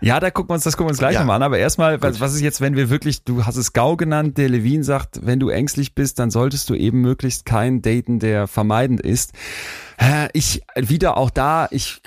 Ja, 0.00 0.18
da 0.18 0.30
gucken 0.30 0.48
wir 0.50 0.54
uns 0.54 0.64
das 0.64 0.76
gucken 0.78 0.86
wir 0.88 0.90
uns 0.92 0.98
gleich 0.98 1.12
Ja. 1.14 1.20
nochmal 1.20 1.36
an. 1.36 1.42
Aber 1.42 1.58
erstmal, 1.58 2.00
was, 2.00 2.18
was 2.18 2.34
ist 2.34 2.40
jetzt, 2.40 2.60
wenn 2.62 2.74
wir 2.74 2.88
wirklich, 2.88 3.22
du 3.24 3.44
hast 3.44 3.56
es 3.56 3.72
GAU 3.74 3.96
genannt, 3.96 4.38
der 4.38 4.48
Levin 4.48 4.82
sagt, 4.82 5.20
wenn 5.26 5.38
du 5.40 5.50
ängstlich 5.50 5.94
bist, 5.94 6.18
dann 6.18 6.30
solltest 6.30 6.70
du 6.70 6.74
eben 6.74 7.02
möglichst 7.02 7.44
keinen 7.44 7.82
daten, 7.82 8.18
der 8.18 8.46
vermeidend 8.46 9.00
ist. 9.02 9.32
Hä, 9.98 10.28
Ich, 10.32 10.62
wieder 10.74 11.16
auch 11.18 11.28
da, 11.30 11.68
ich, 11.70 12.00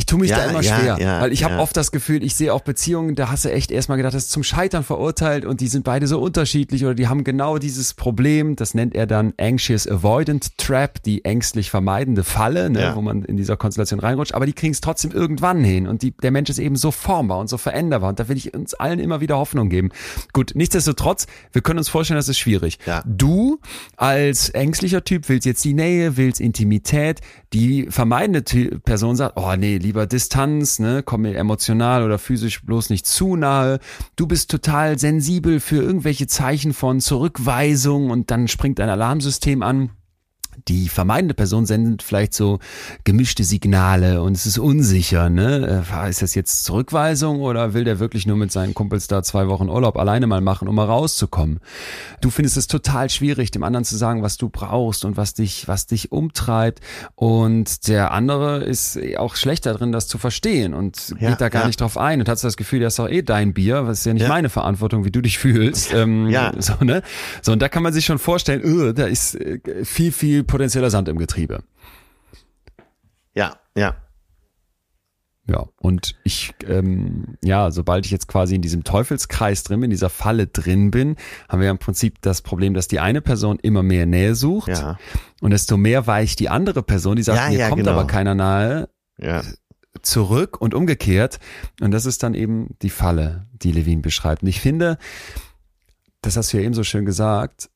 ich 0.00 0.06
tue 0.06 0.18
mich 0.18 0.30
Ja, 0.30 0.38
da 0.38 0.44
immer 0.46 0.62
ja, 0.62 0.78
schwer, 0.78 0.98
ja, 0.98 1.20
weil 1.20 1.30
ich 1.30 1.44
habe 1.44 1.58
oft 1.58 1.76
das 1.76 1.92
Gefühl, 1.92 2.24
ich 2.24 2.34
sehe 2.34 2.54
auch 2.54 2.62
Beziehungen, 2.62 3.16
da 3.16 3.30
hast 3.30 3.44
du 3.44 3.52
echt 3.52 3.70
erstmal 3.70 3.98
gedacht, 3.98 4.14
das 4.14 4.24
ist 4.24 4.30
zum 4.30 4.42
Scheitern 4.42 4.82
verurteilt 4.82 5.44
und 5.44 5.60
die 5.60 5.68
sind 5.68 5.84
beide 5.84 6.06
so 6.06 6.18
unterschiedlich 6.20 6.86
oder 6.86 6.94
die 6.94 7.06
haben 7.06 7.22
genau 7.22 7.58
dieses 7.58 7.92
Problem, 7.92 8.56
das 8.56 8.72
nennt 8.72 8.94
er 8.94 9.06
dann 9.06 9.34
Anxious 9.38 9.86
Avoidant 9.86 10.56
Trap, 10.56 11.02
die 11.02 11.26
ängstlich 11.26 11.70
vermeidende 11.70 12.24
Falle, 12.24 12.70
ne, 12.70 12.92
wo 12.94 13.02
man 13.02 13.24
in 13.24 13.36
dieser 13.36 13.58
Konstellation 13.58 14.00
reinrutscht, 14.00 14.32
aber 14.32 14.46
die 14.46 14.54
kriegen 14.54 14.72
es 14.72 14.80
trotzdem 14.80 15.10
irgendwann 15.10 15.62
hin 15.62 15.86
und 15.86 16.00
die, 16.00 16.12
der 16.12 16.30
Mensch 16.30 16.48
ist 16.48 16.58
eben 16.58 16.76
so 16.76 16.92
formbar 16.92 17.38
und 17.38 17.50
so 17.50 17.58
veränderbar 17.58 18.08
und 18.08 18.18
da 18.18 18.28
will 18.28 18.38
ich 18.38 18.54
uns 18.54 18.72
allen 18.72 19.00
immer 19.00 19.20
wieder 19.20 19.36
Hoffnung 19.36 19.68
geben. 19.68 19.90
Gut, 20.32 20.52
nichtsdestotrotz, 20.54 21.26
wir 21.52 21.60
können 21.60 21.78
uns 21.78 21.90
vorstellen, 21.90 22.16
das 22.16 22.28
ist 22.28 22.38
schwierig. 22.38 22.78
Du 23.04 23.60
als 23.96 24.48
ängstlicher 24.48 25.04
Typ 25.04 25.28
willst 25.28 25.44
jetzt 25.44 25.62
die 25.62 25.74
Nähe, 25.74 26.16
willst 26.16 26.40
Intimität, 26.40 27.20
die 27.52 27.88
vermeidende 27.90 28.42
Person 28.80 29.16
sagt, 29.16 29.36
oh 29.36 29.54
nee, 29.56 29.76
lieber 29.76 29.89
Distanz, 30.06 30.78
ne, 30.78 31.02
komm 31.04 31.22
mir 31.22 31.36
emotional 31.36 32.02
oder 32.02 32.18
physisch 32.18 32.62
bloß 32.64 32.90
nicht 32.90 33.06
zu 33.06 33.36
nahe. 33.36 33.78
Du 34.16 34.26
bist 34.26 34.50
total 34.50 34.98
sensibel 34.98 35.60
für 35.60 35.82
irgendwelche 35.82 36.26
Zeichen 36.26 36.72
von 36.72 37.00
Zurückweisung 37.00 38.10
und 38.10 38.30
dann 38.30 38.48
springt 38.48 38.78
dein 38.78 38.88
Alarmsystem 38.88 39.62
an 39.62 39.90
die 40.68 40.88
vermeidende 40.88 41.34
Person 41.34 41.66
sendet 41.66 42.02
vielleicht 42.02 42.34
so 42.34 42.58
gemischte 43.04 43.44
Signale 43.44 44.22
und 44.22 44.36
es 44.36 44.46
ist 44.46 44.58
unsicher, 44.58 45.30
ne? 45.30 45.84
Äh, 45.92 46.10
Ist 46.10 46.22
das 46.22 46.34
jetzt 46.34 46.64
Zurückweisung 46.64 47.40
oder 47.40 47.74
will 47.74 47.84
der 47.84 47.98
wirklich 47.98 48.26
nur 48.26 48.36
mit 48.36 48.52
seinen 48.52 48.74
Kumpels 48.74 49.06
da 49.06 49.22
zwei 49.22 49.48
Wochen 49.48 49.68
Urlaub 49.68 49.96
alleine 49.96 50.26
mal 50.26 50.40
machen, 50.40 50.68
um 50.68 50.74
mal 50.74 50.84
rauszukommen? 50.86 51.60
Du 52.20 52.30
findest 52.30 52.56
es 52.56 52.66
total 52.66 53.10
schwierig, 53.10 53.50
dem 53.50 53.62
anderen 53.62 53.84
zu 53.84 53.96
sagen, 53.96 54.22
was 54.22 54.36
du 54.36 54.48
brauchst 54.48 55.04
und 55.04 55.16
was 55.16 55.34
dich, 55.34 55.68
was 55.68 55.86
dich 55.86 56.12
umtreibt. 56.12 56.80
Und 57.14 57.88
der 57.88 58.12
andere 58.12 58.62
ist 58.64 58.98
auch 59.18 59.36
schlechter 59.36 59.74
drin, 59.74 59.92
das 59.92 60.08
zu 60.08 60.18
verstehen 60.18 60.74
und 60.74 61.14
Ja, 61.20 61.30
geht 61.30 61.40
da 61.40 61.48
gar 61.48 61.62
ja. 61.62 61.66
nicht 61.66 61.80
drauf 61.80 61.96
ein 61.98 62.20
und 62.20 62.28
hat 62.28 62.38
so 62.38 62.48
das 62.48 62.56
Gefühl, 62.56 62.80
das 62.80 62.94
ist 62.94 62.98
doch 62.98 63.08
eh 63.08 63.22
dein 63.22 63.52
Bier, 63.54 63.86
was 63.86 64.00
ist 64.00 64.04
ja 64.06 64.12
nicht 64.14 64.22
Ja. 64.22 64.28
meine 64.28 64.48
Verantwortung, 64.48 65.04
wie 65.04 65.10
du 65.10 65.20
dich 65.20 65.38
fühlst. 65.38 65.92
Ähm, 65.94 66.28
Ja. 66.28 66.52
So, 66.58 66.74
ne? 66.84 67.02
So, 67.42 67.52
und 67.52 67.60
da 67.62 67.68
kann 67.68 67.82
man 67.82 67.92
sich 67.92 68.04
schon 68.04 68.18
vorstellen, 68.18 68.60
öh, 68.62 68.92
da 68.92 69.04
ist 69.06 69.34
äh, 69.34 69.60
viel, 69.84 70.12
viel 70.12 70.42
potenzieller 70.50 70.90
Sand 70.90 71.08
im 71.08 71.18
Getriebe. 71.18 71.62
Ja, 73.34 73.56
ja. 73.76 73.96
Ja, 75.46 75.66
und 75.80 76.14
ich, 76.22 76.52
ähm, 76.68 77.36
ja, 77.42 77.72
sobald 77.72 78.04
ich 78.06 78.12
jetzt 78.12 78.28
quasi 78.28 78.54
in 78.54 78.62
diesem 78.62 78.84
Teufelskreis 78.84 79.64
drin 79.64 79.80
bin, 79.80 79.86
in 79.86 79.90
dieser 79.90 80.10
Falle 80.10 80.46
drin 80.46 80.92
bin, 80.92 81.16
haben 81.48 81.60
wir 81.60 81.70
im 81.70 81.78
Prinzip 81.78 82.20
das 82.20 82.40
Problem, 82.42 82.72
dass 82.72 82.86
die 82.86 83.00
eine 83.00 83.20
Person 83.20 83.58
immer 83.60 83.82
mehr 83.82 84.06
Nähe 84.06 84.36
sucht 84.36 84.68
Ja. 84.68 84.98
und 85.40 85.50
desto 85.50 85.76
mehr 85.76 86.06
weicht 86.06 86.38
die 86.38 86.50
andere 86.50 86.84
Person, 86.84 87.16
die 87.16 87.24
sagt, 87.24 87.38
Ja, 87.38 87.48
mir 87.48 87.58
ja, 87.58 87.68
kommt 87.68 87.80
genau. 87.82 87.92
aber 87.92 88.06
keiner 88.06 88.36
nahe, 88.36 88.88
Ja. 89.18 89.42
zurück 90.02 90.60
und 90.60 90.72
umgekehrt. 90.72 91.40
Und 91.80 91.90
das 91.90 92.06
ist 92.06 92.22
dann 92.22 92.34
eben 92.34 92.76
die 92.82 92.90
Falle, 92.90 93.46
die 93.52 93.72
Levin 93.72 94.02
beschreibt. 94.02 94.42
Und 94.42 94.48
ich 94.48 94.60
finde, 94.60 94.98
das 96.22 96.36
hast 96.36 96.52
du 96.52 96.58
ja 96.58 96.62
eben 96.62 96.74
so 96.74 96.84
schön 96.84 97.04
gesagt, 97.06 97.70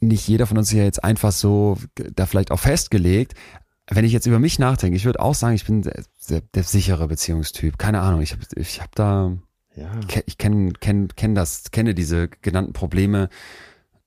nicht 0.00 0.26
jeder 0.28 0.46
von 0.46 0.58
uns 0.58 0.68
ist 0.72 0.78
ja 0.78 0.84
jetzt 0.84 1.02
einfach 1.04 1.32
so 1.32 1.76
da 2.14 2.26
vielleicht 2.26 2.50
auch 2.50 2.60
festgelegt. 2.60 3.34
Wenn 3.90 4.04
ich 4.04 4.12
jetzt 4.12 4.26
über 4.26 4.38
mich 4.38 4.58
nachdenke, 4.58 4.96
ich 4.96 5.04
würde 5.06 5.20
auch 5.20 5.34
sagen, 5.34 5.54
ich 5.54 5.64
bin 5.64 5.82
der, 5.82 6.02
der, 6.28 6.42
der 6.42 6.62
sichere 6.62 7.08
Beziehungstyp. 7.08 7.78
Keine 7.78 8.00
Ahnung, 8.00 8.20
ich 8.20 8.32
habe 8.32 8.42
ich 8.56 8.80
hab 8.82 8.94
da, 8.94 9.32
Ja. 9.74 9.90
ich 10.26 10.36
kenne 10.38 10.72
kenn, 10.78 11.08
kenn 11.16 11.34
das, 11.34 11.70
kenne 11.70 11.94
diese 11.94 12.28
genannten 12.28 12.74
Probleme 12.74 13.28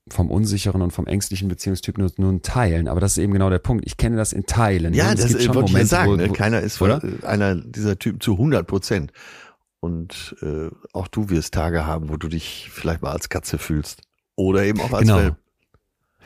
vom 0.08 0.30
unsicheren 0.30 0.82
und 0.82 0.92
vom 0.92 1.06
ängstlichen 1.06 1.48
Beziehungstyp 1.48 1.98
nur, 1.98 2.10
nur 2.16 2.30
in 2.30 2.42
Teilen. 2.42 2.86
Aber 2.88 3.00
das 3.00 3.12
ist 3.12 3.18
eben 3.18 3.32
genau 3.32 3.50
der 3.50 3.58
Punkt. 3.60 3.84
Ich 3.86 3.96
kenne 3.96 4.16
das 4.16 4.32
in 4.32 4.46
Teilen. 4.46 4.94
Ja, 4.94 5.14
das 5.14 5.28
gibt 5.28 5.42
schon 5.42 5.54
ich 5.56 5.60
Momente, 5.72 5.86
sagen. 5.86 6.10
wo- 6.12 6.16
ne? 6.16 6.28
wo- 6.28 6.32
Keiner 6.32 6.60
ist 6.60 6.76
von, 6.76 6.90
äh, 7.22 7.26
einer 7.26 7.54
dieser 7.56 7.98
Typen 7.98 8.20
zu 8.20 8.32
100 8.38 8.66
Prozent. 8.66 9.12
Und 9.80 10.36
äh, 10.42 10.68
auch 10.92 11.08
du 11.08 11.28
wirst 11.28 11.54
Tage 11.54 11.86
haben, 11.86 12.08
wo 12.08 12.16
du 12.16 12.28
dich 12.28 12.68
vielleicht 12.72 13.02
mal 13.02 13.10
als 13.12 13.28
Katze 13.28 13.58
fühlst. 13.58 14.02
Oder 14.36 14.64
eben 14.64 14.80
auch 14.80 14.92
als 14.92 15.02
Genau. 15.02 15.16
Welp. 15.18 15.36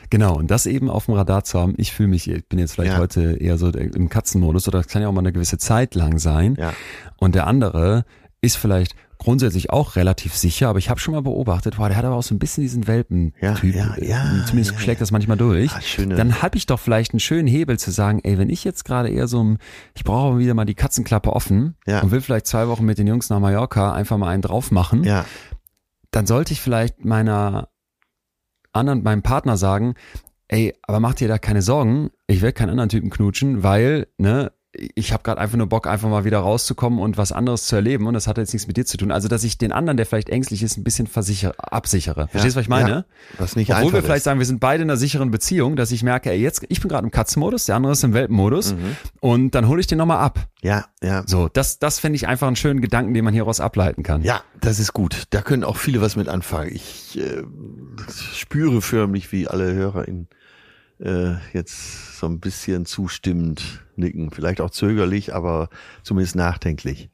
Genau, 0.09 0.35
und 0.37 0.49
das 0.51 0.65
eben 0.65 0.89
auf 0.89 1.05
dem 1.05 1.15
Radar 1.15 1.43
zu 1.43 1.59
haben, 1.59 1.73
ich 1.77 1.91
fühle 1.91 2.09
mich, 2.09 2.29
ich 2.29 2.47
bin 2.47 2.59
jetzt 2.59 2.73
vielleicht 2.73 2.93
Ja. 2.93 2.99
heute 2.99 3.33
eher 3.39 3.57
so 3.57 3.69
im 3.69 4.09
Katzenmodus 4.09 4.67
oder 4.67 4.79
das 4.79 4.87
kann 4.87 5.01
ja 5.01 5.07
auch 5.07 5.13
mal 5.13 5.19
eine 5.21 5.33
gewisse 5.33 5.57
Zeit 5.57 5.95
lang 5.95 6.17
sein. 6.19 6.55
Ja. 6.59 6.73
Und 7.17 7.35
der 7.35 7.47
andere 7.47 8.05
ist 8.41 8.55
vielleicht 8.57 8.95
grundsätzlich 9.19 9.71
auch 9.71 9.95
relativ 9.95 10.35
sicher, 10.35 10.69
aber 10.69 10.77
ich 10.77 10.91
habe 10.91 10.99
schon 10.99 11.15
mal 11.15 11.23
beobachtet, 11.23 11.77
boah, 11.77 11.87
der 11.89 11.97
hat 11.97 12.05
aber 12.05 12.15
auch 12.15 12.21
so 12.23 12.35
ein 12.35 12.39
bisschen 12.39 12.61
diesen 12.61 12.85
Welpen-Typ. 12.85 13.73
Ja, 13.75 13.95
ja, 13.97 14.03
ja, 14.03 14.41
äh, 14.43 14.45
Zumindest 14.45 14.73
ja, 14.75 14.79
schlägt 14.79 14.99
ja. 14.99 15.03
das 15.03 15.09
manchmal 15.11 15.37
durch. 15.37 15.71
Ah, 15.73 15.81
schöne- 15.81 16.13
Dann 16.15 16.43
habe 16.43 16.55
ich 16.55 16.67
doch 16.67 16.79
vielleicht 16.79 17.13
einen 17.13 17.19
schönen 17.19 17.47
Hebel 17.47 17.79
zu 17.79 17.89
sagen, 17.89 18.19
ey, 18.23 18.37
wenn 18.37 18.51
ich 18.51 18.63
jetzt 18.63 18.85
gerade 18.85 19.09
eher 19.09 19.27
so 19.27 19.43
ein, 19.43 19.57
ich 19.95 20.03
brauche 20.03 20.27
aber 20.29 20.37
wieder 20.39 20.53
mal 20.53 20.65
die 20.65 20.75
Katzenklappe 20.75 21.33
offen 21.33 21.75
Ja. 21.87 22.01
und 22.01 22.11
will 22.11 22.21
vielleicht 22.21 22.45
zwei 22.45 22.67
Wochen 22.67 22.85
mit 22.85 22.99
den 22.99 23.07
Jungs 23.07 23.31
nach 23.31 23.39
Mallorca 23.39 23.91
einfach 23.93 24.17
mal 24.17 24.29
einen 24.29 24.43
drauf 24.43 24.69
machen 24.69 25.03
Ja. 25.03 25.25
dann 26.11 26.27
sollte 26.27 26.53
ich 26.53 26.61
vielleicht 26.61 27.03
meiner 27.03 27.69
anderen, 28.77 29.03
meinem 29.03 29.23
Partner 29.23 29.57
sagen, 29.57 29.95
ey, 30.47 30.73
aber 30.83 30.99
mach 30.99 31.13
dir 31.13 31.27
da 31.27 31.37
keine 31.37 31.61
Sorgen, 31.61 32.09
ich 32.27 32.41
werde 32.41 32.53
keinen 32.53 32.69
anderen 32.69 32.89
Typen 32.89 33.09
knutschen, 33.09 33.63
weil, 33.63 34.07
ne, 34.17 34.51
ich 34.95 35.11
habe 35.13 35.23
gerade 35.23 35.41
einfach 35.41 35.57
nur 35.57 35.67
Bock, 35.67 35.87
einfach 35.87 36.09
mal 36.09 36.23
wieder 36.25 36.39
rauszukommen 36.39 36.99
und 36.99 37.17
was 37.17 37.31
anderes 37.31 37.65
zu 37.65 37.75
erleben 37.75 38.05
und 38.07 38.13
das 38.13 38.27
hat 38.27 38.37
jetzt 38.37 38.53
nichts 38.53 38.67
mit 38.67 38.77
dir 38.77 38.85
zu 38.85 38.97
tun. 38.97 39.11
Also, 39.11 39.27
dass 39.27 39.43
ich 39.43 39.57
den 39.57 39.71
anderen, 39.71 39.97
der 39.97 40.05
vielleicht 40.05 40.29
ängstlich 40.29 40.61
ist, 40.63 40.77
ein 40.77 40.83
bisschen 40.83 41.07
versichere, 41.07 41.53
absichere. 41.57 42.27
Verstehst 42.27 42.55
du, 42.55 42.59
was 42.59 42.63
ich 42.65 42.69
meine? 42.69 42.89
Ja. 42.89 43.05
Was 43.39 43.55
nicht 43.55 43.71
Obwohl 43.73 43.93
wir 43.93 44.01
vielleicht 44.03 44.17
ist. 44.17 44.23
sagen, 44.25 44.39
wir 44.39 44.45
sind 44.45 44.59
beide 44.59 44.83
in 44.83 44.89
einer 44.89 44.97
sicheren 44.97 45.31
Beziehung, 45.31 45.75
dass 45.75 45.91
ich 45.91 46.03
merke, 46.03 46.29
ey, 46.31 46.39
jetzt, 46.41 46.63
ich 46.69 46.79
bin 46.81 46.89
gerade 46.89 47.05
im 47.05 47.11
Katzenmodus, 47.11 47.65
der 47.65 47.75
andere 47.75 47.93
ist 47.93 48.03
im 48.03 48.13
Welpenmodus 48.13 48.73
Mhm. 48.73 48.95
und 49.19 49.51
dann 49.55 49.67
hole 49.67 49.79
ich 49.79 49.87
den 49.87 49.97
nochmal 49.97 50.19
ab. 50.19 50.39
Ja, 50.61 50.85
ja. 51.01 51.23
So, 51.25 51.49
das, 51.51 51.79
das 51.79 51.99
fände 51.99 52.15
ich 52.15 52.27
einfach 52.27 52.47
einen 52.47 52.55
schönen 52.55 52.81
Gedanken, 52.81 53.13
den 53.13 53.23
man 53.25 53.33
hieraus 53.33 53.59
ableiten 53.59 54.03
kann. 54.03 54.21
Ja, 54.23 54.41
das 54.61 54.79
ist 54.79 54.93
gut. 54.93 55.23
Da 55.31 55.41
können 55.41 55.63
auch 55.63 55.77
viele 55.77 56.01
was 56.01 56.15
mit 56.15 56.27
anfangen. 56.29 56.71
Ich 56.73 57.17
äh, 57.17 57.43
spüre 58.33 58.81
förmlich, 58.81 59.31
wie 59.31 59.47
alle 59.47 59.73
HörerInnen 59.73 60.27
äh, 60.99 61.33
jetzt 61.53 62.17
so 62.19 62.25
ein 62.27 62.39
bisschen 62.39 62.85
zustimmend 62.85 63.83
nicken. 63.97 64.31
Vielleicht 64.31 64.61
auch 64.61 64.69
zögerlich, 64.69 65.33
aber 65.33 65.69
zumindest 66.03 66.35
nachdenklich. 66.35 67.09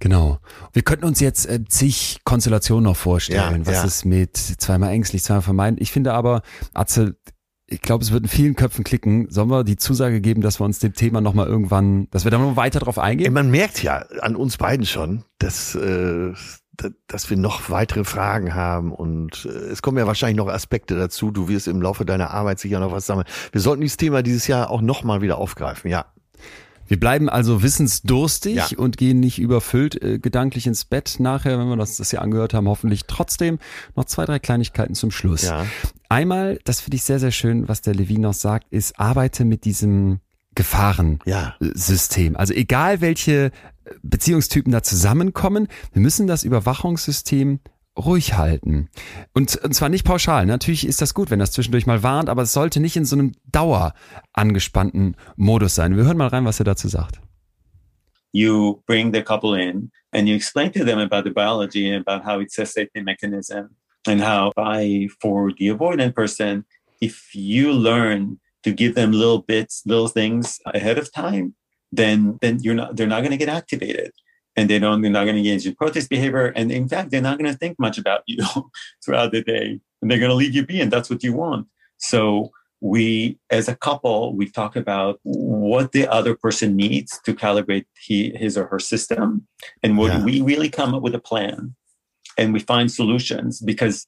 Genau. 0.00 0.38
Wir 0.72 0.82
könnten 0.82 1.04
uns 1.04 1.20
jetzt 1.20 1.46
äh, 1.46 1.64
zig 1.64 2.20
Konstellationen 2.24 2.84
noch 2.84 2.96
vorstellen. 2.96 3.62
Ja, 3.62 3.66
was 3.66 3.74
ja. 3.74 3.84
ist 3.84 4.04
mit 4.04 4.36
zweimal 4.36 4.92
ängstlich, 4.92 5.24
zweimal 5.24 5.42
vermeiden? 5.42 5.78
Ich 5.80 5.90
finde 5.90 6.14
aber, 6.14 6.42
Atze, 6.72 7.16
ich 7.66 7.82
glaube, 7.82 8.02
es 8.02 8.12
wird 8.12 8.22
in 8.22 8.28
vielen 8.28 8.54
Köpfen 8.54 8.84
klicken. 8.84 9.28
Sollen 9.28 9.50
wir 9.50 9.64
die 9.64 9.76
Zusage 9.76 10.20
geben, 10.20 10.40
dass 10.40 10.60
wir 10.60 10.64
uns 10.64 10.78
dem 10.78 10.94
Thema 10.94 11.20
nochmal 11.20 11.46
irgendwann, 11.46 12.08
dass 12.10 12.24
wir 12.24 12.30
da 12.30 12.38
noch 12.38 12.56
weiter 12.56 12.80
drauf 12.80 12.98
eingehen? 12.98 13.32
man 13.32 13.50
merkt 13.50 13.82
ja 13.82 13.98
an 14.20 14.36
uns 14.36 14.56
beiden 14.56 14.86
schon, 14.86 15.24
dass, 15.38 15.74
äh, 15.74 16.32
dass 17.06 17.28
wir 17.30 17.36
noch 17.36 17.70
weitere 17.70 18.04
Fragen 18.04 18.54
haben 18.54 18.92
und 18.92 19.44
äh, 19.44 19.48
es 19.48 19.82
kommen 19.82 19.98
ja 19.98 20.06
wahrscheinlich 20.06 20.36
noch 20.36 20.48
Aspekte 20.48 20.96
dazu. 20.96 21.30
Du 21.30 21.48
wirst 21.48 21.68
im 21.68 21.82
Laufe 21.82 22.04
deiner 22.04 22.30
Arbeit 22.30 22.58
sicher 22.60 22.80
noch 22.80 22.92
was 22.92 23.06
sammeln. 23.06 23.26
Wir 23.52 23.60
sollten 23.60 23.80
dieses 23.80 23.96
Thema 23.96 24.22
dieses 24.22 24.46
Jahr 24.46 24.70
auch 24.70 24.80
nochmal 24.80 25.20
wieder 25.22 25.38
aufgreifen, 25.38 25.90
ja. 25.90 26.06
Wir 26.86 26.98
bleiben 26.98 27.28
also 27.28 27.62
wissensdurstig 27.62 28.54
Ja. 28.54 28.66
und 28.78 28.96
gehen 28.96 29.20
nicht 29.20 29.38
überfüllt 29.38 30.02
äh, 30.02 30.18
gedanklich 30.18 30.66
ins 30.66 30.86
Bett 30.86 31.16
nachher, 31.18 31.58
wenn 31.58 31.68
wir 31.68 31.76
das, 31.76 31.98
das 31.98 32.10
hier 32.10 32.22
angehört 32.22 32.54
haben. 32.54 32.66
Hoffentlich 32.66 33.04
trotzdem 33.06 33.58
noch 33.94 34.06
zwei, 34.06 34.24
drei 34.24 34.38
Kleinigkeiten 34.38 34.94
zum 34.94 35.10
Schluss. 35.10 35.42
Ja. 35.42 35.66
Einmal, 36.08 36.58
das 36.64 36.80
finde 36.80 36.96
ich 36.96 37.02
sehr, 37.04 37.18
sehr 37.18 37.30
schön, 37.30 37.68
was 37.68 37.82
der 37.82 37.94
Levin 37.94 38.22
noch 38.22 38.32
sagt, 38.32 38.68
ist, 38.70 38.98
arbeite 38.98 39.44
mit 39.44 39.66
diesem 39.66 40.20
Gefahren. 40.58 41.20
Ja. 41.24 41.54
System. 41.60 42.36
Also 42.36 42.52
egal 42.52 43.00
welche 43.00 43.50
Beziehungstypen 44.02 44.72
da 44.72 44.82
zusammenkommen, 44.82 45.68
wir 45.92 46.02
müssen 46.02 46.26
das 46.26 46.44
Überwachungssystem 46.44 47.60
ruhig 47.96 48.34
halten. 48.34 48.88
Und, 49.32 49.56
und 49.56 49.74
zwar 49.74 49.88
nicht 49.88 50.04
pauschal. 50.04 50.46
Natürlich 50.46 50.86
ist 50.86 51.00
das 51.00 51.14
gut, 51.14 51.30
wenn 51.30 51.38
das 51.38 51.52
zwischendurch 51.52 51.86
mal 51.86 52.02
warnt, 52.02 52.28
aber 52.28 52.42
es 52.42 52.52
sollte 52.52 52.80
nicht 52.80 52.96
in 52.96 53.04
so 53.04 53.16
einem 53.16 53.32
dauer 53.50 53.94
angespannten 54.32 55.16
Modus 55.36 55.74
sein. 55.74 55.96
Wir 55.96 56.04
hören 56.04 56.18
mal 56.18 56.28
rein, 56.28 56.44
was 56.44 56.60
er 56.60 56.64
dazu 56.64 56.88
sagt. 56.88 57.20
you 58.32 58.82
bring 58.86 59.10
the 59.12 59.22
couple 59.22 59.54
in 59.54 59.90
and 60.12 60.28
you 60.28 60.34
explain 60.34 60.70
to 60.72 60.84
them 60.84 60.98
about 60.98 61.24
the 61.24 61.30
biology 61.30 61.88
and 61.90 62.00
about 62.00 62.24
how 62.24 62.40
it's 62.40 62.58
a 62.58 62.66
safety 62.66 63.00
mechanism 63.00 63.70
and 64.06 64.20
how 64.20 64.52
by 64.54 65.08
for 65.20 65.52
the 65.58 65.68
avoidant 65.68 66.14
person 66.14 66.64
if 67.00 67.34
you 67.34 67.72
learn 67.72 68.38
to 68.64 68.72
give 68.72 68.94
them 68.94 69.12
little 69.12 69.42
bits 69.42 69.82
little 69.86 70.08
things 70.08 70.58
ahead 70.66 70.98
of 70.98 71.12
time 71.12 71.54
then 71.92 72.38
then 72.40 72.58
you're 72.62 72.74
not 72.74 72.96
they're 72.96 73.06
not 73.06 73.20
going 73.20 73.30
to 73.30 73.36
get 73.36 73.48
activated. 73.48 74.12
And 74.56 74.68
they 74.68 74.78
don't 74.78 75.02
they're 75.02 75.10
not 75.10 75.24
going 75.24 75.36
to 75.36 75.40
engage 75.40 75.66
in 75.66 75.74
protest 75.74 76.10
behavior. 76.10 76.46
And 76.46 76.72
in 76.72 76.88
fact 76.88 77.10
they're 77.10 77.22
not 77.22 77.38
going 77.38 77.50
to 77.50 77.56
think 77.56 77.78
much 77.78 77.98
about 77.98 78.22
you 78.26 78.44
throughout 79.04 79.32
the 79.32 79.42
day. 79.42 79.80
And 80.02 80.10
they're 80.10 80.18
going 80.18 80.30
to 80.30 80.34
leave 80.34 80.54
you 80.54 80.66
be 80.66 80.80
and 80.80 80.90
that's 80.90 81.10
what 81.10 81.22
you 81.22 81.32
want. 81.32 81.68
So 81.98 82.50
we 82.80 83.38
as 83.50 83.68
a 83.68 83.76
couple 83.76 84.36
we 84.36 84.48
talk 84.48 84.76
about 84.76 85.18
what 85.22 85.92
the 85.92 86.06
other 86.06 86.36
person 86.36 86.76
needs 86.76 87.20
to 87.24 87.34
calibrate 87.34 87.86
he, 88.00 88.32
his 88.36 88.56
or 88.56 88.66
her 88.66 88.78
system. 88.78 89.46
And 89.82 89.96
what 89.96 90.12
Yeah. 90.12 90.24
we 90.24 90.42
really 90.42 90.68
come 90.68 90.94
up 90.94 91.02
with 91.02 91.14
a 91.14 91.20
plan. 91.20 91.74
And 92.36 92.52
we 92.52 92.60
find 92.60 92.88
solutions 92.90 93.60
because 93.60 94.06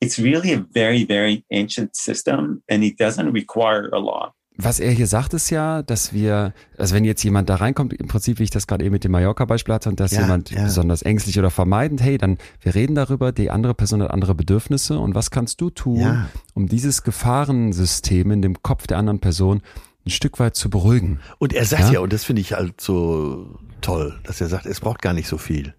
it's 0.00 0.18
really 0.18 0.54
a 0.54 0.64
very 0.72 1.04
very 1.06 1.44
ancient 1.50 1.94
system 1.94 2.62
and 2.70 2.82
it 2.84 2.98
doesn't 3.00 3.32
require 3.32 3.88
a 3.92 3.98
lot 3.98 4.32
Was 4.60 4.80
er 4.80 4.90
hier 4.90 5.06
sagt, 5.06 5.34
ist 5.34 5.50
ja, 5.50 5.82
dass 5.84 6.12
wir, 6.12 6.52
also 6.76 6.96
wenn 6.96 7.04
jetzt 7.04 7.22
jemand 7.22 7.48
da 7.48 7.54
reinkommt, 7.54 7.92
im 7.92 8.08
Prinzip, 8.08 8.40
wie 8.40 8.42
ich 8.42 8.50
das 8.50 8.66
gerade 8.66 8.84
eben 8.84 8.92
mit 8.92 9.04
dem 9.04 9.12
Mallorca-Beispiel 9.12 9.72
hatte, 9.72 9.88
und 9.88 10.00
dass 10.00 10.10
Ja, 10.10 10.22
jemand 10.22 10.50
ja. 10.50 10.64
besonders 10.64 11.02
ängstlich 11.02 11.38
oder 11.38 11.50
vermeidend, 11.52 12.02
hey, 12.02 12.18
dann, 12.18 12.38
wir 12.60 12.74
reden 12.74 12.96
darüber, 12.96 13.30
die 13.30 13.52
andere 13.52 13.74
Person 13.74 14.02
hat 14.02 14.10
andere 14.10 14.34
Bedürfnisse 14.34 14.98
und 14.98 15.14
was 15.14 15.30
kannst 15.30 15.60
du 15.60 15.70
tun, 15.70 16.00
Ja. 16.00 16.28
um 16.54 16.66
dieses 16.66 17.04
Gefahrensystem 17.04 18.30
in 18.32 18.42
dem 18.42 18.60
Kopf 18.62 18.88
der 18.88 18.98
anderen 18.98 19.20
Person 19.20 19.62
ein 20.04 20.10
Stück 20.10 20.38
weit 20.40 20.56
zu 20.56 20.70
beruhigen? 20.70 21.20
Und 21.38 21.52
er 21.52 21.64
sagt 21.64 21.84
Ja? 21.84 21.92
ja, 21.92 22.00
und 22.00 22.12
das 22.12 22.24
finde 22.24 22.40
ich 22.42 22.52
halt 22.52 22.80
so 22.80 23.58
toll, 23.80 24.18
dass 24.24 24.40
er 24.40 24.48
sagt, 24.48 24.66
es 24.66 24.80
braucht 24.80 25.02
gar 25.02 25.12
nicht 25.14 25.28
so 25.28 25.38
viel. 25.38 25.74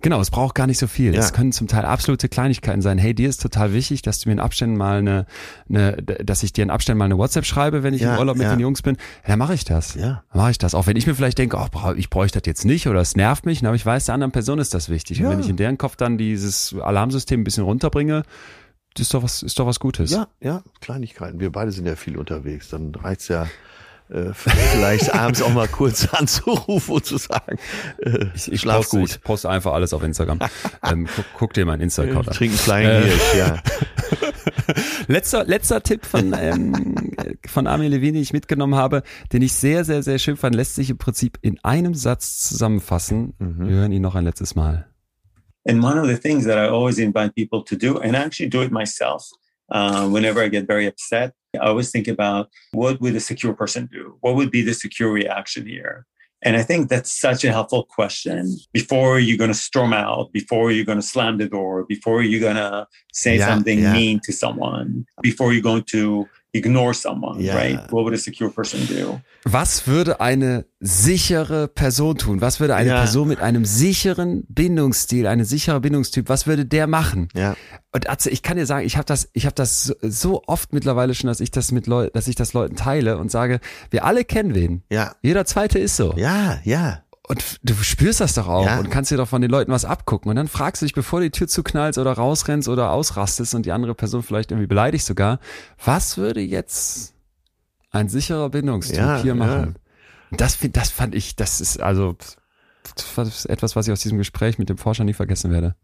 Genau, 0.00 0.20
es 0.20 0.30
braucht 0.30 0.54
gar 0.54 0.66
nicht 0.66 0.78
so 0.78 0.86
viel. 0.86 1.14
Ja. 1.14 1.20
Es 1.20 1.32
können 1.32 1.52
zum 1.52 1.66
Teil 1.66 1.84
absolute 1.84 2.28
Kleinigkeiten 2.28 2.82
sein. 2.82 2.98
Hey, 2.98 3.14
dir 3.14 3.28
ist 3.28 3.42
total 3.42 3.72
wichtig, 3.72 4.02
dass 4.02 4.20
du 4.20 4.28
mir 4.28 4.34
in 4.34 4.40
Abständen 4.40 4.76
mal 4.76 4.98
eine, 4.98 5.26
eine 5.68 5.96
dass 6.02 6.42
ich 6.42 6.52
dir 6.52 6.62
in 6.62 6.70
Abständen 6.70 6.98
mal 6.98 7.06
eine 7.06 7.18
WhatsApp 7.18 7.44
schreibe, 7.44 7.82
wenn 7.82 7.94
ich 7.94 8.02
Ja, 8.02 8.14
im 8.14 8.18
Urlaub 8.20 8.36
mit 8.36 8.44
ja. 8.44 8.54
den 8.54 8.60
Jungs 8.60 8.82
bin. 8.82 8.96
Ja, 9.22 9.30
dann 9.30 9.38
mache 9.38 9.54
ich 9.54 9.64
das. 9.64 9.94
Ja. 9.94 10.22
Dann 10.32 10.40
mache 10.40 10.52
ich 10.52 10.58
das. 10.58 10.74
Auch 10.74 10.86
wenn 10.86 10.96
ich 10.96 11.06
mir 11.06 11.14
vielleicht 11.14 11.38
denke, 11.38 11.56
oh, 11.56 11.92
ich 11.96 12.10
bräuchte 12.10 12.40
das 12.40 12.46
jetzt 12.46 12.64
nicht 12.64 12.86
oder 12.86 13.00
es 13.00 13.16
nervt 13.16 13.46
mich, 13.46 13.64
aber 13.64 13.74
ich 13.74 13.84
weiß, 13.84 14.06
der 14.06 14.14
anderen 14.14 14.32
Person 14.32 14.58
ist 14.58 14.74
das 14.74 14.88
wichtig. 14.88 15.22
Und 15.22 15.30
wenn 15.30 15.40
ich 15.40 15.48
in 15.48 15.56
deren 15.56 15.78
Kopf 15.78 15.96
dann 15.96 16.18
dieses 16.18 16.74
Alarmsystem 16.80 17.40
ein 17.40 17.44
bisschen 17.44 17.64
runterbringe, 17.64 18.22
ist 18.98 19.14
doch 19.14 19.22
was, 19.22 19.42
ist 19.42 19.58
doch 19.58 19.66
was 19.66 19.80
Gutes. 19.80 20.10
Ja, 20.10 20.28
ja, 20.40 20.62
Kleinigkeiten. 20.80 21.40
Wir 21.40 21.52
beide 21.52 21.70
sind 21.72 21.86
ja 21.86 21.96
viel 21.96 22.16
unterwegs. 22.16 22.68
Dann 22.70 22.94
reicht's 22.94 23.28
ja 23.28 23.46
äh, 24.10 24.32
vielleicht 24.34 25.14
abends 25.14 25.42
auch 25.42 25.52
mal 25.52 25.68
kurz 25.68 26.06
anzurufen 26.12 26.94
und 26.94 27.04
zu 27.04 27.18
sagen, 27.18 27.58
äh, 27.98 28.26
Ich, 28.34 28.52
ich, 28.52 28.60
schlaf 28.60 28.78
poste, 28.78 28.98
gut. 28.98 29.10
ich 29.10 29.20
poste 29.22 29.50
einfach 29.50 29.72
alles 29.72 29.92
auf 29.92 30.02
Instagram. 30.02 30.38
ähm, 30.84 31.08
guck, 31.14 31.24
guck 31.36 31.52
dir 31.54 31.66
meinen 31.66 31.82
Instagram 31.82 32.18
an. 32.18 32.34
Trink 32.34 32.52
einen 32.52 32.60
kleinen 32.60 33.02
Äh. 33.02 33.06
Hirsch, 33.06 33.34
ja. 33.36 33.62
Letzter, 35.06 35.44
letzter 35.44 35.82
Tipp 35.82 36.04
von, 36.04 36.34
ähm, 36.38 37.12
von 37.46 37.66
Armin 37.66 37.90
Levin, 37.90 38.14
den 38.14 38.22
ich 38.22 38.32
mitgenommen 38.32 38.74
habe, 38.74 39.02
den 39.32 39.42
ich 39.42 39.54
sehr, 39.54 39.84
sehr, 39.84 40.02
sehr 40.02 40.18
schön 40.18 40.36
fand, 40.36 40.54
lässt 40.54 40.74
sich 40.74 40.90
im 40.90 40.98
Prinzip 40.98 41.38
in 41.40 41.58
einem 41.64 41.94
Satz 41.94 42.48
zusammenfassen. 42.48 43.34
Wir 43.38 43.76
hören 43.76 43.92
ihn 43.92 44.02
noch 44.02 44.14
ein 44.14 44.24
letztes 44.24 44.54
Mal. 44.54 44.86
And 45.66 45.82
one 45.82 45.98
of 46.00 46.06
the 46.06 46.16
things 46.16 46.44
that 46.44 46.56
I 46.56 46.68
always 46.70 46.98
invite 46.98 47.34
people 47.34 47.62
to 47.64 47.76
do, 47.76 47.98
and 47.98 48.14
I 48.14 48.20
actually 48.20 48.48
do 48.48 48.62
it 48.62 48.70
myself, 48.70 49.24
uh, 49.70 50.08
whenever 50.08 50.42
I 50.42 50.48
get 50.48 50.66
very 50.66 50.86
upset, 50.86 51.32
I 51.54 51.66
always 51.66 51.90
think 51.90 52.08
about 52.08 52.50
what 52.72 53.00
would 53.00 53.16
a 53.16 53.20
secure 53.20 53.54
person 53.54 53.88
do? 53.90 54.16
What 54.20 54.34
would 54.36 54.50
be 54.50 54.62
the 54.62 54.74
secure 54.74 55.10
reaction 55.12 55.66
here? 55.66 56.06
And 56.42 56.56
I 56.56 56.62
think 56.62 56.88
that's 56.88 57.12
such 57.12 57.44
a 57.44 57.50
helpful 57.50 57.82
question 57.84 58.56
before 58.72 59.18
you're 59.18 59.36
going 59.36 59.50
to 59.50 59.58
storm 59.58 59.92
out, 59.92 60.32
before 60.32 60.70
you're 60.70 60.84
going 60.84 60.98
to 61.00 61.06
slam 61.06 61.36
the 61.38 61.48
door, 61.48 61.84
before 61.88 62.22
you're 62.22 62.40
going 62.40 62.56
to 62.56 62.86
say 63.12 63.38
Yeah, 63.38 63.46
something 63.48 63.80
yeah. 63.80 63.92
mean 63.92 64.20
to 64.22 64.32
someone, 64.32 65.04
before 65.20 65.52
you're 65.52 65.62
going 65.62 65.82
to 65.90 66.28
ignore 66.52 66.94
someone, 66.94 67.40
Yeah. 67.40 67.56
right? 67.56 67.78
What 67.92 68.04
would 68.04 68.14
a 68.14 68.16
secure 68.16 68.50
person 68.50 68.80
do? 68.88 69.20
Was 69.44 69.86
würde 69.86 70.20
eine 70.20 70.64
sichere 70.80 71.68
Person 71.68 72.16
tun? 72.16 72.40
Was 72.40 72.58
würde 72.60 72.74
eine 72.74 72.88
Ja. 72.90 72.98
Person 73.00 73.28
mit 73.28 73.40
einem 73.40 73.64
sicheren 73.64 74.44
Bindungsstil, 74.48 75.26
eine 75.26 75.44
sichere 75.44 75.80
Bindungstyp, 75.80 76.28
was 76.28 76.46
würde 76.46 76.64
der 76.64 76.86
machen? 76.86 77.28
Ja, 77.34 77.56
Und 77.92 78.08
Atze, 78.10 78.30
ich 78.30 78.42
kann 78.42 78.56
dir 78.56 78.66
sagen, 78.66 78.86
ich 78.86 78.96
habe 78.96 79.06
das, 79.06 79.28
ich 79.32 79.44
habe 79.46 79.54
das 79.54 79.84
so- 79.84 79.94
so 80.02 80.42
oft 80.46 80.72
mittlerweile 80.72 81.14
schon, 81.14 81.28
dass 81.28 81.40
ich 81.40 81.50
das 81.50 81.72
mit 81.72 81.86
Leuten, 81.86 82.12
dass 82.14 82.28
ich 82.28 82.34
das 82.36 82.52
Leuten 82.52 82.76
teile 82.76 83.18
und 83.18 83.30
sage, 83.30 83.60
wir 83.90 84.04
alle 84.04 84.24
kennen 84.24 84.54
wen. 84.54 84.82
ja, 84.90 85.14
Jeder 85.22 85.44
zweite 85.46 85.78
ist 85.78 85.96
so. 85.96 86.14
ja, 86.16 86.58
ja. 86.64 87.02
Und 87.28 87.58
du 87.62 87.74
spürst 87.74 88.20
das 88.20 88.34
doch 88.34 88.48
auch 88.48 88.64
Ja. 88.64 88.78
und 88.78 88.90
kannst 88.90 89.10
dir 89.10 89.16
doch 89.18 89.28
von 89.28 89.42
den 89.42 89.50
Leuten 89.50 89.70
was 89.70 89.84
abgucken. 89.84 90.30
Und 90.30 90.36
dann 90.36 90.48
fragst 90.48 90.80
du 90.82 90.86
dich, 90.86 90.94
bevor 90.94 91.20
du 91.20 91.26
die 91.26 91.30
Tür 91.30 91.46
zuknallst 91.46 91.98
oder 91.98 92.12
rausrennst 92.12 92.68
oder 92.68 92.90
ausrastest 92.90 93.54
und 93.54 93.66
die 93.66 93.72
andere 93.72 93.94
Person 93.94 94.22
vielleicht 94.22 94.50
irgendwie 94.50 94.66
beleidigt 94.66 95.04
sogar, 95.04 95.38
was 95.84 96.16
würde 96.16 96.40
jetzt 96.40 97.14
ein 97.90 98.08
sicherer 98.08 98.48
Bindungstyp 98.48 98.96
Ja, 98.98 99.16
hier 99.18 99.28
ja. 99.32 99.34
machen? 99.34 99.76
Das, 100.30 100.54
find, 100.54 100.76
das 100.76 100.90
fand 100.90 101.14
ich, 101.14 101.36
das 101.36 101.60
ist 101.60 101.80
also 101.80 102.16
das 102.96 103.16
war 103.16 103.26
etwas, 103.50 103.76
was 103.76 103.86
ich 103.86 103.92
aus 103.92 104.00
diesem 104.00 104.18
Gespräch 104.18 104.58
mit 104.58 104.68
dem 104.70 104.78
Forscher 104.78 105.04
nie 105.04 105.12
vergessen 105.14 105.50
werde. 105.50 105.74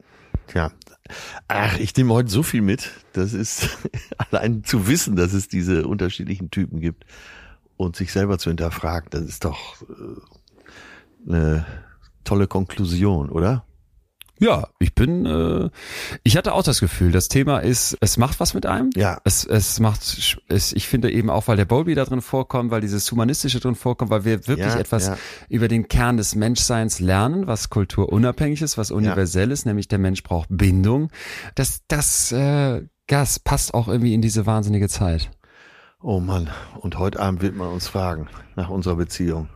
Tja. 0.49 0.71
Ach, 1.49 1.79
ich 1.79 1.95
nehme 1.97 2.13
heute 2.15 2.31
so 2.31 2.43
viel 2.43 2.63
mit. 2.63 2.91
Das 3.13 3.33
ist 3.35 3.69
allein 4.31 4.65
zu 4.65 4.87
wissen, 4.89 5.17
dass 5.17 5.33
es 5.35 5.49
diese 5.49 5.87
unterschiedlichen 5.87 6.51
Typen 6.51 6.81
gibt 6.81 7.05
und 7.77 7.97
sich 7.97 8.13
selber 8.13 8.39
zu 8.39 8.49
hinterfragen, 8.51 9.09
das 9.11 9.23
ist 9.23 9.45
doch 9.45 9.83
äh, 9.83 10.21
eine 11.27 11.65
tolle 12.25 12.47
Konklusion, 12.47 13.31
oder? 13.31 13.65
Ja, 14.41 14.67
ich 14.81 14.95
bin, 14.95 15.27
äh, 15.27 15.71
ich 16.25 16.37
hatte 16.37 16.55
auch 16.55 16.65
das 16.65 16.81
Gefühl, 16.81 17.13
das 17.13 17.29
Thema 17.29 17.59
ist, 17.61 17.97
es 18.01 18.17
macht 18.17 18.41
was 18.41 18.53
mit 18.53 18.67
einem. 18.67 18.91
Ja. 18.97 19.21
Es, 19.25 19.45
es 19.45 19.79
macht, 19.79 20.01
es, 20.49 20.73
ich 20.73 20.89
finde 20.89 21.13
eben 21.13 21.31
auch, 21.31 21.47
weil 21.47 21.57
der 21.57 21.67
Bowlby 21.67 21.95
da 21.95 22.05
drin 22.05 22.21
vorkommt, 22.21 22.73
weil 22.73 22.81
dieses 22.81 23.11
Humanistische 23.13 23.61
drin 23.61 23.77
vorkommt, 23.77 24.11
weil 24.11 24.25
wir 24.25 24.49
wirklich 24.49 24.75
Ja, 24.75 24.81
etwas 24.81 25.07
ja. 25.07 25.19
über 25.49 25.69
den 25.69 25.87
Kern 25.87 26.17
des 26.17 26.35
Menschseins 26.35 26.99
lernen, 26.99 27.47
was 27.47 27.71
kulturunabhängig 27.71 28.61
ist, 28.61 28.77
was 28.77 28.91
universell 28.91 29.53
ist, 29.53 29.67
nämlich 29.67 29.87
der 29.87 30.01
Mensch 30.01 30.25
braucht 30.25 30.49
Bindung. 30.51 31.11
Das, 31.55 31.83
das, 31.87 32.33
äh, 32.33 32.83
Gas 33.07 33.39
passt 33.39 33.75
auch 33.75 33.89
irgendwie 33.89 34.15
in 34.15 34.23
diese 34.23 34.47
wahnsinnige 34.47 34.89
Zeit. 34.89 35.31
Oh 36.01 36.21
Mann, 36.21 36.49
und 36.81 36.99
heute 36.99 37.21
Abend 37.21 37.43
wird 37.43 37.55
man 37.55 37.69
uns 37.69 37.87
fragen 37.89 38.29
nach 38.57 38.71
unserer 38.71 38.97
Beziehung. 38.97 39.49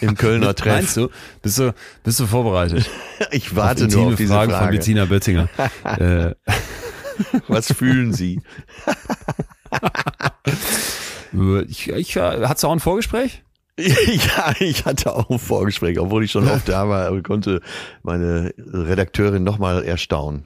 Im 0.00 0.16
Kölner 0.16 0.54
Treff. 0.54 0.74
Meinst 0.74 0.96
du? 0.96 1.08
Bist 1.42 1.58
du, 1.58 1.74
bist 2.02 2.20
du 2.20 2.26
vorbereitet? 2.26 2.88
Ich 3.30 3.54
warte 3.56 3.86
Auf 3.86 3.92
nur 3.92 4.06
auf 4.08 4.14
diese 4.16 4.32
Fragen 4.32 4.52
Frage. 4.52 4.66
von 4.66 4.76
Bettina 4.76 5.04
Böttinger. 5.04 5.48
äh, 5.98 6.34
Was 7.48 7.72
fühlen 7.72 8.12
Sie? 8.12 8.40
ich, 11.68 11.88
ich, 11.88 12.16
äh, 12.16 12.46
hast 12.46 12.62
du 12.62 12.68
auch 12.68 12.72
ein 12.72 12.80
Vorgespräch? 12.80 13.42
Ja, 13.78 14.54
ich 14.58 14.86
hatte 14.86 15.14
auch 15.14 15.28
ein 15.28 15.38
Vorgespräch, 15.38 15.98
obwohl 15.98 16.24
ich 16.24 16.30
schon 16.30 16.48
oft 16.48 16.66
da 16.66 16.88
war, 16.88 17.08
aber 17.08 17.22
konnte 17.22 17.60
meine 18.02 18.54
Redakteurin 18.56 19.44
nochmal 19.44 19.84
erstaunen. 19.84 20.44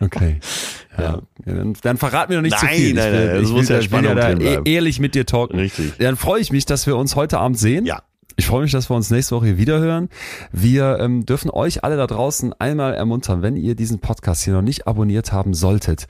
Okay. 0.00 0.40
Ja. 1.00 1.22
Ja, 1.46 1.54
dann, 1.54 1.74
dann 1.82 1.96
verrat 1.96 2.28
mir 2.28 2.36
noch 2.36 2.42
nicht 2.42 2.58
zu 2.58 2.64
Nein, 2.64 2.74
viel. 2.74 2.94
nein, 2.94 3.06
ich 3.06 3.12
will, 3.12 3.26
nein, 3.26 3.34
das 3.34 3.44
ich 3.44 3.54
muss 3.54 3.68
will, 3.68 3.76
ja 3.76 3.80
ich 3.80 3.92
will 3.92 4.04
ja 4.04 4.14
da 4.14 4.30
e 4.30 4.60
ehrlich 4.64 5.00
mit 5.00 5.14
dir 5.14 5.26
talken. 5.26 5.58
Richtig. 5.58 5.92
Dann 5.98 6.16
freue 6.16 6.40
ich 6.40 6.52
mich, 6.52 6.66
dass 6.66 6.86
wir 6.86 6.96
uns 6.96 7.16
heute 7.16 7.38
Abend 7.38 7.58
sehen. 7.58 7.86
Ja. 7.86 8.02
Ich 8.36 8.46
freue 8.46 8.62
mich, 8.62 8.72
dass 8.72 8.88
wir 8.88 8.96
uns 8.96 9.10
nächste 9.10 9.36
Woche 9.36 9.46
hier 9.46 9.58
wieder 9.58 9.80
hören. 9.80 10.08
Wir 10.50 10.98
ähm, 11.00 11.26
dürfen 11.26 11.50
euch 11.50 11.84
alle 11.84 11.96
da 11.96 12.06
draußen 12.06 12.54
einmal 12.58 12.94
ermuntern, 12.94 13.42
wenn 13.42 13.56
ihr 13.56 13.74
diesen 13.74 13.98
Podcast 13.98 14.44
hier 14.44 14.54
noch 14.54 14.62
nicht 14.62 14.86
abonniert 14.86 15.32
haben 15.32 15.52
solltet. 15.52 16.06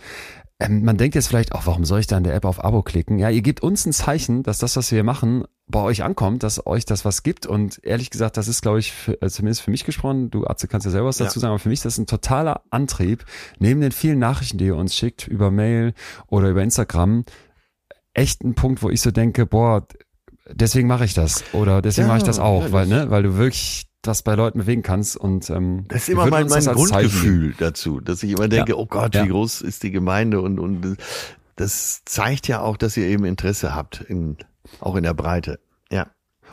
Ähm, 0.61 0.85
man 0.85 0.97
denkt 0.99 1.15
jetzt 1.15 1.29
vielleicht, 1.29 1.53
auch, 1.53 1.67
warum 1.67 1.85
soll 1.87 2.01
ich 2.01 2.07
da 2.07 2.19
in 2.19 2.25
der 2.25 2.35
App 2.35 2.45
auf 2.45 2.63
Abo 2.63 2.83
klicken? 2.83 3.19
Ja, 3.19 3.31
ihr 3.31 3.41
gebt 3.41 3.63
uns 3.63 3.87
ein 3.87 3.93
Zeichen, 3.93 4.43
dass 4.43 4.59
das, 4.59 4.77
was 4.77 4.93
wir 4.93 5.03
machen, 5.05 5.45
bei 5.67 5.81
euch 5.81 6.03
ankommt, 6.03 6.43
dass 6.43 6.67
euch 6.67 6.85
das 6.85 7.05
was 7.05 7.23
gibt. 7.23 7.47
Und 7.47 7.83
ehrlich 7.83 8.11
gesagt, 8.11 8.37
das 8.37 8.47
ist, 8.47 8.61
glaube 8.61 8.79
ich, 8.79 8.93
für, 8.93 9.21
äh, 9.23 9.31
zumindest 9.31 9.63
für 9.63 9.71
mich 9.71 9.85
gesprochen, 9.85 10.31
du 10.31 10.47
Atze 10.47 10.69
kannst 10.69 10.85
ja 10.85 10.91
selber 10.91 11.09
was 11.09 11.19
Ja. 11.19 11.25
dazu 11.27 11.41
sagen, 11.41 11.51
aber 11.53 11.59
für 11.59 11.71
mich 11.71 11.79
ist 11.79 11.87
das 11.87 11.99
ein 11.99 12.07
totaler 12.07 12.63
Antrieb, 12.71 13.25
neben 13.59 13.81
den 13.81 13.93
vielen 13.93 14.19
Nachrichten, 14.19 14.59
die 14.59 14.67
ihr 14.67 14.77
uns 14.77 14.95
schickt, 14.95 15.27
über 15.27 15.51
Mail 15.51 15.95
oder 16.27 16.51
über 16.51 16.63
Instagram, 16.63 17.25
echt 18.13 18.43
ein 18.45 18.55
Punkt, 18.55 18.83
wo 18.83 18.91
ich 18.91 19.01
so 19.01 19.11
denke, 19.11 19.47
boah, 19.47 19.87
deswegen 20.53 20.89
mache 20.89 21.05
ich 21.05 21.15
das 21.15 21.45
oder 21.55 21.81
deswegen 21.81 22.07
Ja, 22.07 22.15
mache 22.15 22.19
ich 22.19 22.25
das 22.25 22.39
auch, 22.39 22.65
ja, 22.65 22.73
weil, 22.73 22.87
ne, 22.87 23.09
weil 23.11 23.23
du 23.23 23.37
wirklich 23.37 23.87
das 24.03 24.23
bei 24.23 24.35
Leuten 24.35 24.61
bewegen 24.61 24.83
kannst 24.83 25.17
und 25.17 25.51
ähm, 25.51 25.85
Das 25.89 26.03
ist 26.03 26.09
immer 26.09 26.27
mein, 26.27 26.47
mein 26.49 26.65
das. 26.65 26.75
Grundgefühl 26.75 27.55
dazu, 27.59 28.01
dass 28.01 28.23
ich 28.23 28.33
immer 28.33 28.49
denke, 28.49 28.73
Ja. 28.73 28.77
oh 28.79 28.87
Gott, 28.87 29.15
Ja. 29.15 29.25
wie 29.25 29.29
groß 29.29 29.61
ist 29.63 29.83
die 29.83 29.91
Gemeinde 29.91 30.41
und, 30.41 30.59
und 30.59 30.97
das 31.57 32.03
zeigt 32.07 32.49
ja 32.49 32.61
auch, 32.63 32.77
dass 32.79 32.97
ihr 32.97 33.07
eben 33.07 33.25
Interesse 33.25 33.75
habt, 33.75 34.01
in, 34.01 34.37
auch 34.81 34.97
in 34.97 35.03
der 35.03 35.15
Breite. 35.15 35.61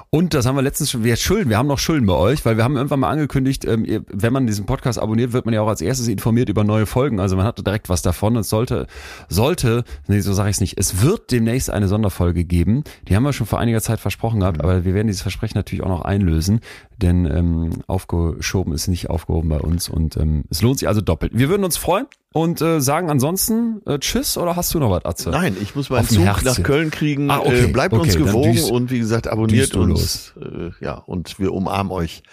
Und 0.09 0.33
das 0.33 0.45
haben 0.45 0.55
wir 0.55 0.61
letztens 0.61 0.91
schon, 0.91 1.03
wir 1.03 1.17
schulden, 1.17 1.49
wir 1.49 1.57
haben 1.57 1.67
noch 1.67 1.79
Schulden 1.79 2.05
bei 2.05 2.13
euch, 2.13 2.45
weil 2.45 2.55
wir 2.55 2.63
haben 2.63 2.77
irgendwann 2.77 3.01
mal 3.01 3.09
angekündigt, 3.09 3.65
ähm, 3.65 4.05
wenn 4.07 4.31
man 4.31 4.47
diesen 4.47 4.65
Podcast 4.65 4.99
abonniert, 4.99 5.33
wird 5.33 5.45
man 5.45 5.53
ja 5.53 5.61
auch 5.61 5.67
als 5.67 5.81
erstes 5.81 6.07
informiert 6.07 6.47
über 6.47 6.63
neue 6.63 6.85
Folgen. 6.85 7.19
Also 7.19 7.35
man 7.35 7.45
hat 7.45 7.65
direkt 7.65 7.89
was 7.89 8.01
davon 8.01 8.37
und 8.37 8.43
sollte, 8.43 8.87
sollte, 9.27 9.83
nee, 10.07 10.21
so 10.21 10.31
sage 10.31 10.49
ich 10.49 10.55
es 10.57 10.61
nicht, 10.61 10.79
es 10.79 11.01
wird 11.01 11.31
demnächst 11.31 11.69
eine 11.69 11.89
Sonderfolge 11.89 12.45
geben. 12.45 12.85
Die 13.07 13.15
haben 13.15 13.23
wir 13.23 13.33
schon 13.33 13.47
vor 13.47 13.59
einiger 13.59 13.81
Zeit 13.81 13.99
versprochen 13.99 14.39
gehabt, 14.39 14.61
aber 14.61 14.85
wir 14.85 14.93
werden 14.93 15.07
dieses 15.07 15.21
Versprechen 15.21 15.57
natürlich 15.57 15.83
auch 15.83 15.89
noch 15.89 16.03
einlösen, 16.03 16.61
denn 16.97 17.25
ähm, 17.25 17.69
aufgeschoben 17.87 18.73
ist 18.73 18.87
nicht 18.87 19.09
aufgehoben 19.09 19.49
bei 19.49 19.59
uns 19.59 19.89
und 19.89 20.15
ähm, 20.15 20.45
es 20.49 20.61
lohnt 20.61 20.79
sich 20.79 20.87
also 20.87 21.01
doppelt. 21.01 21.33
Wir 21.35 21.49
würden 21.49 21.65
uns 21.65 21.75
freuen 21.75 22.05
und 22.33 22.61
äh, 22.61 22.81
sagen 22.81 23.09
ansonsten 23.09 23.81
äh, 23.85 23.99
Tschüss 23.99 24.37
oder 24.37 24.55
hast 24.55 24.73
du 24.73 24.79
noch 24.79 24.91
was, 24.91 25.05
Atze? 25.05 25.29
Nein, 25.29 25.55
ich 25.61 25.75
muss 25.75 25.89
meinen 25.89 26.07
Zug 26.07 26.23
Herzen. 26.23 26.45
nach 26.45 26.63
Köln 26.63 26.91
kriegen. 26.91 27.31
Ah, 27.31 27.39
okay, 27.39 27.65
äh, 27.65 27.67
bleibt 27.67 27.93
okay, 27.93 28.03
uns 28.03 28.13
dann 28.13 28.25
gewogen 28.25 28.53
düst- 28.53 28.71
und 28.71 28.91
wie 28.91 28.99
gesagt, 28.99 29.27
abonniert 29.27 29.75
uns. 29.75 30.33
Äh, 30.39 30.71
ja, 30.83 30.95
und 30.95 31.39
wir 31.39 31.53
umarmen 31.53 31.91
euch 31.91 32.23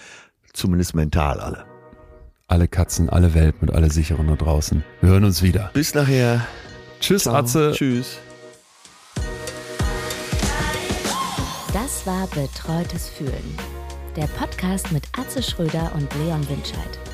zumindest 0.52 0.94
mental 0.94 1.40
alle. 1.40 1.64
Alle 2.46 2.68
Katzen, 2.68 3.08
alle 3.08 3.34
Welpen 3.34 3.68
und 3.68 3.74
alle 3.74 3.90
Sicheren 3.90 4.28
da 4.28 4.36
draußen. 4.36 4.84
Wir 5.00 5.10
hören 5.10 5.24
uns 5.24 5.42
wieder. 5.42 5.70
Bis 5.72 5.94
nachher. 5.94 6.46
Tschüss, 7.00 7.22
Ciao. 7.22 7.36
Atze. 7.36 7.72
Tschüss. 7.74 8.18
Das 11.72 12.06
war 12.06 12.26
Betreutes 12.28 13.08
Fühlen. 13.08 13.58
Der 14.16 14.26
Podcast 14.26 14.92
mit 14.92 15.04
Atze 15.18 15.42
Schröder 15.42 15.90
und 15.94 16.08
Leon 16.22 16.48
Winscheid. 16.48 17.13